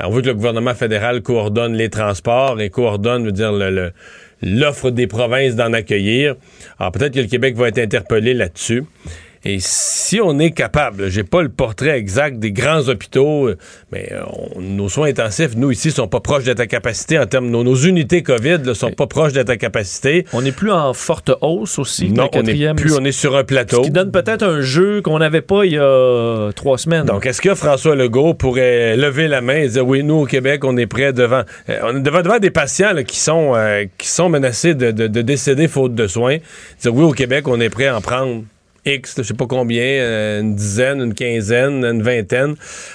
on 0.00 0.10
veut 0.10 0.22
que 0.22 0.28
le 0.28 0.34
gouvernement 0.34 0.74
fédéral 0.74 1.22
coordonne 1.22 1.74
les 1.74 1.90
transports 1.90 2.60
et 2.60 2.70
coordonne, 2.70 3.24
veut 3.24 3.32
dire, 3.32 3.52
l'offre 4.42 4.90
des 4.90 5.06
provinces 5.06 5.54
d'en 5.56 5.72
accueillir. 5.72 6.34
Alors 6.78 6.92
peut-être 6.92 7.14
que 7.14 7.20
le 7.20 7.26
Québec 7.26 7.56
va 7.56 7.68
être 7.68 7.78
interpellé 7.78 8.34
là-dessus. 8.34 8.84
Et 9.44 9.58
si 9.60 10.20
on 10.20 10.38
est 10.38 10.50
capable, 10.50 11.08
j'ai 11.08 11.22
pas 11.22 11.42
le 11.42 11.48
portrait 11.48 11.96
exact 11.96 12.38
des 12.38 12.50
grands 12.50 12.88
hôpitaux, 12.88 13.48
euh, 13.48 13.56
mais 13.92 14.10
euh, 14.12 14.22
nos 14.60 14.88
soins 14.88 15.08
intensifs, 15.08 15.54
nous 15.56 15.70
ici, 15.70 15.90
sont 15.90 16.08
pas 16.08 16.20
proches 16.20 16.44
d'être 16.44 16.60
à 16.60 16.66
capacité 16.66 17.18
en 17.18 17.26
termes 17.26 17.48
nos, 17.48 17.62
nos 17.62 17.76
unités 17.76 18.22
COVID 18.22 18.58
ne 18.64 18.74
sont 18.74 18.90
pas 18.90 19.06
proches 19.06 19.32
d'être 19.32 19.50
à 19.50 19.56
capacité. 19.56 20.24
On 20.32 20.42
n'est 20.42 20.52
plus 20.52 20.72
en 20.72 20.92
forte 20.92 21.30
hausse 21.40 21.78
aussi. 21.78 22.10
Non, 22.10 22.28
on 22.34 22.42
n'est 22.42 22.74
plus, 22.74 22.94
on 22.94 23.04
est 23.04 23.12
sur 23.12 23.36
un 23.36 23.44
plateau. 23.44 23.78
Ce 23.78 23.88
qui 23.88 23.90
donne 23.90 24.10
peut-être 24.10 24.42
un 24.42 24.60
jeu 24.60 25.02
qu'on 25.02 25.18
n'avait 25.18 25.40
pas 25.40 25.64
il 25.64 25.72
y 25.72 25.78
a 25.78 26.50
trois 26.54 26.78
semaines. 26.78 27.04
Donc, 27.04 27.26
est-ce 27.26 27.40
que 27.40 27.54
François 27.54 27.94
Legault 27.94 28.34
pourrait 28.34 28.96
lever 28.96 29.28
la 29.28 29.40
main 29.40 29.56
et 29.56 29.68
dire 29.68 29.86
oui, 29.86 30.02
nous 30.02 30.16
au 30.16 30.26
Québec, 30.26 30.64
on 30.64 30.76
est 30.76 30.86
prêt 30.86 31.12
devant, 31.12 31.42
euh, 31.68 31.78
on 31.84 31.96
est 31.96 32.00
devant, 32.00 32.38
des 32.38 32.50
patients 32.50 32.94
qui 33.06 33.18
sont 33.18 33.54
qui 33.96 34.08
sont 34.08 34.28
menacés 34.28 34.74
de, 34.74 34.90
de 34.90 35.22
décéder 35.22 35.66
faute 35.66 35.94
de 35.94 36.06
soins, 36.06 36.36
dire 36.80 36.94
oui 36.94 37.04
au 37.04 37.12
Québec, 37.12 37.48
on 37.48 37.60
est 37.60 37.70
prêt 37.70 37.86
à 37.86 37.96
en 37.96 38.00
prendre? 38.00 38.42
X, 38.84 39.14
je 39.18 39.22
sais 39.22 39.34
pas 39.34 39.46
combien, 39.46 39.82
euh, 39.82 40.40
une 40.40 40.54
dizaine, 40.54 41.00
une 41.02 41.14
quinzaine, 41.14 41.84
une 41.84 42.02
vingtaine. 42.02 42.54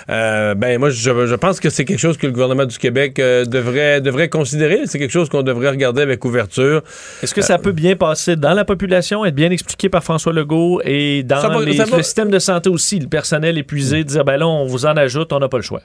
Euh, 0.09 0.55
ben 0.55 0.79
moi, 0.79 0.89
je, 0.89 1.25
je 1.25 1.35
pense 1.35 1.59
que 1.59 1.69
c'est 1.69 1.85
quelque 1.85 1.99
chose 1.99 2.17
que 2.17 2.25
le 2.25 2.33
gouvernement 2.33 2.65
du 2.65 2.77
Québec 2.77 3.19
euh, 3.19 3.45
devrait, 3.45 4.01
devrait 4.01 4.29
considérer. 4.29 4.81
C'est 4.85 4.97
quelque 4.99 5.11
chose 5.11 5.29
qu'on 5.29 5.43
devrait 5.43 5.69
regarder 5.69 6.01
avec 6.01 6.23
ouverture. 6.25 6.81
Est-ce 7.21 7.33
que 7.33 7.41
ça 7.41 7.57
peut 7.57 7.71
bien 7.73 7.95
passer 7.95 8.35
dans 8.35 8.53
la 8.53 8.65
population, 8.65 9.23
être 9.25 9.35
bien 9.35 9.51
expliqué 9.51 9.89
par 9.89 10.03
François 10.03 10.33
Legault 10.33 10.81
et 10.83 11.23
dans 11.23 11.41
va- 11.41 11.65
les- 11.65 11.77
le 11.77 12.03
système 12.03 12.31
de 12.31 12.39
santé 12.39 12.69
aussi, 12.69 12.99
le 12.99 13.07
personnel 13.07 13.57
épuisé, 13.57 14.03
dire 14.03 14.23
ben 14.25 14.37
là, 14.37 14.47
on 14.47 14.65
vous 14.65 14.85
en 14.85 14.95
ajoute, 14.97 15.31
on 15.33 15.39
n'a 15.39 15.49
pas 15.49 15.57
le 15.57 15.63
choix? 15.63 15.81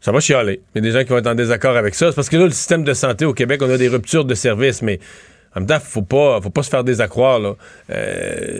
Ça 0.00 0.12
va 0.12 0.20
chialer. 0.20 0.60
Il 0.74 0.78
y 0.84 0.86
a 0.86 0.90
des 0.90 0.96
gens 0.98 1.02
qui 1.02 1.08
vont 1.10 1.18
être 1.18 1.26
en 1.26 1.34
désaccord 1.34 1.76
avec 1.76 1.94
ça. 1.94 2.10
C'est 2.10 2.14
parce 2.14 2.28
que 2.28 2.36
là, 2.36 2.44
le 2.44 2.50
système 2.50 2.84
de 2.84 2.92
santé 2.92 3.24
au 3.24 3.32
Québec, 3.32 3.60
on 3.62 3.70
a 3.70 3.78
des 3.78 3.88
ruptures 3.88 4.26
de 4.26 4.34
services, 4.34 4.82
mais 4.82 5.00
en 5.56 5.60
même 5.60 5.66
temps, 5.68 5.78
faut 5.80 6.02
pas, 6.02 6.40
faut 6.42 6.50
pas 6.50 6.62
se 6.62 6.68
faire 6.68 6.84
désaccroire. 6.84 7.38
là. 7.40 7.54
Euh, 7.90 8.58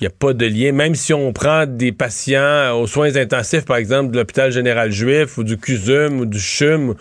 Il 0.00 0.04
n'y 0.04 0.06
a 0.08 0.10
pas 0.10 0.32
de 0.32 0.46
lien. 0.46 0.72
Même 0.72 0.94
si 0.94 1.14
on 1.14 1.32
prend 1.32 1.66
des 1.66 1.92
patients 1.92 2.78
aux 2.78 2.86
soins 2.86 3.14
intensifs, 3.16 3.64
par 3.64 3.76
exemple, 3.76 4.10
de 4.10 4.18
l'hôpital 4.18 4.50
général 4.50 4.90
juif 4.90 5.38
ou 5.38 5.44
du 5.44 5.56
CUSUM 5.56 6.20
ou 6.20 6.26
du 6.26 6.40
CHUM, 6.40 6.94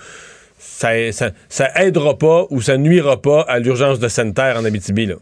ça, 0.57 1.11
ça, 1.11 1.31
ça 1.49 1.71
aidera 1.75 2.17
pas 2.17 2.45
ou 2.49 2.61
ça 2.61 2.77
nuira 2.77 3.21
pas 3.21 3.41
à 3.41 3.59
l'urgence 3.59 3.99
de 3.99 4.07
sanitaire 4.07 4.57
en 4.57 4.65
Abitibi. 4.65 5.07
Là. 5.07 5.15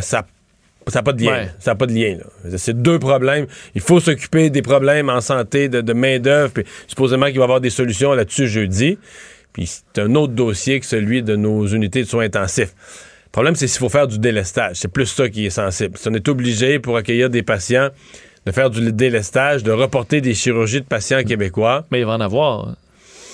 Ça 0.00 0.26
ça 0.88 1.00
n'a 1.00 1.02
pas 1.02 1.12
de 1.12 1.22
lien. 1.22 1.32
Ouais. 1.32 1.48
Ça 1.58 1.74
pas 1.74 1.86
de 1.86 1.92
lien. 1.92 2.16
là. 2.16 2.56
C'est 2.56 2.80
deux 2.80 2.98
problèmes. 2.98 3.46
Il 3.74 3.80
faut 3.80 4.00
s'occuper 4.00 4.50
des 4.50 4.62
problèmes 4.62 5.10
en 5.10 5.20
santé, 5.20 5.68
de, 5.68 5.80
de 5.80 5.92
main-d'œuvre. 5.92 6.52
Puis 6.52 6.64
supposément 6.86 7.26
qu'il 7.26 7.36
va 7.36 7.42
y 7.42 7.44
avoir 7.44 7.60
des 7.60 7.70
solutions 7.70 8.12
là-dessus 8.14 8.48
jeudi. 8.48 8.98
Puis 9.52 9.66
c'est 9.66 10.00
un 10.00 10.14
autre 10.14 10.32
dossier 10.32 10.80
que 10.80 10.86
celui 10.86 11.22
de 11.22 11.36
nos 11.36 11.66
unités 11.66 12.02
de 12.02 12.08
soins 12.08 12.24
intensifs. 12.24 12.74
Le 13.28 13.32
problème, 13.32 13.54
c'est 13.56 13.66
s'il 13.68 13.78
faut 13.78 13.88
faire 13.88 14.06
du 14.08 14.18
délestage. 14.18 14.76
C'est 14.76 14.88
plus 14.92 15.06
ça 15.06 15.28
qui 15.28 15.46
est 15.46 15.50
sensible. 15.50 15.96
Si 15.98 16.08
on 16.08 16.14
est 16.14 16.28
obligé, 16.28 16.78
pour 16.78 16.96
accueillir 16.96 17.30
des 17.30 17.42
patients, 17.42 17.90
de 18.46 18.52
faire 18.52 18.70
du 18.70 18.90
délestage, 18.92 19.62
de 19.62 19.70
reporter 19.70 20.20
des 20.20 20.34
chirurgies 20.34 20.80
de 20.80 20.86
patients 20.86 21.22
québécois. 21.22 21.84
Mais 21.90 22.00
il 22.00 22.06
va 22.06 22.12
en 22.14 22.20
avoir. 22.20 22.74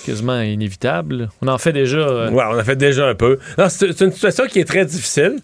Quasiment 0.05 0.39
inévitable. 0.41 1.29
On 1.41 1.47
en 1.47 1.57
fait 1.57 1.73
déjà. 1.73 1.97
euh, 1.97 2.29
Ouais, 2.29 2.43
on 2.51 2.57
a 2.57 2.63
fait 2.63 2.75
déjà 2.75 3.07
un 3.07 3.15
peu. 3.15 3.39
Non, 3.57 3.69
c'est 3.69 3.91
c'est 3.93 4.05
une 4.05 4.11
situation 4.11 4.45
qui 4.45 4.59
est 4.59 4.65
très 4.65 4.85
difficile, 4.85 5.37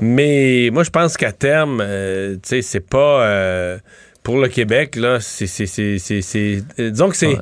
mais 0.00 0.68
moi, 0.72 0.84
je 0.84 0.90
pense 0.90 1.16
qu'à 1.16 1.32
terme, 1.32 1.80
euh, 1.82 2.34
tu 2.34 2.40
sais, 2.44 2.62
c'est 2.62 2.86
pas. 2.88 3.24
euh, 3.26 3.78
pour 4.24 4.38
le 4.40 4.48
Québec, 4.48 4.96
là, 4.96 5.18
c'est. 5.20 5.44
euh, 5.78 6.90
Disons 6.90 7.08
que 7.10 7.16
c'est. 7.16 7.36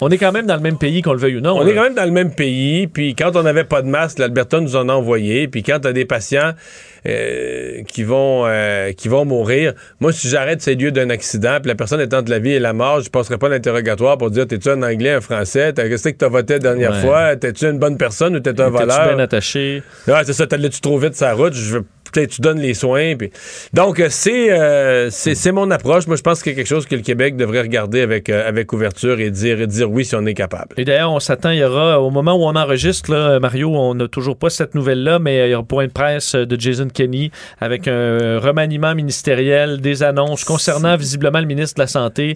On 0.00 0.08
est 0.10 0.18
quand 0.18 0.32
même 0.32 0.46
dans 0.46 0.56
le 0.56 0.60
même 0.60 0.76
pays, 0.76 1.00
qu'on 1.02 1.12
le 1.12 1.20
veuille 1.20 1.36
ou 1.36 1.40
non. 1.40 1.56
On 1.56 1.62
là. 1.62 1.70
est 1.70 1.74
quand 1.74 1.82
même 1.84 1.94
dans 1.94 2.04
le 2.04 2.10
même 2.10 2.34
pays, 2.34 2.88
puis 2.88 3.14
quand 3.14 3.36
on 3.36 3.42
n'avait 3.44 3.62
pas 3.64 3.80
de 3.80 3.86
masque, 3.86 4.18
l'Alberta 4.18 4.58
nous 4.60 4.74
en 4.74 4.88
a 4.88 4.92
envoyé, 4.92 5.46
puis 5.46 5.62
quand 5.62 5.78
tu 5.80 5.86
as 5.88 5.92
des 5.92 6.04
patients 6.04 6.50
euh, 7.06 7.82
qui 7.86 8.02
vont 8.02 8.44
euh, 8.46 8.92
qui 8.92 9.08
vont 9.08 9.24
mourir, 9.24 9.72
moi 10.00 10.12
si 10.12 10.28
j'arrête 10.28 10.60
ces 10.62 10.74
lieux 10.74 10.90
d'un 10.90 11.10
accident, 11.10 11.58
puis 11.62 11.68
la 11.68 11.76
personne 11.76 12.00
est 12.00 12.12
entre 12.12 12.28
la 12.30 12.40
vie 12.40 12.50
et 12.52 12.58
la 12.58 12.72
mort, 12.72 13.00
je 13.02 13.08
passerai 13.10 13.38
pas 13.38 13.48
l'interrogatoire 13.48 14.18
pour 14.18 14.30
dire 14.32 14.46
t'es-tu 14.48 14.68
un 14.70 14.82
Anglais, 14.82 15.10
un 15.12 15.20
Français, 15.20 15.72
T'as- 15.72 15.88
qu'est-ce 15.88 16.08
que 16.08 16.16
t'as 16.16 16.28
voté 16.28 16.54
la 16.54 16.58
dernière 16.58 16.90
Ouais. 16.92 17.00
fois, 17.00 17.36
t'es-tu 17.36 17.66
une 17.66 17.78
bonne 17.78 17.96
personne 17.96 18.34
ou 18.34 18.40
t'es 18.40 18.50
un 18.50 18.54
T'es-tu 18.54 18.70
voleur? 18.72 19.08
bien 19.14 19.18
attaché? 19.20 19.82
Ouais, 20.08 20.14
c'est 20.24 20.32
ça, 20.32 20.46
t'allais-tu 20.46 20.80
trop 20.80 20.98
vite 20.98 21.14
sur 21.14 21.26
la 21.26 21.34
route, 21.34 21.54
je 21.54 21.74
veux 21.76 21.84
tu 22.20 22.40
donnes 22.40 22.60
les 22.60 22.74
soins. 22.74 23.14
puis- 23.16 23.30
Donc, 23.72 24.00
euh, 24.00 24.08
c'est, 24.10 24.50
euh, 24.52 25.08
c'est, 25.10 25.34
c'est 25.34 25.52
mon 25.52 25.70
approche. 25.70 26.06
Moi, 26.06 26.16
je 26.16 26.22
pense 26.22 26.44
y 26.44 26.50
a 26.50 26.52
quelque 26.52 26.66
chose 26.66 26.86
que 26.86 26.94
le 26.94 27.02
Québec 27.02 27.36
devrait 27.36 27.60
regarder 27.62 28.00
avec, 28.00 28.28
euh, 28.28 28.48
avec 28.48 28.72
ouverture 28.72 29.20
et 29.20 29.30
dire, 29.30 29.60
et 29.60 29.66
dire 29.66 29.90
oui 29.90 30.04
si 30.04 30.14
on 30.14 30.24
est 30.26 30.34
capable. 30.34 30.74
Et 30.76 30.84
d'ailleurs, 30.84 31.12
on 31.12 31.20
s'attend, 31.20 31.50
il 31.50 31.58
y 31.58 31.64
aura, 31.64 32.00
au 32.00 32.10
moment 32.10 32.34
où 32.34 32.44
on 32.44 32.54
enregistre, 32.56 33.10
là, 33.12 33.40
Mario, 33.40 33.70
on 33.74 33.94
n'a 33.94 34.08
toujours 34.08 34.36
pas 34.36 34.50
cette 34.50 34.74
nouvelle-là, 34.74 35.18
mais 35.18 35.48
il 35.48 35.50
y 35.50 35.54
aura 35.54 35.62
un 35.62 35.64
point 35.66 35.86
de 35.86 35.92
presse 35.92 36.34
de 36.34 36.60
Jason 36.60 36.88
Kenney 36.92 37.30
avec 37.60 37.88
un 37.88 38.38
remaniement 38.38 38.94
ministériel, 38.94 39.80
des 39.80 40.02
annonces 40.02 40.44
concernant 40.44 40.96
visiblement 40.96 41.40
le 41.40 41.46
ministre 41.46 41.76
de 41.76 41.82
la 41.82 41.86
Santé 41.86 42.34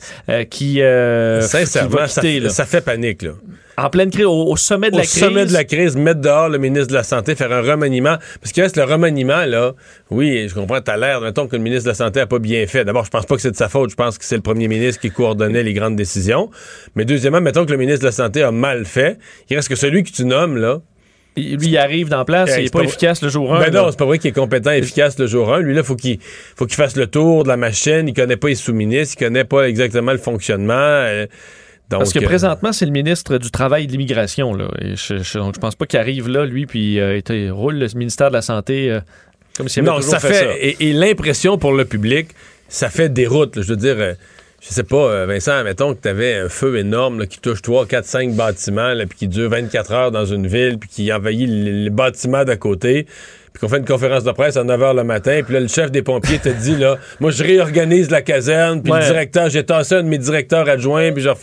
qui, 0.50 0.74
qui 0.74 0.80
va 0.80 1.40
ça, 1.42 1.64
quitter, 1.64 2.40
là. 2.40 2.48
ça 2.50 2.64
fait 2.64 2.80
panique. 2.80 3.22
Là. 3.22 3.32
En 3.80 3.90
pleine 3.90 4.10
crise, 4.10 4.24
au, 4.24 4.46
au 4.50 4.56
sommet 4.56 4.90
de 4.90 4.94
Au 4.96 4.98
la 4.98 5.04
crise. 5.04 5.20
sommet 5.20 5.46
de 5.46 5.52
la 5.52 5.62
crise, 5.64 5.96
mettre 5.96 6.20
dehors 6.20 6.48
le 6.48 6.58
ministre 6.58 6.88
de 6.88 6.94
la 6.94 7.04
Santé, 7.04 7.34
faire 7.36 7.52
un 7.52 7.60
remaniement. 7.62 8.16
Parce 8.40 8.52
qu'il 8.52 8.62
reste 8.62 8.76
le 8.76 8.82
remaniement, 8.84 9.44
là. 9.46 9.72
Oui, 10.10 10.48
je 10.48 10.54
comprends, 10.54 10.80
t'as 10.80 10.96
l'air, 10.96 11.20
mettons 11.20 11.46
que 11.46 11.54
le 11.54 11.62
ministre 11.62 11.84
de 11.84 11.90
la 11.90 11.94
Santé 11.94 12.20
a 12.20 12.26
pas 12.26 12.38
bien 12.40 12.66
fait. 12.66 12.84
D'abord, 12.84 13.04
je 13.04 13.10
pense 13.10 13.24
pas 13.26 13.36
que 13.36 13.40
c'est 13.42 13.52
de 13.52 13.56
sa 13.56 13.68
faute. 13.68 13.90
Je 13.90 13.94
pense 13.96 14.18
que 14.18 14.24
c'est 14.24 14.34
le 14.36 14.42
premier 14.42 14.66
ministre 14.68 15.00
qui 15.00 15.10
coordonnait 15.10 15.62
les 15.62 15.74
grandes 15.74 15.96
décisions. 15.96 16.50
Mais 16.96 17.04
deuxièmement, 17.04 17.40
mettons 17.40 17.64
que 17.66 17.70
le 17.70 17.76
ministre 17.78 18.00
de 18.00 18.06
la 18.06 18.12
Santé 18.12 18.42
a 18.42 18.50
mal 18.50 18.84
fait. 18.84 19.16
Il 19.48 19.56
reste 19.56 19.68
que 19.68 19.76
celui 19.76 20.02
que 20.02 20.10
tu 20.10 20.24
nommes, 20.24 20.56
là. 20.56 20.80
Lui, 21.36 21.56
il 21.68 21.78
arrive 21.78 22.08
dans 22.08 22.24
place, 22.24 22.50
il 22.58 22.64
n'est 22.64 22.70
pas 22.70 22.80
pas- 22.80 22.84
efficace 22.86 23.22
le 23.22 23.28
jour 23.28 23.54
1. 23.54 23.60
Ben 23.60 23.72
non, 23.72 23.86
c'est 23.92 23.98
pas 23.98 24.06
vrai 24.06 24.18
qu'il 24.18 24.30
est 24.30 24.32
compétent 24.32 24.72
et 24.72 24.78
efficace 24.78 25.16
le 25.20 25.28
jour 25.28 25.54
1. 25.54 25.60
Lui, 25.60 25.72
là, 25.72 25.84
faut 25.84 25.94
qu'il 25.94 26.18
faut 26.56 26.66
qu'il 26.66 26.74
fasse 26.74 26.96
le 26.96 27.06
tour 27.06 27.44
de 27.44 27.48
la 27.48 27.56
machine. 27.56 28.08
Il 28.08 28.12
connaît 28.14 28.36
pas 28.36 28.48
les 28.48 28.56
sous-ministres. 28.56 29.14
Il 29.20 29.24
connaît 29.24 29.44
pas 29.44 29.68
exactement 29.68 30.10
le 30.10 30.18
fonctionnement. 30.18 30.72
euh, 30.74 31.26
donc, 31.90 32.00
Parce 32.00 32.12
que 32.12 32.18
euh, 32.18 32.26
présentement, 32.26 32.72
c'est 32.72 32.84
le 32.84 32.92
ministre 32.92 33.38
du 33.38 33.50
Travail 33.50 33.84
et 33.84 33.86
de 33.86 33.92
l'Immigration. 33.92 34.52
Là. 34.54 34.68
Et 34.80 34.94
je, 34.94 35.22
je, 35.22 35.38
donc, 35.38 35.54
je 35.54 35.60
pense 35.60 35.74
pas 35.74 35.86
qu'il 35.86 35.98
arrive 35.98 36.28
là, 36.28 36.44
lui, 36.44 36.66
puis 36.66 37.00
euh, 37.00 37.20
il 37.30 37.50
roule 37.50 37.78
le 37.78 37.86
ministère 37.94 38.28
de 38.28 38.34
la 38.34 38.42
Santé 38.42 38.90
euh, 38.90 39.00
comme 39.56 39.68
s'il 39.68 39.88
avait 39.88 39.96
non, 39.96 40.02
ça 40.02 40.20
fait, 40.20 40.28
fait. 40.28 40.34
ça. 40.34 40.52
Et, 40.60 40.76
et 40.80 40.92
l'impression 40.92 41.56
pour 41.56 41.72
le 41.72 41.86
public, 41.86 42.28
ça 42.68 42.90
fait 42.90 43.08
des 43.08 43.26
routes. 43.26 43.56
là. 43.56 43.62
Je 43.62 43.68
veux 43.68 43.76
dire, 43.76 43.96
euh, 43.98 44.12
je 44.60 44.68
sais 44.68 44.82
pas, 44.82 45.24
Vincent, 45.24 45.64
mettons 45.64 45.94
que 45.94 46.02
tu 46.02 46.08
avais 46.08 46.34
un 46.34 46.48
feu 46.50 46.76
énorme 46.76 47.20
là, 47.20 47.26
qui 47.26 47.38
touche 47.40 47.62
3, 47.62 47.86
4, 47.86 48.04
5 48.04 48.34
bâtiments, 48.34 48.92
puis 49.08 49.18
qui 49.20 49.28
dure 49.28 49.48
24 49.48 49.92
heures 49.92 50.10
dans 50.10 50.26
une 50.26 50.46
ville, 50.46 50.78
puis 50.78 50.90
qui 50.90 51.12
envahit 51.12 51.48
les, 51.48 51.84
les 51.84 51.90
bâtiments 51.90 52.44
d'à 52.44 52.56
côté. 52.56 53.06
Puis 53.58 53.66
qu'on 53.66 53.68
fait 53.68 53.78
une 53.78 53.84
conférence 53.84 54.22
de 54.24 54.30
presse 54.30 54.56
à 54.56 54.62
9 54.62 54.80
h 54.80 54.94
le 54.96 55.02
matin, 55.04 55.40
puis 55.44 55.54
là, 55.54 55.60
le 55.60 55.66
chef 55.68 55.90
des 55.90 56.02
pompiers 56.02 56.38
te 56.38 56.48
dit, 56.48 56.76
là, 56.76 56.96
moi, 57.18 57.30
je 57.32 57.42
réorganise 57.42 58.08
la 58.10 58.22
caserne, 58.22 58.82
puis 58.82 58.92
Ouais. 58.92 59.00
le 59.00 59.06
directeur, 59.06 59.48
j'ai 59.50 59.64
tassé 59.64 59.96
un 59.96 60.02
de 60.04 60.08
mes 60.08 60.18
directeurs 60.18 60.68
adjoints, 60.68 61.10
puis 61.12 61.22
genre. 61.22 61.36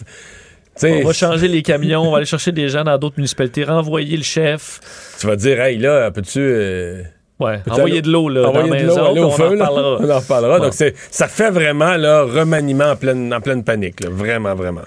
On 0.84 1.04
va 1.06 1.14
changer 1.14 1.48
les 1.48 1.62
camions, 1.62 2.02
on 2.08 2.12
va 2.12 2.18
aller 2.18 2.26
chercher 2.26 2.52
des 2.52 2.68
gens 2.70 2.84
dans 2.84 2.98
d'autres 2.98 3.16
municipalités, 3.18 3.64
renvoyer 3.64 4.18
le 4.18 4.24
chef. 4.24 4.80
Tu 5.20 5.26
vas 5.28 5.36
dire, 5.38 5.60
hey, 5.62 5.78
là, 5.78 6.12
peux-tu. 6.12 6.40
euh, 6.40 7.02
Ouais, 7.40 7.60
envoyer 7.70 8.02
de 8.02 8.10
l'eau 8.10 8.30
là, 8.30 8.44
dans 8.44 8.50
envoyer 8.50 8.70
la 8.70 8.78
de 8.80 8.84
maison, 8.88 8.96
l'eau, 9.02 9.12
aller 9.12 9.20
au 9.22 9.30
feu, 9.32 9.44
on 9.44 9.48
en 9.48 9.56
là? 9.56 9.66
reparlera. 9.66 9.98
On 10.02 10.10
en 10.10 10.20
reparlera. 10.20 10.54
Ouais. 10.56 10.62
Donc, 10.62 10.74
ça 11.12 11.28
fait 11.28 11.50
vraiment 11.50 11.98
là, 11.98 12.22
remaniement 12.24 12.92
en 12.92 12.96
pleine, 12.96 13.34
en 13.34 13.42
pleine 13.42 13.64
panique. 13.66 14.02
là. 14.06 14.10
Vraiment, 14.10 14.56
vraiment. 14.56 14.84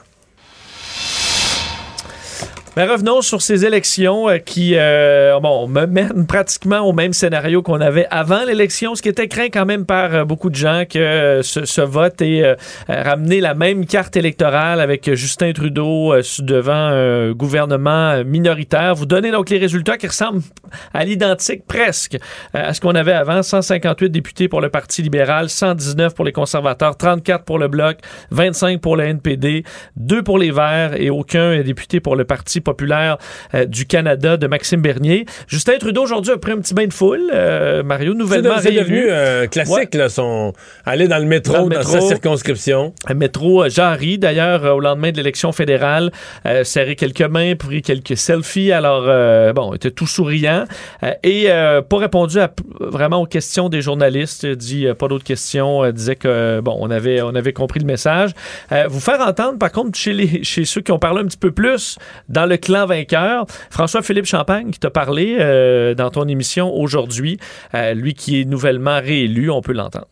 Mais 2.78 2.84
revenons 2.84 3.22
sur 3.22 3.42
ces 3.42 3.66
élections 3.66 4.28
euh, 4.28 4.38
qui 4.38 4.74
euh, 4.76 5.40
bon, 5.40 5.66
mènent 5.66 6.28
pratiquement 6.28 6.78
au 6.82 6.92
même 6.92 7.12
scénario 7.12 7.60
qu'on 7.60 7.80
avait 7.80 8.06
avant 8.08 8.44
l'élection, 8.44 8.94
ce 8.94 9.02
qui 9.02 9.08
était 9.08 9.26
craint 9.26 9.48
quand 9.52 9.66
même 9.66 9.84
par 9.84 10.14
euh, 10.14 10.24
beaucoup 10.24 10.48
de 10.48 10.54
gens 10.54 10.84
que 10.88 10.96
euh, 10.96 11.42
ce, 11.42 11.80
vote 11.80 12.22
ait 12.22 12.44
euh, 12.44 12.54
ramené 12.88 13.40
la 13.40 13.54
même 13.54 13.84
carte 13.84 14.16
électorale 14.16 14.80
avec 14.80 15.12
Justin 15.14 15.52
Trudeau 15.52 16.14
devant 16.38 16.72
un 16.72 17.32
gouvernement 17.32 18.22
minoritaire. 18.22 18.94
Vous 18.94 19.06
donnez 19.06 19.32
donc 19.32 19.50
les 19.50 19.58
résultats 19.58 19.96
qui 19.96 20.06
ressemblent 20.06 20.42
à 20.94 21.04
l'identique 21.04 21.66
presque 21.66 22.16
à 22.54 22.74
ce 22.74 22.80
qu'on 22.80 22.94
avait 22.94 23.10
avant. 23.10 23.42
158 23.42 24.08
députés 24.08 24.46
pour 24.46 24.60
le 24.60 24.68
Parti 24.68 25.02
libéral, 25.02 25.48
119 25.48 26.14
pour 26.14 26.24
les 26.24 26.32
conservateurs, 26.32 26.96
34 26.96 27.44
pour 27.44 27.58
le 27.58 27.66
Bloc, 27.66 27.98
25 28.30 28.80
pour 28.80 28.96
le 28.96 29.02
NPD, 29.02 29.64
2 29.96 30.22
pour 30.22 30.38
les 30.38 30.52
Verts 30.52 30.94
et 30.94 31.10
aucun 31.10 31.60
député 31.62 31.98
pour 31.98 32.14
le 32.14 32.24
Parti 32.24 32.60
populaire 32.72 33.16
euh, 33.54 33.64
du 33.64 33.86
Canada 33.86 34.36
de 34.36 34.46
Maxime 34.46 34.82
Bernier. 34.82 35.24
Justin 35.46 35.78
Trudeau 35.78 36.02
aujourd'hui 36.02 36.32
a 36.32 36.36
pris 36.38 36.52
un 36.52 36.58
petit 36.58 36.74
bain 36.74 36.86
de 36.86 36.92
foule. 36.92 37.30
Euh, 37.32 37.82
Mario, 37.82 38.12
nouvellement 38.14 38.56
C'est 38.60 38.72
devenu 38.72 39.10
un 39.10 39.46
classique, 39.46 39.94
là, 39.94 40.08
son... 40.08 40.52
aller 40.84 41.08
dans 41.08 41.18
le 41.18 41.24
métro, 41.24 41.54
Dans 41.54 41.68
dans, 41.68 41.78
le 41.78 41.82
sa 41.84 41.94
métro. 41.94 42.08
circonscription. 42.08 42.92
Un 43.06 43.14
métro 43.14 43.64
euh, 43.64 43.68
Jarry, 43.70 44.18
d'ailleurs, 44.18 44.64
euh, 44.66 44.72
au 44.72 44.80
lendemain 44.80 45.10
de 45.12 45.16
l'élection 45.16 45.50
fédérale, 45.52 46.10
euh, 46.46 46.62
serré 46.64 46.94
quelques 46.96 47.22
mains, 47.22 47.54
pris 47.56 47.80
quelques 47.80 48.16
selfies. 48.16 48.70
Alors, 48.72 49.04
euh, 49.06 49.52
bon, 49.54 49.72
était 49.74 49.90
tout 49.90 50.06
souriant. 50.06 50.64
Euh, 51.02 51.12
et 51.22 51.44
euh, 51.50 51.80
pas 51.80 51.98
répondu 51.98 52.38
à, 52.38 52.50
vraiment 52.80 53.22
aux 53.22 53.26
questions 53.26 53.68
des 53.70 53.80
journalistes. 53.80 54.44
Euh, 54.44 54.54
Dit 54.58 54.86
euh, 54.86 54.94
pas 54.94 55.08
d'autres 55.08 55.24
questions. 55.24 55.84
euh, 55.84 55.92
disait 55.92 56.16
que, 56.16 56.28
euh, 56.28 56.60
bon, 56.60 56.76
on 56.80 56.90
avait, 56.90 57.22
on 57.22 57.34
avait 57.34 57.52
compris 57.54 57.80
le 57.80 57.86
message. 57.86 58.30
Euh, 58.72 58.84
vous 58.88 59.00
faire 59.00 59.20
entendre, 59.20 59.56
par 59.58 59.72
contre, 59.72 59.96
chez, 59.96 60.12
les, 60.12 60.42
chez 60.44 60.64
ceux 60.64 60.80
qui 60.82 60.92
ont 60.92 60.98
parlé 60.98 61.20
un 61.22 61.26
petit 61.26 61.38
peu 61.38 61.52
plus 61.52 61.96
dans 62.28 62.44
le 62.46 62.56
clan 62.58 62.86
vainqueur, 62.86 63.46
François-Philippe 63.70 64.26
Champagne 64.26 64.70
qui 64.70 64.78
t'a 64.78 64.90
parlé 64.90 65.36
euh, 65.38 65.94
dans 65.94 66.10
ton 66.10 66.26
émission 66.28 66.72
aujourd'hui, 66.74 67.38
euh, 67.74 67.94
lui 67.94 68.14
qui 68.14 68.40
est 68.40 68.44
nouvellement 68.44 69.00
réélu, 69.00 69.50
on 69.50 69.62
peut 69.62 69.72
l'entendre. 69.72 70.08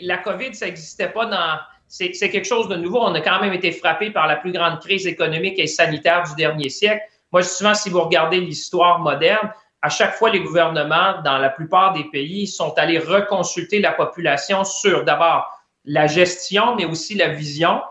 la 0.00 0.18
COVID, 0.18 0.54
ça 0.54 0.66
n'existait 0.66 1.08
pas 1.08 1.26
dans. 1.26 1.58
C'est 1.88 2.30
quelque 2.30 2.46
chose 2.46 2.68
de 2.68 2.76
nouveau. 2.76 3.00
On 3.00 3.14
a 3.14 3.20
quand 3.20 3.38
même 3.40 3.52
été 3.52 3.70
frappé 3.70 4.10
par 4.10 4.26
la 4.26 4.36
plus 4.36 4.50
grande 4.50 4.80
crise 4.80 5.06
économique 5.06 5.58
et 5.58 5.66
sanitaire 5.66 6.22
du 6.22 6.34
dernier 6.36 6.70
siècle. 6.70 7.02
Moi, 7.32 7.42
souvent, 7.42 7.74
si 7.74 7.90
vous 7.90 8.00
regardez 8.00 8.40
l'histoire 8.40 8.98
moderne, 9.00 9.52
à 9.82 9.90
chaque 9.90 10.14
fois, 10.14 10.30
les 10.30 10.40
gouvernements, 10.40 11.20
dans 11.22 11.36
la 11.36 11.50
plupart 11.50 11.92
des 11.92 12.04
pays, 12.04 12.46
sont 12.46 12.72
allés 12.78 12.98
reconsulter 12.98 13.80
la 13.80 13.92
population 13.92 14.64
sur 14.64 15.04
d'abord 15.04 15.50
la 15.84 16.06
gestion, 16.06 16.76
mais 16.76 16.84
aussi 16.84 17.14
la 17.14 17.28
vision. 17.28 17.82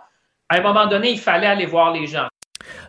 À 0.49 0.57
un 0.57 0.61
moment 0.61 0.87
donné, 0.87 1.11
il 1.11 1.19
fallait 1.19 1.47
aller 1.47 1.65
voir 1.65 1.91
les 1.91 2.07
gens. 2.07 2.27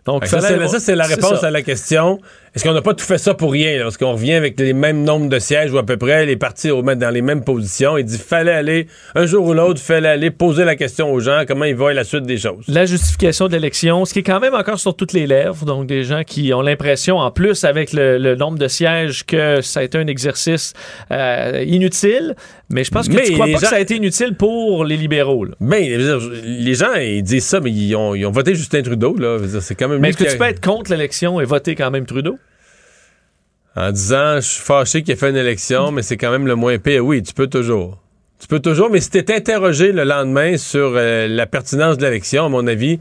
Donc, 0.06 0.26
ça, 0.26 0.40
c'est, 0.40 0.96
la 0.96 1.06
réponse 1.06 1.40
ça. 1.40 1.46
à 1.46 1.50
la 1.50 1.62
question. 1.62 2.20
Est-ce 2.54 2.64
qu'on 2.64 2.74
n'a 2.74 2.82
pas 2.82 2.92
tout 2.92 3.04
fait 3.04 3.18
ça 3.18 3.32
pour 3.32 3.52
rien? 3.52 3.78
là? 3.78 3.84
Parce 3.84 3.96
qu'on 3.96 4.12
revient 4.12 4.34
avec 4.34 4.60
les 4.60 4.74
mêmes 4.74 5.04
nombres 5.04 5.30
de 5.30 5.38
sièges 5.38 5.72
ou 5.72 5.78
à 5.78 5.86
peu 5.86 5.96
près, 5.96 6.26
les 6.26 6.36
partis 6.36 6.68
dans 6.68 7.10
les 7.10 7.22
mêmes 7.22 7.44
positions? 7.44 7.96
Il 7.96 8.04
dit 8.04 8.18
fallait 8.18 8.52
aller, 8.52 8.88
un 9.14 9.24
jour 9.24 9.46
ou 9.46 9.54
l'autre, 9.54 9.80
fallait 9.80 10.10
aller 10.10 10.30
poser 10.30 10.64
la 10.64 10.76
question 10.76 11.10
aux 11.10 11.20
gens, 11.20 11.44
comment 11.48 11.64
ils 11.64 11.74
voient 11.74 11.94
la 11.94 12.04
suite 12.04 12.24
des 12.24 12.36
choses. 12.36 12.64
La 12.68 12.84
justification 12.84 13.48
de 13.48 13.52
l'élection, 13.52 14.04
ce 14.04 14.12
qui 14.12 14.18
est 14.18 14.24
quand 14.24 14.40
même 14.40 14.54
encore 14.54 14.78
sur 14.78 14.94
toutes 14.94 15.14
les 15.14 15.26
lèvres. 15.26 15.64
Donc, 15.64 15.86
des 15.86 16.04
gens 16.04 16.24
qui 16.24 16.52
ont 16.52 16.60
l'impression, 16.60 17.16
en 17.16 17.30
plus, 17.30 17.64
avec 17.64 17.94
le, 17.94 18.18
le 18.18 18.34
nombre 18.34 18.58
de 18.58 18.68
sièges, 18.68 19.24
que 19.24 19.62
ça 19.62 19.80
a 19.80 19.82
été 19.84 19.96
un 19.96 20.06
exercice 20.06 20.74
euh, 21.10 21.64
inutile. 21.66 22.34
Mais 22.72 22.84
je 22.84 22.90
pense 22.90 23.06
que 23.08 23.14
Mais 23.14 23.22
tu 23.24 23.32
crois 23.34 23.46
pas 23.46 23.52
gens- 23.52 23.58
que 23.60 23.66
ça 23.66 23.76
a 23.76 23.80
été 23.80 23.96
inutile 23.96 24.34
pour 24.34 24.84
les 24.84 24.96
libéraux. 24.96 25.44
là. 25.44 25.54
Ben, 25.60 25.82
les 26.44 26.74
gens, 26.74 26.94
ils 26.94 27.22
disent 27.22 27.44
ça, 27.44 27.60
mais 27.60 27.70
ils 27.70 27.94
ont, 27.94 28.14
ils 28.14 28.24
ont 28.26 28.30
voté 28.30 28.54
Justin 28.54 28.82
Trudeau, 28.82 29.14
là. 29.16 29.38
C'est 29.60 29.74
quand 29.74 29.88
même 29.88 30.00
Mais 30.00 30.08
est-ce 30.10 30.16
que 30.18 30.24
tu 30.24 30.38
peux 30.38 30.44
être 30.44 30.60
contre 30.64 30.90
l'élection 30.90 31.40
et 31.40 31.44
voter 31.44 31.74
quand 31.74 31.90
même 31.90 32.06
Trudeau? 32.06 32.38
En 33.76 33.90
disant, 33.90 34.36
je 34.36 34.46
suis 34.46 34.62
fâché 34.62 35.02
qu'il 35.02 35.12
ait 35.12 35.16
fait 35.16 35.30
une 35.30 35.36
élection, 35.36 35.92
mais 35.92 36.02
c'est 36.02 36.16
quand 36.18 36.30
même 36.30 36.46
le 36.46 36.54
moins 36.56 36.78
pire. 36.78 37.04
Oui, 37.04 37.22
tu 37.22 37.32
peux 37.32 37.46
toujours. 37.46 37.98
Tu 38.38 38.46
peux 38.46 38.60
toujours, 38.60 38.90
mais 38.90 39.00
si 39.00 39.08
t'es 39.10 39.34
interrogé 39.34 39.92
le 39.92 40.04
lendemain 40.04 40.56
sur 40.56 40.92
euh, 40.96 41.28
la 41.28 41.46
pertinence 41.46 41.96
de 41.96 42.04
l'élection, 42.04 42.44
à 42.44 42.48
mon 42.48 42.66
avis, 42.66 42.98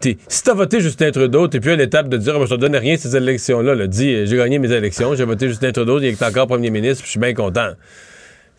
t'es- 0.00 0.18
si 0.28 0.42
t'as 0.42 0.52
voté 0.54 0.80
Justin 0.80 1.10
Trudeau, 1.10 1.46
t'es 1.48 1.60
plus 1.60 1.70
à 1.70 1.76
l'étape 1.76 2.08
de 2.08 2.16
dire, 2.16 2.34
Ah, 2.36 2.38
ben, 2.40 2.46
je 2.46 2.54
te 2.54 2.60
donne 2.60 2.76
rien 2.76 2.96
ces 2.96 3.16
élections-là. 3.16 3.74
là. 3.74 3.86
Dis, 3.86 4.12
euh, 4.14 4.26
j'ai 4.26 4.36
gagné 4.36 4.58
mes 4.58 4.72
élections, 4.72 5.14
j'ai 5.14 5.24
voté 5.24 5.48
Justin 5.48 5.72
Trudeau, 5.72 5.98
il 6.00 6.06
est 6.06 6.22
encore 6.22 6.46
premier 6.48 6.70
ministre, 6.70 7.02
puis 7.02 7.06
je 7.06 7.10
suis 7.12 7.20
bien 7.20 7.32
content. 7.34 7.70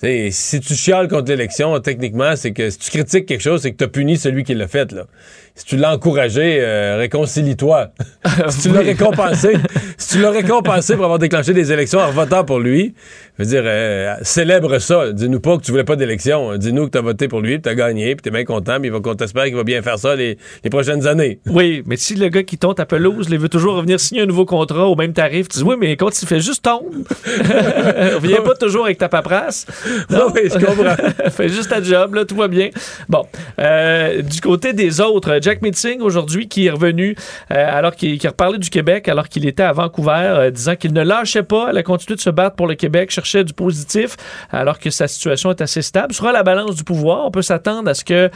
T'sais, 0.01 0.29
si 0.31 0.59
tu 0.59 0.73
chiales 0.73 1.07
contre 1.07 1.29
l'élection, 1.29 1.79
techniquement, 1.79 2.35
c'est 2.35 2.53
que 2.53 2.71
si 2.71 2.79
tu 2.79 2.89
critiques 2.89 3.27
quelque 3.27 3.41
chose, 3.41 3.61
c'est 3.61 3.71
que 3.71 3.77
tu 3.77 3.83
as 3.83 3.87
puni 3.87 4.17
celui 4.17 4.43
qui 4.43 4.55
l'a 4.55 4.67
fait. 4.67 4.91
Là. 4.93 5.05
Si 5.53 5.63
tu 5.63 5.77
l'as 5.77 5.93
encouragé, 5.93 6.57
euh, 6.59 6.97
réconcilie-toi. 6.97 7.91
si 8.49 8.61
tu 8.61 8.69
l'as 8.73 8.79
récompensé, 8.79 9.57
si 9.97 10.15
tu 10.15 10.21
l'as 10.23 10.31
récompensé 10.31 10.95
pour 10.95 11.03
avoir 11.03 11.19
déclenché 11.19 11.53
des 11.53 11.71
élections 11.71 11.99
en 11.99 12.09
votant 12.09 12.43
pour 12.43 12.59
lui, 12.59 12.95
je 13.37 13.43
veux 13.43 13.49
dire, 13.49 13.61
euh, 13.63 14.15
célèbre 14.23 14.79
ça. 14.79 15.11
Dis-nous 15.11 15.39
pas 15.39 15.57
que 15.57 15.61
tu 15.61 15.69
voulais 15.69 15.83
pas 15.83 15.95
d'élection. 15.95 16.57
Dis-nous 16.57 16.87
que 16.87 16.91
tu 16.91 16.97
as 16.97 17.01
voté 17.01 17.27
pour 17.27 17.41
lui, 17.41 17.59
puis 17.59 17.61
tu 17.61 17.69
as 17.69 17.75
gagné, 17.75 18.15
puis 18.15 18.23
tu 18.23 18.29
es 18.29 18.31
bien 18.31 18.43
content, 18.43 18.79
puis 18.79 18.87
il 18.87 18.91
va 18.91 19.01
qu'on 19.01 19.13
t'espère 19.13 19.45
qu'il 19.45 19.55
va 19.55 19.63
bien 19.63 19.83
faire 19.83 19.99
ça 19.99 20.15
les, 20.15 20.39
les 20.63 20.69
prochaines 20.71 21.05
années. 21.05 21.39
Oui, 21.51 21.83
mais 21.85 21.97
si 21.97 22.15
le 22.15 22.29
gars 22.29 22.43
qui 22.43 22.57
tombe 22.57 22.79
à 22.79 22.85
pelouse, 22.85 23.27
il 23.29 23.37
veut 23.37 23.49
toujours 23.49 23.75
revenir 23.75 23.99
signer 23.99 24.21
un 24.21 24.25
nouveau 24.25 24.45
contrat 24.45 24.87
au 24.87 24.95
même 24.95 25.11
tarif, 25.11 25.49
tu 25.49 25.59
dis 25.59 25.63
oui, 25.63 25.75
mais 25.77 25.97
quand 25.97 26.21
il 26.21 26.27
fait 26.27 26.39
juste 26.39 26.63
tombe, 26.63 27.03
reviens 28.15 28.41
pas 28.41 28.55
toujours 28.55 28.85
avec 28.85 28.97
ta 28.97 29.09
paperasse. 29.09 29.67
Oui, 30.09 30.41
je 30.45 30.65
comprends. 30.65 30.95
Fais 31.31 31.49
juste 31.49 31.69
ta 31.69 31.81
job, 31.81 32.15
là, 32.15 32.26
tout 32.26 32.35
va 32.35 32.47
bien. 32.47 32.69
Bon, 33.09 33.26
euh, 33.59 34.22
du 34.22 34.41
côté 34.41 34.73
des 34.73 35.01
autres, 35.01 35.39
Jack 35.41 35.61
Metzing 35.61 36.01
aujourd'hui 36.01 36.47
qui 36.47 36.68
est 36.68 36.69
revenu 36.69 37.15
euh, 37.51 37.77
alors 37.77 37.95
qu'il 37.95 38.18
qui 38.18 38.27
a 38.27 38.31
reparlé 38.31 38.57
du 38.57 38.69
Québec 38.69 39.07
alors 39.07 39.27
qu'il 39.30 39.47
était 39.47 39.63
à 39.63 39.73
Vancouver, 39.73 40.11
euh, 40.11 40.51
disant 40.51 40.76
qu'il 40.76 40.93
ne 40.93 41.03
lâchait 41.03 41.43
pas, 41.43 41.68
elle 41.69 41.77
a 41.77 41.84
continué 41.84 42.15
de 42.15 42.22
se 42.22 42.30
battre 42.30 42.55
pour 42.55 42.68
le 42.68 42.76
Québec, 42.76 43.11
cherchait 43.11 43.43
du 43.43 43.53
positif 43.53 44.15
alors 44.51 44.80
que 44.80 44.89
sa 44.89 45.07
situation 45.07 45.51
est 45.51 45.61
assez 45.61 45.81
stable. 45.81 46.13
Sur 46.13 46.31
la 46.31 46.43
balance 46.43 46.76
du 46.76 46.84
pouvoir, 46.84 47.26
on 47.26 47.31
peut 47.31 47.41
s'attendre 47.41 47.89
à 47.89 47.93
ce 47.93 48.03
que 48.03 48.30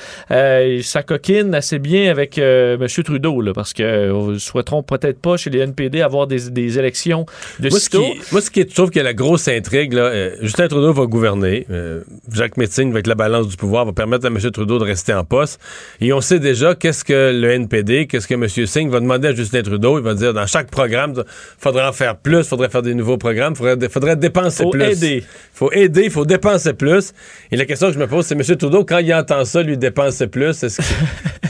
ça 0.82 1.04
coquine 1.04 1.54
assez 1.56 1.80
bien 1.80 2.12
avec 2.12 2.38
M. 2.38 2.88
Trudeau, 3.04 3.42
là, 3.42 3.54
parce 3.54 3.74
que 3.74 3.84
euh, 3.84 4.40
souhaiteront 4.40 4.84
peut-être 4.84 5.20
pas 5.20 5.38
chez 5.38 5.50
les 5.50 5.60
NPD 5.60 6.02
avoir 6.02 6.28
des, 6.28 6.50
des 6.50 6.80
élections 6.80 7.26
de 7.60 7.70
Moi, 7.70 7.80
ce 7.80 7.90
qui, 7.90 7.98
moi, 8.32 8.42
ce 8.42 8.50
qui 8.50 8.62
est, 8.62 8.70
je 8.70 8.76
trouve 8.76 8.90
que 8.90 9.00
la 9.00 9.14
grosse 9.14 9.48
intrigue, 9.48 9.94
là, 9.94 10.32
Justin 10.42 10.68
Trudeau 10.68 10.94
va 10.94 11.06
gouverner. 11.06 11.45
Euh, 11.46 12.02
Jacques 12.32 12.58
Metzing, 12.58 12.92
avec 12.92 13.08
la 13.08 13.16
balance 13.16 13.48
du 13.48 13.58
pouvoir, 13.58 13.86
va 13.86 13.94
permettre 13.94 14.26
à 14.26 14.30
M. 14.30 14.38
Trudeau 14.52 14.80
de 14.80 14.84
rester 14.84 15.14
en 15.14 15.24
poste. 15.24 15.60
Et 16.02 16.12
on 16.14 16.22
sait 16.22 16.40
déjà 16.40 16.76
qu'est-ce 16.76 17.04
que 17.04 17.32
le 17.34 17.52
NPD, 17.52 18.08
qu'est-ce 18.08 18.28
que 18.28 18.34
M. 18.34 18.48
Singh 18.48 18.90
va 18.90 19.00
demander 19.00 19.30
à 19.30 19.36
Justin 19.36 19.62
Trudeau. 19.62 19.98
Il 19.98 20.04
va 20.04 20.14
dire 20.14 20.34
dans 20.34 20.48
chaque 20.48 20.70
programme, 20.70 21.14
il 21.18 21.24
faudrait 21.58 21.86
en 21.86 21.94
faire 21.94 22.18
plus, 22.18 22.44
faudrait 22.48 22.70
faire 22.70 22.82
des 22.82 22.94
nouveaux 22.94 23.18
programmes, 23.18 23.54
il 23.54 23.58
faudrait, 23.58 23.90
faudrait 23.90 24.16
dépenser 24.16 24.64
Faut 24.64 24.70
plus. 24.72 24.84
aider. 24.84 25.24
faut 25.54 25.72
aider, 25.72 26.04
il 26.06 26.12
faut 26.12 26.26
dépenser 26.26 26.74
plus. 26.74 27.14
Et 27.52 27.58
la 27.58 27.66
question 27.66 27.88
que 27.88 27.94
je 27.94 28.00
me 28.00 28.08
pose, 28.08 28.26
c'est 28.26 28.36
M. 28.36 28.58
Trudeau, 28.58 28.84
quand 28.84 29.00
il 29.00 29.14
entend 29.14 29.46
ça, 29.46 29.62
lui 29.62 29.78
dépenser 29.78 30.28
plus, 30.28 30.64
est-ce 30.64 30.78
que, 30.78 30.84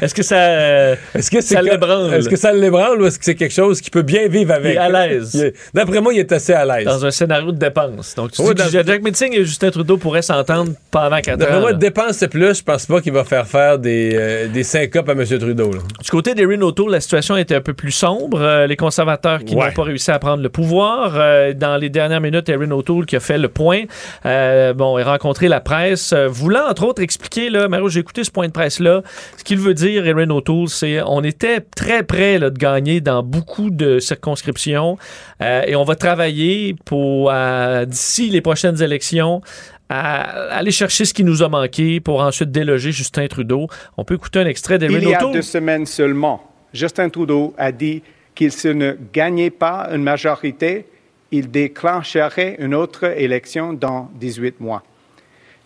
Est-ce 0.00 0.14
que 0.14 0.22
ça, 0.22 0.36
euh, 0.36 0.96
est-ce 1.14 1.30
que 1.30 1.40
c'est 1.40 1.54
ça 1.54 1.62
l'ébranle? 1.62 2.14
Est-ce 2.14 2.28
que 2.28 2.36
ça 2.36 2.52
l'ébranle 2.52 3.02
ou 3.02 3.06
est-ce 3.06 3.18
que 3.18 3.24
c'est 3.24 3.34
quelque 3.34 3.52
chose 3.54 3.80
qui 3.80 3.90
peut 3.90 4.02
bien 4.02 4.28
vivre 4.28 4.52
avec? 4.54 4.72
Il 4.72 4.76
est 4.76 4.78
à 4.78 4.88
l'aise. 4.88 5.34
Il 5.34 5.52
D'après 5.74 6.00
moi, 6.00 6.12
il 6.14 6.20
est 6.20 6.32
assez 6.32 6.52
à 6.52 6.64
l'aise. 6.64 6.84
dans 6.86 7.04
un 7.04 7.10
scénario 7.10 7.52
de 7.52 7.58
dépenses. 7.58 8.14
Donc, 8.14 8.32
tu 8.32 8.42
Oui, 8.42 8.54
dis 8.54 8.62
que 8.62 8.84
Jack 8.86 9.02
Metzing 9.02 9.32
et 9.34 9.44
Justin 9.44 9.70
Trudeau 9.70 9.96
pourraient 9.96 10.22
s'entendre 10.22 10.72
pendant 10.90 11.20
quatre 11.20 11.38
D'après 11.38 11.56
ans. 11.56 11.60
moi, 11.60 11.72
là. 11.72 11.76
dépenser 11.78 12.28
plus, 12.28 12.58
je 12.58 12.62
pense 12.62 12.86
pas 12.86 13.00
qu'il 13.00 13.12
va 13.12 13.24
faire 13.24 13.46
faire 13.46 13.78
des, 13.78 14.12
euh, 14.14 14.48
des 14.48 14.62
syncopes 14.62 15.08
à 15.08 15.12
M. 15.12 15.24
Trudeau. 15.26 15.72
là. 15.72 15.78
Du 16.02 16.10
côté 16.10 16.34
d'Erin 16.34 16.60
O'Toole, 16.62 16.90
la 16.92 17.00
situation 17.00 17.36
était 17.36 17.54
un 17.56 17.60
peu 17.60 17.74
plus 17.74 17.92
sombre. 17.92 18.40
Euh, 18.40 18.66
les 18.66 18.76
conservateurs 18.76 19.44
qui 19.44 19.54
Ouais. 19.54 19.66
n'ont 19.68 19.72
pas 19.72 19.82
réussi 19.84 20.10
à 20.10 20.18
prendre 20.18 20.42
le 20.42 20.48
pouvoir. 20.48 21.12
Dans 21.54 21.76
les 21.76 21.88
dernières 21.90 22.20
minutes, 22.20 22.48
Erin 22.48 22.70
O'Toole 22.70 23.06
qui 23.06 23.16
a 23.16 23.20
fait 23.20 23.38
le 23.38 23.48
point. 23.48 23.82
Bon, 24.24 24.98
et 24.98 25.02
rencontré 25.02 25.48
la 25.48 25.60
presse, 25.60 26.12
voulant 26.14 26.68
entre 26.68 26.84
autres 26.84 27.02
expliquer, 27.02 27.50
là, 27.50 27.68
Mario, 27.68 27.88
j'ai 27.88 28.00
écouté 28.00 28.24
ce 28.24 28.30
point 28.30 28.46
de 28.46 28.52
presse-là. 28.52 29.02
Ce 29.36 29.44
qu'il 29.44 29.58
veut 29.58 29.74
dire, 29.74 29.81
Erin 29.90 30.30
O'Toole, 30.30 30.68
c'est 30.68 31.00
on 31.02 31.22
était 31.22 31.60
très 31.60 32.02
près 32.02 32.38
là, 32.38 32.50
de 32.50 32.58
gagner 32.58 33.00
dans 33.00 33.22
beaucoup 33.22 33.70
de 33.70 33.98
circonscriptions 33.98 34.98
euh, 35.40 35.62
et 35.66 35.76
on 35.76 35.84
va 35.84 35.94
travailler 35.94 36.74
pour, 36.84 37.30
euh, 37.32 37.84
d'ici 37.84 38.30
les 38.30 38.40
prochaines 38.40 38.82
élections, 38.82 39.42
à 39.88 40.22
aller 40.54 40.70
chercher 40.70 41.04
ce 41.04 41.12
qui 41.12 41.24
nous 41.24 41.42
a 41.42 41.48
manqué 41.48 42.00
pour 42.00 42.20
ensuite 42.20 42.50
déloger 42.50 42.92
Justin 42.92 43.26
Trudeau. 43.26 43.68
On 43.96 44.04
peut 44.04 44.14
écouter 44.14 44.40
un 44.40 44.46
extrait 44.46 44.78
d'Erin 44.78 44.98
Il 45.00 45.08
y 45.08 45.14
a 45.14 45.18
O'Toole. 45.18 45.32
deux 45.34 45.42
semaines 45.42 45.86
seulement, 45.86 46.42
Justin 46.72 47.08
Trudeau 47.08 47.54
a 47.58 47.72
dit 47.72 48.02
qu'il 48.34 48.52
se 48.52 48.68
ne 48.68 48.96
gagnait 49.12 49.50
pas 49.50 49.88
une 49.92 50.02
majorité, 50.02 50.86
il 51.30 51.50
déclencherait 51.50 52.56
une 52.58 52.74
autre 52.74 53.04
élection 53.04 53.72
dans 53.72 54.10
18 54.14 54.60
mois. 54.60 54.82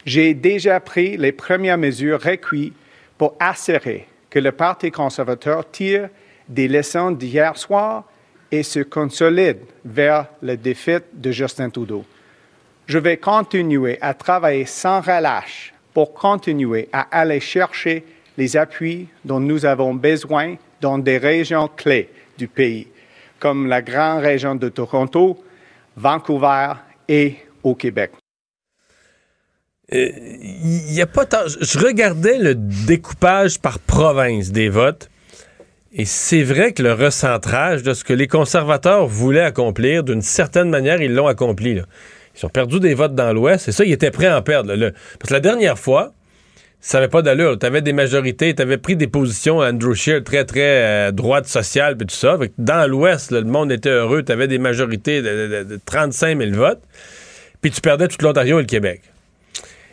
J'ai 0.05 0.35
déjà 0.35 0.79
pris 0.81 1.17
les 1.17 1.33
premières 1.33 1.79
mesures 1.79 2.21
requises 2.21 2.73
pour 3.19 3.35
assurer 3.39 4.07
que 4.31 4.39
le 4.39 4.53
Parti 4.53 4.91
conservateur 4.91 5.71
tire 5.71 6.09
des 6.49 6.69
leçons 6.69 7.11
d'hier 7.11 7.57
soir 7.57 8.05
et 8.51 8.63
se 8.63 8.81
consolide 8.81 9.59
vers 9.85 10.27
la 10.43 10.57
défaite 10.57 11.07
de 11.15 11.33
Justin 11.33 11.71
Trudeau. 11.71 12.05
Je 12.87 12.99
vais 12.99 13.17
continuer 13.17 13.99
à 14.01 14.15
travailler 14.15 14.65
sans 14.65 15.01
relâche 15.01 15.75
pour 15.93 16.15
continuer 16.15 16.89
à 16.93 17.09
aller 17.11 17.41
chercher 17.41 18.05
les 18.37 18.57
appuis 18.57 19.09
dont 19.25 19.41
nous 19.41 19.65
avons 19.65 19.95
besoin 19.95 20.57
dans 20.81 20.99
des 20.99 21.19
régions 21.19 21.69
clés 21.69 22.11
du 22.39 22.47
pays, 22.47 22.87
comme 23.41 23.67
la 23.67 23.83
grande 23.83 24.21
région 24.21 24.55
de 24.55 24.69
Toronto, 24.69 25.43
Vancouver 25.97 26.75
et 27.09 27.37
au 27.63 27.75
Québec. 27.75 28.13
Il 29.93 30.93
y 30.93 31.01
a 31.01 31.07
pas 31.07 31.27
tant. 31.27 31.47
je- 31.47 31.79
regardais 31.79 32.39
le 32.39 32.55
découpage 32.55 33.61
par 33.61 33.79
province 33.79 34.51
des 34.51 34.69
votes. 34.69 35.09
Et 35.93 36.05
c'est 36.05 36.43
vrai 36.43 36.73
que 36.73 36.83
le 36.83 36.93
recentrage 36.93 37.83
de 37.83 37.95
ce 37.95 38.05
que 38.05 38.13
les 38.13 38.27
conservateurs 38.27 39.07
voulaient 39.07 39.41
accomplir, 39.45 40.03
d'une 40.05 40.21
certaine 40.23 40.69
manière, 40.69 41.01
ils 41.01 41.15
l'ont 41.15 41.27
accompli. 41.29 41.81
Ils 42.39 42.45
ont 42.47 42.51
perdu 42.51 42.81
des 42.81 42.93
votes 42.95 43.15
dans 43.15 43.33
l'Ouest, 43.33 43.69
et 43.69 43.73
ça, 43.73 43.83
ils 43.85 43.93
étaient 43.93 44.11
prêts 44.11 44.27
à 44.27 44.37
en 44.39 44.43
perdre. 44.43 44.75
parce 44.77 45.29
que 45.29 45.33
la 45.33 45.41
dernière 45.41 45.79
fois, 45.79 46.13
ça 46.81 46.99
n'avait 46.99 47.09
pas 47.09 47.23
d'allure. 47.23 47.59
Tu 47.59 47.65
avais 47.65 47.81
des 47.81 47.95
majorités, 47.95 48.55
tu 48.55 48.61
avais 48.61 48.77
pris 48.77 48.95
des 48.97 49.07
positions, 49.07 49.61
Andrew 49.61 49.95
Scheer, 49.95 50.23
très, 50.23 50.45
très 50.45 50.61
euh, 51.09 51.13
droite 51.13 51.47
sociale, 51.47 51.97
puis 51.97 52.07
tout 52.07 52.15
ça. 52.15 52.37
Dans 52.59 52.91
l'Ouest, 52.91 53.31
le 53.31 53.43
monde 53.45 53.73
était 53.73 53.89
heureux. 53.89 54.23
Tu 54.23 54.33
avais 54.33 54.49
des 54.49 54.59
majorités 54.59 55.23
de, 55.23 55.63
de- 55.63 55.65
de 55.65 55.81
35 55.87 56.39
000 56.39 56.51
votes, 56.53 56.83
puis 57.63 57.71
tu 57.71 57.81
perdais 57.81 58.09
tout 58.09 58.19
l'Ontario 58.21 58.59
et 58.59 58.63
le 58.63 58.67
Québec. 58.67 59.01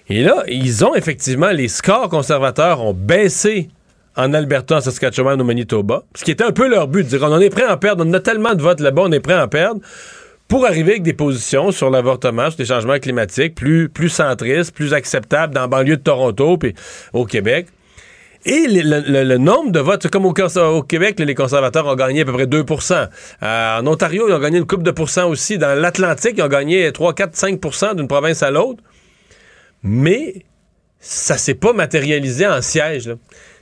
Et 0.09 0.23
là, 0.23 0.43
ils 0.47 0.83
ont 0.83 0.95
effectivement, 0.95 1.51
les 1.51 1.67
scores 1.67 2.09
conservateurs 2.09 2.81
ont 2.81 2.93
baissé 2.93 3.69
en 4.15 4.33
Alberta, 4.33 4.77
en 4.77 4.81
Saskatchewan, 4.81 5.39
au 5.41 5.43
Manitoba. 5.43 6.03
Ce 6.15 6.23
qui 6.23 6.31
était 6.31 6.43
un 6.43 6.51
peu 6.51 6.67
leur 6.67 6.87
but, 6.87 7.05
dire 7.07 7.23
on 7.23 7.33
en 7.33 7.39
est 7.39 7.49
prêt 7.49 7.63
à 7.63 7.77
perdre, 7.77 8.05
on 8.05 8.13
a 8.13 8.19
tellement 8.19 8.53
de 8.53 8.61
votes 8.61 8.79
là-bas, 8.79 9.03
on 9.05 9.11
est 9.11 9.19
prêt 9.19 9.33
à 9.33 9.47
perdre 9.47 9.79
pour 10.47 10.65
arriver 10.65 10.91
avec 10.91 11.03
des 11.03 11.13
positions 11.13 11.71
sur 11.71 11.89
l'avortement, 11.89 12.51
sur 12.51 12.59
les 12.59 12.65
changements 12.65 12.99
climatiques, 12.99 13.55
plus, 13.55 13.89
plus 13.89 14.09
centristes, 14.09 14.75
plus 14.75 14.93
acceptables 14.93 15.53
dans 15.53 15.61
la 15.61 15.67
banlieue 15.67 15.97
de 15.97 16.01
Toronto 16.03 16.57
puis 16.57 16.75
au 17.13 17.25
Québec. 17.25 17.67
Et 18.45 18.67
le, 18.67 19.37
nombre 19.37 19.71
de 19.71 19.79
votes, 19.79 20.09
comme 20.09 20.25
au, 20.25 20.33
Québec, 20.83 21.17
les 21.19 21.33
conservateurs 21.33 21.87
ont 21.87 21.95
gagné 21.95 22.21
à 22.21 22.25
peu 22.25 22.33
près 22.33 22.45
2% 22.45 23.07
Euh, 23.41 23.79
En 23.79 23.87
Ontario, 23.87 24.27
ils 24.27 24.33
ont 24.33 24.39
gagné 24.39 24.57
une 24.57 24.67
coupe 24.67 24.83
de 24.83 24.91
pourcents 24.91 25.29
aussi. 25.29 25.57
Dans 25.57 25.79
l'Atlantique, 25.79 26.33
ils 26.37 26.43
ont 26.43 26.49
gagné 26.49 26.91
3, 26.91 27.13
4, 27.13 27.33
5% 27.33 27.95
d'une 27.95 28.09
province 28.09 28.43
à 28.43 28.51
l'autre. 28.51 28.83
Mais 29.83 30.45
ça 30.99 31.37
s'est 31.37 31.55
pas 31.55 31.73
matérialisé 31.73 32.47
en 32.47 32.61
siège. 32.61 33.07
là. 33.07 33.15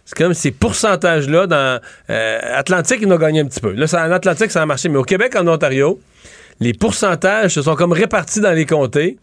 C'est 0.05 0.17
comme 0.17 0.33
ces 0.33 0.51
pourcentages-là 0.51 1.47
dans 1.47 1.79
euh, 2.09 2.39
Atlantique, 2.53 2.99
ils 3.01 3.11
ont 3.11 3.17
gagné 3.17 3.41
un 3.41 3.45
petit 3.45 3.59
peu. 3.59 3.71
Là, 3.71 3.87
ça, 3.87 4.05
en 4.05 4.11
Atlantique, 4.11 4.51
ça 4.51 4.61
a 4.61 4.65
marché. 4.65 4.89
Mais 4.89 4.97
au 4.97 5.03
Québec, 5.03 5.35
en 5.35 5.47
Ontario, 5.47 5.99
les 6.59 6.73
pourcentages 6.73 7.51
se 7.51 7.61
sont 7.61 7.75
comme 7.75 7.91
répartis 7.91 8.41
dans 8.41 8.51
les 8.51 8.65
comtés 8.65 9.17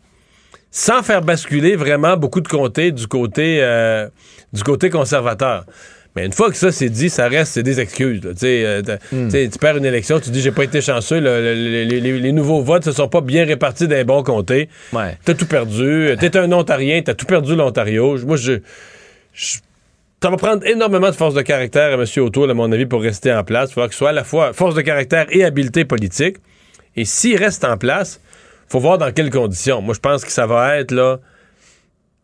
sans 0.71 1.03
faire 1.03 1.23
basculer 1.23 1.77
vraiment 1.77 2.17
beaucoup 2.17 2.41
de 2.41 2.49
comtés 2.49 2.93
du 2.93 3.07
côté, 3.07 3.59
euh, 3.61 4.09
du 4.53 4.63
côté 4.63 4.91
conservateur. 4.91 5.65
Mais 6.19 6.27
une 6.27 6.33
fois 6.33 6.51
que 6.51 6.57
ça 6.57 6.73
c'est 6.73 6.89
dit, 6.89 7.11
ça 7.11 7.29
reste 7.29 7.53
c'est 7.53 7.63
des 7.63 7.79
excuses. 7.79 8.21
là. 8.25 8.31
Euh, 8.43 8.83
Hmm. 9.13 9.29
tu 9.29 9.59
perds 9.61 9.77
une 9.77 9.85
élection, 9.85 10.19
tu 10.19 10.31
dis 10.31 10.41
j'ai 10.41 10.51
pas 10.51 10.65
été 10.65 10.81
chanceux, 10.81 11.21
le- 11.21 11.41
le- 11.41 11.55
le- 11.55 11.85
les, 11.85 12.01
les- 12.01 12.19
les 12.19 12.33
nouveaux 12.33 12.61
votes 12.61 12.85
se 12.85 12.91
sont 12.93 13.07
pas 13.09 13.21
bien 13.21 13.45
répartis 13.45 13.87
d'un 13.87 14.03
bon 14.05 14.25
comté. 14.25 14.69
Ouais. 14.93 15.17
T'as 15.25 15.35
tout 15.35 15.47
perdu. 15.47 16.17
T'es 16.19 16.37
un 16.37 16.51
Ontarien, 16.51 17.01
t'as 17.03 17.15
tout 17.15 17.27
perdu 17.27 17.55
l'Ontario. 17.55 18.19
Moi, 18.27 18.37
je, 18.37 18.55
je- 19.33 19.59
ça 20.21 20.31
va 20.31 20.37
prendre 20.37 20.67
énormément 20.67 21.11
de 21.11 21.15
force 21.15 21.35
de 21.35 21.43
caractère 21.43 21.91
à 21.97 22.03
M. 22.03 22.05
O'Toole, 22.25 22.51
à 22.51 22.55
mon 22.55 22.73
avis, 22.73 22.87
pour 22.87 23.01
rester 23.03 23.33
en 23.33 23.45
place. 23.45 23.71
Il 23.71 23.75
faudra 23.75 23.87
qu'il 23.89 23.97
soit 23.97 24.11
à 24.11 24.13
la 24.13 24.25
fois 24.25 24.53
force 24.53 24.75
de 24.75 24.81
caractère 24.81 25.27
et 25.31 25.45
habileté 25.45 25.85
politique. 25.85 26.39
Et 26.97 27.05
s'il 27.05 27.37
reste 27.37 27.65
en 27.65 27.77
place, 27.77 28.21
faut 28.69 28.81
voir 28.81 28.99
dans 28.99 29.13
quelles 29.13 29.31
conditions. 29.31 29.81
Moi, 29.81 29.95
je 29.95 30.01
pense 30.01 30.25
que 30.25 30.33
ça 30.33 30.47
va 30.47 30.79
être 30.79 30.91
là 30.91 31.21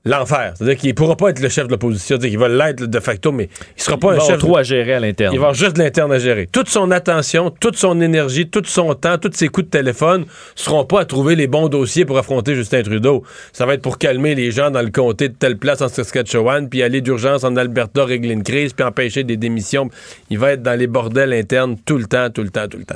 l'enfer. 0.05 0.53
C'est-à-dire 0.57 0.77
qu'il 0.77 0.91
ne 0.91 0.95
pourra 0.95 1.17
pas 1.17 1.31
être 1.31 1.41
le 1.41 1.49
chef 1.49 1.67
de 1.67 1.73
l'opposition. 1.73 2.17
C'est-à-dire 2.17 2.31
qu'il 2.31 2.39
va 2.39 2.49
l'être 2.49 2.85
de 2.85 3.01
facto, 3.01 3.33
mais 3.33 3.49
il 3.77 3.83
sera 3.83 3.97
pas 3.97 4.15
Il 4.15 4.21
un 4.21 4.25
chef. 4.27 4.39
trop 4.39 4.57
à 4.57 4.63
gérer 4.63 4.95
à 4.95 5.01
l'interne. 5.01 5.33
Il 5.33 5.39
va 5.39 5.47
avoir 5.47 5.55
juste 5.55 5.79
l'interne 5.79 6.13
à 6.13 6.19
gérer. 6.19 6.49
Toute 6.51 6.69
son 6.69 6.91
attention, 6.91 7.51
toute 7.51 7.77
son 7.77 8.01
énergie, 8.01 8.49
tout 8.49 8.63
son 8.67 8.95
temps, 8.95 9.19
tous 9.19 9.33
ses 9.35 9.49
coups 9.49 9.67
de 9.67 9.71
téléphone 9.71 10.27
seront 10.55 10.85
pas 10.85 11.01
à 11.01 11.05
trouver 11.05 11.37
les 11.37 11.47
bons 11.47 11.69
dossiers 11.69 12.05
pour 12.05 12.19
affronter 12.19 12.55
Justin 12.55 12.83
Trudeau. 12.83 13.25
Ça 13.53 13.67
va 13.67 13.75
être 13.75 13.83
pour 13.83 13.99
calmer 13.99 14.35
les 14.35 14.51
gens 14.51 14.71
dans 14.71 14.83
le 14.83 14.91
comté 14.91 15.29
de 15.29 15.35
telle 15.35 15.57
place 15.57 15.81
en 15.81 15.89
Saskatchewan, 15.89 16.69
puis 16.69 16.83
aller 16.83 17.01
d'urgence 17.01 17.45
en 17.45 17.57
Alberta 17.57 18.05
régler 18.05 18.35
une 18.35 18.43
crise, 18.43 18.73
puis 18.73 18.85
empêcher 18.85 19.25
des 19.25 19.37
démissions. 19.37 19.89
Il 20.31 20.39
va 20.39 20.53
être 20.53 20.63
dans 20.63 20.79
les 20.79 20.87
bordels 20.87 21.33
internes 21.33 21.77
tout 21.85 21.99
le 21.99 22.07
temps, 22.07 22.31
tout 22.31 22.43
le 22.43 22.51
temps, 22.51 22.69
tout 22.69 22.79
le 22.79 22.85
temps. 22.85 22.95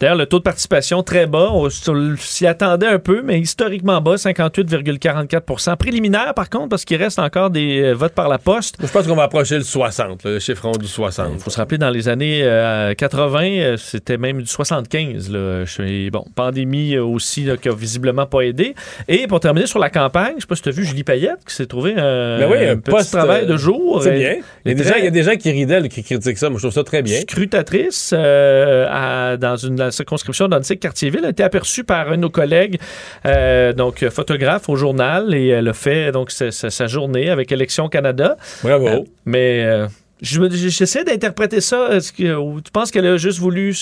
D'ailleurs, 0.00 0.16
le 0.16 0.26
taux 0.26 0.38
de 0.38 0.44
participation 0.44 1.02
très 1.02 1.26
bas. 1.26 1.50
On 1.52 1.68
s'y 1.70 2.46
attendait 2.46 2.86
un 2.86 2.98
peu, 2.98 3.22
mais 3.22 3.40
historiquement 3.40 4.00
bas, 4.00 4.14
58,44 4.16 5.76
Préliminaire, 5.76 6.34
par 6.34 6.47
contre, 6.50 6.68
parce 6.68 6.84
qu'il 6.84 6.96
reste 6.96 7.18
encore 7.18 7.50
des 7.50 7.80
euh, 7.82 7.92
votes 7.94 8.14
par 8.14 8.28
la 8.28 8.38
poste. 8.38 8.76
Je 8.80 8.86
pense 8.86 9.06
qu'on 9.06 9.14
va 9.16 9.24
approcher 9.24 9.56
le 9.56 9.62
60, 9.64 10.24
là, 10.24 10.30
le 10.32 10.38
chiffre 10.38 10.62
rond 10.66 10.72
du 10.76 10.86
60. 10.86 11.30
Il 11.34 11.40
faut 11.40 11.50
se 11.50 11.56
rappeler, 11.56 11.78
dans 11.78 11.90
les 11.90 12.08
années 12.08 12.40
euh, 12.42 12.94
80, 12.94 13.42
euh, 13.44 13.76
c'était 13.76 14.16
même 14.18 14.38
du 14.40 14.46
75. 14.46 15.30
Là. 15.30 15.64
Je 15.64 15.70
suis- 15.70 16.10
bon, 16.10 16.24
pandémie 16.34 16.94
euh, 16.94 17.04
aussi 17.04 17.44
là, 17.44 17.56
qui 17.56 17.68
a 17.68 17.74
visiblement 17.74 18.26
pas 18.26 18.42
aidé. 18.42 18.74
Et 19.08 19.26
pour 19.26 19.40
terminer 19.40 19.66
sur 19.66 19.78
la 19.78 19.90
campagne, 19.90 20.34
je 20.36 20.42
sais 20.42 20.46
pas 20.46 20.54
si 20.56 20.62
tu 20.62 20.68
as 20.68 20.72
vu 20.72 20.84
Julie 20.84 21.04
Payette 21.04 21.44
qui 21.46 21.54
s'est 21.54 21.66
trouvé 21.66 21.92
un, 21.96 22.38
Ben 22.38 22.48
oui, 22.50 22.64
un 22.66 22.72
un 22.72 22.76
petit 22.76 22.90
poste, 22.90 23.12
travail 23.12 23.44
euh, 23.44 23.46
de 23.52 23.56
jour. 23.56 24.00
C'est 24.02 24.12
bien. 24.18 24.36
Il 24.64 24.70
y, 24.70 24.72
a 24.72 24.74
des 24.74 24.82
très- 24.82 24.92
gens, 24.92 24.98
il 24.98 25.04
y 25.04 25.08
a 25.08 25.10
des 25.10 25.22
gens 25.22 25.36
qui 25.36 25.50
ridaient, 25.50 25.88
qui 25.88 26.02
critiquent 26.02 26.38
ça. 26.38 26.50
Moi, 26.50 26.58
je 26.58 26.62
trouve 26.66 26.74
ça 26.74 26.84
très 26.84 27.02
bien. 27.02 27.20
scrutatrice 27.20 28.12
euh, 28.16 28.86
à- 28.90 29.36
dans 29.36 29.56
une 29.56 29.78
la 29.78 29.90
circonscription 29.90 30.48
d'Antique-Cartierville 30.48 31.24
a 31.24 31.30
été 31.30 31.42
aperçue 31.42 31.84
par 31.84 32.08
un 32.08 32.16
de 32.16 32.22
nos 32.22 32.30
collègues, 32.30 32.78
euh, 33.26 33.72
donc 33.72 34.02
euh, 34.02 34.10
photographe 34.10 34.68
au 34.68 34.76
journal, 34.76 35.34
et 35.34 35.48
elle 35.48 35.68
a 35.68 35.72
fait 35.72 36.10
donc 36.12 36.30
sa, 36.50 36.86
journée 36.86 37.30
avec 37.30 37.52
Élections 37.52 37.88
Canada. 37.88 38.36
Bravo. 38.62 38.88
Euh, 38.88 39.00
mais 39.24 39.64
euh, 39.64 39.86
j'essaie 40.20 41.04
d'interpréter 41.04 41.60
ça. 41.60 41.88
Est-ce 41.96 42.12
que 42.12 42.34
ou 42.34 42.60
tu 42.60 42.70
penses 42.70 42.90
qu'elle 42.90 43.06
a 43.06 43.16
juste 43.16 43.38
voulu 43.38 43.74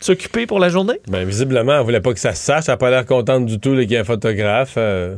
s'occuper 0.00 0.46
pour 0.46 0.58
la 0.58 0.68
journée? 0.68 1.00
Ben, 1.08 1.24
visiblement, 1.24 1.76
elle 1.78 1.84
voulait 1.84 2.00
pas 2.00 2.12
que 2.12 2.20
ça 2.20 2.34
se 2.34 2.44
sache. 2.44 2.64
Elle 2.68 2.72
n'a 2.74 2.76
pas 2.76 2.90
l'air 2.90 3.06
contente 3.06 3.46
du 3.46 3.58
tout 3.58 3.74
qu'il 3.74 3.90
y 3.90 3.94
ait 3.94 3.98
un 3.98 4.04
photographe. 4.04 4.74
euh. 4.76 5.16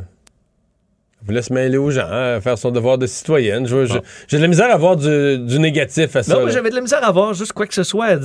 Elle 1.21 1.27
voulait 1.27 1.41
se 1.41 1.53
mêler 1.53 1.77
aux 1.77 1.89
gens, 1.89 2.07
hein, 2.07 2.39
faire 2.39 2.55
son 2.55 2.69
devoir 2.69 2.99
de 2.99 3.07
citoyenne. 3.07 3.65
J'ai 3.65 4.37
de 4.37 4.41
la 4.43 4.47
misère 4.47 4.71
à 4.71 4.77
voir 4.77 4.95
du, 4.95 5.39
du 5.39 5.57
négatif 5.57 6.15
à 6.15 6.21
ça. 6.21 6.35
Non, 6.35 6.49
j'avais 6.49 6.69
de 6.69 6.75
la 6.75 6.81
misère 6.81 7.03
à 7.03 7.11
voir 7.11 7.33
juste 7.33 7.51
quoi 7.51 7.65
que 7.65 7.73
ce 7.73 7.81
soit. 7.81 8.19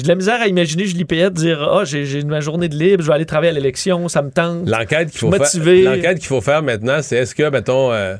J'ai 0.00 0.04
de 0.04 0.08
la 0.08 0.14
misère 0.14 0.40
à 0.40 0.46
imaginer 0.46 0.86
Julie 0.86 1.04
Payette 1.04 1.34
dire 1.34 1.60
Ah, 1.62 1.84
j'ai 1.84 2.06
j'ai 2.06 2.24
ma 2.24 2.40
journée 2.40 2.70
de 2.70 2.74
libre, 2.74 3.02
je 3.02 3.08
vais 3.08 3.14
aller 3.14 3.26
travailler 3.26 3.50
à 3.50 3.52
l'élection, 3.52 4.08
ça 4.08 4.22
me 4.22 4.30
tente. 4.30 4.66
L'enquête 4.66 5.10
qu'il 5.10 5.18
faut, 5.18 5.30
faire, 5.30 5.40
motivé. 5.40 5.82
l'enquête 5.82 6.18
qu'il 6.20 6.26
faut 6.26 6.40
faire 6.40 6.62
maintenant, 6.62 7.02
c'est 7.02 7.16
est-ce 7.16 7.34
que, 7.34 7.50
mettons, 7.50 7.92
euh, 7.92 8.16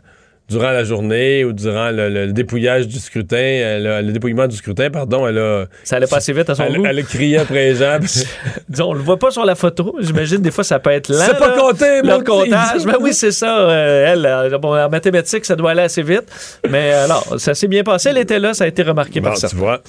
durant 0.51 0.71
la 0.73 0.85
journée 0.85 1.45
ou 1.45 1.53
durant 1.53 1.91
le, 1.91 2.09
le 2.09 2.33
dépouillage 2.33 2.87
du 2.89 2.99
scrutin, 2.99 3.37
elle 3.39 3.87
a- 3.87 4.03
le 4.03 4.13
dépouillement 4.13 4.47
du 4.47 4.57
scrutin, 4.57 4.91
pardon, 4.91 5.27
elle 5.27 5.39
a. 5.39 5.65
Ça 5.85 5.97
allait 5.97 6.07
pas 6.07 6.17
assez 6.19 6.33
vite 6.33 6.51
à 6.51 6.55
son 6.55 6.65
elle, 6.65 6.77
goût. 6.77 6.85
elle 6.87 6.99
a 6.99 7.03
crié 7.03 7.39
après 7.39 7.71
les 7.71 7.77
gens. 7.77 7.99
puis- 8.01 8.25
Disons, 8.69 8.91
on 8.91 8.93
le 8.95 9.01
voit 9.01 9.19
pas 9.19 9.31
sur 9.31 9.45
la 9.45 9.55
photo. 9.55 9.97
J'imagine 10.01 10.39
des 10.39 10.51
fois 10.51 10.65
ça 10.65 10.79
peut 10.79 10.91
être 10.91 11.09
lent. 11.09 11.25
C'est 11.25 11.39
pas 11.39 11.57
compté, 11.59 12.03
Le 12.03 12.09
mon 12.09 12.23
comptage. 12.25 12.85
Ben 12.85 12.97
oui, 13.01 13.15
c'est 13.15 13.31
ça. 13.33 13.61
euh, 13.61 14.13
elle, 14.13 14.27
euh, 14.27 14.59
bon, 14.59 14.77
en 14.77 14.89
mathématiques, 14.89 15.45
ça 15.45 15.57
doit 15.57 15.71
aller 15.71 15.83
assez 15.83 16.03
vite. 16.03 16.25
Mais 16.69 16.93
euh, 16.93 17.05
alors, 17.05 17.35
ça 17.39 17.55
s'est 17.55 17.69
bien 17.69 17.83
passé. 17.83 18.09
Elle 18.11 18.19
était 18.19 18.39
là, 18.39 18.53
ça 18.55 18.65
a 18.65 18.67
été 18.67 18.83
remarqué 18.83 19.21
Bon, 19.21 19.29
par 19.31 19.37
ça. 19.39 19.49
tu 19.49 19.57
vois. 19.57 19.81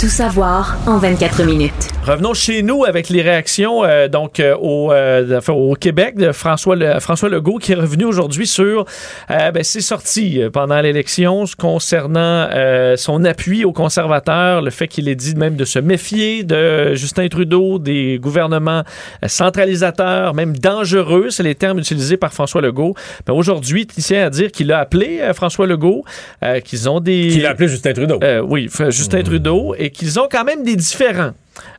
Tout 0.00 0.08
savoir 0.08 0.76
en 0.86 0.98
24 0.98 1.42
minutes. 1.44 1.72
Revenons 2.06 2.34
chez 2.34 2.62
nous 2.62 2.84
avec 2.84 3.08
les 3.08 3.22
réactions 3.22 3.84
euh, 3.84 4.08
donc 4.08 4.38
euh, 4.40 4.54
au, 4.60 4.92
euh, 4.92 5.38
enfin, 5.38 5.52
au 5.52 5.74
Québec 5.74 6.16
de 6.16 6.30
François, 6.32 6.76
Le- 6.76 7.00
François 7.00 7.28
Legault 7.28 7.58
qui 7.58 7.72
est 7.72 7.76
revenu 7.76 8.04
aujourd'hui 8.04 8.46
sur 8.46 8.84
euh, 9.30 9.50
ben, 9.50 9.62
ses 9.64 9.80
sorties 9.80 10.05
euh, 10.16 10.50
pendant 10.50 10.80
l'élection 10.80 11.44
concernant 11.58 12.48
euh, 12.52 12.96
son 12.96 13.24
appui 13.24 13.64
aux 13.64 13.72
conservateurs, 13.72 14.62
le 14.62 14.70
fait 14.70 14.88
qu'il 14.88 15.08
ait 15.08 15.14
dit 15.14 15.34
même 15.34 15.56
de 15.56 15.64
se 15.64 15.78
méfier 15.78 16.44
de 16.44 16.94
Justin 16.94 17.28
Trudeau, 17.28 17.78
des 17.78 18.18
gouvernements 18.18 18.82
euh, 19.22 19.28
centralisateurs, 19.28 20.34
même 20.34 20.56
dangereux, 20.56 21.30
c'est 21.30 21.42
les 21.42 21.54
termes 21.54 21.78
utilisés 21.78 22.16
par 22.16 22.32
François 22.32 22.60
Legault. 22.60 22.94
Ben, 23.26 23.32
aujourd'hui, 23.34 23.86
il 23.96 24.04
tient 24.04 24.26
à 24.26 24.30
dire 24.30 24.52
qu'il 24.52 24.72
a 24.72 24.78
appelé 24.78 25.18
euh, 25.20 25.34
François 25.34 25.66
Legault, 25.66 26.04
euh, 26.42 26.60
qu'ils 26.60 26.88
ont 26.88 27.00
des... 27.00 27.28
Qu'il 27.28 27.46
a 27.46 27.50
appelé 27.50 27.68
Justin 27.68 27.92
Trudeau. 27.92 28.20
Oui, 28.44 28.68
Justin 28.90 29.22
Trudeau, 29.22 29.74
et 29.76 29.90
qu'ils 29.90 30.18
ont 30.20 30.28
quand 30.30 30.44
même 30.44 30.62
des 30.62 30.76
différends. 30.76 31.32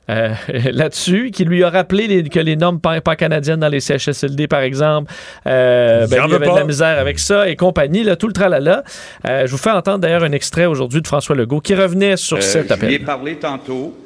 Euh, 0.10 0.30
là-dessus, 0.72 1.32
qui 1.32 1.44
lui 1.46 1.64
a 1.64 1.70
rappelé 1.70 2.08
les- 2.08 2.24
que 2.30 2.40
les 2.40 2.56
normes 2.56 2.80
pan- 2.80 3.00
pan-canadiennes 3.02 3.60
dans 3.60 3.68
les 3.68 3.80
CHSLD, 3.80 4.48
par 4.48 4.62
exemple, 4.62 5.12
euh, 5.48 6.08
ben, 6.08 6.24
il 6.26 6.32
y 6.32 6.36
avait 6.36 6.46
de 6.46 6.52
pas. 6.52 6.60
la 6.60 6.66
misère 6.66 7.00
avec 7.00 7.20
ça 7.20 7.50
et 7.50 7.56
compagnie, 7.56 8.04
là, 8.04 8.16
tout 8.16 8.28
le 8.28 8.34
tralala. 8.34 8.84
Euh, 9.28 9.46
je 9.46 9.52
vous 9.52 9.58
fais 9.58 9.72
entendre 9.72 10.00
d'ailleurs 10.00 10.24
un 10.24 10.32
extrait 10.32 10.66
aujourd'hui 10.66 11.02
de 11.02 11.08
François 11.08 11.36
Legault 11.36 11.60
qui 11.62 11.76
revenait 11.76 12.18
sur 12.18 12.38
Euh, 12.38 12.42
cet 12.42 12.70
Je 12.74 12.86
lui 12.86 12.92
ai 12.94 12.96
appel. 12.96 13.06
parlé 13.06 13.36
tantôt. 13.36 13.98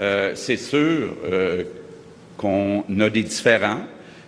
Euh, 0.00 0.32
c'est 0.34 0.56
sûr 0.56 1.08
euh, 1.30 1.64
qu'on 2.36 2.84
a 3.00 3.10
des 3.10 3.22
différends, 3.24 3.80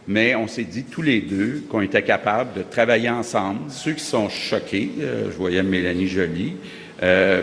mais 0.08 0.34
on 0.34 0.48
s'est 0.48 0.64
dit 0.64 0.84
tous 0.84 1.02
les 1.02 1.20
deux 1.20 1.62
qu'on 1.70 1.80
était 1.80 2.02
capables 2.02 2.50
de 2.58 2.62
travailler 2.68 3.08
ensemble. 3.10 3.60
Ceux 3.70 3.92
qui 3.92 4.02
sont 4.04 4.28
choqués, 4.28 4.90
euh, 5.00 5.26
je 5.30 5.36
voyais 5.36 5.62
Mélanie 5.62 6.08
Joly, 6.08 6.54
euh, 7.02 7.42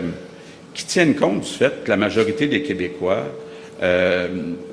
qui 0.74 0.84
tiennent 0.84 1.14
compte 1.14 1.40
du 1.40 1.48
fait 1.48 1.84
que 1.84 1.88
la 1.88 1.96
majorité 1.96 2.46
des 2.46 2.62
Québécois 2.62 3.24
euh, 3.82 4.28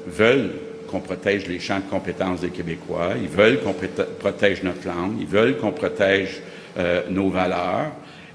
veulent 0.07 0.51
qu'on 0.87 0.99
protège 0.99 1.47
les 1.47 1.59
champs 1.59 1.79
de 1.79 1.89
compétences 1.89 2.41
des 2.41 2.49
Québécois, 2.49 3.13
ils 3.21 3.29
veulent 3.29 3.59
qu'on 3.59 3.73
protège 4.19 4.63
notre 4.63 4.87
langue, 4.87 5.15
ils 5.19 5.27
veulent 5.27 5.57
qu'on 5.57 5.71
protège 5.71 6.41
euh, 6.77 7.01
nos 7.09 7.29
valeurs. 7.29 7.91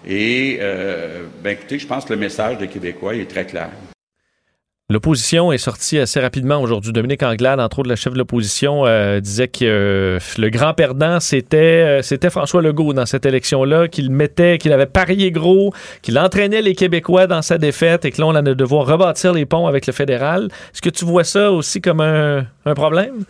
Et, 0.06 0.59
euh, 0.60 1.24
ben 1.42 1.51
écoutez, 1.51 1.78
je 1.78 1.86
pense 1.86 2.05
que 2.05 2.12
le 2.12 2.18
message 2.18 2.59
des 2.59 2.68
Québécois 2.68 3.14
est 3.14 3.30
très 3.30 3.44
clair. 3.44 3.70
L'opposition 4.91 5.53
est 5.53 5.59
sortie 5.59 6.01
assez 6.01 6.19
rapidement 6.19 6.61
aujourd'hui. 6.61 6.93
Dominique 6.93 7.23
Anglade, 7.23 7.61
entre 7.61 7.79
autres, 7.79 7.89
le 7.89 7.95
chef 7.95 8.12
de 8.12 8.19
l'opposition, 8.19 8.87
euh, 8.87 9.21
disait 9.21 9.47
que 9.47 9.65
euh, 9.65 10.19
le 10.37 10.51
grand 10.51 10.75
perdant, 10.75 11.21
c'était 11.21 11.57
euh, 11.57 12.03
c'était 12.03 12.29
François 12.29 12.61
Legault 12.61 12.93
dans 12.93 13.07
cette 13.07 13.25
élection-là, 13.25 13.87
qu'il 13.87 14.11
mettait, 14.11 14.59
qu'il 14.59 14.73
avait 14.73 14.87
parié 14.87 15.31
gros, 15.31 15.73
qu'il 16.03 16.19
entraînait 16.19 16.61
les 16.61 16.75
Québécois 16.75 17.29
dans 17.29 17.41
sa 17.41 17.57
défaite 17.57 18.05
et 18.05 18.11
que 18.11 18.21
là, 18.21 18.27
on 18.27 18.35
allait 18.35 18.57
devoir 18.57 18.85
rebâtir 18.85 19.33
les 19.33 19.47
ponts 19.47 19.69
avec 19.69 19.87
le 19.87 19.93
fédéral. 19.93 20.49
Est-ce 20.75 20.83
que 20.83 20.91
tu 20.91 21.05
vois 21.05 21.23
ça 21.23 21.53
aussi 21.53 21.81
comme 21.81 22.01
un 22.01 22.75
problème? 22.75 23.25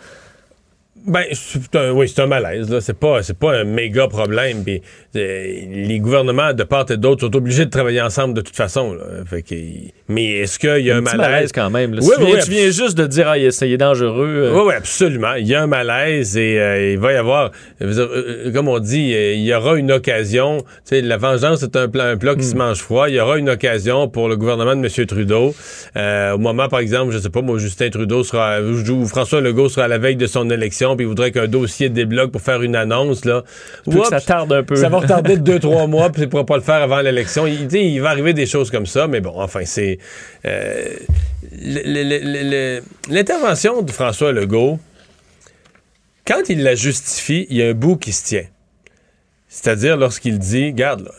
Ben, 1.06 1.24
c'est 1.32 1.74
un- 1.76 1.92
oui, 1.92 2.08
c'est 2.08 2.20
un 2.22 2.26
malaise. 2.26 2.78
C'est 2.80 2.98
pas, 2.98 3.22
c'est 3.22 3.38
pas 3.38 3.58
un 3.58 3.64
méga 3.64 4.06
problème. 4.08 4.62
Puis, 4.64 4.82
euh, 5.16 5.44
les 5.70 5.98
gouvernements 5.98 6.52
de 6.52 6.62
part 6.62 6.84
et 6.90 6.96
d'autre 6.96 7.22
sont 7.26 7.34
obligés 7.36 7.64
de 7.64 7.70
travailler 7.70 8.00
ensemble 8.02 8.34
de 8.34 8.40
toute 8.42 8.54
façon. 8.56 8.92
là. 8.94 9.02
Fait 9.26 9.42
que, 9.42 9.54
mais 10.08 10.26
est-ce 10.40 10.58
qu'il 10.58 10.84
y 10.84 10.90
a 10.90 10.96
un, 10.96 11.02
petit 11.02 11.16
malaise? 11.16 11.52
quand 11.52 11.70
même. 11.70 11.94
là. 11.94 12.00
Oui, 12.02 12.10
tu, 12.16 12.22
oui, 12.24 12.30
viens, 12.32 12.40
tu 12.44 12.50
viens 12.50 12.70
juste 12.70 12.98
de 12.98 13.06
dire, 13.06 13.28
ah, 13.28 13.38
il 13.38 13.44
est, 13.46 13.76
dangereux. 13.78 14.28
euh, 14.44 14.52
Oui, 14.54 14.62
oui, 14.68 14.74
absolument. 14.74 15.34
Il 15.34 15.46
y 15.46 15.54
a 15.54 15.62
un 15.62 15.66
malaise 15.66 16.36
et 16.36 16.58
euh, 16.60 16.92
il 16.92 16.98
va 16.98 17.12
y 17.12 17.16
avoir, 17.16 17.50
euh, 17.82 18.52
comme 18.52 18.68
on 18.68 18.78
dit, 18.78 19.14
euh, 19.14 19.32
il 19.34 19.42
y 19.42 19.54
aura 19.54 19.76
une 19.76 19.92
occasion. 19.92 20.58
Tu 20.58 20.66
sais, 20.84 21.00
la 21.00 21.16
vengeance 21.16 21.62
est 21.62 21.76
un 21.76 21.88
plat, 21.88 22.06
un 22.08 22.16
plat 22.16 22.34
qui 22.34 22.40
Hmm. 22.46 22.50
se 22.50 22.56
mange 22.56 22.78
froid. 22.78 23.08
Il 23.08 23.14
y 23.14 23.20
aura 23.20 23.38
une 23.38 23.48
occasion 23.50 24.08
pour 24.08 24.28
le 24.28 24.36
gouvernement 24.36 24.76
de 24.76 24.86
M. 24.86 25.06
Trudeau. 25.06 25.54
Au 25.96 26.38
moment, 26.38 26.68
par 26.68 26.80
exemple, 26.80 27.12
je 27.12 27.18
sais 27.18 27.30
pas, 27.30 27.40
moi, 27.42 27.58
Justin 27.58 27.88
Trudeau 27.90 28.22
sera, 28.22 28.60
ou 28.60 29.06
François 29.06 29.40
Legault 29.40 29.68
sera 29.68 29.84
à 29.86 29.88
la 29.88 29.98
veille 29.98 30.16
de 30.16 30.26
son 30.26 30.48
élection, 30.50 30.89
puis 30.96 31.04
il 31.04 31.08
voudrait 31.08 31.32
qu'un 31.32 31.46
dossier 31.48 31.88
débloque 31.88 32.30
pour 32.32 32.40
faire 32.42 32.62
une 32.62 32.76
annonce, 32.76 33.24
là. 33.24 33.44
Oups, 33.86 34.08
ça 34.08 34.20
tarde 34.20 34.52
un 34.52 34.62
peu. 34.62 34.76
Ça 34.76 34.88
va 34.88 34.98
retarder 34.98 35.36
de 35.36 35.42
deux, 35.42 35.58
trois 35.58 35.86
mois, 35.88 36.10
puis 36.10 36.22
il 36.22 36.24
ne 36.26 36.30
pourra 36.30 36.46
pas 36.46 36.56
le 36.56 36.62
faire 36.62 36.82
avant 36.82 37.00
l'élection. 37.00 37.46
Il, 37.46 37.72
il 37.74 38.00
va 38.00 38.10
arriver 38.10 38.32
des 38.32 38.46
choses 38.46 38.70
comme 38.70 38.86
ça, 38.86 39.06
mais 39.06 39.20
bon, 39.20 39.32
enfin, 39.36 39.62
c'est. 39.64 39.98
euh, 40.44 40.84
L'intervention 43.08 43.82
de 43.82 43.90
François 43.90 44.32
Legault, 44.32 44.78
quand 46.26 46.48
il 46.48 46.62
la 46.62 46.74
justifie, 46.74 47.46
il 47.50 47.56
y 47.56 47.62
a 47.62 47.68
un 47.68 47.74
bout 47.74 47.96
qui 47.96 48.12
se 48.12 48.24
tient. 48.24 48.46
C'est-à-dire 49.48 49.96
lorsqu'il 49.96 50.38
dit, 50.38 50.72
garde, 50.72 51.02
là, 51.02 51.10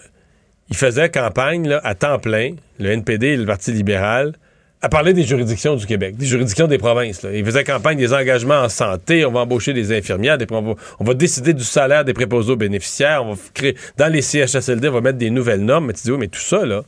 il 0.70 0.78
faisait 0.78 1.10
campagne 1.10 1.68
là, 1.68 1.82
à 1.84 1.96
temps 1.96 2.18
plein, 2.18 2.56
le 2.80 2.92
NPD 2.92 3.28
et 3.28 3.38
le 3.38 3.46
Parti 3.46 3.74
libéral, 3.74 4.34
à 4.82 4.90
parler 4.90 5.14
des 5.14 5.24
juridictions 5.24 5.76
du 5.76 5.86
Québec, 5.86 6.18
des 6.18 6.26
juridictions 6.26 6.68
des 6.68 6.80
provinces. 6.80 7.22
Là. 7.22 7.30
Il 7.34 7.46
faisait 7.46 7.64
campagne 7.64 7.98
des 7.98 8.14
engagements 8.14 8.62
en 8.62 8.70
santé, 8.70 9.26
on 9.26 9.32
va 9.32 9.42
embaucher 9.42 9.74
des 9.74 9.96
infirmières, 9.96 10.40
des, 10.40 10.48
on, 10.50 10.62
va, 10.62 10.74
on, 11.00 11.04
va, 11.04 11.14
décider 11.14 11.54
du 11.54 11.64
salaire 11.64 12.04
des 12.04 12.14
préposés 12.14 12.52
aux 12.52 12.56
bénéficiaires, 12.56 13.24
on 13.24 13.34
va 13.34 13.42
créer, 13.54 13.76
dans 13.98 14.12
les 14.12 14.22
CHSLD, 14.22 14.90
on 14.90 14.94
va 14.94 15.02
mettre 15.02 15.20
des 15.20 15.30
nouvelles 15.30 15.64
normes. 15.64 15.88
Mais 15.88 15.94
tu 15.94 16.02
dis, 16.04 16.12
oui, 16.12 16.18
mais 16.20 16.28
tout 16.28 16.40
ça, 16.40 16.66
là, 16.66 16.84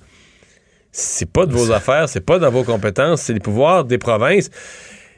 c'est 0.91 1.29
pas 1.29 1.45
de 1.45 1.53
vos 1.53 1.71
affaires, 1.71 2.09
c'est 2.09 2.25
pas 2.25 2.39
dans 2.39 2.49
vos 2.49 2.63
compétences, 2.63 3.21
c'est 3.21 3.33
les 3.33 3.39
pouvoirs 3.39 3.83
des 3.83 3.99
provinces. 3.99 4.49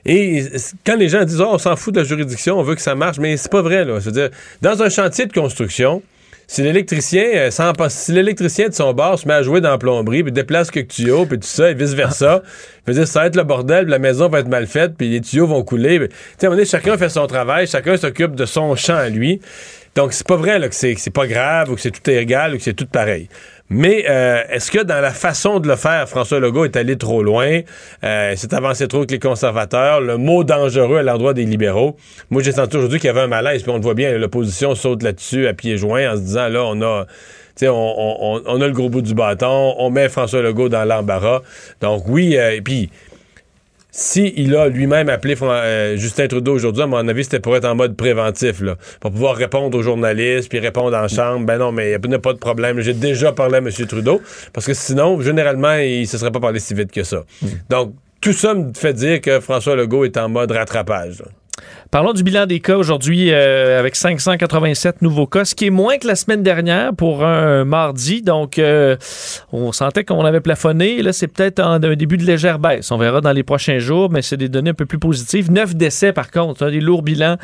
Et 0.05 0.45
quand 0.85 0.97
les 0.97 1.09
gens 1.09 1.23
disent, 1.23 1.41
oh, 1.41 1.49
on 1.51 1.57
s'en 1.57 1.75
fout 1.77 1.93
de 1.93 1.99
la 2.01 2.05
juridiction, 2.05 2.59
on 2.59 2.63
veut 2.63 2.75
que 2.75 2.81
ça 2.81 2.93
marche, 2.93 3.17
mais 3.19 3.37
c'est 3.37 3.51
pas 3.51 3.61
vrai, 3.61 3.85
là. 3.85 3.99
C'est-à-dire, 4.01 4.29
dans 4.61 4.83
un 4.83 4.89
chantier 4.89 5.25
de 5.25 5.33
construction, 5.33 6.03
si 6.47 6.61
l'électricien 6.61 7.25
euh, 7.35 7.49
si 7.89 8.11
l'électricien 8.11 8.69
de 8.69 8.73
son 8.73 8.93
bar 8.93 9.17
se 9.17 9.27
met 9.27 9.33
à 9.33 9.43
jouer 9.43 9.61
dans 9.61 9.69
la 9.69 9.77
plomberie, 9.77 10.23
puis 10.23 10.31
déplace 10.31 10.71
quelques 10.71 10.89
tuyaux, 10.89 11.25
puis 11.25 11.39
tout 11.39 11.47
ça, 11.47 11.71
et 11.71 11.73
vice-versa, 11.73 12.43
dire, 12.87 13.07
ça 13.07 13.21
va 13.21 13.27
être 13.27 13.35
le 13.35 13.43
bordel, 13.43 13.85
puis 13.85 13.91
la 13.91 13.99
maison 13.99 14.29
va 14.29 14.39
être 14.39 14.47
mal 14.47 14.67
faite, 14.67 14.93
puis 14.97 15.09
les 15.09 15.21
tuyaux 15.21 15.47
vont 15.47 15.63
couler. 15.63 15.99
Tu 15.99 16.05
sais, 16.05 16.11
à 16.11 16.47
un 16.47 16.49
moment 16.49 16.57
donné, 16.57 16.65
chacun 16.65 16.97
fait 16.97 17.09
son 17.09 17.27
travail, 17.27 17.67
chacun 17.67 17.97
s'occupe 17.97 18.35
de 18.35 18.45
son 18.45 18.75
champ 18.75 18.95
à 18.95 19.09
lui. 19.09 19.41
Donc, 19.95 20.11
c'est 20.11 20.27
pas 20.27 20.35
vrai 20.35 20.59
là, 20.59 20.67
que 20.67 20.75
c'est 20.75 21.13
pas 21.13 21.25
grave 21.25 21.71
ou 21.71 21.75
que 21.75 21.81
c'est 21.81 21.91
tout 21.91 22.09
égal 22.09 22.53
ou 22.53 22.57
que 22.57 22.63
c'est 22.63 22.73
tout 22.73 22.85
pareil. 22.85 23.29
Mais 23.69 24.05
euh, 24.07 24.43
est-ce 24.49 24.69
que 24.69 24.83
dans 24.83 25.01
la 25.01 25.11
façon 25.11 25.59
de 25.59 25.67
le 25.67 25.75
faire, 25.75 26.07
François 26.07 26.39
Legault 26.39 26.65
est 26.65 26.75
allé 26.75 26.97
trop 26.97 27.23
loin, 27.23 27.61
euh, 28.03 28.35
s'est 28.35 28.53
avancé 28.53 28.87
trop 28.87 28.99
avec 28.99 29.11
les 29.11 29.19
conservateurs, 29.19 30.01
le 30.01 30.17
mot 30.17 30.43
dangereux 30.43 30.97
à 30.97 31.03
l'endroit 31.03 31.33
des 31.33 31.45
libéraux? 31.45 31.97
Moi, 32.29 32.43
j'ai 32.43 32.51
senti 32.51 32.77
aujourd'hui 32.77 32.99
qu'il 32.99 33.07
y 33.07 33.09
avait 33.09 33.21
un 33.21 33.27
malaise, 33.27 33.63
puis 33.63 33.71
on 33.71 33.77
le 33.77 33.81
voit 33.81 33.95
bien, 33.95 34.15
l'opposition 34.17 34.75
saute 34.75 35.01
là-dessus 35.01 35.47
à 35.47 35.53
pieds 35.53 35.77
joints 35.77 36.11
en 36.11 36.15
se 36.15 36.21
disant, 36.21 36.47
là, 36.47 36.63
on 36.63 36.81
a... 36.81 37.05
On, 37.61 37.69
on, 37.69 38.41
on, 38.45 38.61
a 38.61 38.67
le 38.67 38.73
gros 38.73 38.89
bout 38.89 39.01
du 39.01 39.13
bâton, 39.13 39.75
on 39.77 39.89
met 39.89 40.09
François 40.09 40.41
Legault 40.41 40.67
dans 40.67 40.83
l'embarras. 40.83 41.41
Donc 41.79 42.03
oui, 42.05 42.37
euh, 42.37 42.53
et 42.53 42.59
puis 42.59 42.89
s'il 43.97 44.53
a 44.57 44.67
lui-même 44.67 45.07
appelé 45.07 45.35
euh, 45.41 45.95
Justin 45.95 46.27
Trudeau 46.27 46.53
aujourd'hui, 46.53 46.83
à 46.83 46.87
mon 46.87 47.07
avis, 47.07 47.23
c'était 47.23 47.39
pour 47.39 47.55
être 47.55 47.63
en 47.63 47.75
mode 47.75 47.95
préventif, 47.95 48.59
là, 48.59 48.75
pour 48.99 49.11
pouvoir 49.11 49.37
répondre 49.37 49.77
aux 49.77 49.81
journalistes, 49.81 50.49
puis 50.49 50.59
répondre 50.59 50.97
en 50.97 51.07
chambre. 51.07 51.45
Ben 51.45 51.57
non, 51.57 51.71
mais 51.71 51.93
il 51.93 52.09
n'y 52.09 52.15
a 52.15 52.19
pas 52.19 52.33
de 52.33 52.37
problème. 52.37 52.81
J'ai 52.81 52.93
déjà 52.93 53.31
parlé 53.31 53.55
à 53.55 53.57
M. 53.59 53.69
Trudeau, 53.87 54.21
parce 54.51 54.65
que 54.65 54.73
sinon, 54.73 55.21
généralement, 55.21 55.75
il 55.75 56.01
ne 56.01 56.05
se 56.05 56.17
serait 56.17 56.31
pas 56.31 56.41
parlé 56.41 56.59
si 56.59 56.73
vite 56.73 56.91
que 56.91 57.03
ça. 57.03 57.23
Mm. 57.41 57.47
Donc, 57.69 57.93
tout 58.19 58.33
ça 58.33 58.53
me 58.53 58.73
fait 58.73 58.93
dire 58.93 59.21
que 59.21 59.39
François 59.39 59.77
Legault 59.77 60.03
est 60.03 60.17
en 60.17 60.27
mode 60.27 60.51
rattrapage. 60.51 61.23
Parlons 61.91 62.11
du 62.11 62.23
bilan 62.23 62.45
des 62.45 62.59
cas 62.59 62.75
aujourd'hui 62.75 63.31
euh, 63.31 63.79
avec 63.79 63.95
587 63.95 65.01
nouveaux 65.01 65.27
cas, 65.27 65.45
ce 65.45 65.55
qui 65.55 65.67
est 65.67 65.69
moins 65.69 65.97
que 65.97 66.07
la 66.07 66.15
semaine 66.15 66.43
dernière 66.43 66.93
pour 66.93 67.23
un 67.23 67.63
mardi. 67.63 68.21
Donc, 68.21 68.59
euh, 68.59 68.97
on 69.53 69.71
sentait 69.71 70.03
qu'on 70.03 70.25
avait 70.25 70.41
plafonné. 70.41 71.01
Là, 71.01 71.13
c'est 71.13 71.27
peut-être 71.27 71.61
un, 71.61 71.79
début 71.79 72.17
de 72.17 72.25
légère 72.25 72.59
baisse. 72.59 72.91
On 72.91 72.97
verra 72.97 73.21
dans 73.21 73.31
les 73.31 73.43
prochains 73.43 73.79
jours, 73.79 74.09
mais 74.09 74.21
c'est 74.21 74.35
des 74.35 74.49
données 74.49 74.71
un 74.71 74.73
peu 74.73 74.85
plus 74.85 74.99
positives. 74.99 75.49
Neuf 75.51 75.73
décès, 75.73 76.11
par 76.11 76.31
contre, 76.31 76.65
un 76.65 76.71
des 76.71 76.81
lourds 76.81 77.03
bilans 77.03 77.37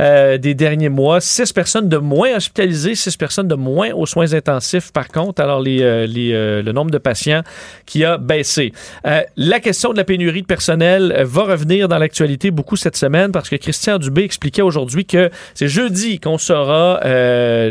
euh, 0.00 0.38
des 0.38 0.54
derniers 0.54 0.88
mois. 0.88 1.20
Six 1.20 1.52
personnes 1.52 1.90
de 1.90 1.98
moins 1.98 2.36
hospitalisées, 2.36 2.94
six 2.94 3.16
personnes 3.16 3.48
de 3.48 3.56
moins 3.56 3.92
aux 3.92 4.06
soins 4.06 4.32
intensifs, 4.32 4.90
par 4.90 5.08
contre. 5.08 5.42
Alors, 5.42 5.60
le 5.60 6.72
nombre 6.72 6.90
de 6.90 6.98
patients 6.98 7.42
qui 7.84 8.04
a 8.04 8.16
baissé. 8.16 8.72
la 9.04 9.60
question 9.60 9.92
de 9.92 9.98
la 9.98 10.04
pénurie 10.04 10.42
de 10.42 10.46
personnel 10.46 11.14
va 11.26 11.42
revenir 11.42 11.88
dans 11.88 11.98
l'actualité 11.98 12.50
beaucoup 12.50 12.76
cette 12.76 12.96
semaine 12.96 13.32
parce 13.32 13.50
que 13.50 13.57
Christian 13.58 13.98
Dubé 13.98 14.22
expliquait 14.22 14.62
aujourd'hui 14.62 15.04
que 15.04 15.30
c'est 15.54 15.68
jeudi 15.68 16.18
qu'on 16.20 16.38
saura 16.38 17.00
euh, 17.04 17.70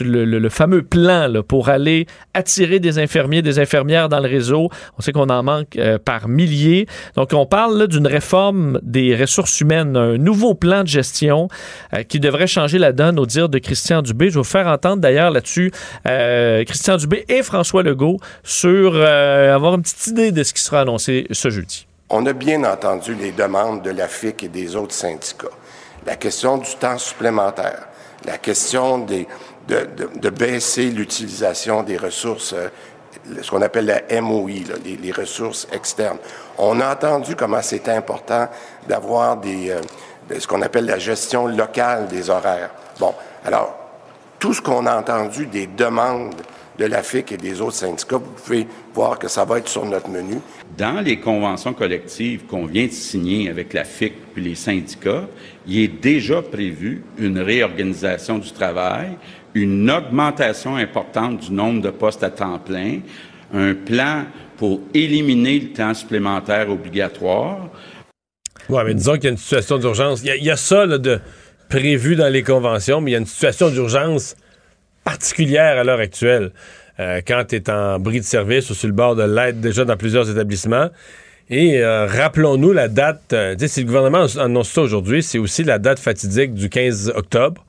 le, 0.00 0.48
fameux 0.48 0.82
plan 0.82 1.32
pour 1.46 1.68
aller 1.68 2.06
attirer 2.34 2.80
des 2.80 2.98
infirmiers, 2.98 3.42
des 3.42 3.58
infirmières 3.58 4.08
dans 4.08 4.20
le 4.20 4.28
réseau. 4.28 4.70
On 4.98 5.02
sait 5.02 5.12
qu'on 5.12 5.28
en 5.28 5.42
manque 5.42 5.76
euh, 5.76 5.98
par 5.98 6.28
milliers. 6.28 6.86
Donc, 7.16 7.32
on 7.32 7.46
parle 7.46 7.88
d'une 7.88 8.06
réforme 8.06 8.78
des 8.82 9.14
ressources 9.16 9.60
humaines, 9.60 9.96
un 9.96 10.18
nouveau 10.18 10.54
plan 10.54 10.82
de 10.82 10.88
gestion 10.88 11.48
euh, 11.94 12.02
qui 12.02 12.20
devrait 12.20 12.46
changer 12.46 12.78
la 12.78 12.92
donne 12.92 13.18
au 13.18 13.26
dire 13.26 13.48
de 13.48 13.58
Christian 13.58 14.02
Dubé. 14.02 14.28
Je 14.28 14.34
vais 14.34 14.40
vous 14.40 14.44
faire 14.44 14.66
entendre 14.66 15.00
d'ailleurs 15.02 15.30
là-dessus 15.30 15.72
Christian 16.66 16.96
Dubé 16.96 17.24
et 17.28 17.42
François 17.42 17.82
Legault 17.82 18.18
sur 18.42 18.96
avoir 18.96 19.74
une 19.74 19.82
petite 19.82 20.06
idée 20.08 20.32
de 20.32 20.42
ce 20.42 20.52
qui 20.52 20.62
sera 20.62 20.80
annoncé 20.80 21.26
ce 21.30 21.50
jeudi. 21.50 21.86
On 22.08 22.24
a 22.26 22.32
bien 22.32 22.62
entendu 22.62 23.14
les 23.14 23.32
demandes 23.32 23.82
de 23.82 23.90
la 23.90 24.06
FIC 24.06 24.44
et 24.44 24.48
des 24.48 24.76
autres 24.76 24.94
syndicats. 24.94 25.48
La 26.06 26.14
question 26.14 26.56
du 26.58 26.72
temps 26.76 26.98
supplémentaire, 26.98 27.88
la 28.24 28.38
question 28.38 28.98
de, 28.98 29.26
baisser 30.30 30.90
l'utilisation 30.90 31.82
des 31.82 31.96
ressources, 31.96 32.52
euh, 32.52 32.68
ce 33.42 33.50
qu'on 33.50 33.60
appelle 33.60 33.86
la 33.86 34.20
MOI, 34.20 34.50
les, 34.84 35.10
ressources 35.10 35.66
externes. 35.72 36.18
On 36.58 36.80
a 36.80 36.92
entendu 36.92 37.34
comment 37.34 37.60
c'est 37.60 37.88
important 37.88 38.48
d'avoir 38.86 39.40
euh, 39.44 39.80
ce 40.38 40.46
qu'on 40.46 40.62
appelle 40.62 40.86
la 40.86 41.00
gestion 41.00 41.48
locale 41.48 42.06
des 42.06 42.30
horaires. 42.30 42.70
Bon, 43.00 43.14
alors, 43.44 43.76
tout 44.38 44.54
ce 44.54 44.62
qu'on 44.62 44.86
a 44.86 44.96
entendu 44.96 45.46
des 45.46 45.66
demandes 45.66 46.40
de 46.78 46.84
la 46.84 47.02
FIC 47.02 47.32
et 47.32 47.36
des 47.36 47.60
autres 47.60 47.76
syndicats, 47.76 48.18
vous 48.18 48.32
pouvez 48.44 48.66
voir 48.94 49.18
que 49.18 49.28
ça 49.28 49.44
va 49.44 49.58
être 49.58 49.68
sur 49.68 49.84
notre 49.84 50.08
menu. 50.08 50.36
Dans 50.76 51.00
les 51.00 51.18
conventions 51.18 51.72
collectives 51.72 52.44
qu'on 52.46 52.66
vient 52.66 52.86
de 52.86 52.92
signer 52.92 53.48
avec 53.48 53.72
la 53.72 53.84
FIC 53.84 54.12
puis 54.34 54.44
les 54.44 54.54
syndicats, 54.54 55.26
il 55.66 55.78
est 55.80 55.88
déjà 55.88 56.42
prévu 56.42 57.02
une 57.18 57.38
réorganisation 57.38 58.38
du 58.38 58.52
travail, 58.52 59.08
une 59.54 59.90
augmentation 59.90 60.76
importante 60.76 61.40
du 61.40 61.52
nombre 61.52 61.80
de 61.80 61.90
postes 61.90 62.22
à 62.22 62.30
temps 62.30 62.58
plein, 62.58 63.00
un 63.54 63.74
plan 63.74 64.24
pour 64.56 64.80
éliminer 64.92 65.58
le 65.60 65.68
temps 65.72 65.94
supplémentaire 65.94 66.70
obligatoire. 66.70 67.70
Oui, 68.68 68.82
mais 68.84 68.94
disons 68.94 69.14
qu'il 69.14 69.24
y 69.24 69.28
a 69.28 69.30
une 69.30 69.36
situation 69.36 69.78
d'urgence. 69.78 70.22
Il, 70.24 70.44
y, 70.44 70.50
a 70.50 70.56
ça 70.56 70.86
de 70.86 71.20
prévu 71.68 72.16
dans 72.16 72.32
les 72.32 72.42
conventions, 72.42 73.00
mais 73.00 73.12
il 73.12 73.14
y 73.14 73.16
a 73.16 73.20
une 73.20 73.26
situation 73.26 73.70
d'urgence 73.70 74.36
particulière 75.06 75.78
à 75.78 75.84
l'heure 75.84 76.00
actuelle. 76.00 76.50
Euh, 76.98 77.20
quand 77.26 77.44
tu 77.48 77.56
es 77.56 77.70
en 77.70 78.00
bris 78.00 78.20
de 78.20 78.24
service 78.24 78.68
ou 78.70 78.74
sur 78.74 78.88
le 78.88 78.94
bord 78.94 79.14
de 79.14 79.22
l'aide 79.22 79.60
déjà 79.60 79.84
dans 79.84 79.96
plusieurs 79.96 80.28
établissements. 80.28 80.88
Et 81.48 81.78
euh, 81.78 82.06
rappelons-nous 82.06 82.72
la 82.72 82.88
date, 82.88 83.32
euh, 83.32 83.54
si 83.66 83.80
le 83.80 83.86
gouvernement 83.86 84.26
annonce 84.38 84.70
ça 84.70 84.82
aujourd'hui, 84.82 85.22
c'est 85.22 85.38
aussi 85.38 85.62
la 85.62 85.78
date 85.78 86.00
fatidique 86.00 86.54
du 86.54 86.68
15 86.68 87.12
octobre, 87.14 87.64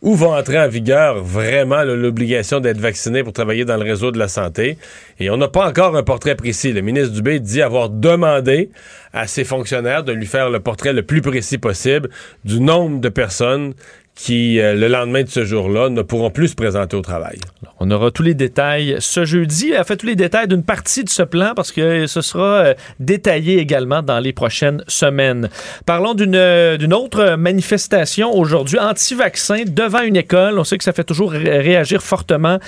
où 0.00 0.14
va 0.14 0.28
entrer 0.28 0.60
en 0.60 0.68
vigueur 0.68 1.24
vraiment 1.24 1.82
l'obligation 1.82 2.60
d'être 2.60 2.78
vacciné 2.78 3.24
pour 3.24 3.32
travailler 3.32 3.64
dans 3.64 3.76
le 3.76 3.82
réseau 3.82 4.12
de 4.12 4.18
la 4.18 4.28
santé. 4.28 4.78
Et 5.18 5.28
on 5.30 5.38
n'a 5.38 5.48
pas 5.48 5.66
encore 5.66 5.96
un 5.96 6.04
portrait 6.04 6.36
précis. 6.36 6.72
Le 6.72 6.82
ministre 6.82 7.14
Dubé 7.14 7.40
dit 7.40 7.62
avoir 7.62 7.88
demandé 7.88 8.70
à 9.12 9.26
ses 9.26 9.42
fonctionnaires 9.42 10.04
de 10.04 10.12
lui 10.12 10.26
faire 10.26 10.50
le 10.50 10.60
portrait 10.60 10.92
le 10.92 11.02
plus 11.02 11.22
précis 11.22 11.58
possible 11.58 12.10
du 12.44 12.60
nombre 12.60 13.00
de 13.00 13.08
personnes 13.08 13.74
qui, 14.16 14.58
euh, 14.58 14.74
le 14.74 14.88
lendemain 14.88 15.22
de 15.22 15.28
ce 15.28 15.44
jour-là, 15.44 15.90
ne 15.90 16.00
pourront 16.00 16.30
plus 16.30 16.48
se 16.48 16.54
présenter 16.54 16.96
au 16.96 17.02
travail. 17.02 17.38
on 17.80 17.90
aura 17.90 18.10
tous 18.10 18.22
les 18.22 18.32
détails 18.32 18.96
ce 18.98 19.26
jeudi, 19.26 19.76
en 19.78 19.84
fait 19.84 19.98
tous 19.98 20.06
les 20.06 20.16
détails 20.16 20.48
d'une 20.48 20.62
partie 20.62 21.04
de 21.04 21.10
ce 21.10 21.22
plan 21.22 21.52
parce 21.54 21.70
que 21.70 22.06
ce 22.06 22.22
sera 22.22 22.44
euh, 22.46 22.74
détaillé 22.98 23.58
également 23.58 24.02
dans 24.02 24.18
les 24.18 24.32
prochaines 24.32 24.82
semaines. 24.88 25.50
Parlons 25.84 26.14
d'une 26.14 26.34
euh, 26.34 26.78
d'une 26.78 26.94
autre 26.94 27.36
manifestation 27.36 28.34
aujourd'hui, 28.34 28.78
anti-vaccin 28.78 29.64
devant 29.66 30.00
une 30.00 30.16
école. 30.16 30.58
On 30.58 30.64
sait 30.64 30.78
que 30.78 30.84
ça 30.84 30.94
fait 30.94 31.04
toujours 31.04 31.32
réagir 31.32 32.02
fortement 32.02 32.58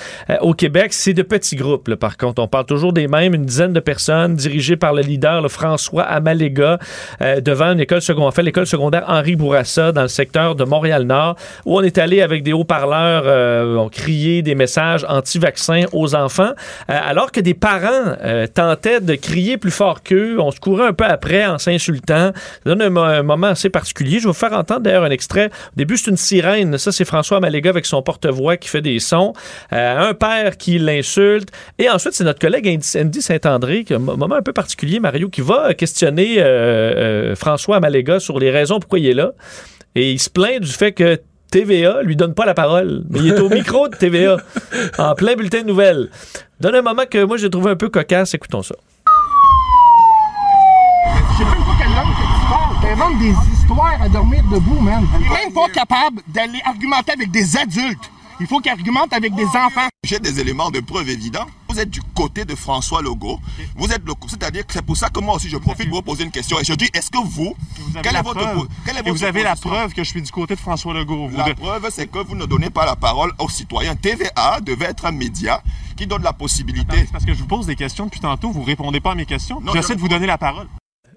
au 0.41 0.53
Québec. 0.53 0.93
C'est 0.93 1.13
de 1.13 1.23
petits 1.23 1.55
groupes, 1.55 1.95
par 1.95 2.17
contre. 2.17 2.41
On 2.41 2.47
parle 2.47 2.65
toujours 2.65 2.93
des 2.93 3.07
mêmes, 3.07 3.33
une 3.33 3.45
dizaine 3.45 3.73
de 3.73 3.79
personnes 3.79 4.35
dirigées 4.35 4.77
par 4.77 4.93
le 4.93 5.01
leader 5.01 5.41
le 5.41 5.49
François 5.49 6.03
Amalega 6.03 6.77
devant 7.41 7.71
une 7.71 7.79
école 7.79 8.01
secondaire, 8.01 8.43
l'école 8.43 8.67
secondaire 8.67 9.05
Henri 9.07 9.35
Bourassa 9.35 9.91
dans 9.91 10.03
le 10.03 10.07
secteur 10.07 10.55
de 10.55 10.63
Montréal-Nord 10.63 11.35
où 11.65 11.77
on 11.77 11.81
est 11.81 11.97
allé 11.97 12.21
avec 12.21 12.43
des 12.43 12.53
haut-parleurs, 12.53 13.23
euh, 13.25 13.75
on 13.75 13.89
criait 13.89 14.41
des 14.41 14.55
messages 14.55 15.05
anti-vaccins 15.07 15.85
aux 15.93 16.15
enfants, 16.15 16.51
euh, 16.89 16.99
alors 17.03 17.31
que 17.31 17.39
des 17.39 17.53
parents 17.53 18.15
euh, 18.23 18.47
tentaient 18.47 19.01
de 19.01 19.15
crier 19.15 19.57
plus 19.57 19.71
fort 19.71 20.03
qu'eux. 20.03 20.39
On 20.39 20.51
se 20.51 20.59
courait 20.59 20.87
un 20.87 20.93
peu 20.93 21.05
après 21.05 21.45
en 21.45 21.57
s'insultant. 21.57 22.31
Ça 22.63 22.75
donne 22.75 22.81
un, 22.81 23.23
moment 23.23 23.47
assez 23.47 23.69
particulier. 23.69 24.19
Je 24.19 24.23
vais 24.23 24.27
vous 24.27 24.33
faire 24.33 24.53
entendre 24.53 24.81
d'ailleurs 24.81 25.03
un 25.03 25.11
extrait. 25.11 25.47
Au 25.47 25.75
début, 25.75 25.97
c'est 25.97 26.11
une 26.11 26.17
sirène. 26.17 26.77
Ça, 26.77 26.91
c'est 26.91 27.05
François 27.05 27.39
Maléga 27.39 27.69
avec 27.69 27.85
son 27.85 28.01
porte-voix 28.01 28.57
qui 28.57 28.69
fait 28.69 28.81
des 28.81 28.99
sons. 28.99 29.33
un 29.71 30.13
père 30.13 30.57
qui 30.57 30.79
l'insulte. 30.79 31.49
Et 31.77 31.89
ensuite, 31.89 32.13
c'est 32.13 32.23
notre 32.23 32.39
collègue 32.39 32.79
Andy 32.95 33.21
Saint-André, 33.21 33.83
qui 33.83 33.93
a 33.93 33.97
un 33.97 33.99
moment 33.99 34.35
un 34.35 34.41
peu 34.41 34.53
particulier, 34.53 34.99
Mario, 34.99 35.29
qui 35.29 35.41
va 35.41 35.73
questionner 35.73 36.37
François 37.35 37.79
Maléga 37.79 38.19
sur 38.19 38.39
les 38.39 38.51
raisons 38.51 38.79
pourquoi 38.79 38.99
il 38.99 39.07
est 39.07 39.13
là. 39.13 39.31
Et 39.95 40.11
il 40.11 40.19
se 40.19 40.29
plaint 40.29 40.59
du 40.59 40.71
fait 40.71 40.91
que 40.91 41.19
TVA 41.51 42.01
lui 42.03 42.15
donne 42.15 42.33
pas 42.33 42.45
la 42.45 42.53
parole, 42.53 43.03
mais 43.09 43.19
il 43.19 43.27
est 43.29 43.39
au 43.39 43.49
micro 43.49 43.87
de 43.87 43.95
TVA, 43.95 44.37
en 44.97 45.15
plein 45.15 45.35
bulletin 45.35 45.61
de 45.61 45.67
nouvelles. 45.67 46.09
Donne 46.59 46.75
un 46.75 46.81
moment 46.81 47.03
que 47.09 47.23
moi 47.23 47.37
j'ai 47.37 47.49
trouvé 47.49 47.71
un 47.71 47.75
peu 47.75 47.89
cocasse, 47.89 48.33
écoutons 48.33 48.63
ça. 48.63 48.75
Je 51.31 51.37
sais 51.37 51.45
même 51.45 51.53
pas 51.53 51.75
quelle 51.79 51.95
langue 51.95 52.13
que 52.13 52.21
tu 52.21 52.49
parles. 52.49 52.81
T'inventes 52.81 53.19
des 53.19 53.53
histoires 53.53 54.01
à 54.01 54.09
dormir 54.09 54.43
debout, 54.51 54.79
man. 54.79 55.05
T'es 55.11 55.45
même 55.45 55.53
pas 55.53 55.69
capable 55.73 56.21
d'aller 56.27 56.61
argumenter 56.65 57.13
avec 57.13 57.31
des 57.31 57.57
adultes. 57.57 58.11
Il 58.39 58.47
faut 58.47 58.59
qu'il 58.59 58.71
argumente 58.71 59.11
avec 59.13 59.33
des 59.35 59.45
enfants. 59.45 59.87
J'ai 60.03 60.19
des 60.19 60.39
éléments 60.39 60.69
de 60.69 60.79
preuve 60.79 61.09
évidents. 61.09 61.45
Êtes 61.79 61.89
du 61.89 62.01
côté 62.01 62.43
de 62.43 62.55
François 62.55 63.01
Legault. 63.01 63.39
Vous 63.77 63.89
êtes 63.91 64.03
le, 64.05 64.13
c'est-à-dire 64.27 64.67
que 64.67 64.73
c'est 64.73 64.81
pour 64.81 64.97
ça 64.97 65.09
que 65.09 65.19
moi 65.21 65.35
aussi 65.35 65.47
je 65.49 65.55
profite 65.55 65.87
pour 65.87 65.99
vous 65.99 66.01
poser 66.03 66.25
une 66.25 66.31
question. 66.31 66.59
Et 66.59 66.65
je 66.65 66.73
dis, 66.73 66.89
est-ce 66.93 67.09
que 67.09 67.17
vous, 67.23 67.55
quelle 68.03 68.17
est 68.17 68.21
votre, 68.21 68.41
preuve. 68.41 68.67
quelle 68.85 68.97
est 68.97 69.01
votre 69.01 69.15
vous 69.15 69.23
avez 69.23 69.43
la 69.43 69.55
preuve 69.55 69.93
que 69.93 70.03
je 70.03 70.09
suis 70.09 70.21
du 70.21 70.29
côté 70.29 70.55
de 70.55 70.59
François 70.59 70.93
Legault. 70.93 71.29
Vous 71.29 71.37
La 71.37 71.45
de- 71.45 71.53
preuve, 71.53 71.87
c'est 71.89 72.07
que 72.07 72.19
vous 72.19 72.35
ne 72.35 72.45
donnez 72.45 72.69
pas 72.69 72.85
la 72.85 72.97
parole 72.97 73.31
aux 73.39 73.47
citoyens. 73.47 73.95
TVA 73.95 74.59
devait 74.61 74.85
être 74.87 75.05
un 75.05 75.13
média 75.13 75.63
qui 75.95 76.05
donne 76.05 76.23
la 76.23 76.33
possibilité. 76.33 76.97
C'est 76.97 77.11
parce 77.13 77.23
que 77.23 77.33
je 77.33 77.39
vous 77.39 77.47
pose 77.47 77.65
des 77.65 77.77
questions 77.77 78.05
depuis 78.05 78.19
tantôt, 78.19 78.51
vous 78.51 78.63
répondez 78.63 78.99
pas 78.99 79.11
à 79.11 79.15
mes 79.15 79.25
questions. 79.25 79.61
J'essaie 79.73 79.93
je 79.93 79.93
de 79.93 80.01
vous 80.01 80.09
donner 80.09 80.27
la 80.27 80.37
parole. 80.37 80.67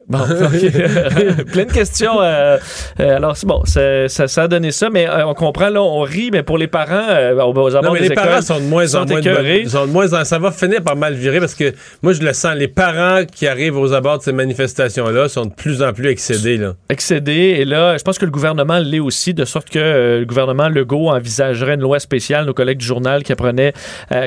Bon, 0.08 0.18
ok. 0.20 1.44
plein 1.52 1.64
de 1.64 1.72
questions. 1.72 2.20
euh, 2.20 2.58
euh, 3.00 3.16
alors, 3.16 3.36
c'est 3.36 3.46
bon, 3.46 3.62
ça, 3.64 4.42
a 4.42 4.48
donné 4.48 4.70
ça, 4.72 4.90
mais 4.90 5.08
euh, 5.08 5.26
on 5.26 5.34
comprend, 5.34 5.68
là, 5.68 5.82
on 5.82 6.00
rit, 6.00 6.30
mais 6.32 6.42
pour 6.42 6.58
les 6.58 6.66
parents, 6.66 7.08
aux, 7.36 7.52
aux 7.58 7.76
abords 7.76 7.82
Non, 7.82 7.92
mais 7.92 8.00
des 8.00 8.06
les 8.08 8.12
écoles, 8.12 8.24
parents 8.26 8.42
sont 8.42 8.58
de 8.60 8.64
moins 8.64 8.94
en 8.94 9.06
moins 9.06 9.20
de 9.20 9.68
sont 9.68 9.86
de 9.86 9.92
moins 9.92 10.12
en- 10.12 10.24
ça 10.24 10.38
va 10.38 10.50
finir 10.50 10.82
par 10.82 10.96
mal 10.96 11.14
virer 11.14 11.40
parce 11.40 11.54
que 11.54 11.72
moi 12.02 12.12
je 12.12 12.22
le 12.22 12.32
sens 12.32 12.54
les 12.56 12.68
parents 12.68 13.24
qui 13.24 13.46
arrivent 13.46 13.76
aux 13.78 13.92
abords 13.92 14.18
de 14.18 14.22
ces 14.22 14.32
manifestations 14.32 15.08
là 15.08 15.28
sont 15.28 15.46
de 15.46 15.52
plus 15.54 15.82
en 15.82 15.92
plus 15.92 16.08
excédés 16.08 16.56
là. 16.58 16.74
excédé. 16.90 17.56
Et 17.58 17.64
là, 17.64 17.96
je 17.96 18.02
pense 18.02 18.18
que 18.18 18.24
le 18.24 18.30
gouvernement 18.30 18.78
l'est 18.78 19.00
aussi, 19.00 19.34
de 19.34 19.44
sorte 19.44 19.70
que 19.70 20.18
le 20.18 20.24
gouvernement 20.24 20.68
Legault 20.68 21.08
envisagerait 21.10 21.74
une 21.74 21.80
loi 21.80 21.98
spéciale. 22.00 22.46
Nos 22.46 22.54
collègues 22.54 22.78
du 22.78 22.86
journal 22.86 23.22
qui 23.22 23.32
apprenaient 23.32 23.72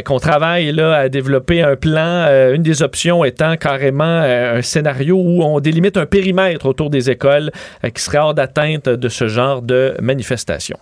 qu'on 0.05 0.19
travaille 0.19 0.71
là, 0.71 0.93
à 0.95 1.09
développer 1.09 1.61
un 1.61 1.75
plan. 1.75 2.27
une 2.53 2.63
des 2.63 2.81
options 2.81 3.23
étant 3.23 3.55
carrément 3.57 4.03
un 4.03 4.61
scénario 4.61 5.15
où 5.17 5.43
on 5.43 5.59
délimite 5.75 5.97
un 5.97 6.05
périmètre 6.05 6.65
autour 6.65 6.89
des 6.89 7.09
écoles 7.09 7.51
euh, 7.83 7.89
qui 7.89 8.01
serait 8.01 8.17
hors 8.19 8.33
d'atteinte 8.33 8.87
de 8.87 9.09
ce 9.09 9.27
genre 9.27 9.61
de 9.61 9.93
manifestation. 10.01 10.77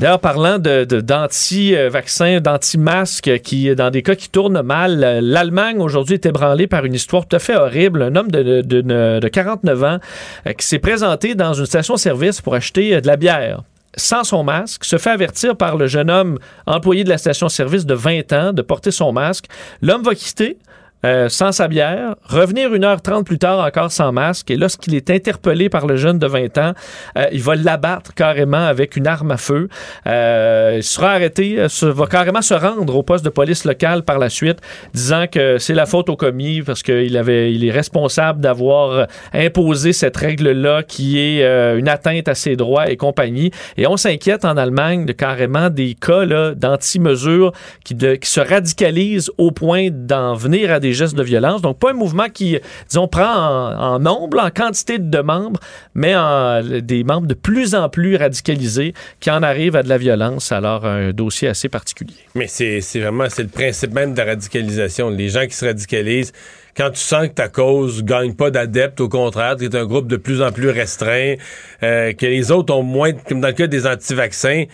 D'ailleurs, 0.00 0.18
parlant 0.18 0.58
d'anti-vaccins, 0.58 2.40
d'anti-masques, 2.40 3.38
qui, 3.42 3.72
dans 3.76 3.90
des 3.90 4.02
cas 4.02 4.14
qui 4.14 4.30
tournent 4.30 4.62
mal, 4.62 5.20
l'Allemagne 5.22 5.78
aujourd'hui 5.78 6.14
est 6.14 6.24
ébranlée 6.26 6.66
par 6.66 6.86
une 6.86 6.94
histoire 6.94 7.26
tout 7.28 7.36
à 7.36 7.38
fait 7.38 7.54
horrible. 7.54 8.02
Un 8.02 8.16
homme 8.16 8.30
de- 8.30 8.62
de 8.62 9.28
49 9.28 9.84
ans 9.84 9.98
euh, 10.46 10.52
qui 10.54 10.66
s'est 10.66 10.78
présenté 10.78 11.34
dans 11.34 11.52
une 11.52 11.66
station-service 11.66 12.40
pour 12.40 12.54
acheter 12.54 12.94
euh, 12.96 13.00
de 13.00 13.06
la 13.06 13.16
bière 13.16 13.62
sans 13.96 14.22
son 14.22 14.44
masque, 14.44 14.84
se 14.84 14.98
fait 14.98 15.10
avertir 15.10 15.56
par 15.56 15.76
le 15.76 15.88
jeune 15.88 16.10
homme 16.10 16.38
employé 16.64 17.02
de 17.02 17.08
la 17.08 17.18
station-service 17.18 17.84
de 17.86 17.94
20 17.94 18.32
ans 18.32 18.52
de 18.52 18.62
porter 18.62 18.92
son 18.92 19.12
masque. 19.12 19.46
L'homme 19.82 20.02
va 20.04 20.14
quitter. 20.14 20.58
Euh, 21.04 21.28
sans 21.28 21.52
sa 21.52 21.66
bière, 21.68 22.14
revenir 22.24 22.74
une 22.74 22.84
heure 22.84 23.00
trente 23.00 23.24
plus 23.26 23.38
tard 23.38 23.64
encore 23.64 23.90
sans 23.90 24.12
masque, 24.12 24.50
et 24.50 24.56
lorsqu'il 24.56 24.94
est 24.94 25.08
interpellé 25.10 25.68
par 25.68 25.86
le 25.86 25.96
jeune 25.96 26.18
de 26.18 26.26
20 26.26 26.58
ans, 26.58 26.72
euh, 27.16 27.24
il 27.32 27.42
va 27.42 27.54
l'abattre 27.56 28.12
carrément 28.14 28.64
avec 28.66 28.96
une 28.96 29.06
arme 29.06 29.30
à 29.30 29.36
feu. 29.36 29.68
Euh, 30.06 30.74
il 30.76 30.82
sera 30.82 31.12
arrêté, 31.12 31.58
euh, 31.58 31.68
se- 31.68 31.86
va 31.86 32.06
carrément 32.06 32.42
se 32.42 32.54
rendre 32.54 32.94
au 32.96 33.02
poste 33.02 33.24
de 33.24 33.30
police 33.30 33.64
local 33.64 34.02
par 34.02 34.18
la 34.18 34.28
suite, 34.28 34.58
disant 34.94 35.26
que 35.30 35.58
c'est 35.58 35.74
la 35.74 35.86
faute 35.86 36.08
au 36.08 36.16
commis 36.16 36.62
parce 36.62 36.82
qu'il 36.82 37.16
avait, 37.16 37.52
il 37.52 37.64
est 37.64 37.70
responsable 37.70 38.40
d'avoir 38.40 39.06
imposé 39.32 39.92
cette 39.92 40.16
règle-là 40.16 40.82
qui 40.82 41.18
est 41.18 41.42
euh, 41.44 41.78
une 41.78 41.88
atteinte 41.88 42.28
à 42.28 42.34
ses 42.34 42.56
droits 42.56 42.90
et 42.90 42.96
compagnie. 42.96 43.50
Et 43.76 43.86
on 43.86 43.96
s'inquiète 43.96 44.44
en 44.44 44.56
Allemagne 44.56 45.06
de 45.06 45.12
carrément 45.12 45.70
des 45.70 45.94
cas 45.94 46.26
d'anti-mesures 46.54 47.52
qui, 47.84 47.94
de- 47.94 48.14
qui 48.14 48.30
se 48.30 48.40
radicalisent 48.40 49.30
au 49.38 49.50
point 49.50 49.88
d'en 49.90 50.34
venir 50.34 50.70
à 50.72 50.80
des 50.80 50.89
gestes 50.92 51.16
de 51.16 51.22
violence. 51.22 51.62
Donc, 51.62 51.78
pas 51.78 51.90
un 51.90 51.94
mouvement 51.94 52.28
qui, 52.28 52.58
disons, 52.88 53.08
prend 53.08 53.24
en, 53.24 53.98
nombre, 53.98 54.40
en 54.40 54.50
quantité 54.50 54.98
de 54.98 55.18
membres, 55.20 55.60
mais 55.94 56.14
en, 56.16 56.62
des 56.62 57.04
membres 57.04 57.26
de 57.26 57.34
plus 57.34 57.74
en 57.74 57.88
plus 57.88 58.16
radicalisés 58.16 58.94
qui 59.20 59.30
en 59.30 59.42
arrivent 59.42 59.76
à 59.76 59.82
de 59.82 59.88
la 59.88 59.98
violence. 59.98 60.52
Alors, 60.52 60.84
un 60.84 61.12
dossier 61.12 61.48
assez 61.48 61.68
particulier. 61.68 62.14
Mais 62.34 62.46
c'est 62.46 62.80
c'est 62.80 63.00
vraiment 63.00 63.26
c'est 63.28 63.42
le 63.42 63.48
principe 63.48 63.92
même 63.92 64.12
de 64.12 64.18
la 64.18 64.26
radicalisation. 64.26 65.10
Les 65.10 65.28
gens 65.28 65.46
qui 65.46 65.54
se 65.54 65.64
radicalisent, 65.64 66.32
quand 66.76 66.90
tu 66.90 67.00
sens 67.00 67.28
que 67.28 67.34
ta 67.34 67.48
cause 67.48 68.04
gagne 68.04 68.34
pas 68.34 68.50
d'adeptes, 68.50 69.00
au 69.00 69.08
contraire, 69.08 69.56
tu 69.56 69.64
es 69.64 69.76
un 69.76 69.84
groupe 69.84 70.06
de 70.06 70.16
plus 70.16 70.42
en 70.42 70.52
plus 70.52 70.70
restreint, 70.70 71.34
euh, 71.82 72.12
que 72.12 72.26
les 72.26 72.50
autres 72.50 72.74
ont 72.74 72.82
moins, 72.82 73.12
comme 73.12 73.40
dans 73.40 73.48
le 73.48 73.54
cas 73.54 73.66
des 73.66 73.86
anti-vaccins, 73.86 74.64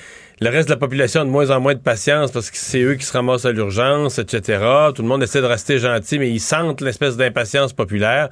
le 0.41 0.51
reste 0.51 0.69
de 0.69 0.75
la 0.75 0.79
population 0.79 1.23
a 1.23 1.25
de 1.25 1.31
moins 1.31 1.51
en 1.51 1.61
moins 1.61 1.75
de 1.75 1.81
patience 1.81 2.31
parce 2.31 2.51
que 2.51 2.59
c'est 2.59 2.83
eux 2.83 2.95
qui 2.95 3.07
se 3.07 3.13
ramassent 3.13 3.47
à 3.47 3.53
l'urgence, 3.53 4.19
etc. 4.19 4.63
Tout 4.95 5.03
le 5.03 5.09
monde 5.09 5.23
essaie 5.23 5.41
de 5.41 5.47
rester 5.47 5.79
gentil, 5.79 6.19
mais 6.19 6.31
ils 6.31 6.41
sentent 6.41 6.83
l'espèce 6.83 7.17
d'impatience 7.17 7.73
populaire. 7.73 8.29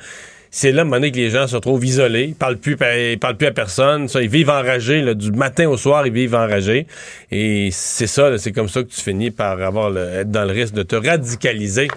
C'est 0.51 0.71
là, 0.71 0.83
à 0.83 0.83
un 0.83 0.85
moment 0.85 0.97
donné, 0.99 1.11
que 1.11 1.17
les 1.17 1.31
gens 1.31 1.49
se 1.49 1.57
retrouvent 1.57 1.85
isolés, 1.85 2.27
ils 2.27 2.35
parlent 2.35 2.59
plus, 2.59 2.77
ils 2.81 3.19
parlent 3.19 3.37
plus 3.37 3.49
à 3.49 3.51
personne, 3.51 4.07
ça, 4.07 4.23
ils 4.23 4.29
vivent 4.29 4.51
enragés, 4.51 5.15
du 5.17 5.33
matin 5.33 5.69
au 5.69 5.77
soir, 5.77 6.07
ils 6.07 6.13
vivent 6.13 6.37
enragés. 6.37 6.87
Et 7.33 7.71
c'est 7.73 8.07
ça, 8.07 8.39
c'est 8.39 8.53
comme 8.53 8.69
ça 8.69 8.85
que 8.85 8.89
tu 8.89 9.01
finis 9.01 9.33
par 9.33 9.61
avoir 9.61 9.97
être 9.99 10.31
dans 10.31 10.45
le 10.45 10.53
risque 10.53 10.75
de 10.75 10.85
te 10.85 10.95
radicaliser. 10.95 11.89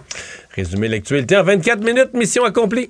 Résumer 0.56 0.88
l'actualité 0.88 1.38
en 1.38 1.44
24 1.44 1.84
minutes, 1.84 2.16
mission 2.16 2.46
accomplie. 2.46 2.90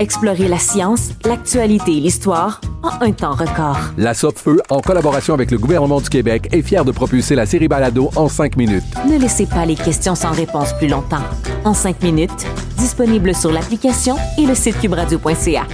Explorez 0.00 0.48
la 0.48 0.58
science, 0.58 1.10
l'actualité 1.26 1.92
et 1.92 2.00
l'histoire 2.00 2.62
en 2.82 3.04
un 3.04 3.12
temps 3.12 3.34
record. 3.34 3.76
La 3.98 4.14
Feu, 4.14 4.62
en 4.70 4.80
collaboration 4.80 5.34
avec 5.34 5.50
le 5.50 5.58
gouvernement 5.58 6.00
du 6.00 6.08
Québec, 6.08 6.48
est 6.52 6.62
fière 6.62 6.86
de 6.86 6.90
propulser 6.90 7.34
la 7.34 7.44
série 7.44 7.68
Balado 7.68 8.08
en 8.16 8.26
cinq 8.30 8.56
minutes. 8.56 8.82
Ne 9.06 9.18
laissez 9.18 9.44
pas 9.44 9.66
les 9.66 9.74
questions 9.74 10.14
sans 10.14 10.30
réponse 10.30 10.72
plus 10.78 10.88
longtemps. 10.88 11.22
En 11.66 11.74
cinq 11.74 12.02
minutes, 12.02 12.46
disponible 12.78 13.34
sur 13.34 13.52
l'application 13.52 14.16
et 14.38 14.46
le 14.46 14.54
site 14.54 14.80
cubradio.ca. 14.80 15.66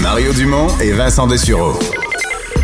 Mario 0.00 0.32
Dumont 0.34 0.68
et 0.80 0.92
Vincent 0.92 1.26
Dessureau. 1.26 1.72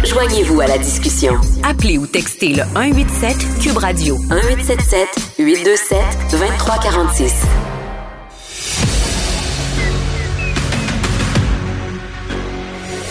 Joignez-vous 0.04 0.60
à 0.60 0.68
la 0.68 0.78
discussion. 0.78 1.34
Appelez 1.64 1.98
ou 1.98 2.06
textez 2.06 2.54
le 2.54 2.62
187 2.62 3.36
Cube 3.60 3.78
Radio 3.78 4.16
1877 4.30 5.08
827 5.40 5.98
2346. 6.30 7.34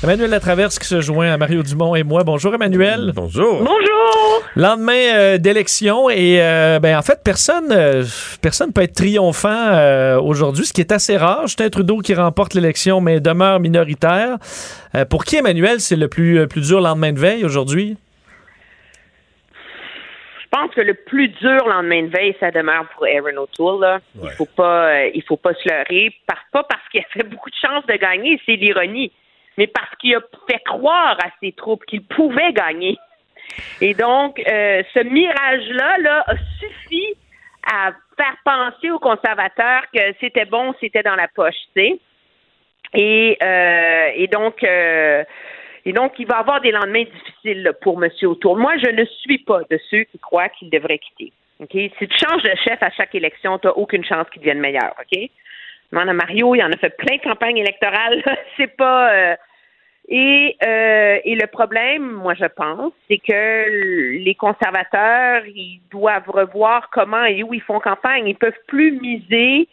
Emmanuel 0.00 0.30
Latraverse 0.30 0.78
qui 0.78 0.86
se 0.86 1.00
joint 1.00 1.32
à 1.32 1.36
Mario 1.36 1.64
Dumont 1.64 1.96
et 1.96 2.04
moi. 2.04 2.22
Bonjour 2.22 2.54
Emmanuel. 2.54 3.10
Bonjour. 3.16 3.58
Bonjour. 3.58 4.42
Lendemain 4.54 4.92
euh, 4.92 5.38
d'élection 5.38 6.08
et 6.08 6.40
euh, 6.40 6.78
ben 6.78 6.96
en 6.96 7.02
fait 7.02 7.20
personne 7.24 7.72
euh, 7.72 8.04
personne 8.40 8.72
peut 8.72 8.82
être 8.82 8.94
triomphant 8.94 9.48
euh, 9.50 10.20
aujourd'hui, 10.20 10.66
ce 10.66 10.72
qui 10.72 10.80
est 10.80 10.92
assez 10.92 11.16
rare. 11.16 11.48
Justin 11.48 11.68
Trudeau 11.68 11.98
qui 11.98 12.14
remporte 12.14 12.54
l'élection 12.54 13.00
mais 13.00 13.18
demeure 13.18 13.58
minoritaire. 13.58 14.36
Euh, 14.94 15.04
pour 15.04 15.24
qui 15.24 15.34
Emmanuel 15.36 15.80
c'est 15.80 15.96
le 15.96 16.06
plus 16.06 16.46
plus 16.46 16.68
dur 16.68 16.80
lendemain 16.80 17.12
de 17.12 17.18
veille 17.18 17.44
aujourd'hui? 17.44 17.96
Je 20.40 20.56
pense 20.56 20.74
que 20.74 20.80
le 20.80 20.94
plus 20.94 21.28
dur 21.28 21.68
lendemain 21.68 22.04
de 22.04 22.08
veille, 22.08 22.34
ça 22.40 22.50
demeure 22.50 22.86
pour 22.94 23.04
Aaron 23.04 23.42
O'Toole. 23.42 23.80
Là. 23.80 23.98
Il 24.22 24.30
faut 24.30 24.46
pas, 24.46 24.90
euh, 24.90 25.10
il 25.12 25.22
faut 25.24 25.36
pas 25.36 25.52
se 25.52 25.68
leurrer, 25.68 26.14
par, 26.26 26.38
pas 26.52 26.62
parce 26.62 26.80
qu'il 26.90 27.00
a 27.00 27.04
fait 27.12 27.28
beaucoup 27.28 27.50
de 27.50 27.54
chances 27.60 27.84
de 27.86 27.94
gagner, 27.94 28.40
c'est 28.46 28.56
l'ironie, 28.56 29.12
mais 29.58 29.66
parce 29.66 29.94
qu'il 29.96 30.14
a 30.14 30.20
fait 30.48 30.62
croire 30.64 31.18
à 31.22 31.28
ses 31.42 31.52
troupes 31.52 31.84
qu'il 31.84 32.04
pouvait 32.04 32.52
gagner. 32.52 32.96
Et 33.80 33.92
donc, 33.92 34.38
euh, 34.38 34.82
ce 34.94 35.00
mirage-là 35.00 35.98
là, 35.98 36.24
a 36.28 36.34
suffi 36.60 37.14
à 37.70 37.90
faire 38.16 38.36
penser 38.44 38.90
aux 38.90 39.00
conservateurs 39.00 39.82
que 39.92 40.00
c'était 40.20 40.44
bon, 40.44 40.74
c'était 40.80 41.02
dans 41.02 41.16
la 41.16 41.26
poche, 41.26 41.56
tu 41.74 41.82
sais. 41.82 41.98
Et, 42.94 43.36
euh, 43.42 44.26
donc, 44.30 44.62
euh, 44.62 45.24
et 45.84 45.92
donc, 45.92 46.12
il 46.20 46.26
va 46.26 46.38
avoir 46.38 46.60
des 46.60 46.70
lendemains 46.70 47.04
difficiles 47.04 47.72
pour 47.82 48.02
M. 48.02 48.10
Autour. 48.22 48.56
Moi, 48.56 48.76
je 48.78 48.90
ne 48.90 49.04
suis 49.04 49.38
pas 49.38 49.60
de 49.68 49.78
ceux 49.90 50.04
qui 50.04 50.18
croient 50.20 50.48
qu'il 50.50 50.70
devrait 50.70 50.98
quitter. 50.98 51.32
Si 51.60 51.90
tu 51.98 52.16
changes 52.16 52.44
de 52.44 52.54
chef 52.64 52.80
à 52.80 52.90
chaque 52.90 53.14
élection, 53.16 53.58
tu 53.58 53.66
n'as 53.66 53.72
aucune 53.72 54.04
chance 54.04 54.28
qu'il 54.30 54.40
devienne 54.40 54.60
meilleur. 54.60 54.94
OK? 55.00 55.18
Demande 55.90 56.14
Mario, 56.14 56.54
il 56.54 56.62
en 56.62 56.70
a 56.70 56.76
fait 56.76 56.96
plein 56.96 57.16
de 57.16 57.22
campagnes 57.22 57.58
électorales. 57.58 58.22
c'est 58.56 58.76
pas. 58.76 59.36
Et, 60.10 60.56
euh, 60.66 61.18
et 61.22 61.34
le 61.34 61.46
problème, 61.46 62.10
moi, 62.10 62.32
je 62.32 62.46
pense, 62.46 62.92
c'est 63.08 63.18
que 63.18 64.18
les 64.24 64.34
conservateurs, 64.34 65.42
ils 65.46 65.82
doivent 65.90 66.28
revoir 66.30 66.88
comment 66.90 67.24
et 67.24 67.42
où 67.42 67.52
ils 67.52 67.60
font 67.60 67.78
campagne. 67.78 68.26
Ils 68.26 68.36
peuvent 68.36 68.52
plus 68.66 68.92
miser 68.92 69.68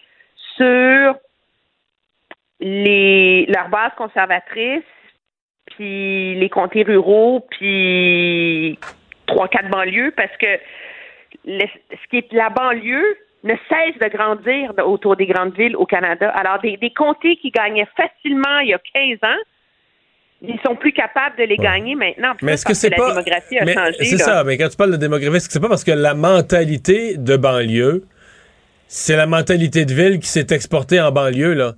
sur 0.57 1.15
les 2.59 3.45
leur 3.45 3.69
base 3.69 3.91
conservatrice, 3.97 4.83
puis 5.67 6.35
les 6.35 6.49
comtés 6.49 6.83
ruraux, 6.83 7.45
puis 7.51 8.77
trois, 9.27 9.47
quatre 9.47 9.69
banlieues, 9.69 10.13
parce 10.17 10.35
que 10.37 10.59
ce 11.45 12.07
qui 12.09 12.17
est 12.17 12.33
la 12.33 12.49
banlieue 12.49 13.17
ne 13.43 13.53
cesse 13.69 13.97
de 14.01 14.09
grandir 14.09 14.73
autour 14.85 15.15
des 15.15 15.27
grandes 15.27 15.55
villes 15.55 15.77
au 15.77 15.85
Canada. 15.85 16.29
Alors, 16.31 16.59
des, 16.59 16.75
des 16.75 16.89
comtés 16.89 17.37
qui 17.37 17.51
gagnaient 17.51 17.87
facilement 17.95 18.59
il 18.59 18.69
y 18.69 18.73
a 18.73 18.79
15 18.93 19.17
ans, 19.23 19.41
ils 20.47 20.59
sont 20.65 20.75
plus 20.75 20.91
capables 20.93 21.37
de 21.37 21.43
les 21.43 21.57
gagner 21.57 21.95
maintenant. 21.95 22.33
Mais 22.41 22.53
est-ce 22.53 22.65
que 22.65 22.73
c'est 22.73 22.89
la 22.89 22.97
pas. 22.97 23.09
démographie 23.09 23.57
a 23.57 23.65
Mais 23.65 23.73
changé. 23.73 23.97
C'est 24.01 24.17
ça, 24.17 24.43
mais 24.43 24.57
quand 24.57 24.69
tu 24.69 24.77
parles 24.77 24.91
de 24.91 24.97
démographie, 24.97 25.37
est-ce 25.37 25.47
que 25.47 25.53
c'est 25.53 25.59
pas 25.59 25.69
parce 25.69 25.83
que 25.83 25.91
la 25.91 26.13
mentalité 26.13 27.17
de 27.17 27.37
banlieue, 27.37 28.03
c'est 28.87 29.15
la 29.15 29.25
mentalité 29.25 29.85
de 29.85 29.93
ville 29.93 30.19
qui 30.19 30.27
s'est 30.27 30.47
exportée 30.51 31.01
en 31.01 31.11
banlieue, 31.11 31.53
là. 31.53 31.73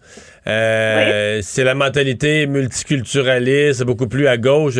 Euh, 0.47 1.39
C'est 1.41 1.63
la 1.63 1.75
mentalité 1.75 2.47
multiculturaliste, 2.47 3.83
beaucoup 3.83 4.07
plus 4.07 4.27
à 4.27 4.37
gauche. 4.37 4.79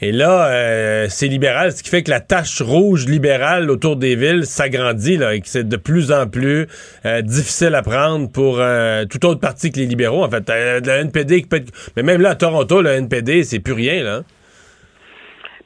Et 0.00 0.12
là, 0.12 0.48
euh, 0.48 1.06
c'est 1.08 1.26
libéral, 1.26 1.72
ce 1.72 1.82
qui 1.82 1.90
fait 1.90 2.02
que 2.04 2.10
la 2.10 2.20
tache 2.20 2.62
rouge 2.62 3.06
libérale 3.06 3.68
autour 3.70 3.96
des 3.96 4.14
villes 4.14 4.46
s'agrandit, 4.46 5.16
là, 5.16 5.34
et 5.34 5.40
que 5.40 5.48
c'est 5.48 5.68
de 5.68 5.76
plus 5.76 6.12
en 6.12 6.28
plus 6.28 6.68
euh, 7.04 7.20
difficile 7.22 7.74
à 7.74 7.82
prendre 7.82 8.30
pour 8.30 8.60
euh, 8.60 9.04
tout 9.06 9.24
autre 9.26 9.40
parti 9.40 9.72
que 9.72 9.78
les 9.80 9.86
libéraux. 9.86 10.22
En 10.24 10.30
fait, 10.30 10.48
Euh, 10.50 10.80
le 10.84 10.90
NPD 11.02 11.42
qui 11.42 11.48
peut 11.48 11.56
être- 11.56 11.72
Mais 11.96 12.02
même 12.04 12.20
là, 12.20 12.30
à 12.30 12.34
Toronto, 12.36 12.80
le 12.80 12.90
NPD, 12.90 13.42
c'est 13.42 13.58
plus 13.60 13.72
rien, 13.74 14.04
là. 14.04 14.22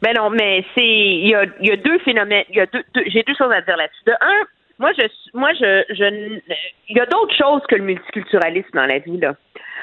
Ben 0.01 0.15
non, 0.17 0.31
mais 0.31 0.65
c'est 0.75 0.83
il 0.85 1.29
y 1.29 1.35
a, 1.35 1.45
y 1.61 1.71
a 1.71 1.77
deux 1.77 1.99
phénomènes. 2.05 2.43
Il 2.51 2.57
y 2.57 2.61
a 2.61 2.67
deux, 2.67 2.83
deux- 2.95 3.05
j'ai 3.07 3.23
deux 3.23 3.35
choses 3.39 3.53
à 3.53 3.61
dire 3.61 3.77
là-dessus. 3.77 4.03
De 4.07 4.13
un, 4.13 4.47
moi 4.83 4.91
je 4.99 5.07
moi 5.33 5.53
je 5.55 5.85
je 5.91 6.41
il 6.89 6.97
y 6.97 7.01
a 7.01 7.07
d'autres 7.07 7.37
choses 7.37 7.63
que 7.69 7.77
le 7.77 7.85
multiculturalisme 7.85 8.75
dans 8.75 8.87
la 8.87 8.99
vie 8.99 9.17
là. 9.17 9.35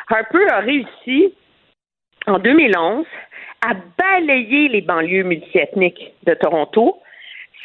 Harper 0.10 0.46
a 0.52 0.60
réussi 0.60 1.34
en 2.28 2.38
2011 2.38 3.06
à 3.62 3.74
balayer 3.98 4.68
les 4.68 4.82
banlieues 4.82 5.24
multiethniques 5.24 6.14
de 6.26 6.34
Toronto 6.34 7.02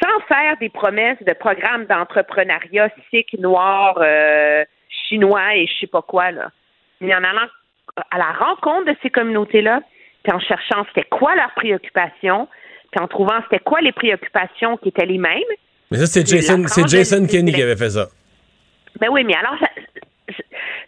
sans 0.01 0.19
faire 0.27 0.55
des 0.59 0.69
promesses 0.69 1.21
de 1.23 1.33
programmes 1.33 1.85
d'entrepreneuriat 1.85 2.89
sikh, 3.09 3.33
noir, 3.39 3.97
euh, 4.01 4.63
chinois 5.07 5.55
et 5.55 5.67
je 5.67 5.79
sais 5.79 5.87
pas 5.87 6.01
quoi 6.01 6.31
là. 6.31 6.49
Mais 7.01 7.13
en 7.13 7.23
allant 7.23 7.47
à 8.11 8.17
la 8.17 8.31
rencontre 8.31 8.85
de 8.85 8.95
ces 9.01 9.09
communautés-là, 9.09 9.81
puis 10.23 10.33
en 10.33 10.39
cherchant 10.39 10.85
c'était 10.87 11.09
quoi 11.09 11.35
leurs 11.35 11.53
préoccupations, 11.55 12.47
puis 12.91 13.03
en 13.03 13.07
trouvant 13.07 13.41
c'était 13.43 13.63
quoi 13.63 13.81
les 13.81 13.91
préoccupations 13.91 14.77
qui 14.77 14.89
étaient 14.89 15.05
les 15.05 15.17
mêmes. 15.17 15.53
Mais 15.95 16.05
ça, 16.05 16.07
c'est 16.07 16.27
Jason, 16.27 16.63
c'est 16.67 16.87
Jason 16.89 17.25
Kenney 17.25 17.53
qui 17.53 17.61
avait 17.61 17.77
fait 17.77 17.91
ça. 17.91 18.07
Ben 18.99 19.07
oui, 19.09 19.23
mais 19.23 19.35
alors 19.35 19.57
ça, 19.59 19.67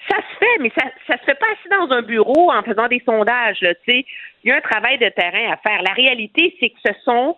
ça 0.10 0.18
se 0.18 0.38
fait, 0.38 0.58
mais 0.60 0.72
ça, 0.78 0.84
ça 1.08 1.18
se 1.18 1.24
fait 1.24 1.36
pas 1.36 1.46
assis 1.46 1.70
dans 1.70 1.96
un 1.96 2.02
bureau 2.02 2.52
en 2.52 2.62
faisant 2.64 2.88
des 2.90 3.02
sondages. 3.06 3.62
Là, 3.62 3.74
tu 3.76 3.82
sais. 3.86 4.06
Il 4.44 4.50
y 4.50 4.52
a 4.52 4.58
un 4.58 4.62
travail 4.62 4.98
de 4.98 5.08
terrain 5.10 5.52
à 5.52 5.58
faire. 5.58 5.82
La 5.82 5.94
réalité, 5.94 6.56
c'est 6.60 6.70
que 6.70 6.80
ce 6.86 6.94
sont 7.06 7.38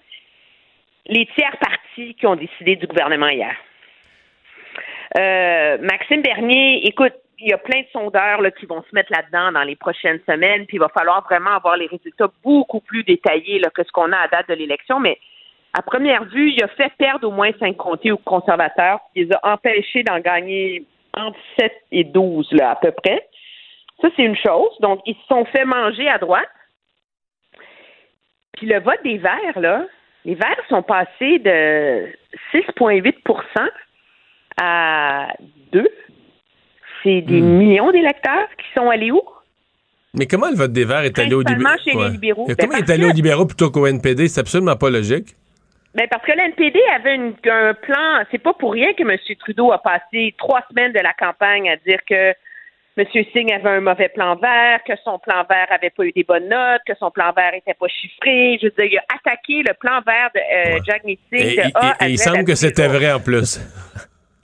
les 1.05 1.27
tiers 1.37 1.57
partis 1.59 2.15
qui 2.15 2.25
ont 2.25 2.35
décidé 2.35 2.75
du 2.75 2.87
gouvernement 2.87 3.29
hier. 3.29 3.55
Euh, 5.19 5.77
Maxime 5.81 6.23
Bernier, 6.23 6.87
écoute, 6.87 7.13
il 7.39 7.49
y 7.49 7.53
a 7.53 7.57
plein 7.57 7.81
de 7.81 7.87
sondeurs 7.93 8.41
là, 8.41 8.49
qui 8.51 8.65
vont 8.65 8.81
se 8.81 8.93
mettre 8.93 9.11
là-dedans 9.11 9.51
dans 9.51 9.63
les 9.63 9.75
prochaines 9.75 10.19
semaines, 10.27 10.65
puis 10.65 10.77
il 10.77 10.79
va 10.79 10.89
falloir 10.89 11.23
vraiment 11.23 11.51
avoir 11.51 11.77
les 11.77 11.87
résultats 11.87 12.29
beaucoup 12.43 12.81
plus 12.81 13.03
détaillés 13.03 13.59
là, 13.59 13.69
que 13.69 13.83
ce 13.83 13.91
qu'on 13.91 14.11
a 14.11 14.17
à 14.17 14.27
date 14.27 14.49
de 14.49 14.55
l'élection, 14.55 14.99
mais 14.99 15.19
à 15.73 15.81
première 15.81 16.25
vue, 16.25 16.51
il 16.51 16.63
a 16.63 16.67
fait 16.69 16.91
perdre 16.97 17.27
au 17.27 17.31
moins 17.31 17.51
cinq 17.59 17.77
comtés 17.77 18.11
aux 18.11 18.17
conservateurs. 18.17 18.99
Il 19.15 19.27
les 19.27 19.33
a 19.35 19.53
empêchés 19.53 20.03
d'en 20.03 20.19
gagner 20.19 20.85
entre 21.15 21.37
7 21.59 21.71
et 21.91 22.03
12, 22.03 22.47
là, 22.53 22.71
à 22.71 22.75
peu 22.75 22.91
près. 22.91 23.27
Ça, 24.01 24.09
c'est 24.15 24.23
une 24.23 24.35
chose. 24.37 24.69
Donc, 24.79 25.01
ils 25.05 25.15
se 25.15 25.27
sont 25.27 25.45
fait 25.45 25.65
manger 25.65 26.07
à 26.07 26.17
droite. 26.17 26.47
Puis 28.57 28.67
le 28.67 28.79
vote 28.79 28.99
des 29.03 29.17
Verts, 29.17 29.59
là, 29.59 29.85
les 30.25 30.35
Verts 30.35 30.63
sont 30.69 30.81
passés 30.83 31.39
de 31.39 32.07
6,8% 32.53 33.69
à 34.61 35.27
2. 35.71 35.87
C'est 37.03 37.21
des 37.21 37.41
millions 37.41 37.91
d'électeurs 37.91 38.47
qui 38.57 38.65
sont 38.77 38.89
allés 38.89 39.11
où? 39.11 39.21
Mais 40.13 40.25
comment 40.25 40.49
le 40.49 40.55
vote 40.57 40.73
des 40.73 40.85
Verts 40.85 41.03
est 41.03 41.17
allé 41.19 41.33
au 41.35 41.43
Principalement 41.43 41.75
libéraux? 41.75 42.01
chez 42.01 42.05
les 42.07 42.11
libéraux. 42.13 42.45
Et 42.49 42.55
Ben, 42.55 42.67
comment 42.67 42.77
il 42.77 42.83
est 42.83 42.91
allé 42.91 43.03
que- 43.03 43.09
au 43.11 43.13
libéraux 43.13 43.45
plutôt 43.45 43.69
qu'au 43.71 43.85
NPD? 43.87 44.27
C'est 44.27 44.41
absolument 44.41 44.75
pas 44.75 44.89
logique. 44.89 45.35
Ben 45.95 46.07
parce 46.09 46.23
que 46.23 46.31
l'NPD 46.31 46.79
avait 46.95 47.15
une- 47.15 47.35
un 47.49 47.73
plan. 47.73 48.23
C'est 48.31 48.37
pas 48.37 48.53
pour 48.53 48.73
rien 48.73 48.93
que 48.93 49.01
M. 49.01 49.17
Trudeau 49.39 49.71
a 49.71 49.81
passé 49.81 50.35
trois 50.37 50.63
semaines 50.69 50.91
de 50.93 50.99
la 50.99 51.13
campagne 51.13 51.69
à 51.69 51.77
dire 51.77 51.99
que 52.07 52.33
M. 52.97 53.05
Singh 53.33 53.51
avait 53.53 53.69
un 53.69 53.79
mauvais 53.81 54.09
plan 54.09 54.35
vert, 54.35 54.81
que 54.85 54.93
son 55.03 55.17
plan 55.19 55.43
vert 55.49 55.67
avait 55.71 55.89
pas 55.89 56.03
eu 56.03 56.11
des 56.11 56.23
bonnes 56.23 56.47
notes, 56.49 56.81
que 56.85 56.93
son 56.99 57.09
plan 57.11 57.31
vert 57.31 57.53
était 57.53 57.73
pas 57.73 57.87
chiffré. 57.87 58.59
Je 58.61 58.67
veux 58.67 58.73
dire, 58.77 58.85
il 58.91 58.97
a 58.99 59.03
attaqué 59.15 59.63
le 59.65 59.73
plan 59.73 60.01
vert 60.05 60.29
de 60.35 60.39
euh, 60.39 60.79
Jack 60.85 61.03
Meeting 61.05 61.19
Et, 61.31 61.71
il 62.09 62.17
semble 62.19 62.43
que 62.43 62.55
c'était 62.55 62.87
vrai 62.87 63.11
en 63.11 63.19
plus. 63.19 63.59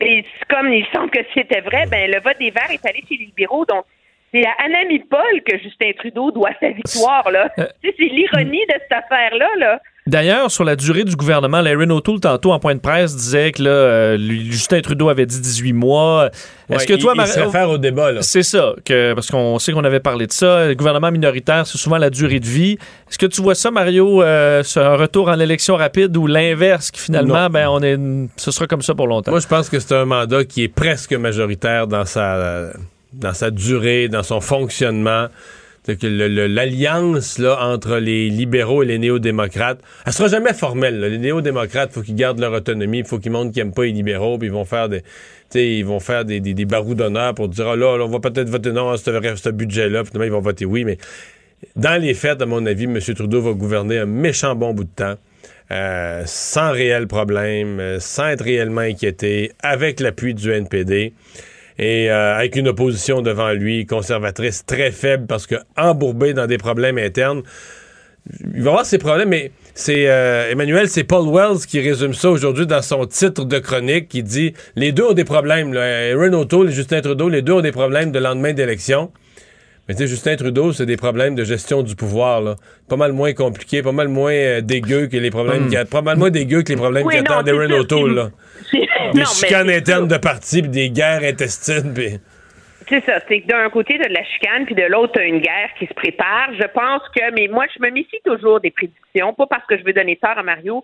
Et 0.01 0.25
comme 0.49 0.73
il 0.73 0.85
semble 0.93 1.09
que 1.11 1.19
c'était 1.33 1.61
vrai, 1.61 1.85
ben 1.91 2.09
le 2.11 2.19
vote 2.21 2.37
des 2.39 2.51
Verts 2.51 2.71
est 2.71 2.85
allé 2.85 3.01
chez 3.07 3.15
les 3.17 3.25
libéraux. 3.25 3.65
Donc, 3.65 3.85
c'est 4.33 4.45
à 4.45 4.51
Anami 4.65 4.99
Paul 4.99 5.41
que 5.47 5.57
Justin 5.59 5.91
Trudeau 5.97 6.31
doit 6.31 6.51
sa 6.59 6.69
victoire, 6.69 7.29
là. 7.31 7.49
Euh, 7.59 7.65
Tu 7.83 7.89
sais, 7.89 7.95
c'est 7.97 8.05
l'ironie 8.05 8.65
de 8.67 8.73
cette 8.73 8.91
affaire-là, 8.91 9.49
là. 9.57 9.79
D'ailleurs, 10.07 10.51
sur 10.51 10.63
la 10.63 10.75
durée 10.75 11.03
du 11.03 11.15
gouvernement, 11.15 11.61
Larry 11.61 11.89
O'Toole, 11.89 12.19
tantôt, 12.19 12.51
en 12.51 12.59
point 12.59 12.75
de 12.75 12.79
presse, 12.79 13.15
disait 13.15 13.51
que 13.51 13.63
là, 13.63 13.71
euh, 13.71 14.17
lui- 14.17 14.51
Justin 14.51 14.79
Trudeau 14.81 15.09
avait 15.09 15.25
dit 15.25 15.41
18 15.41 15.73
mois. 15.73 16.29
Est-ce 16.69 16.81
Ouais, 16.81 16.85
que 16.85 17.01
toi, 17.01 17.15
Marie- 17.15 17.31
réfère 17.41 17.71
au 17.71 17.79
débat, 17.79 18.11
là. 18.11 18.21
C'est 18.21 18.43
ça, 18.43 18.75
que, 18.85 19.15
parce 19.15 19.31
qu'on 19.31 19.57
sait 19.57 19.71
qu'on 19.71 19.83
avait 19.83 19.99
parlé 19.99 20.27
de 20.27 20.31
ça. 20.31 20.67
Le 20.67 20.75
gouvernement 20.75 21.09
minoritaire, 21.09 21.65
c'est 21.65 21.79
souvent 21.79 21.97
la 21.97 22.11
durée 22.11 22.39
de 22.39 22.45
vie. 22.45 22.73
Est-ce 23.09 23.17
que 23.17 23.25
tu 23.25 23.41
vois 23.41 23.55
ça, 23.55 23.71
Mario, 23.71 24.21
euh, 24.21 24.61
un 24.75 24.95
retour 24.95 25.27
en 25.27 25.39
élection 25.39 25.75
rapide 25.75 26.15
ou 26.17 26.27
l'inverse, 26.27 26.91
qui 26.91 27.01
finalement, 27.01 27.45
Non. 27.45 27.49
ben, 27.49 27.67
on 27.69 27.81
est, 27.81 27.97
ce 28.37 28.51
sera 28.51 28.67
comme 28.67 28.83
ça 28.83 28.93
pour 28.93 29.07
longtemps? 29.07 29.31
Moi, 29.31 29.39
je 29.39 29.47
pense 29.47 29.69
que 29.69 29.79
c'est 29.79 29.95
un 29.95 30.05
mandat 30.05 30.43
qui 30.45 30.61
est 30.61 30.67
presque 30.67 31.13
majoritaire 31.13 31.87
dans 31.87 32.05
sa, 32.05 32.67
dans 33.11 33.33
sa 33.33 33.49
durée, 33.49 34.07
dans 34.07 34.21
son 34.21 34.39
fonctionnement. 34.39 35.29
C'est 35.85 35.99
que 35.99 36.07
le- 36.07 36.27
le- 36.27 36.47
l'alliance 36.47 37.37
là, 37.37 37.59
entre 37.61 37.97
les 37.97 38.29
libéraux 38.29 38.81
et 38.81 38.87
les 38.87 38.97
néo-démocrates, 38.97 39.79
elle 40.05 40.13
sera 40.13 40.27
jamais 40.29 40.53
formelle. 40.53 40.99
là. 40.99 41.09
Les 41.09 41.19
néo-démocrates, 41.19 41.91
faut 41.93 42.01
qu'ils 42.01 42.15
gardent 42.15 42.39
leur 42.39 42.53
autonomie, 42.53 43.03
faut 43.03 43.19
qu'ils 43.19 43.31
montrent 43.31 43.51
qu'ils 43.51 43.63
n'aiment 43.63 43.73
pas 43.73 43.83
les 43.85 43.91
libéraux, 43.91 44.37
puis 44.39 44.47
ils 44.47 44.51
vont 44.51 44.65
faire 44.65 44.89
des, 44.89 45.03
ils 45.53 45.85
vont 45.85 45.99
faire 45.99 46.25
des, 46.25 46.39
des, 46.39 46.53
des 46.55 46.65
barous 46.65 46.95
d'honneur 46.95 47.35
pour 47.35 47.49
dire, 47.49 47.67
ah 47.67 47.75
là, 47.75 47.97
on 48.03 48.07
va 48.07 48.19
peut-être 48.19 48.49
voter 48.49 48.71
non 48.71 48.89
à 48.89 48.97
ce, 48.97 49.11
ce 49.35 49.49
budget-là, 49.49 50.03
finalement, 50.03 50.25
ils 50.25 50.31
vont 50.31 50.41
voter 50.41 50.65
oui, 50.65 50.83
mais 50.85 50.97
dans 51.75 52.01
les 52.01 52.13
faits, 52.15 52.41
à 52.41 52.45
mon 52.47 52.65
avis, 52.65 52.85
M. 52.85 52.99
Trudeau 52.99 53.41
va 53.41 53.53
gouverner 53.53 53.99
un 53.99 54.05
méchant 54.05 54.55
bon 54.55 54.73
bout 54.73 54.83
de 54.85 54.89
temps. 54.95 55.15
euh, 55.71 56.21
sans 56.25 56.71
réel 56.71 57.07
problème, 57.07 57.79
euh, 57.79 57.99
sans 57.99 58.27
être 58.27 58.43
réellement 58.43 58.81
inquiété, 58.81 59.51
avec 59.63 59.99
l'appui 59.99 60.35
du 60.35 60.51
NPD 60.51 61.13
et 61.77 62.09
euh, 62.09 62.35
avec 62.35 62.55
une 62.55 62.67
opposition 62.67 63.21
devant 63.21 63.51
lui, 63.51 63.85
conservatrice 63.85 64.65
très 64.65 64.91
faible 64.91 65.27
parce 65.27 65.47
que 65.47 65.55
embourbé 65.77 66.33
dans 66.33 66.47
des 66.47 66.57
problèmes 66.57 66.97
internes. 66.97 67.43
Il 68.55 68.63
va 68.63 68.71
avoir 68.71 68.85
ses 68.87 68.97
problèmes, 68.97 69.29
mais 69.29 69.51
c'est 69.75 70.09
euh, 70.09 70.49
Emmanuel, 70.49 70.89
c'est 70.89 71.03
Paul 71.03 71.29
Wells 71.31 71.59
qui 71.67 71.79
résume 71.79 72.13
ça 72.13 72.31
aujourd'hui 72.31 72.65
dans 72.65 72.81
son 72.81 73.05
titre 73.05 73.45
de 73.45 73.59
chronique 73.59 74.07
qui 74.07 74.23
dit 74.23 74.53
les 74.75 74.91
deux 74.91 75.03
ont 75.03 75.13
des 75.13 75.25
problèmes. 75.25 75.73
Là. 75.73 76.15
O'Toole 76.15 76.69
et 76.69 76.71
Justin 76.71 77.01
Trudeau, 77.01 77.29
les 77.29 77.43
deux 77.43 77.53
ont 77.53 77.61
des 77.61 77.71
problèmes 77.71 78.11
de 78.11 78.17
lendemain 78.17 78.53
d'élection. 78.53 79.11
Mais 79.87 79.93
tu 79.93 80.01
sais, 80.01 80.07
Justin 80.07 80.35
Trudeau, 80.35 80.71
c'est 80.73 80.87
des 80.87 80.97
problèmes 80.97 81.35
de 81.35 81.43
gestion 81.43 81.83
du 81.83 81.95
pouvoir, 81.95 82.41
là. 82.41 82.55
Pas 82.89 82.95
mal 82.95 83.11
moins 83.11 83.33
compliqué, 83.33 83.83
pas 83.83 83.91
mal 83.91 84.07
moins 84.07 84.33
euh, 84.33 84.61
dégueu 84.61 85.07
que 85.07 85.17
les 85.17 85.29
problèmes 85.29 85.65
Mm. 85.65 85.69
qui 85.69 85.85
pas 85.91 86.01
mal 86.01 86.17
moins 86.17 86.31
dégueu 86.31 86.63
que 86.63 86.69
les 86.69 86.75
problèmes 86.75 87.05
Oui, 87.05 87.15
Erin 87.15 87.67
sûr, 87.67 87.77
O'Toole, 87.79 88.15
là. 88.15 88.29
Des 89.13 89.19
non, 89.19 89.25
chicanes 89.25 89.69
internes 89.69 90.07
de 90.07 90.17
parti, 90.17 90.61
puis 90.63 90.71
des 90.71 90.89
guerres 90.89 91.23
intestines, 91.23 91.93
puis... 91.93 92.19
C'est 92.89 93.03
ça. 93.05 93.19
C'est 93.27 93.41
que 93.41 93.47
d'un 93.47 93.69
côté, 93.69 93.95
tu 93.97 94.03
as 94.03 94.09
de 94.09 94.13
la 94.13 94.23
chicane, 94.23 94.65
puis 94.65 94.75
de 94.75 94.83
l'autre, 94.83 95.13
tu 95.13 95.19
as 95.19 95.25
une 95.25 95.39
guerre 95.39 95.69
qui 95.79 95.85
se 95.87 95.93
prépare. 95.93 96.49
Je 96.59 96.67
pense 96.67 97.01
que, 97.15 97.33
mais 97.33 97.47
moi, 97.47 97.65
je 97.75 97.83
me 97.83 97.91
méfie 97.91 98.19
toujours 98.23 98.59
des 98.59 98.71
prédictions, 98.71 99.33
pas 99.33 99.47
parce 99.47 99.65
que 99.67 99.77
je 99.77 99.83
veux 99.83 99.93
donner 99.93 100.17
tort 100.17 100.37
à 100.37 100.43
Mario, 100.43 100.83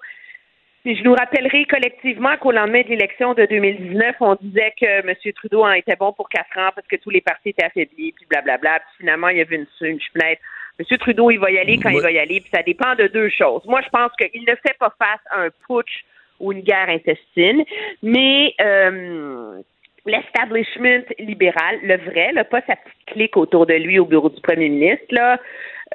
Puis 0.83 0.95
je 0.95 1.03
nous 1.03 1.13
rappellerai 1.13 1.65
collectivement 1.65 2.35
qu'au 2.37 2.51
lendemain 2.51 2.81
de 2.81 2.89
l'élection 2.89 3.33
de 3.33 3.45
2019, 3.45 4.15
on 4.19 4.35
disait 4.41 4.73
que 4.79 5.07
M. 5.07 5.13
Trudeau 5.35 5.63
en 5.63 5.71
était 5.73 5.95
bon 5.95 6.11
pour 6.11 6.27
quatre 6.27 6.57
ans 6.57 6.71
parce 6.73 6.87
que 6.87 6.95
tous 6.95 7.11
les 7.11 7.21
partis 7.21 7.49
étaient 7.49 7.65
affaiblis, 7.65 8.13
puis 8.13 8.25
blablabla. 8.27 8.79
Puis 8.79 8.97
finalement, 8.99 9.27
il 9.29 9.37
y 9.37 9.41
avait 9.41 9.57
une, 9.57 9.67
une 9.81 9.99
fenêtre. 10.13 10.41
M. 10.79 10.97
Trudeau, 10.97 11.29
il 11.29 11.37
va 11.37 11.51
y 11.51 11.59
aller 11.59 11.77
quand 11.77 11.89
il 11.89 12.01
va 12.01 12.11
y 12.11 12.17
aller, 12.17 12.41
puis 12.41 12.49
ça 12.51 12.63
dépend 12.63 12.95
de 12.95 13.05
deux 13.07 13.29
choses. 13.29 13.61
Moi, 13.65 13.81
je 13.83 13.89
pense 13.89 14.11
qu'il 14.17 14.41
ne 14.41 14.55
fait 14.55 14.75
pas 14.79 14.93
face 14.97 15.21
à 15.29 15.41
un 15.41 15.49
putsch 15.67 16.03
ou 16.39 16.51
une 16.51 16.61
guerre 16.61 16.89
intestine, 16.89 17.63
mais 18.01 18.55
euh, 18.59 19.61
l'establishment 20.07 21.03
libéral, 21.19 21.79
le 21.83 21.97
vrai, 21.97 22.31
là, 22.33 22.43
pas 22.43 22.61
sa 22.61 22.75
petite 22.75 23.05
clique 23.05 23.37
autour 23.37 23.67
de 23.67 23.75
lui 23.75 23.99
au 23.99 24.05
bureau 24.05 24.29
du 24.29 24.41
premier 24.41 24.69
ministre, 24.69 25.05
là, 25.11 25.39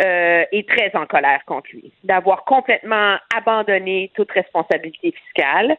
euh, 0.04 0.44
est 0.52 0.68
très 0.68 0.90
en 0.94 1.06
colère 1.06 1.40
contre 1.46 1.70
lui, 1.72 1.90
d'avoir 2.04 2.44
complètement 2.44 3.16
abandonné 3.34 4.10
toute 4.14 4.30
responsabilité 4.30 5.12
fiscale, 5.12 5.76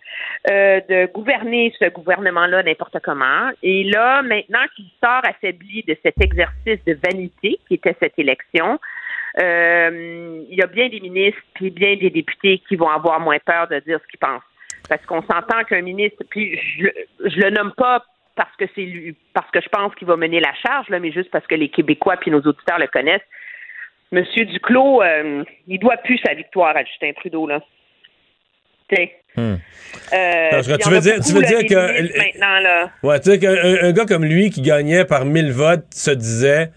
euh, 0.49 0.81
de 0.89 1.05
gouverner 1.13 1.71
ce 1.79 1.89
gouvernement-là 1.89 2.63
n'importe 2.63 2.97
comment. 3.03 3.51
Et 3.61 3.83
là, 3.83 4.23
maintenant 4.23 4.65
qu'il 4.75 4.89
sort 5.03 5.21
affaibli 5.23 5.83
de 5.87 5.95
cet 6.03 6.19
exercice 6.19 6.83
de 6.85 6.97
vanité 7.03 7.59
qui 7.67 7.75
était 7.75 7.95
cette 8.01 8.17
élection, 8.17 8.79
euh, 9.39 10.43
il 10.49 10.57
y 10.57 10.63
a 10.63 10.67
bien 10.67 10.89
des 10.89 10.99
ministres 10.99 11.41
puis 11.53 11.69
bien 11.69 11.95
des 11.95 12.09
députés 12.09 12.61
qui 12.67 12.75
vont 12.75 12.89
avoir 12.89 13.19
moins 13.19 13.39
peur 13.39 13.67
de 13.67 13.79
dire 13.81 13.99
ce 14.01 14.07
qu'ils 14.07 14.19
pensent. 14.19 14.41
Parce 14.89 15.05
qu'on 15.05 15.21
s'entend 15.21 15.63
qu'un 15.65 15.81
ministre, 15.81 16.23
puis 16.29 16.57
je, 16.57 16.87
le 17.19 17.49
nomme 17.51 17.73
pas 17.77 18.03
parce 18.35 18.55
que 18.55 18.65
c'est 18.73 18.81
lui, 18.81 19.15
parce 19.33 19.49
que 19.51 19.61
je 19.61 19.69
pense 19.69 19.93
qu'il 19.95 20.07
va 20.07 20.15
mener 20.15 20.39
la 20.39 20.53
charge, 20.53 20.89
là, 20.89 20.99
mais 20.99 21.11
juste 21.11 21.29
parce 21.29 21.45
que 21.45 21.55
les 21.55 21.69
Québécois 21.69 22.17
puis 22.17 22.31
nos 22.31 22.41
auditeurs 22.41 22.79
le 22.79 22.87
connaissent. 22.87 23.21
Monsieur 24.11 24.45
Duclos, 24.45 25.01
euh, 25.01 25.43
il 25.67 25.79
doit 25.79 25.97
plus 25.97 26.17
sa 26.25 26.33
victoire 26.33 26.75
à 26.75 26.83
Justin 26.83 27.11
Trudeau, 27.13 27.47
là. 27.47 27.59
Hmm. 29.35 29.55
Euh, 30.13 30.49
Parce 30.49 30.67
que 30.67 30.77
tu 30.77 30.89
veux 30.89 30.99
dire, 30.99 31.19
tu 31.19 31.33
veux 31.33 31.41
là, 31.41 31.47
dire 31.47 31.65
que. 31.65 32.39
là. 32.39 32.89
Ouais, 33.03 33.19
tu 33.19 33.31
sais 33.31 33.39
qu'un 33.39 33.53
un 33.87 33.91
gars 33.91 34.05
comme 34.05 34.23
lui 34.23 34.49
qui 34.49 34.61
gagnait 34.61 35.05
par 35.05 35.25
1000 35.25 35.51
votes 35.51 35.85
se 35.93 36.11
disait 36.11 36.71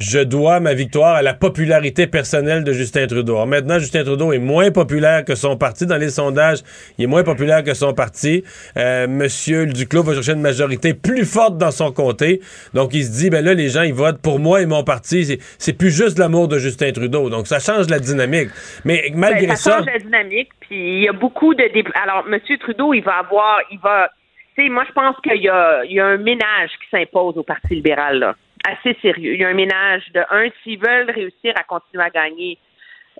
je 0.00 0.18
dois 0.18 0.60
ma 0.60 0.72
victoire 0.72 1.16
à 1.16 1.22
la 1.22 1.34
popularité 1.34 2.06
personnelle 2.06 2.64
de 2.64 2.72
Justin 2.72 3.06
Trudeau. 3.06 3.34
Alors 3.34 3.46
maintenant, 3.46 3.78
Justin 3.78 4.02
Trudeau 4.02 4.32
est 4.32 4.38
moins 4.38 4.70
populaire 4.70 5.24
que 5.26 5.34
son 5.34 5.58
parti. 5.58 5.84
Dans 5.86 5.98
les 5.98 6.08
sondages, 6.08 6.60
il 6.96 7.04
est 7.04 7.06
moins 7.06 7.22
populaire 7.22 7.62
que 7.62 7.74
son 7.74 7.92
parti. 7.92 8.42
Euh, 8.78 9.06
Monsieur 9.06 9.66
Duclos 9.66 10.02
va 10.02 10.14
chercher 10.14 10.32
une 10.32 10.40
majorité 10.40 10.94
plus 10.94 11.26
forte 11.26 11.58
dans 11.58 11.70
son 11.70 11.92
comté. 11.92 12.40
Donc, 12.72 12.94
il 12.94 13.04
se 13.04 13.10
dit, 13.12 13.28
ben 13.28 13.44
là, 13.44 13.52
les 13.52 13.68
gens, 13.68 13.82
ils 13.82 13.92
votent 13.92 14.22
pour 14.22 14.38
moi 14.38 14.62
et 14.62 14.66
mon 14.66 14.84
parti. 14.84 15.38
C'est- 15.58 15.72
plus 15.80 15.90
juste 15.96 16.18
l'amour 16.18 16.48
de 16.48 16.58
Justin 16.58 16.92
Trudeau. 16.92 17.28
Donc, 17.30 17.46
ça 17.46 17.58
change 17.60 17.88
la 17.88 17.98
dynamique. 18.00 18.48
Mais 18.84 19.10
malgré 19.14 19.46
Ben, 19.48 19.56
ça 19.56 19.70
ça... 19.70 19.76
change 19.78 19.86
la 19.86 19.98
dynamique. 19.98 20.48
Puis 20.60 20.96
il 20.98 21.02
y 21.04 21.08
a 21.08 21.12
beaucoup 21.12 21.54
de 21.54 21.62
dé- 21.74 21.84
alors 22.02 22.24
M. 22.30 22.38
Trudeau, 22.60 22.94
il 22.94 23.02
va 23.02 23.18
avoir, 23.18 23.58
il 23.70 23.78
va, 23.80 24.08
tu 24.56 24.62
sais, 24.64 24.68
moi 24.70 24.84
je 24.88 24.92
pense 24.92 25.16
qu'il 25.22 25.36
y 25.40 25.44
y 25.44 26.00
a 26.00 26.06
un 26.06 26.16
ménage 26.16 26.70
qui 26.80 26.88
s'impose 26.90 27.36
au 27.36 27.42
Parti 27.42 27.74
libéral 27.74 28.18
là, 28.18 28.34
assez 28.66 28.96
sérieux. 29.00 29.34
Il 29.34 29.40
y 29.40 29.44
a 29.44 29.48
un 29.48 29.54
ménage 29.54 30.02
de 30.12 30.20
un, 30.30 30.48
s'ils 30.62 30.78
veulent 30.78 31.10
réussir 31.10 31.52
à 31.56 31.64
continuer 31.64 32.04
à 32.04 32.10
gagner. 32.10 32.58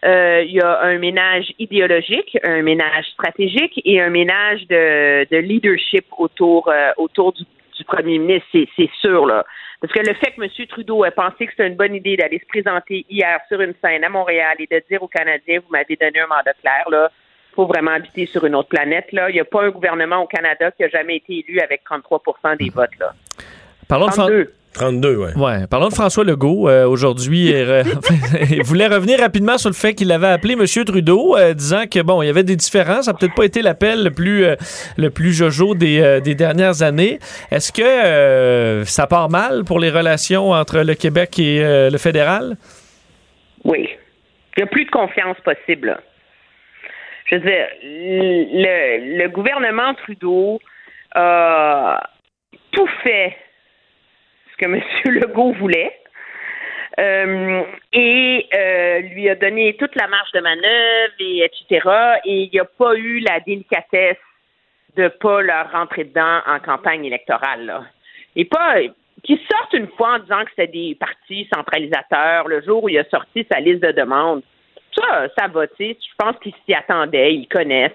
euh, 0.05 0.43
il 0.47 0.53
y 0.53 0.61
a 0.61 0.81
un 0.81 0.99
ménage 0.99 1.53
idéologique, 1.59 2.39
un 2.43 2.63
ménage 2.63 3.07
stratégique 3.13 3.81
et 3.85 4.01
un 4.01 4.09
ménage 4.11 4.67
de, 4.69 5.27
de 5.31 5.37
leadership 5.37 6.07
autour 6.17 6.69
euh, 6.69 6.91
autour 6.97 7.33
du, 7.33 7.45
du 7.77 7.85
premier 7.85 8.19
ministre, 8.19 8.49
c'est, 8.77 8.91
sûr 9.01 9.27
là. 9.27 9.45
Parce 9.81 9.93
que 9.93 10.01
le 10.01 10.15
fait 10.15 10.33
que 10.33 10.43
M. 10.43 10.67
Trudeau 10.69 11.05
ait 11.05 11.11
pensé 11.11 11.47
que 11.47 11.53
c'était 11.53 11.67
une 11.67 11.77
bonne 11.77 11.95
idée 11.95 12.17
d'aller 12.17 12.39
se 12.39 12.47
présenter 12.47 13.07
hier 13.09 13.41
sur 13.49 13.61
une 13.61 13.75
scène 13.83 14.05
à 14.05 14.11
Montréal 14.11 14.57
et 14.59 14.67
de 14.67 14.83
dire 14.91 15.03
aux 15.03 15.09
Canadiens, 15.09 15.61
vous 15.61 15.73
m'avez 15.73 15.97
donné 15.97 16.21
un 16.21 16.27
mandat 16.27 16.53
clair, 16.61 16.85
là, 16.91 17.11
faut 17.55 17.67
vraiment 17.67 17.93
habiter 17.93 18.27
sur 18.27 18.45
une 18.45 18.55
autre 18.55 18.69
planète. 18.69 19.11
Là. 19.13 19.31
Il 19.31 19.35
n'y 19.35 19.41
a 19.41 19.45
pas 19.45 19.63
un 19.63 19.71
gouvernement 19.71 20.23
au 20.23 20.27
Canada 20.27 20.71
qui 20.71 20.85
a 20.85 20.89
jamais 20.89 21.17
été 21.17 21.45
élu 21.47 21.61
avec 21.61 21.83
33 21.85 22.57
des 22.57 22.69
votes. 22.69 22.91
Là. 22.99 23.15
Parlons 23.89 24.07
de 24.07 24.53
32. 24.73 25.15
32, 25.15 25.17
ouais. 25.17 25.33
Ouais. 25.37 25.67
Parlons 25.69 25.89
de 25.89 25.95
François 25.95 26.25
Legault. 26.25 26.69
euh, 26.69 26.87
Aujourd'hui, 26.87 27.47
il, 27.51 27.55
re- 27.55 27.85
il 28.51 28.63
voulait 28.63 28.87
revenir 28.87 29.19
rapidement 29.21 29.59
sur 29.59 29.69
le 29.69 29.75
fait 29.75 29.95
qu'il 29.95 30.11
avait 30.13 30.29
appelé 30.29 30.55
M. 30.55 30.65
Trudeau, 30.85 31.37
euh, 31.37 31.55
disant 31.55 31.85
que 31.91 32.01
bon, 32.03 32.23
il 32.23 32.27
y 32.27 32.29
avait 32.31 32.45
des 32.45 32.57
différences. 32.57 33.07
Ça 33.07 33.13
n'a 33.13 33.19
peut-être 33.19 33.35
pas 33.35 33.45
été 33.45 33.63
l'appel 33.63 34.05
le 34.05 34.11
plus 34.11 34.45
euh, 34.45 34.57
le 34.97 35.11
plus 35.11 35.33
jojo 35.33 35.75
des, 35.75 36.01
euh, 36.01 36.21
des 36.21 36.35
dernières 36.35 36.83
années. 36.83 37.19
Est-ce 37.51 37.73
que 37.73 37.83
euh, 37.83 38.85
ça 38.85 39.07
part 39.07 39.29
mal 39.29 39.65
pour 39.65 39.79
les 39.81 39.91
relations 39.91 40.51
entre 40.53 40.81
le 40.81 40.95
Québec 40.95 41.39
et 41.39 41.63
euh, 41.65 41.91
le 41.91 41.99
fédéral? 41.99 42.57
Oui. 43.65 43.89
Il 44.57 44.61
n'y 44.61 44.65
a 44.65 44.67
plus 44.67 44.85
de 44.85 44.91
confiance 44.91 45.37
possible. 45.45 45.89
là. 45.89 46.01
Je 47.27 47.37
veux 47.37 47.43
dire, 47.43 47.67
le, 47.83 49.19
le 49.23 49.29
gouvernement 49.29 49.95
Trudeau 49.95 50.59
a 51.15 52.03
tout 52.73 52.89
fait 53.05 53.37
que 54.61 54.67
M. 54.67 54.81
Legault 55.07 55.53
voulait. 55.55 55.97
euh, 56.99 57.63
et 57.93 58.47
euh, 58.55 59.01
lui 59.01 59.29
a 59.29 59.35
donné 59.35 59.75
toute 59.77 59.95
la 59.97 60.07
marge 60.07 60.31
de 60.33 60.41
manœuvre, 60.41 61.15
et 61.19 61.45
etc. 61.45 61.89
Et 62.25 62.43
il 62.43 62.51
n'y 62.53 62.61
a 62.61 62.65
pas 62.65 62.95
eu 62.95 63.21
la 63.21 63.41
délicatesse 63.41 64.19
de 64.97 65.09
pas 65.09 65.41
leur 65.41 65.73
rentrer 65.73 66.05
dedans 66.05 66.41
en 66.47 66.59
campagne 66.59 67.05
électorale. 67.05 67.67
Là. 67.67 67.85
Et 68.37 68.45
pas 68.45 68.77
qu'ils 69.23 69.41
sortent 69.51 69.73
une 69.73 69.89
fois 69.89 70.17
en 70.17 70.19
disant 70.19 70.45
que 70.45 70.51
c'était 70.51 70.73
des 70.73 70.97
partis 70.99 71.49
centralisateurs 71.55 72.49
le 72.49 72.63
jour 72.63 72.85
où 72.85 72.89
il 72.89 72.99
a 72.99 73.05
sorti 73.05 73.47
sa 73.51 73.61
liste 73.61 73.83
de 73.83 73.93
demandes. 73.93 74.43
Ça, 74.99 75.29
ça 75.39 75.47
va. 75.47 75.65
Je 75.79 75.95
pense 76.19 76.37
qu'ils 76.43 76.55
s'y 76.67 76.75
attendaient, 76.75 77.35
ils 77.35 77.47
connaissent. 77.47 77.93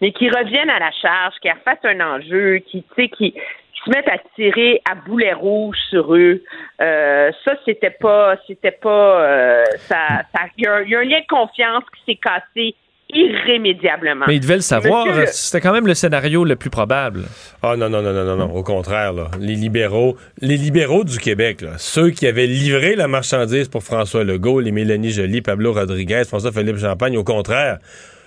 Mais 0.00 0.12
qu'ils 0.12 0.34
reviennent 0.34 0.70
à 0.70 0.78
la 0.78 0.92
charge, 0.92 1.34
qu'ils 1.42 1.52
refassent 1.52 1.84
un 1.84 2.00
enjeu, 2.00 2.60
tu 2.70 2.78
sais, 2.96 3.08
qui, 3.08 3.32
qui 3.32 3.34
se 3.84 3.90
mettent 3.90 4.08
à 4.08 4.18
tirer 4.36 4.80
à 4.90 4.94
boulet 4.94 5.32
rouge 5.32 5.76
sur 5.88 6.14
eux. 6.14 6.42
Euh, 6.82 7.30
ça, 7.44 7.52
c'était 7.64 7.90
pas, 8.00 8.36
c'était 8.46 8.70
pas, 8.72 9.22
euh, 9.22 9.64
ça, 9.88 10.22
ça, 10.34 10.40
il 10.58 10.64
y, 10.64 10.66
a 10.66 10.74
un- 10.74 10.82
il 10.82 10.90
y 10.90 10.94
a 10.94 10.98
un 11.00 11.04
lien 11.04 11.20
de 11.20 11.26
confiance 11.28 11.84
qui 11.96 12.12
s'est 12.12 12.20
cassé 12.22 12.74
irrémédiablement. 13.12 14.26
Mais 14.28 14.36
il 14.36 14.40
devait 14.40 14.56
le 14.56 14.60
savoir. 14.60 15.06
Monsieur 15.06 15.20
le- 15.22 15.26
C'était 15.28 15.60
quand 15.60 15.72
même 15.72 15.86
le 15.86 15.94
scénario 15.94 16.44
le 16.44 16.56
plus 16.56 16.70
probable. 16.70 17.24
Ah 17.62 17.76
non, 17.76 17.88
non, 17.88 18.02
non, 18.02 18.12
non, 18.12 18.24
non, 18.24 18.36
non. 18.36 18.54
Au 18.54 18.62
contraire, 18.62 19.12
là. 19.12 19.30
Les 19.38 19.54
libéraux, 19.54 20.16
les 20.40 20.56
libéraux 20.56 21.04
du 21.04 21.18
Québec, 21.18 21.60
là, 21.62 21.70
ceux 21.78 22.10
qui 22.10 22.26
avaient 22.26 22.46
livré 22.46 22.94
la 22.96 23.08
marchandise 23.08 23.68
pour 23.68 23.82
François 23.82 24.24
Legault, 24.24 24.60
les 24.60 24.72
Mélanie 24.72 25.10
Joly, 25.10 25.42
Pablo 25.42 25.72
Rodriguez, 25.72 26.22
François-Philippe 26.26 26.78
Champagne, 26.78 27.16
au 27.16 27.24
contraire, 27.24 27.78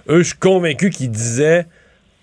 eux, 0.09 0.19
je 0.19 0.30
suis 0.30 0.38
convaincu 0.39 0.89
qu'ils 0.89 1.11
disaient 1.11 1.65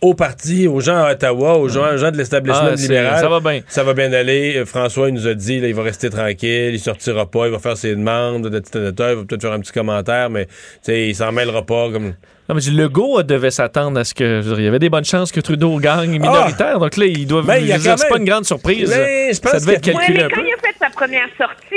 au 0.00 0.14
parti, 0.14 0.66
aux 0.66 0.80
gens 0.80 0.96
à 1.04 1.12
Ottawa, 1.12 1.58
aux 1.58 1.68
gens, 1.68 1.92
aux 1.92 1.96
gens 1.98 2.10
de 2.10 2.16
l'establishment 2.16 2.70
Ah, 2.72 2.74
libéral. 2.74 3.18
ça 3.20 3.28
va 3.28 3.40
bien. 3.40 3.60
Ça 3.68 3.84
va 3.84 3.92
bien 3.94 4.12
aller. 4.12 4.56
Euh, 4.56 4.64
François, 4.64 5.08
il 5.08 5.14
nous 5.14 5.26
a 5.26 5.34
dit, 5.34 5.60
là, 5.60 5.68
il 5.68 5.74
va 5.74 5.82
rester 5.82 6.08
tranquille, 6.10 6.70
il 6.72 6.78
sortira 6.80 7.26
pas, 7.30 7.46
il 7.46 7.52
va 7.52 7.58
faire 7.58 7.76
ses 7.76 7.94
demandes 7.94 8.48
de 8.48 8.58
titre 8.60 8.78
il 8.78 9.16
va 9.16 9.24
peut-être 9.24 9.42
faire 9.42 9.52
un 9.52 9.60
petit 9.60 9.72
commentaire, 9.72 10.30
mais, 10.30 10.46
tu 10.46 10.52
sais, 10.82 11.08
il 11.08 11.14
s'en 11.14 11.32
mêlera 11.32 11.62
pas, 11.66 11.90
comme... 11.92 12.14
Non, 12.48 12.56
mais 12.56 12.62
Legault 12.72 13.22
devait 13.22 13.52
s'attendre 13.52 14.00
à 14.00 14.02
ce 14.02 14.12
que. 14.12 14.40
je 14.42 14.48
veux 14.48 14.54
dire, 14.56 14.58
il 14.58 14.64
y 14.64 14.68
avait 14.68 14.80
des 14.80 14.88
bonnes 14.90 15.04
chances 15.04 15.30
que 15.30 15.38
Trudeau 15.38 15.78
gagne 15.78 16.10
minoritaire. 16.10 16.80
Donc 16.80 16.96
là, 16.96 17.06
il 17.06 17.24
doit. 17.24 17.42
Ben, 17.42 17.58
il 17.58 17.68
y 17.68 17.72
a 17.72 17.74
je 17.74 17.78
veux 17.78 17.82
dire, 17.84 17.92
quand 17.92 17.96
c'est 17.98 18.08
pas 18.08 18.14
même- 18.14 18.22
une 18.24 18.28
grande 18.28 18.44
surprise. 18.44 18.90
Mais 18.90 19.32
je 19.32 19.40
pense 19.40 19.52
ça 19.52 19.60
devait 19.60 19.74
que- 19.74 19.90
être 19.90 19.98
calculé 20.00 20.18
Ouais, 20.18 20.24
mais 20.24 20.34
quand 20.34 20.40
peu. 20.40 20.46
il 20.48 20.52
a 20.54 20.56
fait 20.68 20.74
sa 20.80 20.90
première 20.90 21.28
sortie, 21.38 21.70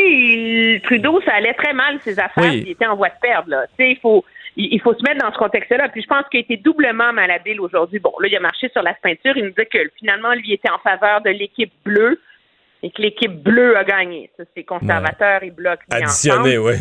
il- 0.73 0.81
Trudeau, 0.83 1.21
ça 1.25 1.33
allait 1.37 1.53
très 1.53 1.73
mal, 1.73 1.99
ses 2.03 2.13
affaires, 2.17 2.31
Oui. 2.51 2.61
puis 2.61 2.69
il 2.69 2.71
était 2.71 2.87
en 2.87 2.95
voie 2.95 3.09
de 3.09 3.13
perdre. 3.21 3.49
Là. 3.51 3.65
Tu 3.77 3.85
sais, 3.85 3.91
Il 3.91 3.97
faut, 4.01 4.25
il, 4.55 4.81
faut 4.81 4.93
se 4.93 5.01
mettre 5.03 5.23
dans 5.25 5.33
ce 5.33 5.37
contexte-là. 5.37 5.89
Puis 5.89 6.01
je 6.01 6.07
pense 6.07 6.23
qu'il 6.29 6.39
a 6.39 6.41
été 6.41 6.57
doublement 6.57 7.11
malhabile 7.13 7.59
aujourd'hui. 7.59 7.99
Bon, 7.99 8.13
là, 8.19 8.27
il 8.27 8.35
a 8.35 8.39
marché 8.39 8.69
sur 8.69 8.83
la 8.83 8.95
ceinture. 9.03 9.35
Il 9.35 9.45
nous 9.45 9.51
dit 9.51 9.65
que 9.71 9.79
finalement, 9.97 10.33
lui 10.33 10.53
était 10.53 10.69
en 10.69 10.79
faveur 10.79 11.21
de 11.21 11.29
l'équipe 11.29 11.71
bleue 11.83 12.19
et 12.83 12.91
que 12.91 13.01
l'équipe 13.01 13.31
bleue 13.31 13.77
a 13.77 13.83
gagné. 13.83 14.29
Ça, 14.37 14.43
c'est 14.55 14.63
conservateur 14.63 15.43
et 15.43 15.51
bloc 15.51 15.79
mis 15.89 15.97
Additionné, 15.97 16.57
oui. 16.57 16.73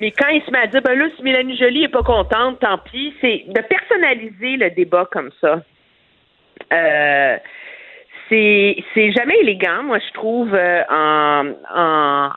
Mais 0.00 0.10
quand 0.10 0.28
il 0.28 0.42
se 0.42 0.50
met 0.50 0.58
à 0.58 0.66
dire, 0.66 0.82
ben 0.82 0.98
là, 0.98 1.06
si 1.16 1.22
Mélanie 1.22 1.56
Joly 1.56 1.84
est 1.84 1.88
pas 1.88 2.02
contente, 2.02 2.60
tant 2.60 2.78
pis, 2.78 3.14
c'est 3.20 3.44
de 3.46 3.60
personnaliser 3.62 4.56
le 4.56 4.70
débat 4.70 5.08
comme 5.10 5.30
ça. 5.40 5.62
Euh, 6.72 7.36
c'est 8.28 8.76
c'est 8.92 9.12
jamais 9.12 9.38
élégant, 9.40 9.84
moi, 9.84 9.98
je 9.98 10.12
trouve, 10.12 10.54
euh, 10.54 10.82
en, 10.90 11.52
en, 11.74 12.30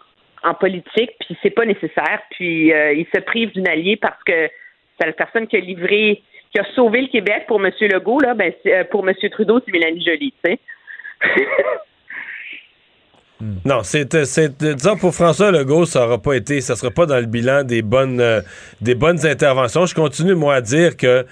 en 0.43 0.53
politique, 0.53 1.11
puis 1.19 1.37
c'est 1.41 1.49
pas 1.49 1.65
nécessaire. 1.65 2.21
Puis 2.31 2.73
euh, 2.73 2.93
il 2.93 3.05
se 3.13 3.19
prive 3.21 3.51
d'une 3.51 3.67
alliée 3.67 3.97
parce 3.97 4.21
que 4.23 4.49
c'est 4.99 5.07
la 5.07 5.13
personne 5.13 5.47
qui 5.47 5.57
a 5.57 5.59
livré, 5.59 6.21
qui 6.51 6.59
a 6.59 6.65
sauvé 6.75 7.01
le 7.01 7.07
Québec 7.07 7.45
pour 7.47 7.63
M. 7.63 7.71
Legault, 7.81 8.19
là, 8.19 8.33
ben, 8.33 8.51
euh, 8.65 8.83
pour 8.85 9.07
M. 9.07 9.15
Trudeau, 9.31 9.59
c'est 9.65 9.71
Mélanie 9.71 10.03
Joly, 10.03 10.33
tu 10.43 10.51
sais. 10.51 10.59
Non, 13.63 13.83
c'est, 13.83 14.25
c'est, 14.25 14.57
disons 14.61 14.97
pour 14.97 15.15
François 15.15 15.51
Legault, 15.51 15.85
ça 15.85 16.05
aura 16.05 16.21
pas 16.21 16.33
été, 16.33 16.59
ça 16.59 16.75
sera 16.75 16.91
pas 16.91 17.05
dans 17.05 17.19
le 17.19 17.25
bilan 17.25 17.63
des 17.63 17.81
bonnes, 17.81 18.19
euh, 18.19 18.41
des 18.81 18.95
bonnes 18.95 19.25
interventions. 19.25 19.85
Je 19.85 19.95
continue 19.95 20.35
moi 20.35 20.55
à 20.55 20.61
dire 20.61 20.97
que 20.97 21.25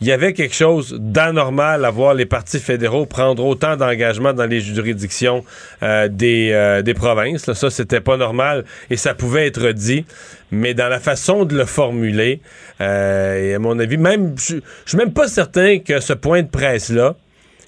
il 0.00 0.06
y 0.06 0.12
avait 0.12 0.32
quelque 0.32 0.54
chose 0.54 0.96
d'anormal 0.98 1.84
à 1.84 1.90
voir 1.90 2.14
les 2.14 2.26
partis 2.26 2.60
fédéraux 2.60 3.04
prendre 3.04 3.44
autant 3.44 3.76
d'engagement 3.76 4.32
dans 4.32 4.46
les 4.46 4.60
juridictions 4.60 5.44
euh, 5.82 6.08
des, 6.08 6.50
euh, 6.52 6.82
des 6.82 6.94
provinces. 6.94 7.46
Là. 7.46 7.54
Ça, 7.54 7.68
c'était 7.70 8.00
pas 8.00 8.16
normal 8.16 8.64
et 8.90 8.96
ça 8.96 9.14
pouvait 9.14 9.46
être 9.46 9.72
dit. 9.72 10.04
Mais 10.52 10.72
dans 10.72 10.88
la 10.88 11.00
façon 11.00 11.44
de 11.44 11.56
le 11.56 11.64
formuler, 11.64 12.40
euh, 12.80 13.50
et 13.50 13.54
à 13.54 13.58
mon 13.58 13.78
avis, 13.78 13.96
même 13.96 14.34
je 14.38 14.60
suis 14.86 14.98
même 14.98 15.12
pas 15.12 15.28
certain 15.28 15.78
que 15.80 16.00
ce 16.00 16.12
point 16.12 16.42
de 16.42 16.48
presse-là, 16.48 17.16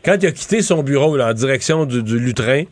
quand 0.05 0.16
il 0.23 0.27
a 0.27 0.32
quitté 0.32 0.62
son 0.62 0.82
bureau 0.82 1.16
là, 1.16 1.28
en 1.28 1.35
direction 1.35 1.85
du, 1.85 2.02
du 2.02 2.19
lutrin, 2.19 2.62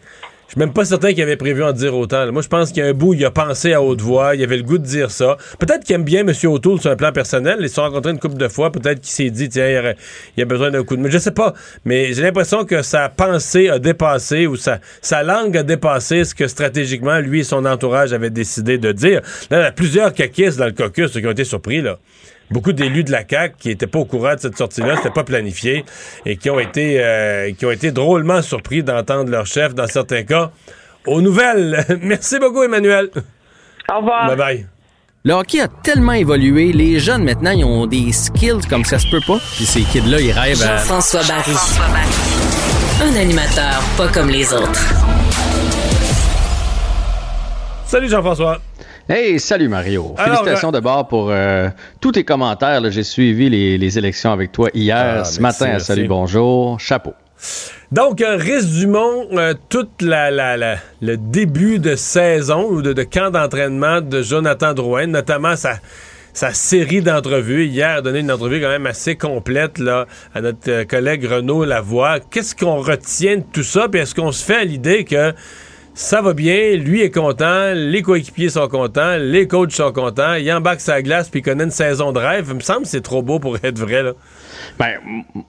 je 0.49 0.53
suis 0.53 0.61
même 0.61 0.73
pas 0.73 0.87
certain 0.87 1.13
qu'il 1.13 1.23
avait 1.23 1.37
prévu 1.37 1.63
en 1.63 1.73
dire 1.73 1.95
autant. 1.95 2.33
Moi, 2.33 2.41
je 2.41 2.49
pense 2.49 2.73
qu'il 2.73 2.83
y 2.83 2.87
a 2.87 2.89
un 2.89 2.95
bout, 2.95 3.13
il 3.13 3.23
a 3.23 3.31
pensé 3.31 3.75
à 3.75 3.83
haute 3.83 4.01
voix, 4.01 4.35
il 4.35 4.43
avait 4.43 4.57
le 4.57 4.63
goût 4.63 4.79
de 4.79 4.83
dire 4.83 5.11
ça. 5.11 5.37
Peut-être 5.59 5.85
qu'il 5.85 5.95
aime 5.95 6.05
bien 6.05 6.27
M. 6.27 6.33
O'Toole 6.45 6.81
sur 6.81 6.91
un 6.91 6.97
plan 6.97 7.13
personnel. 7.13 7.59
Ils 7.61 7.69
se 7.69 7.75
sont 7.75 7.83
rencontrés 7.83 8.13
une 8.13 8.19
couple 8.19 8.39
de 8.39 8.49
fois. 8.49 8.73
Peut-être 8.73 9.01
qu'il 9.01 9.11
s'est 9.11 9.29
dit, 9.29 9.51
tiens, 9.51 9.69
il 9.69 9.97
il 10.39 10.43
a 10.43 10.47
besoin 10.47 10.71
d'un 10.71 10.85
coup 10.85 10.97
de... 10.97 11.03
Mais 11.03 11.11
je 11.11 11.19
sais 11.19 11.33
pas. 11.33 11.53
Mais 11.85 12.15
j'ai 12.15 12.23
l'impression 12.23 12.65
que 12.65 12.81
sa 12.81 13.11
pensée 13.11 13.69
a 13.69 13.79
dépassé 13.79 14.47
ou 14.47 14.57
sa, 14.57 14.81
sa 15.03 15.23
langue 15.23 15.55
a 15.55 15.63
dépassé 15.63 16.25
ce 16.25 16.35
que 16.35 16.49
stratégiquement, 16.49 17.19
lui 17.19 17.41
et 17.41 17.45
son 17.45 17.67
entourage 17.67 18.15
avaient 18.15 18.31
décidé 18.31 18.79
de 18.79 18.91
dire. 18.91 19.21
Là, 19.51 19.61
il 19.61 19.63
y 19.65 19.67
a 19.67 19.73
plusieurs 19.73 20.15
caquistes 20.15 20.59
dans 20.59 20.65
le 20.65 20.73
caucus 20.73 21.13
qui 21.13 21.27
ont 21.27 21.31
été 21.31 21.45
surpris, 21.45 21.83
là 21.83 21.99
beaucoup 22.51 22.73
d'élus 22.73 23.05
de 23.05 23.13
la 23.13 23.25
CAQ 23.29 23.55
qui 23.59 23.69
n'étaient 23.69 23.87
pas 23.87 23.99
au 23.99 24.05
courant 24.05 24.35
de 24.35 24.41
cette 24.41 24.57
sortie-là, 24.57 24.97
c'était 24.97 25.11
pas 25.11 25.25
planifié, 25.25 25.85
et 26.27 26.37
qui 26.37 26.51
ont 26.51 26.61
été 26.61 27.03
euh, 27.03 27.53
qui 27.53 27.67
ont 27.67 27.71
été 27.71 27.91
drôlement 27.91 28.43
surpris 28.43 28.83
d'entendre 28.83 29.31
leur 29.31 29.47
chef, 29.47 29.75
dans 29.75 29.87
certains 29.87 30.25
cas, 30.25 30.51
aux 31.07 31.21
nouvelles. 31.21 31.85
Merci 32.03 32.39
beaucoup, 32.39 32.63
Emmanuel. 32.63 33.11
Au 33.91 33.99
revoir. 33.99 34.27
Bye 34.29 34.37
bye. 34.37 34.67
Le 35.25 35.35
hockey 35.35 35.61
a 35.61 35.69
tellement 35.69 36.13
évolué, 36.13 36.73
les 36.73 37.01
jeunes 37.01 37.25
maintenant, 37.25 37.51
ils 37.51 37.65
ont 37.65 37.87
des 37.87 38.13
skills 38.13 38.67
comme 38.71 38.85
ça 38.85 38.99
se 38.99 39.09
peut 39.11 39.21
pas. 39.27 39.39
Puis 39.57 39.67
ces 39.67 39.83
kids-là, 39.83 40.21
ils 40.21 40.33
rêvent 40.33 40.63
à... 40.63 40.79
Jean-François 40.79 41.23
Barry. 41.29 41.53
Un 43.03 43.17
animateur 43.21 43.83
pas 43.97 44.09
comme 44.09 44.29
les 44.29 44.53
autres. 44.53 44.95
Salut 47.85 48.09
Jean-François. 48.09 48.59
Hey, 49.09 49.41
salut 49.41 49.69
Mario. 49.69 50.15
Alors, 50.19 50.35
Félicitations 50.37 50.71
d'abord 50.71 51.09
pour 51.09 51.31
euh, 51.31 51.69
tous 52.01 52.13
tes 52.13 52.25
commentaires. 52.25 52.83
J'ai 52.91 53.03
suivi 53.03 53.49
les, 53.49 53.79
les 53.79 53.99
élections 53.99 54.33
avec 54.33 54.53
toi 54.53 54.69
hier, 54.75 54.97
Ah, 55.21 55.25
ce 55.25 55.41
merci, 55.41 55.63
matin 55.63 55.67
merci. 55.73 55.87
Salut 55.87 56.09
Bonjour. 56.09 56.79
Chapeau. 56.79 57.15
Donc, 57.91 58.21
euh, 58.21 58.37
résumons 58.37 59.27
euh, 59.33 59.55
tout 59.71 59.89
la, 60.01 60.31
la- 60.31 60.59
la- 60.59 60.77
le 61.01 61.17
début 61.17 61.79
de 61.79 61.95
saison 61.97 62.69
ou 62.69 62.83
de, 62.83 62.93
de 62.93 63.03
camp 63.03 63.31
d'entraînement 63.31 64.03
de 64.03 64.21
Jonathan 64.21 64.75
Drouin, 64.75 65.07
notamment 65.07 65.57
sa, 65.57 65.77
sa 66.35 66.53
série 66.53 67.01
d'entrevues. 67.01 67.65
Hier, 67.65 67.97
a 67.99 68.03
donné 68.03 68.19
une 68.19 68.31
entrevue 68.31 68.61
quand 68.61 68.69
même 68.69 68.87
assez 68.87 69.17
complète 69.17 69.79
là, 69.79 70.05
à 70.35 70.43
notre 70.43 70.71
euh, 70.71 70.85
collègue 70.85 71.25
Renaud 71.25 71.65
Lavoie. 71.65 72.21
Qu'est-ce 72.21 72.55
qu'on 72.55 72.83
retient 72.83 73.39
de 73.39 73.45
tout 73.55 73.63
ça? 73.63 73.89
Puis 73.89 74.01
est-ce 74.03 74.15
qu'on 74.15 74.33
se 74.33 74.45
fait 74.45 74.57
à 74.57 74.65
l'idée 74.65 75.05
que 75.05 75.33
ça 75.99 76.23
va 76.23 76.33
bien, 76.33 76.77
lui 76.77 77.03
est 77.03 77.11
content, 77.11 77.73
les 77.75 78.03
coéquipiers 78.03 78.51
sont 78.51 78.69
contents, 78.69 79.17
les 79.17 79.49
coachs 79.49 79.73
sont 79.73 79.91
contents, 79.91 80.35
il 80.35 80.51
embarque 80.53 80.81
sa 80.81 81.03
glace 81.03 81.29
puis 81.29 81.41
il 81.41 81.43
connaît 81.43 81.65
une 81.65 81.73
saison 81.73 82.13
de 82.13 82.21
rêve. 82.21 82.47
Il 82.51 82.55
me 82.55 82.61
semble 82.61 82.83
que 82.83 82.89
c'est 82.89 83.01
trop 83.01 83.21
beau 83.21 83.41
pour 83.41 83.57
être 83.65 83.81
vrai. 83.81 84.05
Là. 84.05 84.13
Ben, 84.79 84.95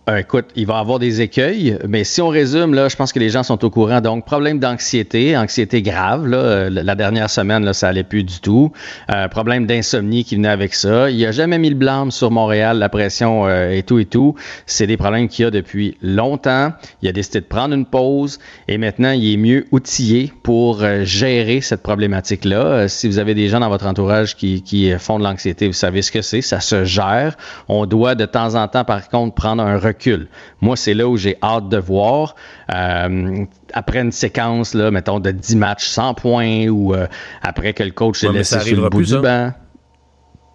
euh, 0.10 0.18
écoute, 0.18 0.46
il 0.56 0.66
va 0.66 0.78
avoir 0.80 1.00
des 1.00 1.22
écueils, 1.22 1.78
mais 1.88 2.04
si 2.04 2.22
on 2.22 2.30
résume, 2.30 2.74
là, 2.74 2.90
je 2.90 2.96
pense 2.96 3.14
que 3.14 3.20
les 3.20 3.30
gens 3.30 3.44
sont 3.44 3.64
au 3.64 3.70
courant. 3.70 4.02
Donc, 4.02 4.26
problème 4.26 4.60
d'anxiété, 4.60 5.38
anxiété 5.38 5.82
grave. 5.82 6.28
Là, 6.28 6.38
euh, 6.38 6.70
la 6.70 6.96
dernière 6.96 7.30
semaine, 7.30 7.64
là, 7.66 7.74
ça 7.74 7.88
allait 7.90 8.04
plus 8.04 8.24
du 8.24 8.40
tout. 8.40 8.72
Euh, 9.12 9.28
problème 9.28 9.66
d'insomnie 9.66 10.24
qui 10.24 10.36
venait 10.36 10.50
avec 10.50 10.74
ça. 10.74 11.10
Il 11.10 11.26
a 11.26 11.32
jamais 11.32 11.58
mis 11.58 11.70
le 11.70 11.76
blâme 11.76 12.12
sur 12.12 12.32
Montréal, 12.32 12.78
la 12.78 12.90
pression 12.90 13.48
euh, 13.48 13.72
et 13.72 13.84
tout 13.84 14.00
et 14.00 14.06
tout. 14.06 14.36
C'est 14.66 14.88
des 14.88 14.98
problèmes 14.98 15.28
qu'il 15.28 15.46
a 15.46 15.52
depuis 15.52 15.98
longtemps. 16.02 16.74
Il 17.02 17.10
a 17.10 17.12
décidé 17.12 17.41
de 17.41 17.46
prendre 17.46 17.74
une 17.74 17.86
pause 17.86 18.40
et 18.68 18.78
maintenant, 18.78 19.12
il 19.12 19.34
est 19.34 19.38
mieux 19.38 19.66
outillé 19.72 20.32
pour 20.44 20.84
euh, 20.84 21.04
gérer 21.04 21.62
cette 21.62 21.84
problématique-là. 21.84 22.88
Si 22.88 23.08
vous 23.08 23.20
avez 23.20 23.34
des 23.34 23.48
gens 23.48 23.60
dans 23.60 23.70
votre 23.70 23.88
entourage 23.88 24.36
qui, 24.36 24.62
qui 24.62 24.91
font 24.98 25.20
de 25.20 25.24
l'anxiété, 25.24 25.68
vous 25.68 25.74
savez 25.74 26.02
ce 26.02 26.12
que 26.12 26.22
c'est. 26.22 26.41
Ça 26.41 26.60
se 26.60 26.86
gère. 26.86 27.36
On 27.68 27.86
doit 27.86 28.16
de 28.16 28.26
temps 28.26 28.56
en 28.56 28.68
temps, 28.68 28.84
par 28.84 29.09
contre, 29.10 29.36
prendre 29.36 29.64
un 29.64 29.77
recul. 29.77 30.27
Moi, 30.61 30.76
c'est 30.77 30.94
là 30.94 31.07
où 31.07 31.18
j'ai 31.18 31.38
hâte 31.44 31.69
de 31.69 31.77
voir. 31.77 32.36
euh, 32.73 33.45
après 33.73 33.99
une 34.02 34.11
séquence, 34.11 34.73
là, 34.73 34.90
mettons, 34.91 35.19
de 35.19 35.31
10 35.31 35.56
matchs 35.57 35.86
sans 35.88 36.14
points 36.14 36.68
ou 36.68 36.94
euh, 36.95 37.07
après 37.41 37.73
que 37.73 37.84
le 37.84 37.91
coach 37.91 38.23
Ouais, 38.23 38.31
laissé 38.31 38.60
sur 38.60 38.76
le 38.81 38.90
bout 38.90 38.98
plus, 38.98 39.06
du 39.07 39.11
ça. 39.14 39.19
banc. 39.22 39.53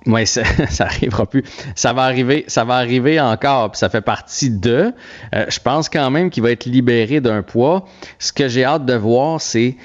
Oui, 0.07 0.27
ça, 0.27 0.43
ça 0.69 0.85
arrivera 0.85 1.25
plus. 1.27 1.45
Ça 1.75 1.93
va 1.93 2.03
arriver, 2.03 2.45
ça 2.47 2.65
va 2.65 2.75
arriver 2.75 3.19
encore, 3.21 3.71
puis 3.71 3.79
ça 3.79 3.89
fait 3.89 4.03
partie 4.03 4.51
de. 4.51 4.93
Euh, 5.35 5.47
je 5.49 5.59
pense 5.61 5.89
quand 5.89 6.11
même 6.11 6.29
qu'il 6.31 6.43
va 6.43 6.51
être 6.51 6.67
libéré 6.67 7.21
d'un 7.21 7.43
poids. 7.43 7.85
Ce 8.19 8.33
que 8.33 8.49
j'ai 8.49 8.65
hâte 8.65 8.85
de 8.85 8.95
voir, 8.95 9.41
c'est 9.41 9.77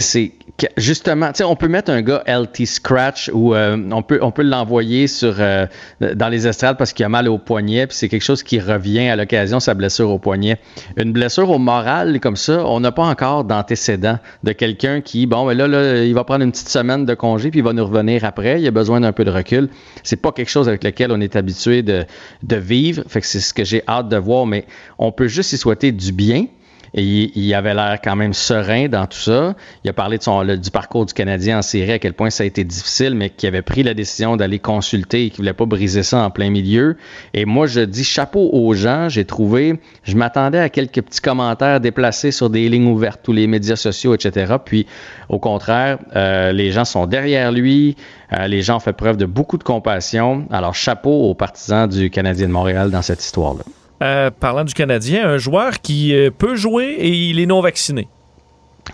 c'est 0.00 0.32
justement, 0.76 1.28
tu 1.28 1.38
sais, 1.38 1.44
on 1.44 1.56
peut 1.56 1.68
mettre 1.68 1.90
un 1.90 2.02
gars 2.02 2.22
LT 2.26 2.66
scratch 2.66 3.30
ou 3.32 3.54
euh, 3.54 3.76
on 3.90 4.02
peut 4.02 4.18
on 4.22 4.30
peut 4.30 4.42
l'envoyer 4.42 5.06
sur 5.06 5.36
euh, 5.38 5.66
dans 6.00 6.28
les 6.28 6.46
estrades 6.46 6.76
parce 6.78 6.92
qu'il 6.92 7.04
a 7.04 7.08
mal 7.08 7.28
au 7.28 7.38
poignet, 7.38 7.86
puis 7.86 7.96
c'est 7.96 8.08
quelque 8.08 8.22
chose 8.24 8.42
qui 8.42 8.58
revient 8.60 9.08
à 9.08 9.16
l'occasion 9.16 9.60
sa 9.60 9.74
blessure 9.74 10.10
au 10.10 10.18
poignet. 10.18 10.58
Une 10.96 11.12
blessure 11.12 11.50
au 11.50 11.58
moral 11.58 12.18
comme 12.20 12.36
ça, 12.36 12.64
on 12.66 12.80
n'a 12.80 12.92
pas 12.92 13.04
encore 13.04 13.44
d'antécédent 13.44 14.18
de 14.42 14.52
quelqu'un 14.52 15.00
qui 15.00 15.26
bon, 15.26 15.46
ben 15.46 15.56
là, 15.56 15.68
là 15.68 16.02
il 16.02 16.14
va 16.14 16.24
prendre 16.24 16.44
une 16.44 16.52
petite 16.52 16.68
semaine 16.68 17.04
de 17.04 17.14
congé 17.14 17.50
puis 17.50 17.60
il 17.60 17.64
va 17.64 17.72
nous 17.72 17.84
revenir 17.84 18.24
après, 18.24 18.60
il 18.60 18.66
a 18.66 18.70
besoin 18.70 19.00
d'un 19.00 19.12
peu 19.12 19.24
de 19.24 19.30
recul. 19.30 19.68
C'est 20.02 20.20
pas 20.20 20.32
quelque 20.32 20.50
chose 20.50 20.68
avec 20.68 20.82
lequel 20.82 21.12
on 21.12 21.20
est 21.20 21.36
habitué 21.36 21.82
de 21.82 22.04
de 22.42 22.56
vivre, 22.56 23.02
fait 23.06 23.20
que 23.20 23.26
c'est 23.26 23.40
ce 23.40 23.52
que 23.52 23.64
j'ai 23.64 23.82
hâte 23.86 24.08
de 24.08 24.16
voir, 24.16 24.46
mais 24.46 24.64
on 24.98 25.12
peut 25.12 25.28
juste 25.28 25.52
y 25.52 25.58
souhaiter 25.58 25.92
du 25.92 26.12
bien. 26.12 26.46
Il, 26.94 27.30
il 27.34 27.54
avait 27.54 27.74
l'air 27.74 27.98
quand 28.02 28.16
même 28.16 28.32
serein 28.32 28.88
dans 28.88 29.06
tout 29.06 29.18
ça. 29.18 29.54
Il 29.84 29.90
a 29.90 29.92
parlé 29.92 30.18
de 30.18 30.22
son, 30.22 30.44
du 30.44 30.70
parcours 30.70 31.06
du 31.06 31.14
Canadien 31.14 31.58
en 31.58 31.62
série, 31.62 31.92
à 31.92 31.98
quel 31.98 32.14
point 32.14 32.30
ça 32.30 32.42
a 32.42 32.46
été 32.46 32.64
difficile, 32.64 33.14
mais 33.14 33.30
qu'il 33.30 33.46
avait 33.48 33.62
pris 33.62 33.82
la 33.82 33.94
décision 33.94 34.36
d'aller 34.36 34.58
consulter 34.58 35.26
et 35.26 35.30
qu'il 35.30 35.38
voulait 35.38 35.52
pas 35.52 35.66
briser 35.66 36.02
ça 36.02 36.18
en 36.24 36.30
plein 36.30 36.50
milieu. 36.50 36.96
Et 37.34 37.44
moi, 37.44 37.66
je 37.66 37.80
dis 37.80 38.04
chapeau 38.04 38.50
aux 38.52 38.74
gens. 38.74 39.08
J'ai 39.08 39.24
trouvé, 39.24 39.80
je 40.04 40.16
m'attendais 40.16 40.58
à 40.58 40.68
quelques 40.68 41.02
petits 41.02 41.20
commentaires 41.20 41.80
déplacés 41.80 42.30
sur 42.30 42.50
des 42.50 42.68
lignes 42.68 42.88
ouvertes, 42.88 43.20
tous 43.22 43.32
les 43.32 43.46
médias 43.46 43.76
sociaux, 43.76 44.14
etc. 44.14 44.56
Puis, 44.64 44.86
au 45.28 45.38
contraire, 45.38 45.98
euh, 46.16 46.52
les 46.52 46.72
gens 46.72 46.84
sont 46.84 47.06
derrière 47.06 47.52
lui. 47.52 47.96
Euh, 48.32 48.46
les 48.46 48.62
gens 48.62 48.76
ont 48.76 48.80
fait 48.80 48.92
preuve 48.92 49.16
de 49.16 49.26
beaucoup 49.26 49.58
de 49.58 49.64
compassion. 49.64 50.46
Alors, 50.50 50.74
chapeau 50.74 51.28
aux 51.28 51.34
partisans 51.34 51.88
du 51.88 52.10
Canadien 52.10 52.48
de 52.48 52.52
Montréal 52.52 52.90
dans 52.90 53.02
cette 53.02 53.22
histoire-là. 53.22 53.62
Euh, 54.02 54.30
parlant 54.30 54.64
du 54.64 54.72
Canadien, 54.72 55.28
un 55.28 55.36
joueur 55.36 55.80
qui 55.80 56.14
euh, 56.14 56.30
peut 56.30 56.56
jouer 56.56 56.96
et 56.98 57.10
il 57.10 57.38
est 57.38 57.46
non 57.46 57.60
vacciné. 57.60 58.08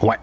Ouais. 0.02 0.16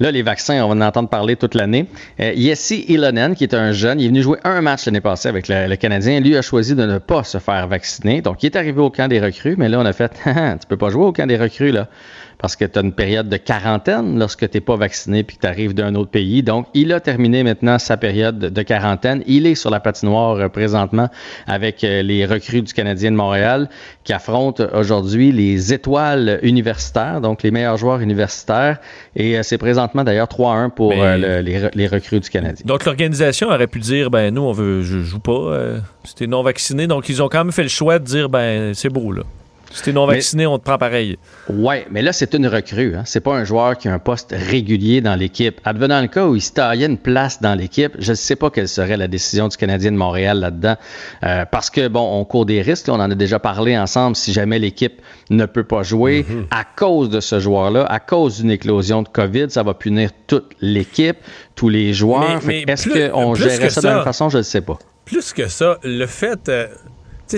Là, 0.00 0.10
les 0.10 0.22
vaccins, 0.22 0.64
on 0.64 0.68
va 0.68 0.74
en 0.74 0.80
entendre 0.80 1.08
parler 1.08 1.36
toute 1.36 1.54
l'année. 1.54 1.86
Euh, 2.20 2.32
Yessi 2.34 2.84
Ilonen, 2.88 3.34
qui 3.34 3.44
est 3.44 3.54
un 3.54 3.72
jeune, 3.72 4.00
il 4.00 4.06
est 4.06 4.08
venu 4.08 4.22
jouer 4.22 4.38
un 4.44 4.60
match 4.60 4.86
l'année 4.86 5.00
passée 5.00 5.28
avec 5.28 5.48
le, 5.48 5.68
le 5.68 5.76
Canadien. 5.76 6.20
Lui 6.20 6.36
a 6.36 6.42
choisi 6.42 6.74
de 6.74 6.84
ne 6.84 6.98
pas 6.98 7.24
se 7.24 7.38
faire 7.38 7.66
vacciner. 7.68 8.20
Donc, 8.20 8.42
il 8.42 8.46
est 8.46 8.56
arrivé 8.56 8.80
au 8.80 8.90
camp 8.90 9.08
des 9.08 9.20
recrues, 9.20 9.54
mais 9.56 9.68
là, 9.68 9.78
on 9.80 9.86
a 9.86 9.92
fait, 9.92 10.12
tu 10.24 10.66
peux 10.68 10.76
pas 10.76 10.90
jouer 10.90 11.04
au 11.04 11.12
camp 11.12 11.26
des 11.26 11.36
recrues, 11.36 11.70
là, 11.70 11.88
parce 12.38 12.56
que 12.56 12.64
tu 12.64 12.78
as 12.78 12.82
une 12.82 12.92
période 12.92 13.28
de 13.28 13.36
quarantaine 13.36 14.18
lorsque 14.18 14.48
tu 14.50 14.56
n'es 14.56 14.60
pas 14.60 14.76
vacciné 14.76 15.22
puis 15.22 15.36
que 15.36 15.42
tu 15.42 15.46
arrives 15.46 15.74
d'un 15.74 15.94
autre 15.94 16.10
pays. 16.10 16.42
Donc, 16.42 16.66
il 16.74 16.92
a 16.92 17.00
terminé 17.00 17.42
maintenant 17.42 17.78
sa 17.78 17.96
période 17.96 18.38
de 18.38 18.62
quarantaine. 18.62 19.22
Il 19.26 19.46
est 19.46 19.54
sur 19.54 19.70
la 19.70 19.80
patinoire 19.80 20.36
euh, 20.36 20.48
présentement 20.48 21.08
avec 21.46 21.82
euh, 21.84 22.02
les 22.02 22.26
recrues 22.26 22.62
du 22.62 22.72
Canadien 22.72 23.10
de 23.10 23.16
Montréal 23.16 23.68
qui 24.04 24.12
affrontent 24.12 24.64
aujourd'hui 24.74 25.32
les 25.32 25.72
étoiles 25.72 26.38
universitaires, 26.42 27.20
donc 27.20 27.42
les 27.42 27.50
meilleurs 27.50 27.76
joueurs 27.76 28.00
universitaires. 28.00 28.78
Et 29.16 29.38
euh, 29.38 29.42
c'est 29.42 29.58
présentement 29.58 30.04
d'ailleurs 30.04 30.28
3-1 30.28 30.70
pour 30.70 30.90
Mais- 30.90 31.18
le- 31.18 31.40
les, 31.40 31.58
re- 31.60 31.70
les 31.74 31.86
recrues 31.86 32.20
du 32.20 32.28
Canadien. 32.30 32.64
Donc 32.66 32.84
l'organisation 32.84 33.48
aurait 33.48 33.66
pu 33.66 33.78
dire 33.80 34.10
ben 34.10 34.34
nous 34.34 34.42
on 34.42 34.52
veut 34.52 34.82
je 34.82 35.00
joue 35.00 35.18
pas 35.18 35.32
euh, 35.32 35.78
t'es 36.16 36.26
non 36.26 36.42
vacciné 36.42 36.86
donc 36.86 37.08
ils 37.08 37.22
ont 37.22 37.28
quand 37.28 37.44
même 37.44 37.52
fait 37.52 37.62
le 37.62 37.68
choix 37.68 37.98
de 37.98 38.04
dire 38.04 38.28
ben 38.28 38.74
c'est 38.74 38.88
beau 38.88 39.12
là. 39.12 39.22
Si 39.74 39.82
t'es 39.82 39.92
non 39.92 40.06
Mais- 40.06 40.14
vacciné, 40.14 40.46
on 40.46 40.56
te 40.58 40.62
prend 40.64 40.78
pareil. 40.78 41.18
Ouais, 41.48 41.84
mais 41.90 42.00
là, 42.00 42.12
c'est 42.12 42.32
une 42.34 42.46
recrue. 42.46 42.94
Hein. 42.94 43.02
C'est 43.06 43.18
pas 43.20 43.34
un 43.34 43.42
joueur 43.44 43.76
qui 43.76 43.88
a 43.88 43.92
un 43.92 43.98
poste 43.98 44.32
régulier 44.32 45.00
dans 45.00 45.16
l'équipe. 45.16 45.60
Advenant 45.64 46.00
le 46.00 46.06
cas 46.06 46.26
où 46.26 46.36
il 46.36 46.40
se 46.40 46.52
taillait 46.52 46.86
une 46.86 46.96
place 46.96 47.42
dans 47.42 47.54
l'équipe, 47.56 47.92
je 47.98 48.10
ne 48.12 48.14
sais 48.14 48.36
pas 48.36 48.50
quelle 48.50 48.68
serait 48.68 48.96
la 48.96 49.08
décision 49.08 49.48
du 49.48 49.56
Canadien 49.56 49.90
de 49.90 49.96
Montréal 49.96 50.38
là-dedans. 50.38 50.76
Euh, 51.24 51.44
parce 51.50 51.70
que, 51.70 51.88
bon, 51.88 52.20
on 52.20 52.24
court 52.24 52.46
des 52.46 52.62
risques. 52.62 52.86
là. 52.86 52.94
on 52.94 53.00
en 53.00 53.10
a 53.10 53.14
déjà 53.16 53.40
parlé 53.40 53.76
ensemble. 53.76 54.14
Si 54.14 54.32
jamais 54.32 54.60
l'équipe 54.60 55.02
ne 55.30 55.44
peut 55.44 55.64
pas 55.64 55.82
jouer 55.82 56.24
à 56.52 56.62
cause 56.64 57.10
de 57.10 57.18
ce 57.18 57.40
joueur-là, 57.40 57.84
à 57.86 57.98
cause 57.98 58.36
d'une 58.40 58.52
éclosion 58.52 59.02
de 59.02 59.08
COVID, 59.08 59.46
ça 59.50 59.64
va 59.64 59.74
punir 59.74 60.10
toute 60.28 60.52
l'équipe, 60.60 61.16
tous 61.56 61.68
les 61.68 61.92
joueurs. 61.92 62.40
Est-ce 62.48 62.88
plus- 62.88 63.10
qu'on 63.10 63.34
gérait 63.34 63.58
que 63.58 63.68
ça, 63.70 63.80
de 63.80 63.86
la 63.88 63.94
même 63.96 64.04
façon? 64.04 64.28
Je 64.28 64.38
ne 64.38 64.42
sais 64.42 64.60
pas. 64.60 64.78
Plus 65.04 65.32
que 65.32 65.48
ça, 65.48 65.78
le 65.82 66.06
fait. 66.06 66.48
euh, 66.48 66.68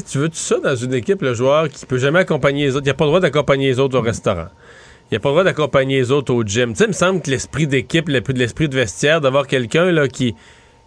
tu 0.02 0.10
tu 0.12 0.18
veux 0.18 0.28
tout 0.28 0.36
ça 0.36 0.56
dans 0.62 0.74
une 0.76 0.94
équipe, 0.94 1.22
le 1.22 1.34
joueur 1.34 1.68
qui 1.68 1.84
peut 1.86 1.98
jamais 1.98 2.20
accompagner 2.20 2.64
les 2.66 2.76
autres? 2.76 2.84
Il 2.86 2.88
n'a 2.88 2.94
pas 2.94 3.04
le 3.04 3.08
droit 3.10 3.20
d'accompagner 3.20 3.68
les 3.68 3.78
autres 3.78 3.98
au 3.98 4.02
restaurant. 4.02 4.46
Il 5.10 5.14
n'a 5.14 5.20
pas 5.20 5.28
le 5.28 5.32
droit 5.34 5.44
d'accompagner 5.44 5.98
les 5.98 6.10
autres 6.10 6.32
au 6.34 6.42
gym. 6.42 6.72
Tu 6.72 6.78
sais, 6.78 6.84
il 6.84 6.88
me 6.88 6.92
semble 6.92 7.20
que 7.22 7.30
l'esprit 7.30 7.66
d'équipe, 7.66 8.08
le- 8.08 8.22
l'esprit 8.34 8.68
de 8.68 8.74
vestiaire, 8.74 9.20
d'avoir 9.20 9.46
quelqu'un 9.46 9.90
là 9.92 10.08
qui, 10.08 10.34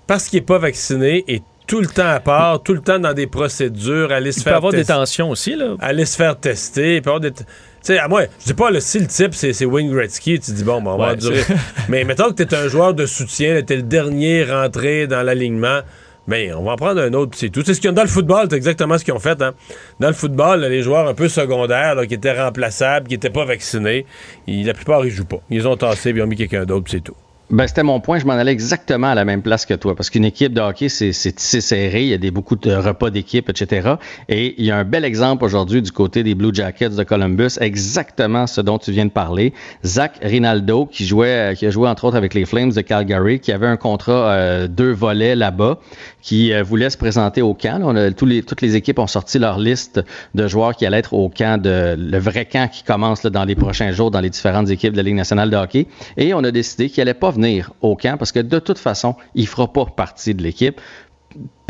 parce 0.08 0.28
qu'il 0.28 0.40
n'est 0.40 0.46
pas 0.46 0.58
vacciné, 0.58 1.24
est 1.28 1.44
tout 1.68 1.80
le 1.82 1.86
temps 1.88 2.08
à 2.10 2.20
part, 2.20 2.64
tout 2.64 2.74
le 2.74 2.82
temps 2.82 2.98
dans 2.98 3.14
des 3.14 3.28
procédures, 3.28 4.12
aller 4.12 4.32
se 4.32 4.40
Il 4.40 4.44
faire 4.44 4.54
peut 4.54 4.58
avoir 4.58 4.74
des 4.74 4.86
tensions 4.86 5.30
aussi, 5.30 5.56
là. 5.56 5.76
aller 5.80 6.06
se 6.06 6.16
faire 6.16 6.36
tester, 6.40 6.96
il 6.96 7.02
peut 7.04 7.12
avoir 7.12 7.20
des... 7.22 7.32
Tu 7.32 7.44
sais, 7.84 8.00
à 8.00 8.08
moi, 8.08 8.24
je 8.42 8.46
dis 8.48 8.54
pas, 8.56 8.72
le, 8.72 8.80
si 8.80 9.00
le 9.00 9.06
type, 9.08 9.34
c'est 9.36 9.64
Wayne 9.66 9.92
Gretzky, 9.92 10.40
tu 10.40 10.52
dis, 10.52 10.64
bon, 10.64 10.82
ben, 10.82 10.92
on 10.92 10.98
va 10.98 11.12
Ouais, 11.14 11.18
c'est- 11.20 11.54
Mais 11.90 12.04
mettons 12.04 12.30
que 12.32 12.42
t'es 12.44 12.54
un 12.56 12.68
joueur 12.68 12.94
de 12.96 13.06
soutien, 13.06 13.62
t'es 13.62 13.76
le 13.78 13.84
dernier 13.84 14.44
rentré 14.46 15.06
dans 15.08 15.22
l'alignement, 15.22 15.82
ben, 16.30 16.54
on 16.54 16.64
va 16.64 16.74
en 16.74 16.76
prendre 16.76 17.02
un 17.02 17.12
autre, 17.14 17.36
c'est 17.36 17.50
tout. 17.50 17.64
C'est 17.66 17.74
ce 17.74 17.82
qu'il 17.82 17.90
y 17.90 17.92
a 17.92 17.94
dans 17.94 18.04
le 18.04 18.08
football, 18.08 18.48
c'est 18.50 18.56
exactement 18.56 18.98
ce 18.98 19.04
qu'ils 19.04 19.16
ont 19.16 19.20
fait. 19.20 19.42
Hein. 19.42 19.54
Dans 20.00 20.10
le 20.10 20.14
football, 20.14 20.62
les 20.62 20.84
joueurs 20.84 21.08
un 21.08 21.16
peu 21.16 21.28
secondaires, 21.28 21.96
qui 22.08 22.14
étaient 22.14 22.40
remplaçables, 22.40 23.08
qui 23.08 23.16
n'étaient 23.16 23.32
pas 23.32 23.46
vaccinés, 23.46 24.06
la 24.48 24.74
plupart, 24.74 25.04
ils 25.06 25.12
jouent 25.12 25.26
pas. 25.26 25.42
Ils 25.50 25.68
ont 25.68 25.76
tassés, 25.76 26.12
puis 26.12 26.22
ils 26.22 26.24
ont 26.24 26.28
mis 26.28 26.36
quelqu'un 26.36 26.66
d'autre, 26.66 26.90
c'est 26.92 27.02
tout. 27.02 27.16
Ben, 27.52 27.66
c'était 27.66 27.82
mon 27.82 28.00
point. 28.00 28.20
Je 28.20 28.28
m'en 28.28 28.34
allais 28.34 28.52
exactement 28.52 29.08
à 29.08 29.16
la 29.16 29.26
même 29.26 29.42
place 29.42 29.66
que 29.66 29.74
toi. 29.74 29.96
Parce 29.96 30.12
qu'une 30.12 30.26
équipe 30.26 30.54
de 30.54 30.62
hockey, 30.62 30.88
c'est 30.88 31.12
serré. 31.12 32.04
Il 32.04 32.10
y 32.10 32.14
a 32.14 32.20
des, 32.20 32.30
beaucoup 32.30 32.56
de 32.56 32.72
repas 32.72 33.10
d'équipe, 33.10 33.50
etc. 33.50 33.96
Et 34.28 34.54
il 34.60 34.66
y 34.66 34.72
a 34.72 34.78
un 34.78 34.84
bel 34.84 35.04
exemple 35.04 35.44
aujourd'hui 35.44 35.82
du 35.82 35.92
côté 35.92 36.22
des 36.22 36.36
Blue 36.36 36.54
Jackets 36.54 36.90
de 36.90 37.04
Columbus. 37.04 37.58
Exactement 37.60 38.46
ce 38.46 38.62
dont 38.62 38.78
tu 38.78 38.92
viens 38.92 39.06
de 39.06 39.12
parler. 39.12 39.54
Zach 39.84 40.20
Rinaldo, 40.22 40.86
qui 40.86 41.08
jouait, 41.08 41.56
qui 41.58 41.66
a 41.66 41.72
joué 41.72 41.90
entre 41.90 42.06
autres 42.06 42.18
avec 42.18 42.36
les 42.36 42.46
Flames 42.46 42.72
de 42.72 42.82
Calgary, 42.82 43.40
qui 43.40 43.52
avait 43.52 43.68
un 43.68 43.78
contrat 43.78 44.30
euh, 44.30 44.68
deux 44.68 44.92
volets 44.92 45.36
là-bas, 45.36 45.80
qui 46.22 46.54
euh, 46.54 46.64
voulait 46.64 46.90
se 46.90 46.98
présenter 46.98 47.42
au 47.42 47.54
camp. 47.54 47.82
On 47.84 47.96
a, 47.96 48.12
toutes 48.12 48.62
les 48.62 48.76
équipes 48.76 49.00
ont 49.00 49.08
sorti 49.08 49.40
leur 49.40 49.60
liste 49.60 50.02
de 50.36 50.48
joueurs 50.48 50.76
qui 50.76 50.86
allaient 50.86 51.00
être 51.00 51.14
au 51.14 51.30
camp 51.30 51.62
de 51.62 51.96
le 51.98 52.18
vrai 52.18 52.46
camp 52.46 52.70
qui 52.70 52.84
commence 52.84 53.26
dans 53.26 53.46
les 53.46 53.56
prochains 53.56 53.92
jours 53.92 54.12
dans 54.12 54.22
les 54.22 54.30
différentes 54.30 54.70
équipes 54.70 54.92
de 54.92 54.98
la 54.98 55.04
Ligue 55.04 55.16
nationale 55.16 55.50
de 55.50 55.58
hockey. 55.58 55.88
Et 56.18 56.34
on 56.34 56.44
a 56.44 56.52
décidé 56.52 56.90
qu'il 56.90 57.02
allait 57.02 57.14
pas 57.14 57.32
venir 57.32 57.72
au 57.82 57.96
camp 57.96 58.18
parce 58.18 58.32
que 58.32 58.40
de 58.40 58.60
toute 58.60 58.80
façon, 58.80 59.16
il 59.36 59.48
fera 59.48 59.72
pas 59.72 59.86
partie 59.86 60.34
de 60.34 60.44
l'équipe 60.44 60.80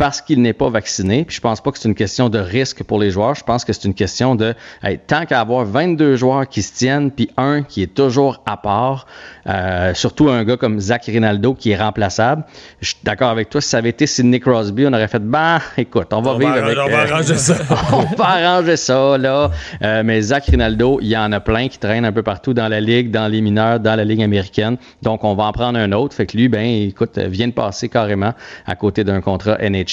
parce 0.00 0.22
qu'il 0.22 0.40
n'est 0.40 0.54
pas 0.54 0.70
vacciné. 0.70 1.26
Puis 1.26 1.36
je 1.36 1.40
pense 1.42 1.60
pas 1.60 1.70
que 1.72 1.78
c'est 1.78 1.86
une 1.86 1.94
question 1.94 2.30
de 2.30 2.38
risque 2.38 2.82
pour 2.84 2.98
les 2.98 3.10
joueurs. 3.10 3.34
Je 3.34 3.44
pense 3.44 3.66
que 3.66 3.74
c'est 3.74 3.84
une 3.84 3.92
question 3.92 4.34
de 4.34 4.54
hey, 4.82 4.98
tant 5.06 5.26
qu'à 5.26 5.40
avoir 5.40 5.66
22 5.66 6.16
joueurs 6.16 6.48
qui 6.48 6.62
se 6.62 6.72
tiennent, 6.72 7.10
puis 7.10 7.28
un 7.36 7.62
qui 7.62 7.82
est 7.82 7.92
toujours 7.94 8.42
à 8.46 8.56
part, 8.56 9.06
euh, 9.46 9.92
surtout 9.92 10.30
un 10.30 10.42
gars 10.44 10.56
comme 10.56 10.80
Zach 10.80 11.04
Rinaldo 11.04 11.52
qui 11.52 11.72
est 11.72 11.76
remplaçable. 11.76 12.44
Je 12.80 12.86
suis 12.86 12.96
d'accord 13.04 13.28
avec 13.28 13.50
toi. 13.50 13.60
Si 13.60 13.68
ça 13.68 13.76
avait 13.76 13.90
été 13.90 14.06
Sidney 14.06 14.40
Crosby, 14.40 14.86
on 14.86 14.92
aurait 14.94 15.06
fait 15.06 15.22
ben, 15.22 15.58
écoute, 15.76 16.06
on 16.14 16.22
va 16.22 16.30
On 16.30 16.38
vivre 16.38 16.50
va 16.50 16.64
avec. 16.64 16.78
arranger- 16.78 16.90
on 16.90 16.96
va 16.96 17.02
euh, 17.02 17.12
arranger 17.12 17.36
ça. 17.36 17.54
on 17.92 18.16
va 18.16 18.24
arranger 18.24 18.76
ça, 18.78 19.18
là. 19.18 19.50
Euh, 19.82 20.02
mais 20.02 20.22
Zach 20.22 20.46
Rinaldo, 20.46 20.98
il 21.02 21.08
y 21.08 21.16
en 21.18 21.30
a 21.32 21.40
plein 21.40 21.68
qui 21.68 21.78
traînent 21.78 22.06
un 22.06 22.12
peu 22.12 22.22
partout 22.22 22.54
dans 22.54 22.68
la 22.68 22.80
Ligue, 22.80 23.10
dans 23.10 23.28
les 23.28 23.42
mineurs, 23.42 23.78
dans 23.80 23.96
la 23.96 24.04
Ligue 24.04 24.22
américaine. 24.22 24.78
Donc, 25.02 25.24
on 25.24 25.34
va 25.34 25.44
en 25.44 25.52
prendre 25.52 25.78
un 25.78 25.92
autre. 25.92 26.14
Fait 26.14 26.24
que 26.24 26.38
lui, 26.38 26.48
ben, 26.48 26.64
écoute, 26.64 27.18
euh, 27.18 27.26
vient 27.28 27.48
de 27.48 27.52
passer 27.52 27.90
carrément 27.90 28.32
à 28.66 28.76
côté 28.76 29.04
d'un 29.04 29.20
contrat 29.20 29.58
NHL 29.60 29.89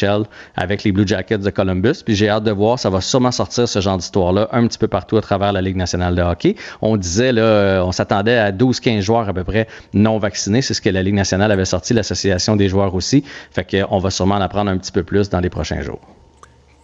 avec 0.56 0.84
les 0.84 0.92
Blue 0.92 1.08
Jackets 1.08 1.40
de 1.40 1.50
Columbus. 1.50 2.04
Puis 2.06 2.16
j'ai 2.16 2.30
hâte 2.30 2.44
de 2.44 2.52
voir, 2.52 2.80
ça 2.80 2.90
va 2.90 3.02
sûrement 3.02 3.32
sortir 3.32 3.68
ce 3.68 3.80
genre 3.80 3.98
d'histoire-là 3.98 4.50
un 4.52 4.68
petit 4.68 4.78
peu 4.78 4.88
partout 4.88 5.18
à 5.18 5.22
travers 5.22 5.52
la 5.52 5.62
Ligue 5.62 5.76
nationale 5.76 6.16
de 6.16 6.22
hockey. 6.22 6.56
On 6.82 6.98
disait, 6.98 7.32
là, 7.32 7.84
on 7.86 7.92
s'attendait 7.92 8.38
à 8.38 8.52
12-15 8.52 9.02
joueurs 9.02 9.30
à 9.30 9.34
peu 9.34 9.44
près 9.44 9.68
non 9.94 10.18
vaccinés. 10.18 10.62
C'est 10.62 10.74
ce 10.74 10.82
que 10.82 10.90
la 10.90 11.04
Ligue 11.04 11.16
nationale 11.16 11.52
avait 11.52 11.66
sorti, 11.66 11.94
l'Association 11.94 12.56
des 12.56 12.70
joueurs 12.70 12.94
aussi. 12.96 13.24
Fait 13.52 13.66
qu'on 13.70 14.00
va 14.00 14.10
sûrement 14.10 14.36
en 14.36 14.42
apprendre 14.42 14.72
un 14.72 14.78
petit 14.78 14.92
peu 14.92 15.04
plus 15.04 15.30
dans 15.30 15.40
les 15.40 15.50
prochains 15.50 15.82
jours. 15.82 16.02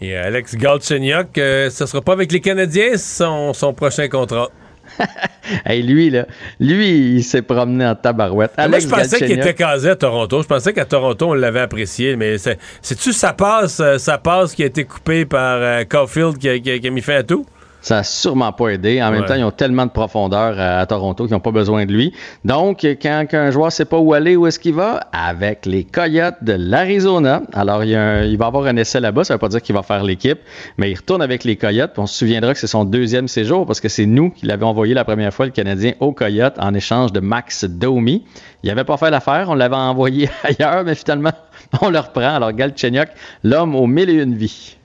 Et 0.02 0.16
Alex 0.16 0.56
Galchenyuk, 0.56 1.38
euh, 1.38 1.70
ce 1.70 1.86
sera 1.86 2.02
pas 2.02 2.14
avec 2.14 2.32
les 2.32 2.42
Canadiens, 2.42 2.98
son 2.98 3.74
prochain 3.76 4.10
contrat. 4.10 4.50
Hey, 5.66 5.82
lui, 5.84 6.10
là, 6.10 6.26
lui, 6.60 7.16
il 7.18 7.24
s'est 7.24 7.42
promené 7.42 7.86
en 7.86 7.96
tabarouette. 7.96 8.52
Moi, 8.70 8.80
je 8.80 8.88
pensais 9.04 9.18
qu'il 9.18 9.36
était 9.42 9.54
casé 9.54 9.90
à 9.90 9.96
Toronto. 9.96 10.42
Je 10.42 10.48
pensais 10.48 10.72
qu'à 10.74 10.86
Toronto, 10.86 11.30
on 11.32 11.34
l'avait 11.34 11.60
apprécié. 11.62 12.16
Mais 12.16 12.38
c'est- 12.38 12.58
c'est-tu 12.82 13.12
sa 13.12 13.34
passe, 13.34 13.80
euh, 13.82 13.98
sa 13.98 14.18
passe 14.18 14.54
qui 14.56 14.64
a 14.64 14.68
été 14.68 14.86
coupée 14.86 15.26
par 15.26 15.58
euh, 15.62 15.84
Caulfield 15.84 16.38
qui 16.38 16.48
a, 16.50 16.58
qui 16.60 16.72
a- 16.72 16.80
qui 16.80 16.88
a 16.88 16.92
mis 16.92 17.02
fin 17.02 17.16
à 17.18 17.24
tout? 17.24 17.46
Ça 17.84 17.98
n'a 17.98 18.04
sûrement 18.04 18.52
pas 18.54 18.70
aidé. 18.70 19.02
En 19.04 19.12
même 19.12 19.22
Ouais. 19.22 19.28
temps, 19.28 19.34
ils 19.36 19.44
ont 19.44 19.52
tellement 19.52 19.86
de 19.86 19.92
profondeur 19.92 20.58
à, 20.58 20.80
à 20.80 20.86
Toronto 20.86 21.26
qu'ils 21.26 21.34
n'ont 21.34 21.42
pas 21.42 21.52
besoin 21.52 21.86
de 21.86 21.92
lui. 21.92 22.14
Donc, 22.46 22.84
quand 23.02 23.26
un 23.34 23.52
joueur 23.52 23.66
ne 23.68 23.72
sait 23.72 23.84
pas 23.86 23.98
où 23.98 24.14
aller, 24.14 24.38
où 24.38 24.48
est-ce 24.48 24.58
qu'il 24.58 24.74
va? 24.74 25.02
Avec 25.12 25.66
les 25.66 25.84
Coyotes 25.84 26.38
de 26.42 26.54
l'Arizona. 26.58 27.42
Alors, 27.52 27.84
il, 27.84 27.90
y 27.90 27.96
a 27.96 28.02
un- 28.02 28.24
il 28.24 28.38
va 28.38 28.46
avoir 28.46 28.66
un 28.68 28.78
essai 28.78 29.02
là-bas. 29.02 29.26
Ça 29.26 29.34
ne 29.34 29.36
veut 29.36 29.40
pas 29.42 29.50
dire 29.50 29.62
qu'il 29.62 29.76
va 29.76 29.84
faire 29.84 30.02
l'équipe, 30.04 30.40
mais 30.78 30.92
il 30.92 30.96
retourne 30.96 31.22
avec 31.22 31.44
les 31.44 31.58
Coyotes. 31.58 31.92
On 31.98 32.06
se 32.06 32.18
souviendra 32.18 32.54
que 32.54 32.60
c'est 32.60 32.68
son 32.68 32.86
deuxième 32.86 33.28
séjour 33.28 33.66
parce 33.66 33.82
que 33.82 33.90
c'est 33.90 34.06
nous 34.06 34.30
qui 34.32 34.46
l'avons 34.46 34.68
envoyé 34.68 34.94
la 34.94 35.04
première 35.04 35.34
fois, 35.34 35.46
le 35.46 35.52
Canadien, 35.52 35.92
aux 36.00 36.14
Coyotes 36.14 36.56
en 36.60 36.74
échange 36.74 37.12
de 37.12 37.20
Max 37.20 37.66
Domi. 37.66 38.24
Il 38.64 38.70
n'avait 38.70 38.86
pas 38.86 38.96
fait 38.96 39.12
l'affaire. 39.12 39.48
On 39.50 39.56
l'avait 39.56 39.76
envoyé 39.94 40.30
ailleurs, 40.44 40.86
mais 40.86 40.96
finalement, 40.96 41.34
on 41.82 41.90
le 41.90 42.00
reprend. 42.00 42.34
Alors, 42.36 42.54
Galchenyuk, 42.54 43.10
l'homme 43.44 43.76
aux 43.76 43.88
mille 43.88 44.10
et 44.10 44.14
une 44.24 44.36
vies. 44.36 44.78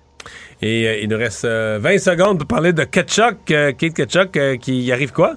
Et 0.60 0.86
euh, 0.88 0.98
il 1.02 1.08
nous 1.08 1.16
reste 1.18 1.44
euh, 1.44 1.78
20 1.80 1.98
secondes 1.98 2.38
pour 2.38 2.48
parler 2.48 2.72
de 2.72 2.84
Ketchuk, 2.84 3.50
euh, 3.50 3.72
Kate 3.72 3.94
Ketchuk, 3.94 4.36
euh, 4.36 4.56
qui 4.56 4.80
y 4.82 4.92
arrive 4.92 5.12
quoi? 5.12 5.34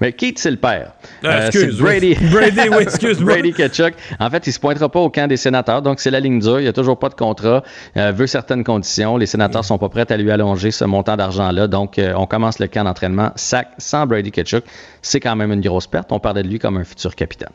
Mais 0.00 0.12
Keith, 0.12 0.38
c'est 0.38 0.52
le 0.52 0.56
père. 0.56 0.92
Ah, 1.24 1.28
Euh, 1.28 1.46
excuse, 1.48 1.78
Brady. 1.80 2.16
oui. 2.20 2.28
Brady, 2.30 2.60
oui, 2.70 2.76
excuse-moi. 2.82 3.32
Brady 3.34 3.52
Ketchuk. 3.52 3.94
En 4.20 4.30
fait, 4.30 4.46
il 4.46 4.52
se 4.52 4.60
pointera 4.60 4.88
pas 4.88 5.00
au 5.00 5.10
camp 5.10 5.26
des 5.26 5.36
sénateurs, 5.36 5.82
donc 5.82 5.98
c'est 6.00 6.12
la 6.12 6.20
ligne 6.20 6.38
dure. 6.38 6.60
Il 6.60 6.62
n'y 6.62 6.68
a 6.68 6.72
toujours 6.72 6.98
pas 6.98 7.08
de 7.08 7.14
contrat. 7.14 7.62
Euh, 7.96 8.12
veut 8.12 8.28
certaines 8.28 8.62
conditions. 8.64 9.16
Les 9.16 9.26
sénateurs 9.26 9.64
sont 9.64 9.76
pas 9.76 9.88
prêts 9.88 10.10
à 10.10 10.16
lui 10.16 10.30
allonger 10.30 10.70
ce 10.70 10.84
montant 10.84 11.16
d'argent-là. 11.16 11.66
Donc, 11.66 11.98
euh, 11.98 12.14
on 12.16 12.26
commence 12.26 12.60
le 12.60 12.68
camp 12.68 12.84
d'entraînement 12.84 13.32
sac 13.34 13.68
sans 13.78 14.06
Brady 14.06 14.30
Ketchuk. 14.30 14.64
C'est 15.02 15.20
quand 15.20 15.34
même 15.36 15.52
une 15.52 15.60
grosse 15.60 15.88
perte. 15.88 16.12
On 16.12 16.20
parlait 16.20 16.44
de 16.44 16.48
lui 16.48 16.58
comme 16.60 16.76
un 16.76 16.84
futur 16.84 17.14
capitaine. 17.16 17.50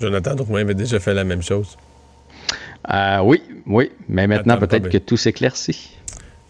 Jonathan 0.00 0.36
Drouin 0.36 0.60
avait 0.60 0.74
déjà 0.74 1.00
fait 1.00 1.12
la 1.14 1.24
même 1.24 1.42
chose. 1.42 1.76
Euh, 2.94 3.18
oui, 3.24 3.42
oui. 3.66 3.90
Mais 4.08 4.26
maintenant, 4.28 4.56
peut-être 4.56 4.88
que 4.88 4.98
tout 4.98 5.16
s'éclaircit. 5.16 5.97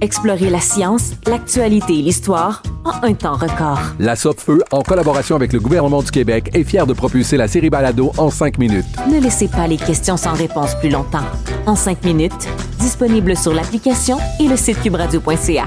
Explorez 0.00 0.50
la 0.50 0.60
science, 0.60 1.12
l'actualité 1.26 1.98
et 1.98 2.02
l'histoire 2.02 2.62
en 2.84 3.06
un 3.06 3.14
temps 3.14 3.36
record. 3.36 3.80
La 3.98 4.16
Feu, 4.16 4.62
en 4.70 4.82
collaboration 4.82 5.36
avec 5.36 5.52
le 5.52 5.60
gouvernement 5.60 6.02
du 6.02 6.10
Québec, 6.10 6.50
est 6.54 6.64
fière 6.64 6.86
de 6.86 6.92
propulser 6.92 7.36
la 7.36 7.48
série 7.48 7.70
Balado 7.70 8.12
en 8.18 8.30
cinq 8.30 8.58
minutes. 8.58 8.84
Ne 9.10 9.20
laissez 9.20 9.48
pas 9.48 9.66
les 9.66 9.76
questions 9.76 10.16
sans 10.16 10.32
réponse 10.32 10.74
plus 10.76 10.90
longtemps. 10.90 11.24
En 11.66 11.76
cinq 11.76 12.04
minutes, 12.04 12.48
disponible 12.78 13.36
sur 13.36 13.54
l'application 13.54 14.18
et 14.40 14.48
le 14.48 14.56
site 14.56 14.80
cubradio.ca. 14.82 15.64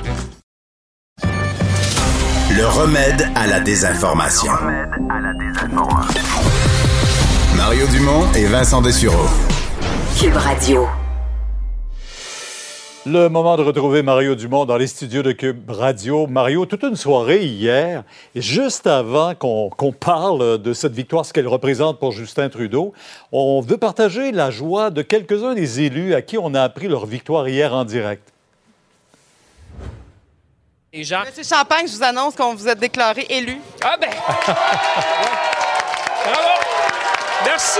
Le 2.57 2.65
remède 2.65 3.27
à 3.35 3.45
la 3.45 3.59
désinformation. 3.59 4.51
Mario 7.55 7.87
Dumont 7.87 8.23
et 8.35 8.45
Vincent 8.45 8.81
Dessureau. 8.81 9.27
Cube 10.19 10.37
Radio. 10.37 10.87
Le 13.09 13.29
moment 13.29 13.55
de 13.55 13.63
retrouver 13.63 14.01
Mario 14.01 14.35
Dumont 14.35 14.65
dans 14.65 14.75
les 14.75 14.87
studios 14.87 15.23
de 15.23 15.31
Cube 15.31 15.69
Radio. 15.69 16.27
Mario, 16.27 16.65
toute 16.65 16.83
une 16.83 16.97
soirée 16.97 17.45
hier, 17.45 18.03
et 18.35 18.41
juste 18.41 18.85
avant 18.85 19.33
qu'on 19.33 19.93
parle 19.97 20.61
de 20.61 20.73
cette 20.73 20.91
victoire, 20.91 21.25
ce 21.25 21.31
qu'elle 21.31 21.47
représente 21.47 21.99
pour 21.99 22.11
Justin 22.11 22.49
Trudeau, 22.49 22.91
on 23.31 23.61
veut 23.61 23.77
partager 23.77 24.33
la 24.33 24.51
joie 24.51 24.89
de 24.89 25.01
quelques-uns 25.03 25.53
des 25.53 25.79
élus 25.79 26.15
à 26.15 26.21
qui 26.21 26.37
on 26.37 26.53
a 26.53 26.61
appris 26.61 26.89
leur 26.89 27.05
victoire 27.05 27.47
hier 27.47 27.73
en 27.73 27.85
direct. 27.85 28.27
Et 30.91 31.05
Jean... 31.05 31.21
Monsieur 31.21 31.43
Champagne, 31.43 31.87
je 31.87 31.95
vous 31.95 32.03
annonce 32.03 32.35
qu'on 32.35 32.55
vous 32.55 32.67
a 32.67 32.75
déclaré 32.75 33.25
élu. 33.29 33.61
Ah 33.85 33.95
ben! 34.01 34.09
Bravo! 36.25 36.59
Merci! 37.45 37.79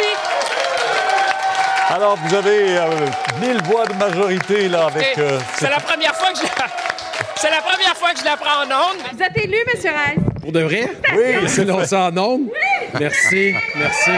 Alors, 1.90 2.18
vous 2.18 2.36
avez 2.36 2.78
euh, 2.78 2.90
1000 3.40 3.64
voix 3.64 3.86
de 3.86 3.94
majorité, 3.94 4.68
là, 4.68 4.88
avec... 4.88 5.18
Et 5.18 5.22
euh, 5.22 5.40
c'est 5.58 5.70
la 5.70 5.80
première 5.80 6.14
fois 6.16 6.32
que 6.34 6.40
je... 6.40 6.44
C'est 7.38 7.50
la 7.50 7.62
première 7.62 7.96
fois 7.96 8.12
que 8.12 8.20
je 8.20 8.26
la 8.26 8.36
prends 8.36 8.64
en 8.64 8.66
onde. 8.66 8.98
Vous 9.14 9.24
êtes 9.24 9.38
élu, 9.38 9.56
M. 9.56 9.96
Rice. 9.96 10.24
Pour 10.42 10.52
de 10.52 10.62
vrai? 10.64 10.90
Oui, 11.16 11.48
c'est 11.48 11.86
ça 11.86 12.00
en 12.08 12.18
ondes? 12.18 12.50
Merci, 13.00 13.54
merci. 13.76 14.12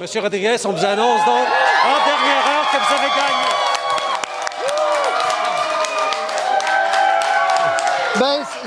Monsieur 0.00 0.20
Rodriguez, 0.20 0.56
on 0.64 0.72
vous 0.72 0.84
annonce 0.84 1.24
donc 1.24 1.48
en 1.84 2.06
dernière 2.06 2.46
heure 2.46 2.70
que 2.70 2.76
vous 2.76 2.94
avez 2.94 3.08
gagné. 3.08 3.67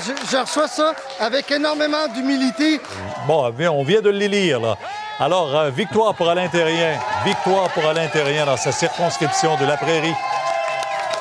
Je, 0.06 0.12
je 0.32 0.38
reçois 0.38 0.68
ça 0.68 0.94
avec 1.20 1.50
énormément 1.52 2.08
d'humilité. 2.14 2.80
Bon, 3.28 3.50
bien, 3.52 3.72
on 3.72 3.84
vient 3.84 4.02
de 4.02 4.10
les 4.10 4.28
lire, 4.28 4.60
là. 4.60 4.78
Alors, 5.20 5.56
euh, 5.56 5.70
victoire 5.70 6.16
pour 6.16 6.30
Alain 6.30 6.48
Terrien. 6.48 6.98
Victoire 7.26 7.70
pour 7.70 7.86
Alain 7.88 8.08
Terrien 8.08 8.46
dans 8.46 8.58
sa 8.58 8.72
circonscription 8.72 9.56
de 9.58 9.66
la 9.66 9.78
Prairie. 9.78 10.16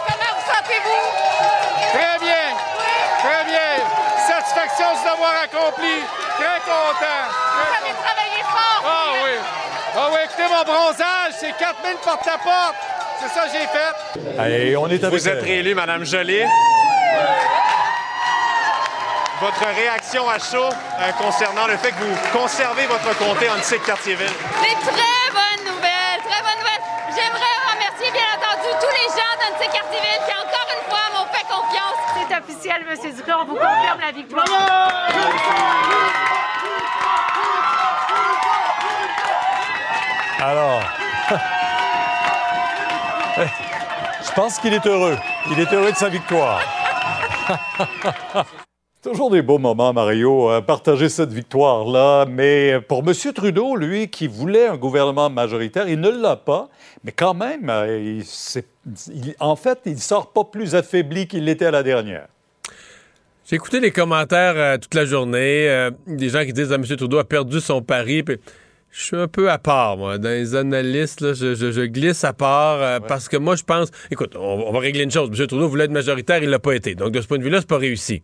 Comment 0.07 0.32
vous 0.36 0.47
sentez-vous? 0.47 1.93
Très 1.93 2.19
bien. 2.19 2.47
Très 3.19 3.44
bien. 3.44 3.70
Satisfaction 4.27 4.86
du 4.94 5.11
devoir 5.11 5.32
accompli. 5.44 5.94
Très 6.39 6.61
content. 6.65 7.23
Vous 7.52 7.86
avez 7.86 7.94
travaillé 7.94 8.43
fort. 8.43 8.82
Ah 8.86 9.11
oui. 9.23 9.31
Ah 9.97 10.09
oui, 10.12 10.19
écoutez, 10.24 10.48
mon 10.48 10.65
bronzage, 10.73 11.32
c'est 11.39 11.55
4000 11.59 11.97
porte-à-porte. 12.02 12.77
C'est 13.20 13.28
ça 13.39 13.47
que 13.47 13.52
j'ai 13.52 13.66
fait. 13.66 14.70
Et 14.70 14.77
on 14.77 14.86
est 14.89 15.05
avec 15.05 15.11
Vous 15.11 15.28
êtes 15.28 15.43
réélu, 15.43 15.74
Madame 15.74 16.05
Jolie. 16.07 16.40
Votre 19.40 19.64
réaction 19.74 20.28
à 20.28 20.38
chaud 20.38 20.68
euh, 20.68 21.12
concernant 21.12 21.66
le 21.66 21.78
fait 21.78 21.92
que 21.92 22.04
vous 22.04 22.16
conservez 22.30 22.84
votre 22.86 23.16
comté 23.16 23.48
en 23.48 23.54
Cartierville. 23.86 24.26
Des 24.26 24.76
très 24.84 25.30
bonnes 25.32 25.64
nouvelles, 25.64 26.20
très 26.28 26.42
bonnes 26.42 26.60
nouvelles. 26.60 26.84
J'aimerais 27.08 27.56
remercier, 27.72 28.10
bien 28.12 28.28
entendu, 28.36 28.68
tous 28.78 28.92
les 28.92 29.08
gens 29.08 29.32
d'Annecy 29.40 29.64
Cartierville 29.72 30.20
qui, 30.26 30.34
encore 30.36 30.68
une 30.76 30.84
fois, 30.90 31.04
m'ont 31.14 31.28
fait 31.32 31.46
confiance. 31.48 31.96
C'est 32.28 32.36
officiel, 32.36 32.84
M. 32.86 33.14
Duclos, 33.16 33.38
on 33.40 33.44
vous 33.46 33.54
confirme 33.54 34.00
la 34.00 34.12
victoire. 34.12 34.44
Alors, 40.42 40.82
je 44.22 44.32
pense 44.32 44.58
qu'il 44.58 44.74
est 44.74 44.86
heureux. 44.86 45.18
Il 45.50 45.58
est 45.60 45.72
heureux 45.72 45.92
de 45.92 45.96
sa 45.96 46.10
victoire. 46.10 46.60
Toujours 49.02 49.31
des 49.31 49.40
beaux 49.40 49.56
moments, 49.59 49.94
Mario, 49.94 50.51
à 50.51 50.60
partager 50.60 51.09
cette 51.09 51.32
victoire-là. 51.32 52.27
Mais 52.28 52.78
pour 52.86 52.98
M. 53.06 53.14
Trudeau, 53.35 53.74
lui, 53.74 54.09
qui 54.09 54.27
voulait 54.27 54.66
un 54.66 54.77
gouvernement 54.77 55.31
majoritaire, 55.31 55.89
il 55.89 56.01
ne 56.01 56.10
l'a 56.10 56.36
pas. 56.36 56.68
Mais 57.05 57.12
quand 57.12 57.32
même, 57.32 57.70
euh, 57.70 57.98
il, 58.18 58.24
c'est- 58.27 58.66
il- 59.09 59.35
en 59.40 59.56
fait, 59.56 59.78
il 59.86 59.98
sort 59.98 60.32
pas 60.32 60.44
plus 60.44 60.74
affaibli 60.74 61.27
qu'il 61.27 61.44
l'était 61.47 61.64
à 61.66 61.70
la 61.70 61.82
dernière. 61.82 62.27
J'ai 63.48 63.56
écouté 63.56 63.81
les 63.81 63.90
commentaires 63.90 64.52
euh, 64.56 64.77
toute 64.77 64.94
la 64.94 65.06
journée, 65.06 65.66
euh, 65.70 65.90
des 66.06 66.28
gens 66.28 66.44
qui 66.44 66.52
disent 66.52 66.68
que 66.68 66.74
M. 66.74 66.85
Trudeau 66.85 67.18
a 67.18 67.24
perdu 67.24 67.59
son 67.60 67.81
pari. 67.81 68.22
puis 68.22 68.36
je 68.90 69.02
suis 69.02 69.16
un 69.16 69.28
peu 69.28 69.51
à 69.51 69.56
part, 69.56 69.97
moi. 69.97 70.18
Dans 70.18 70.28
les 70.28 70.55
analystes, 70.55 71.22
là, 71.22 71.32
je, 71.32 71.55
je- 71.55 71.72
je 71.72 71.81
glisse 71.82 72.22
à 72.22 72.35
part 72.35 72.82
euh, 72.82 73.01
parce 73.01 73.31
que 73.31 73.39
moi, 73.39 73.56
je 73.56 73.62
pense. 73.62 73.89
Écoute, 74.10 74.35
on, 74.36 74.64
on 74.68 74.72
va 74.72 74.78
régler 74.81 75.05
une 75.05 75.10
chose. 75.10 75.31
M. 75.31 75.47
Trudeau 75.47 75.68
voulait 75.70 75.85
être 75.85 75.90
majoritaire, 75.90 76.43
il 76.43 76.51
l'a 76.51 76.59
pas 76.59 76.74
été. 76.74 76.94
Donc, 76.94 77.12
de 77.12 77.20
ce 77.22 77.27
point 77.27 77.39
de 77.39 77.43
vue-là, 77.44 77.60
c'est 77.60 77.66
pas 77.68 77.78
réussi. 77.78 78.22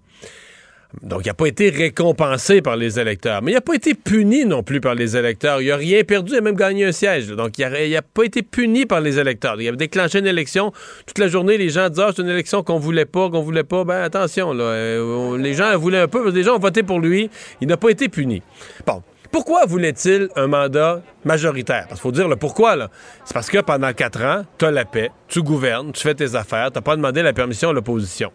Donc, 1.02 1.22
il 1.24 1.28
n'a 1.28 1.34
pas 1.34 1.46
été 1.46 1.68
récompensé 1.68 2.62
par 2.62 2.76
les 2.76 2.98
électeurs. 2.98 3.42
Mais 3.42 3.52
il 3.52 3.54
n'a 3.54 3.60
pas 3.60 3.74
été 3.74 3.94
puni 3.94 4.44
non 4.44 4.62
plus 4.62 4.80
par 4.80 4.94
les 4.94 5.16
électeurs. 5.16 5.60
Il 5.60 5.68
n'a 5.68 5.76
rien 5.76 6.02
perdu, 6.04 6.32
il 6.32 6.38
a 6.38 6.40
même 6.40 6.56
gagné 6.56 6.86
un 6.86 6.92
siège. 6.92 7.28
Donc, 7.28 7.58
il 7.58 7.90
n'a 7.90 8.02
pas 8.02 8.24
été 8.24 8.42
puni 8.42 8.86
par 8.86 9.00
les 9.00 9.18
électeurs. 9.18 9.60
Il 9.60 9.68
a 9.68 9.72
déclenché 9.72 10.20
une 10.20 10.26
élection. 10.26 10.72
Toute 11.06 11.18
la 11.18 11.28
journée, 11.28 11.58
les 11.58 11.68
gens 11.68 11.88
disaient 11.88 12.04
Ah, 12.06 12.12
c'est 12.14 12.22
une 12.22 12.28
élection 12.28 12.62
qu'on 12.62 12.78
voulait 12.78 13.04
pas, 13.04 13.28
qu'on 13.28 13.42
voulait 13.42 13.64
pas. 13.64 13.84
Ben, 13.84 14.02
attention, 14.02 14.52
euh, 14.54 15.36
les 15.38 15.54
gens 15.54 15.76
voulaient 15.76 16.00
un 16.00 16.08
peu, 16.08 16.30
les 16.30 16.42
gens 16.42 16.56
ont 16.56 16.60
voté 16.60 16.82
pour 16.82 17.00
lui. 17.00 17.30
Il 17.60 17.68
n'a 17.68 17.76
pas 17.76 17.90
été 17.90 18.08
puni. 18.08 18.42
Bon. 18.86 19.02
Pourquoi 19.32 19.66
voulait-il 19.66 20.28
un 20.36 20.46
mandat 20.46 21.02
majoritaire? 21.24 21.86
Parce 21.88 22.00
qu'il 22.00 22.08
faut 22.08 22.12
dire 22.12 22.28
le 22.28 22.36
pourquoi, 22.36 22.76
là. 22.76 22.90
C'est 23.24 23.34
parce 23.34 23.50
que 23.50 23.58
pendant 23.58 23.92
quatre 23.92 24.22
ans, 24.22 24.44
tu 24.56 24.64
as 24.64 24.70
la 24.70 24.84
paix, 24.84 25.10
tu 25.28 25.42
gouvernes, 25.42 25.92
tu 25.92 26.00
fais 26.00 26.14
tes 26.14 26.36
affaires, 26.36 26.70
tu 26.72 26.80
pas 26.80 26.96
demandé 26.96 27.22
la 27.22 27.32
permission 27.32 27.70
à 27.70 27.72
l'opposition. 27.72 28.30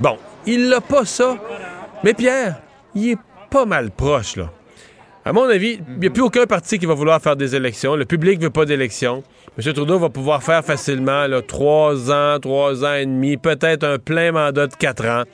Bon, 0.00 0.16
il 0.46 0.68
n'a 0.68 0.80
pas 0.80 1.04
ça. 1.04 1.36
Mais 2.02 2.14
Pierre, 2.14 2.60
il 2.94 3.10
est 3.10 3.18
pas 3.50 3.66
mal 3.66 3.90
proche, 3.90 4.36
là. 4.36 4.50
À 5.22 5.34
mon 5.34 5.44
avis, 5.44 5.80
il 5.86 5.98
n'y 5.98 6.06
a 6.06 6.10
plus 6.10 6.22
aucun 6.22 6.46
parti 6.46 6.78
qui 6.78 6.86
va 6.86 6.94
vouloir 6.94 7.20
faire 7.20 7.36
des 7.36 7.54
élections. 7.54 7.94
Le 7.94 8.06
public 8.06 8.38
ne 8.38 8.44
veut 8.44 8.50
pas 8.50 8.64
d'élections. 8.64 9.22
M. 9.58 9.72
Trudeau 9.74 9.98
va 9.98 10.08
pouvoir 10.08 10.42
faire 10.42 10.64
facilement 10.64 11.26
trois 11.46 12.10
ans, 12.10 12.38
trois 12.40 12.84
ans 12.86 12.94
et 12.94 13.04
demi, 13.04 13.36
peut-être 13.36 13.84
un 13.84 13.98
plein 13.98 14.32
mandat 14.32 14.66
de 14.66 14.74
quatre 14.74 15.04
ans, 15.04 15.24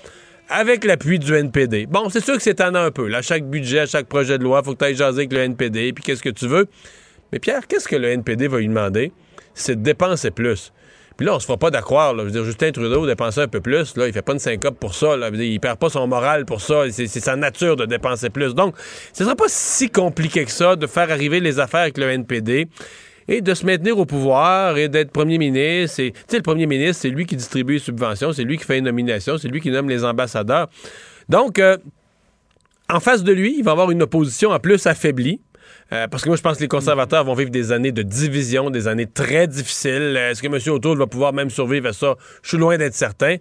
avec 0.49 0.85
l'appui 0.85 1.21
du 1.21 1.33
NPD. 1.33 1.87
Bon, 1.87 2.09
c'est 2.09 2.25
sûr 2.25 2.35
que 2.35 2.43
c'est 2.43 2.55
tannant 2.55 2.83
un 2.83 2.91
peu. 2.91 3.07
Là, 3.07 3.23
chaque 3.23 3.45
budget, 3.49 3.81
à 3.81 3.87
chaque 3.87 4.07
projet 4.07 4.39
de 4.39 4.43
loi, 4.43 4.61
il 4.63 4.65
faut 4.65 4.73
que 4.73 4.79
tu 4.79 4.85
ailles 4.87 4.97
jaser 4.97 5.21
avec 5.21 5.33
le 5.33 5.39
NPD, 5.39 5.93
puis 5.93 6.03
qu'est-ce 6.03 6.23
que 6.23 6.31
tu 6.31 6.49
veux. 6.49 6.67
Mais 7.33 7.39
Pierre, 7.39 7.69
qu'est-ce 7.69 7.87
que 7.87 7.97
le 7.97 8.09
NPD 8.09 8.49
va 8.49 8.59
lui 8.59 8.69
demander? 8.69 9.13
C'est 9.55 9.77
de 9.77 9.83
dépenser 9.83 10.33
plus. 10.33 10.73
Puis 11.17 11.27
là, 11.27 11.35
on 11.35 11.41
se 11.41 11.47
fera 11.47 11.57
pas 11.57 11.71
d'accroire. 11.71 12.15
Je 12.19 12.23
veux 12.23 12.31
dire, 12.31 12.45
Justin 12.45 12.73
Trudeau 12.73 13.07
dépenser 13.07 13.41
un 13.41 13.49
peu 13.49 13.61
plus. 13.61 13.97
Là, 13.97 14.07
il 14.07 14.13
fait 14.13 14.23
pas 14.23 14.35
une 14.35 14.39
syncope 14.39 14.79
pour 14.79 14.95
ça. 14.95 15.17
Là. 15.17 15.31
Dire, 15.31 15.43
il 15.43 15.61
perd 15.61 15.79
pas 15.79 15.89
son 15.89 16.07
moral 16.07 16.45
pour 16.45 16.61
ça. 16.61 16.83
C'est 16.91 17.07
sa 17.07 17.37
nature 17.37 17.77
de 17.77 17.87
dépenser 17.87 18.29
plus. 18.29 18.55
Donc, 18.55 18.75
ce 19.13 19.25
sera 19.25 19.35
pas 19.35 19.49
si 19.49 19.89
compliqué 19.89 20.45
que 20.45 20.51
ça 20.51 20.77
de 20.77 20.87
faire 20.87 21.11
arriver 21.11 21.41
les 21.41 21.59
affaires 21.59 21.81
avec 21.81 21.99
le 21.99 22.11
NPD 22.11 22.69
et 23.29 23.41
de 23.41 23.55
se 23.55 23.65
maintenir 23.67 23.99
au 23.99 24.07
pouvoir 24.07 24.77
et 24.77 24.89
d'être 24.89 25.11
premier 25.11 25.39
ministre. 25.39 26.03
Tu 26.03 26.13
sais, 26.29 26.37
le 26.37 26.43
premier 26.43 26.67
ministre, 26.67 27.03
c'est 27.03 27.11
lui 27.11 27.27
qui 27.27 27.37
distribue 27.37 27.75
les 27.75 27.79
subventions, 27.79 28.33
c'est 28.33 28.45
lui 28.45 28.59
qui 28.59 28.65
fait 28.65 28.75
les 28.75 28.83
nominations, 28.83 29.39
c'est 29.39 29.49
lui 29.49 29.61
qui 29.61 29.71
nomme 29.71 29.89
les 29.89 30.05
ambassadeurs. 30.05 30.69
Donc, 31.29 31.59
euh, 31.59 31.77
en 32.89 33.01
face 33.01 33.25
de 33.25 33.33
lui, 33.33 33.57
il 33.59 33.65
va 33.65 33.73
avoir 33.73 33.91
une 33.91 34.03
opposition 34.03 34.51
en 34.51 34.61
plus 34.61 34.87
affaiblie. 34.87 35.41
Euh, 35.93 36.09
parce 36.09 36.23
que 36.25 36.29
moi, 36.29 36.37
je 36.37 36.43
pense 36.43 36.57
que 36.57 36.63
les 36.63 36.69
conservateurs 36.69 37.25
vont 37.25 37.35
vivre 37.35 37.51
des 37.51 37.71
années 37.73 37.93
de 37.93 38.03
division, 38.03 38.71
des 38.71 38.89
années 38.89 39.07
très 39.07 39.47
difficiles. 39.47 40.15
Euh, 40.17 40.31
Est-ce 40.31 40.43
que 40.43 40.47
M. 40.49 40.59
O'Toole 40.75 40.99
va 40.99 41.07
pouvoir 41.07 41.33
même 41.33 41.51
survivre 41.51 41.89
à 41.89 41.93
ça? 41.93 42.17
Je 42.43 42.49
suis 42.49 42.59
loin 42.59 42.77
d'être 42.77 42.95
certain. 42.95 43.37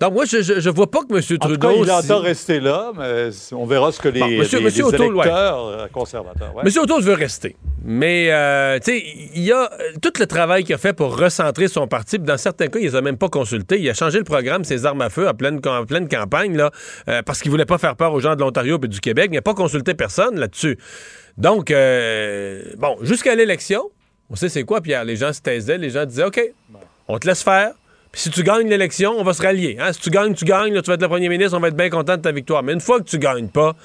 Donc, 0.00 0.12
moi, 0.12 0.24
je, 0.26 0.42
je, 0.42 0.60
je 0.60 0.70
vois 0.70 0.88
pas 0.88 1.00
que 1.00 1.12
M. 1.12 1.20
Trudeau. 1.40 1.44
En 1.44 1.48
tout 1.48 1.58
cas, 1.58 1.72
il 1.98 2.02
si- 2.04 2.12
entend 2.12 2.20
rester 2.20 2.60
là, 2.60 2.92
mais 2.96 3.30
on 3.50 3.66
verra 3.66 3.90
ce 3.90 3.98
que 4.00 4.08
les, 4.08 4.20
Bon, 4.20 4.28
monsieur- 4.30 4.58
les- 4.58 4.64
monsieur 4.66 4.84
les 4.84 4.94
O'Toole, 4.94 5.16
ouais. 5.16 5.26
électeurs 5.26 5.66
euh, 5.66 5.86
conservateurs... 5.92 6.54
ouais. 6.54 6.62
M. 6.64 6.72
O'Toole 6.82 7.02
veut 7.02 7.14
rester. 7.14 7.56
Mais, 7.84 8.28
euh, 8.30 8.78
tu 8.78 8.92
sais, 8.92 9.02
il 9.34 9.42
y 9.42 9.50
a 9.50 9.68
tout 10.00 10.12
le 10.20 10.26
travail 10.26 10.62
qu'il 10.62 10.74
a 10.74 10.78
fait 10.78 10.92
pour 10.92 11.18
recentrer 11.18 11.66
son 11.66 11.88
parti. 11.88 12.18
puis 12.18 12.26
Dans 12.26 12.36
certains 12.38 12.68
cas, 12.68 12.78
il 12.78 12.84
les 12.84 12.94
a 12.94 13.00
même 13.00 13.16
pas 13.16 13.28
consultés. 13.28 13.80
Il 13.80 13.90
a 13.90 13.94
changé 13.94 14.18
le 14.18 14.24
programme, 14.24 14.62
ses 14.62 14.86
armes 14.86 15.00
à 15.00 15.10
feu, 15.10 15.26
en 15.28 15.34
pleine, 15.34 15.58
en 15.66 15.84
pleine 15.84 16.06
campagne, 16.08 16.56
là, 16.56 16.70
euh, 17.08 17.22
parce 17.22 17.40
qu'il 17.42 17.50
voulait 17.50 17.64
pas 17.66 17.78
faire 17.78 17.96
peur 17.96 18.12
aux 18.12 18.20
gens 18.20 18.36
de 18.36 18.40
l'Ontario 18.40 18.78
et 18.80 18.86
du 18.88 19.00
Québec. 19.00 19.30
Il 19.32 19.34
n'a 19.34 19.42
pas 19.42 19.54
consulté 19.54 19.94
personne 19.94 20.38
là-dessus. 20.38 20.78
Donc, 21.38 21.70
euh, 21.70 22.62
bon, 22.76 22.98
jusqu'à 23.02 23.34
l'élection, 23.34 23.90
on 24.28 24.36
sait 24.36 24.48
c'est 24.48 24.64
quoi, 24.64 24.80
Pierre. 24.80 25.04
Les 25.04 25.16
gens 25.16 25.32
se 25.32 25.40
taisaient, 25.40 25.78
les 25.78 25.90
gens 25.90 26.04
disaient, 26.04 26.24
OK, 26.24 26.40
on 27.06 27.18
te 27.18 27.26
laisse 27.26 27.42
faire. 27.42 27.70
Puis 28.12 28.22
si 28.22 28.30
tu 28.30 28.42
gagnes 28.42 28.68
l'élection, 28.68 29.12
on 29.16 29.22
va 29.22 29.32
se 29.32 29.42
rallier. 29.42 29.76
hein. 29.80 29.92
Si 29.92 30.00
tu 30.00 30.10
gagnes, 30.10 30.34
tu 30.34 30.44
gagnes, 30.44 30.74
là, 30.74 30.82
tu 30.82 30.88
vas 30.88 30.94
être 30.94 31.02
le 31.02 31.08
premier 31.08 31.28
ministre, 31.28 31.56
on 31.56 31.60
va 31.60 31.68
être 31.68 31.76
bien 31.76 31.90
content 31.90 32.16
de 32.16 32.22
ta 32.22 32.32
victoire. 32.32 32.62
Mais 32.62 32.72
une 32.72 32.80
fois 32.80 32.98
que 32.98 33.04
tu 33.04 33.18
gagnes 33.18 33.48
pas, 33.48 33.76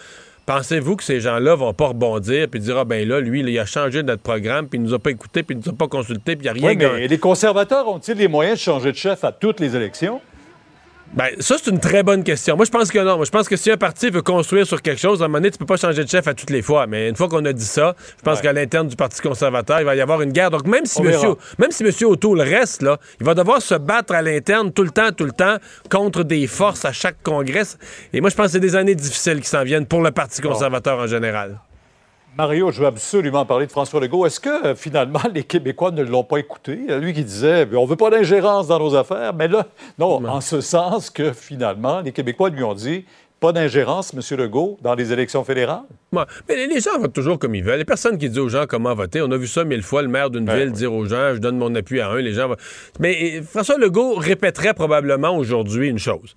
pensez-vous 0.45 0.95
que 0.95 1.03
ces 1.03 1.19
gens-là 1.19 1.55
vont 1.55 1.73
pas 1.73 1.87
rebondir 1.87 2.47
puis 2.49 2.59
dire, 2.59 2.77
ah 2.79 2.85
ben 2.85 3.07
là, 3.07 3.19
lui, 3.19 3.43
là, 3.43 3.49
il 3.49 3.59
a 3.59 3.65
changé 3.65 4.01
notre 4.01 4.23
programme, 4.23 4.67
puis 4.67 4.79
il 4.79 4.83
nous 4.83 4.93
a 4.93 4.99
pas 4.99 5.11
écouté, 5.11 5.43
puis 5.43 5.55
il 5.55 5.63
nous 5.63 5.73
a 5.73 5.77
pas 5.77 5.87
consulté, 5.87 6.35
puis 6.35 6.45
il 6.45 6.49
a 6.49 6.53
rien 6.53 6.67
Oui, 6.69 6.75
gagné? 6.77 6.99
mais 7.01 7.07
les 7.07 7.17
conservateurs 7.19 7.87
ont-ils 7.87 8.15
les 8.17 8.27
moyens 8.27 8.57
de 8.57 8.63
changer 8.63 8.91
de 8.91 8.97
chef 8.97 9.23
à 9.23 9.31
toutes 9.31 9.59
les 9.59 9.75
élections? 9.75 10.21
Ben, 11.15 11.29
ça, 11.39 11.57
c'est 11.61 11.69
une 11.69 11.79
très 11.79 12.01
bonne 12.01 12.23
question. 12.23 12.55
Moi, 12.55 12.65
je 12.65 12.71
pense 12.71 12.89
que 12.89 12.97
non. 12.97 13.17
Moi, 13.17 13.25
je 13.25 13.29
pense 13.29 13.47
que 13.47 13.55
si 13.55 13.69
un 13.69 13.77
parti 13.77 14.09
veut 14.09 14.23
construire 14.23 14.65
sur 14.65 14.81
quelque 14.81 14.99
chose, 14.99 15.21
à 15.21 15.25
un 15.25 15.27
moment 15.27 15.37
donné, 15.37 15.51
tu 15.51 15.59
peux 15.59 15.65
pas 15.65 15.77
changer 15.77 16.03
de 16.03 16.09
chef 16.09 16.27
à 16.27 16.33
toutes 16.33 16.49
les 16.49 16.63
fois. 16.63 16.87
Mais 16.87 17.07
une 17.07 17.15
fois 17.15 17.29
qu'on 17.29 17.45
a 17.45 17.53
dit 17.53 17.65
ça, 17.65 17.95
je 18.17 18.23
pense 18.23 18.41
qu'à 18.41 18.51
l'interne 18.51 18.87
du 18.87 18.95
Parti 18.95 19.21
conservateur, 19.21 19.79
il 19.79 19.85
va 19.85 19.95
y 19.95 20.01
avoir 20.01 20.23
une 20.23 20.31
guerre. 20.31 20.49
Donc, 20.49 20.65
même 20.65 20.87
si 20.87 20.99
On 21.01 21.03
monsieur, 21.03 21.19
verra. 21.19 21.37
même 21.59 21.69
si 21.69 21.83
M. 21.83 21.91
O'Toole 22.09 22.41
reste, 22.41 22.81
là, 22.81 22.97
il 23.19 23.25
va 23.27 23.35
devoir 23.35 23.61
se 23.61 23.75
battre 23.75 24.15
à 24.15 24.23
l'interne 24.23 24.73
tout 24.73 24.83
le 24.83 24.89
temps, 24.89 25.11
tout 25.11 25.25
le 25.25 25.31
temps, 25.33 25.57
contre 25.91 26.23
des 26.23 26.47
forces 26.47 26.83
à 26.83 26.91
chaque 26.91 27.21
congrès. 27.21 27.63
Et 28.11 28.19
moi, 28.19 28.31
je 28.31 28.35
pense 28.35 28.47
que 28.47 28.51
c'est 28.53 28.59
des 28.59 28.75
années 28.75 28.95
difficiles 28.95 29.39
qui 29.39 29.47
s'en 29.47 29.63
viennent 29.63 29.85
pour 29.85 30.01
le 30.01 30.09
Parti 30.09 30.41
conservateur 30.41 30.97
en 30.97 31.07
général. 31.07 31.59
Mario, 32.35 32.71
je 32.71 32.79
veux 32.81 32.87
absolument 32.87 33.45
parler 33.45 33.67
de 33.67 33.71
François 33.71 33.99
Legault. 33.99 34.25
Est-ce 34.25 34.39
que 34.39 34.67
euh, 34.67 34.75
finalement 34.75 35.21
les 35.33 35.43
Québécois 35.43 35.91
ne 35.91 36.01
l'ont 36.03 36.23
pas 36.23 36.37
écouté? 36.37 36.79
Euh, 36.89 36.99
Lui 36.99 37.13
qui 37.13 37.23
disait 37.23 37.67
on 37.75 37.85
veut 37.85 37.95
pas 37.95 38.09
d'ingérence 38.09 38.67
dans 38.67 38.79
nos 38.79 38.95
affaires, 38.95 39.33
mais 39.35 39.47
là, 39.47 39.67
non, 39.99 40.25
en 40.27 40.41
ce 40.41 40.59
sens 40.61 41.09
que 41.11 41.31
finalement 41.31 42.01
les 42.01 42.11
Québécois 42.11 42.49
lui 42.49 42.63
ont 42.63 42.73
dit 42.73 43.05
pas 43.39 43.51
d'ingérence, 43.51 44.13
M. 44.13 44.37
Legault, 44.39 44.77
dans 44.81 44.95
les 44.95 45.11
élections 45.11 45.43
fédérales. 45.43 45.81
Ouais. 46.13 46.23
Mais 46.47 46.65
les- 46.65 46.79
gens 46.79 46.97
votent 46.97 47.11
toujours 47.13 47.37
comme 47.37 47.53
ils 47.55 47.63
veulent. 47.63 47.77
Les 47.77 47.83
personnes 47.83 48.17
qui 48.17 48.29
disent 48.29 48.39
aux 48.39 48.47
gens 48.47 48.63
comment 48.69 48.95
voter, 48.95 49.21
on 49.21 49.29
a 49.31 49.37
vu 49.37 49.47
ça 49.47 49.65
mille 49.65 49.83
fois, 49.83 50.01
le 50.01 50.07
maire 50.07 50.29
d'une 50.29 50.49
ville 50.49 50.71
dire 50.71 50.93
aux 50.93 51.05
gens, 51.05 51.33
je 51.35 51.39
donne 51.39 51.57
mon 51.57 51.75
appui 51.75 51.99
à 51.99 52.09
un, 52.09 52.19
les 52.19 52.31
gens 52.33 52.47
vont... 52.47 52.55
Mais 53.01 53.39
euh, 53.39 53.41
François 53.43 53.77
Legault 53.77 54.15
répéterait 54.15 54.73
probablement 54.73 55.35
aujourd'hui 55.35 55.89
une 55.89 55.99
chose. 55.99 56.35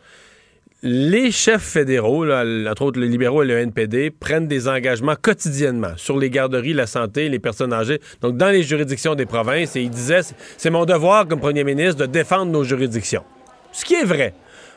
Les 0.87 1.33
chefs 1.33 1.63
fédéraux, 1.63 2.25
entre 2.31 2.83
autres 2.83 3.01
les 3.01 3.09
libéraux 3.09 3.43
et 3.43 3.47
le 3.47 3.59
NPD, 3.59 4.11
prennent 4.11 4.47
des 4.47 4.69
engagements 4.69 5.17
quotidiennement 5.21 5.93
sur 5.97 6.17
les 6.17 6.31
garderies, 6.31 6.73
la 6.73 6.87
santé, 6.87 7.29
les 7.29 7.41
personnes 7.41 7.73
âgées, 7.73 8.01
donc 8.21 8.37
dans 8.37 8.51
les 8.51 8.63
juridictions 8.63 9.15
des 9.15 9.27
provinces. 9.27 9.77
Et 9.77 9.83
il 9.83 9.91
disait, 9.91 10.21
c'est 10.57 10.71
mon 10.71 10.85
devoir 10.85 11.27
comme 11.27 11.41
premier 11.41 11.65
ministre 11.65 12.01
de 12.01 12.07
défendre 12.07 12.53
nos 12.53 12.65
juridictions. 12.65 13.25
Ce 13.73 13.85
qui 13.85 13.95
est 13.95 14.05
vrai. 14.05 14.33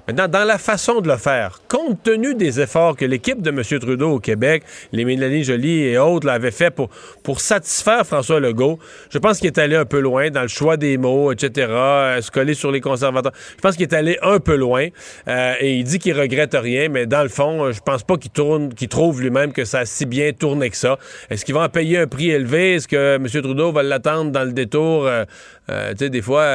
Maintenant, 0.10 0.28
dans 0.28 0.44
la 0.44 0.58
façon 0.58 1.02
de 1.02 1.08
le 1.08 1.18
faire, 1.18 1.62
compte 1.68 2.02
tenu 2.02 2.34
des 2.34 2.60
efforts 2.60 2.96
que 2.96 3.06
l'équipe 3.06 3.44
de 3.44 3.52
M. 3.52 3.62
Trudeau 3.80 4.14
au 4.14 4.20
Québec, 4.20 4.64
les 4.92 5.06
Mélanie 5.06 5.44
Joly 5.44 5.84
et 5.84 6.00
autres 6.00 6.26
l'avaient 6.26 6.50
fait 6.50 6.72
pour, 6.72 6.90
pour 7.22 7.42
satisfaire 7.42 8.08
François 8.08 8.40
Legault, 8.40 8.80
je 9.12 9.20
pense 9.20 9.38
qu'il 9.38 9.46
est 9.46 9.60
allé 9.60 9.76
un 9.76 9.86
peu 9.86 10.00
loin 10.00 10.32
dans 10.32 10.42
le 10.42 10.48
choix 10.48 10.78
des 10.78 10.98
mots, 10.98 11.32
etc., 11.32 11.68
euh, 11.70 12.22
se 12.24 12.32
coller 12.32 12.56
sur 12.56 12.72
les 12.72 12.82
conservateurs. 12.82 13.34
Je 13.56 13.62
pense 13.62 13.76
qu'il 13.76 13.84
est 13.84 13.94
allé 13.94 14.18
un 14.24 14.40
peu 14.40 14.56
loin 14.56 14.88
euh, 15.28 15.54
et 15.60 15.76
il 15.76 15.84
dit 15.84 16.00
qu'il 16.00 16.20
regrette 16.20 16.56
rien, 16.60 16.90
mais 16.90 17.06
dans 17.06 17.22
le 17.22 17.30
fond, 17.30 17.66
euh, 17.66 17.72
je 17.72 17.82
pense 17.82 18.02
pas 18.02 18.18
qu'il 18.18 18.32
tourne, 18.32 18.74
qu'il 18.74 18.88
trouve 18.88 19.22
lui-même 19.22 19.54
que 19.54 19.64
ça 19.64 19.82
a 19.82 19.86
si 19.86 20.08
bien 20.08 20.34
tourné 20.34 20.72
que 20.72 20.78
ça. 20.78 20.98
Est-ce 21.30 21.46
qu'il 21.46 21.54
va 21.54 21.62
en 21.62 21.70
payer 21.70 22.00
un 22.00 22.08
prix 22.08 22.32
élevé? 22.32 22.74
Est-ce 22.74 22.88
que 22.88 23.18
M. 23.18 23.28
Trudeau 23.28 23.72
va 23.72 23.84
l'attendre 23.84 24.32
dans 24.32 24.44
le 24.44 24.54
détour? 24.54 25.08
tu 25.68 25.74
sais, 26.00 26.10
des 26.10 26.24
fois 26.24 26.48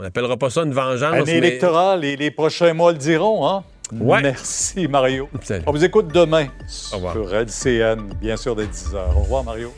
on 0.00 0.02
n'appellera 0.02 0.38
pas 0.38 0.48
ça 0.48 0.62
une 0.62 0.72
vengeance. 0.72 1.14
Année 1.14 1.36
électorale 1.36 2.06
et 2.06 2.16
les 2.16 2.30
prochains 2.30 2.72
mois 2.72 2.92
le 2.92 2.96
diront, 2.96 3.46
hein? 3.46 3.64
Ouais. 3.92 4.22
Merci, 4.22 4.88
Mario. 4.88 5.28
On 5.66 5.72
vous 5.72 5.84
écoute 5.84 6.08
demain 6.08 6.46
sur 6.66 7.34
LCN, 7.34 8.14
bien 8.18 8.38
sûr, 8.38 8.56
dès 8.56 8.64
10h. 8.64 8.96
Au 9.14 9.20
revoir, 9.20 9.44
Mario. 9.44 9.74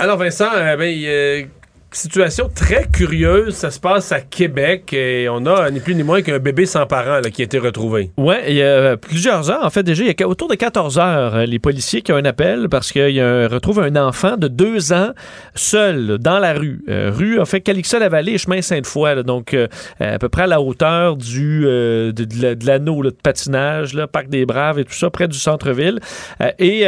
Alors, 0.00 0.16
Vincent, 0.16 0.48
euh, 0.54 0.76
ben, 0.76 1.48
situation 1.92 2.50
très 2.54 2.86
curieuse. 2.88 3.54
Ça 3.54 3.70
se 3.70 3.80
passe 3.80 4.12
à 4.12 4.20
Québec 4.20 4.92
et 4.92 5.28
on 5.28 5.44
a 5.46 5.70
ni 5.70 5.80
plus 5.80 5.94
ni 5.94 6.02
moins 6.02 6.22
qu'un 6.22 6.38
bébé 6.38 6.66
sans 6.66 6.86
parents 6.86 7.20
qui 7.22 7.42
a 7.42 7.44
été 7.44 7.58
retrouvé. 7.58 8.10
Oui, 8.16 8.36
il 8.46 8.54
y 8.54 8.62
a 8.62 8.96
plusieurs 8.96 9.50
heures. 9.50 9.64
En 9.64 9.70
fait, 9.70 9.82
déjà, 9.82 10.04
il 10.04 10.14
y 10.18 10.22
a 10.22 10.28
autour 10.28 10.48
de 10.48 10.54
14 10.54 10.98
heures, 10.98 11.34
euh, 11.34 11.46
les 11.46 11.58
policiers 11.58 12.02
qui 12.02 12.12
ont 12.12 12.16
un 12.16 12.24
appel 12.24 12.68
parce 12.68 12.92
qu'ils 12.92 13.22
retrouvent 13.46 13.80
un 13.80 13.96
enfant 13.96 14.36
de 14.36 14.48
deux 14.48 14.92
ans 14.92 15.10
seul 15.54 16.18
dans 16.18 16.38
la 16.38 16.52
rue. 16.52 16.82
Euh, 16.88 17.10
rue, 17.14 17.40
en 17.40 17.44
fait, 17.44 17.60
Calixa-la-Vallée 17.60 18.32
et 18.32 18.38
chemin 18.38 18.62
Sainte-Foy. 18.62 19.22
Donc, 19.24 19.54
euh, 19.54 19.66
à 19.98 20.18
peu 20.18 20.28
près 20.28 20.42
à 20.42 20.46
la 20.46 20.60
hauteur 20.60 21.16
du, 21.16 21.62
de, 21.62 22.66
l'anneau 22.66 23.02
de, 23.02 23.10
patinage, 23.10 23.96
Parc 24.12 24.28
des 24.28 24.46
Braves 24.46 24.78
et 24.78 24.84
tout 24.84 24.92
ça, 24.92 25.10
près 25.10 25.28
du 25.28 25.38
centre-ville. 25.38 26.00
et 26.58 26.86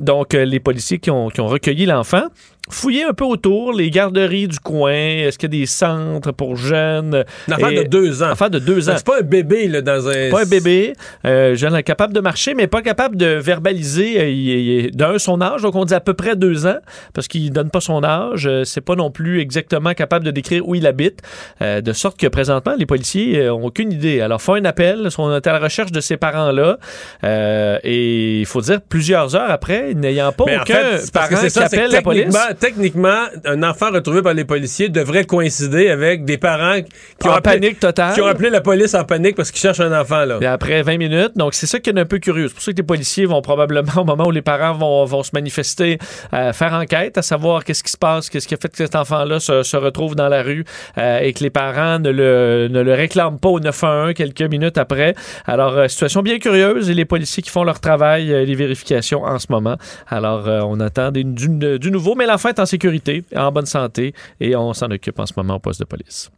donc, 0.00 0.32
les 0.32 0.60
policiers 0.60 0.98
qui 0.98 1.10
ont 1.10 1.28
recueilli 1.28 1.86
l'enfant 1.86 2.24
fouiller 2.68 3.04
un 3.04 3.12
peu 3.12 3.24
autour, 3.24 3.72
les 3.72 3.90
garderies 3.90 4.48
du 4.48 4.58
coin, 4.58 4.92
est-ce 4.92 5.38
qu'il 5.38 5.52
y 5.52 5.56
a 5.56 5.60
des 5.60 5.66
centres 5.66 6.32
pour 6.32 6.56
jeunes? 6.56 7.24
Une 7.46 7.54
affaire 7.54 7.72
de 7.72 7.82
deux 7.82 8.22
ans. 8.22 8.30
Affaire 8.30 8.50
de 8.50 8.58
deux 8.58 8.88
ans. 8.90 8.94
C'est 8.96 9.06
pas 9.06 9.18
un 9.20 9.22
bébé, 9.22 9.68
là, 9.68 9.82
dans 9.82 10.08
un... 10.08 10.30
Pas 10.30 10.42
un 10.42 10.46
bébé. 10.46 10.94
Euh, 11.24 11.54
jeune 11.54 11.76
capable 11.82 12.12
de 12.12 12.20
marcher, 12.20 12.54
mais 12.54 12.66
pas 12.66 12.82
capable 12.82 13.16
de 13.16 13.26
verbaliser 13.26 14.16
euh, 14.18 14.90
d'un, 14.92 15.18
son 15.18 15.40
âge. 15.40 15.62
Donc, 15.62 15.74
on 15.74 15.84
dit 15.84 15.94
à 15.94 16.00
peu 16.00 16.14
près 16.14 16.36
deux 16.36 16.66
ans, 16.66 16.78
parce 17.12 17.28
qu'il 17.28 17.52
donne 17.52 17.70
pas 17.70 17.80
son 17.80 18.02
âge. 18.02 18.46
Euh, 18.46 18.64
c'est 18.64 18.80
pas 18.80 18.96
non 18.96 19.10
plus 19.10 19.40
exactement 19.40 19.94
capable 19.94 20.24
de 20.24 20.30
décrire 20.30 20.66
où 20.66 20.74
il 20.74 20.86
habite. 20.86 21.20
Euh, 21.62 21.80
de 21.80 21.92
sorte 21.92 22.18
que, 22.18 22.26
présentement, 22.26 22.74
les 22.78 22.86
policiers 22.86 23.48
ont 23.50 23.66
aucune 23.66 23.92
idée. 23.92 24.20
Alors, 24.20 24.42
font 24.42 24.54
un 24.54 24.64
appel, 24.64 25.10
sont 25.10 25.28
à 25.30 25.40
la 25.44 25.58
recherche 25.58 25.92
de 25.92 26.00
ces 26.00 26.16
parents-là. 26.16 26.78
et 27.22 28.40
il 28.40 28.46
faut 28.46 28.60
dire, 28.60 28.80
plusieurs 28.80 29.36
heures 29.36 29.50
après, 29.50 29.94
n'ayant 29.94 30.32
pas 30.32 30.44
aucun 30.44 30.98
fait, 30.98 31.12
parent 31.12 31.28
qui 31.28 31.58
appelle 31.58 31.90
la 31.90 32.02
police 32.02 32.34
techniquement, 32.58 33.26
un 33.44 33.62
enfant 33.62 33.90
retrouvé 33.90 34.22
par 34.22 34.34
les 34.34 34.44
policiers 34.44 34.88
devrait 34.88 35.24
coïncider 35.24 35.88
avec 35.88 36.24
des 36.24 36.38
parents 36.38 36.80
qui 37.20 37.28
ont 37.28 37.32
appelé, 37.32 37.60
panique 37.60 37.80
totale. 37.80 38.14
Qui 38.14 38.20
ont 38.20 38.26
appelé 38.26 38.50
la 38.50 38.60
police 38.60 38.94
en 38.94 39.04
panique 39.04 39.36
parce 39.36 39.50
qu'ils 39.50 39.60
cherchent 39.60 39.80
un 39.80 39.98
enfant. 39.98 40.24
Là. 40.24 40.38
Et 40.40 40.46
après 40.46 40.82
20 40.82 40.98
minutes, 40.98 41.32
donc 41.36 41.54
c'est 41.54 41.66
ça 41.66 41.78
qui 41.78 41.90
est 41.90 41.98
un 41.98 42.04
peu 42.04 42.18
curieux. 42.18 42.48
C'est 42.48 42.54
pour 42.54 42.62
ça 42.62 42.72
que 42.72 42.76
les 42.76 42.82
policiers 42.82 43.26
vont 43.26 43.42
probablement, 43.42 43.92
au 43.96 44.04
moment 44.04 44.26
où 44.26 44.30
les 44.30 44.42
parents 44.42 44.72
vont, 44.74 45.04
vont 45.04 45.22
se 45.22 45.30
manifester, 45.34 45.98
euh, 46.32 46.52
faire 46.52 46.72
enquête, 46.72 47.18
à 47.18 47.22
savoir 47.22 47.64
qu'est-ce 47.64 47.82
qui 47.84 47.92
se 47.92 47.98
passe, 47.98 48.30
qu'est-ce 48.30 48.48
qui 48.48 48.54
a 48.54 48.56
fait 48.56 48.68
que 48.68 48.76
cet 48.76 48.96
enfant-là 48.96 49.40
se, 49.40 49.62
se, 49.62 49.76
retrouve 49.76 50.14
dans 50.14 50.28
la 50.28 50.42
rue 50.42 50.64
euh, 50.98 51.18
et 51.18 51.32
que 51.32 51.42
les 51.42 51.50
parents 51.50 51.98
ne 51.98 52.10
le, 52.10 52.68
ne 52.70 52.80
le 52.80 52.94
réclament 52.94 53.38
pas 53.38 53.50
au 53.50 53.60
911 53.60 54.14
quelques 54.14 54.42
minutes 54.42 54.78
après. 54.78 55.14
Alors, 55.46 55.76
euh, 55.76 55.88
situation 55.88 56.22
bien 56.22 56.38
curieuse 56.38 56.88
et 56.90 56.94
les 56.94 57.04
policiers 57.04 57.42
qui 57.42 57.50
font 57.50 57.64
leur 57.64 57.80
travail, 57.80 58.28
les 58.28 58.54
vérifications 58.54 59.22
en 59.22 59.38
ce 59.38 59.46
moment. 59.50 59.76
Alors, 60.08 60.46
on 60.66 60.80
attend 60.80 61.10
du, 61.10 61.24
du 61.24 61.90
nouveau, 61.90 62.14
mais 62.14 62.26
l'enfant 62.26 62.45
en 62.58 62.66
sécurité, 62.66 63.24
en 63.34 63.50
bonne 63.52 63.66
santé, 63.66 64.14
et 64.40 64.56
on 64.56 64.72
s'en 64.72 64.90
occupe 64.90 65.18
en 65.18 65.26
ce 65.26 65.32
moment 65.36 65.56
au 65.56 65.58
poste 65.58 65.80
de 65.80 65.84
police. 65.84 66.30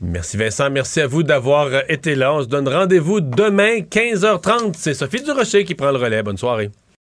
Merci 0.00 0.36
Vincent, 0.36 0.68
merci 0.70 1.00
à 1.00 1.06
vous 1.06 1.22
d'avoir 1.22 1.68
été 1.88 2.14
là. 2.14 2.34
On 2.34 2.42
se 2.42 2.48
donne 2.48 2.68
rendez-vous 2.68 3.20
demain 3.20 3.78
15h30. 3.80 4.74
C'est 4.76 4.92
Sophie 4.92 5.22
Durocher 5.22 5.64
qui 5.64 5.74
prend 5.74 5.90
le 5.90 5.96
relais. 5.96 6.22
Bonne 6.22 6.36
soirée. 6.36 6.70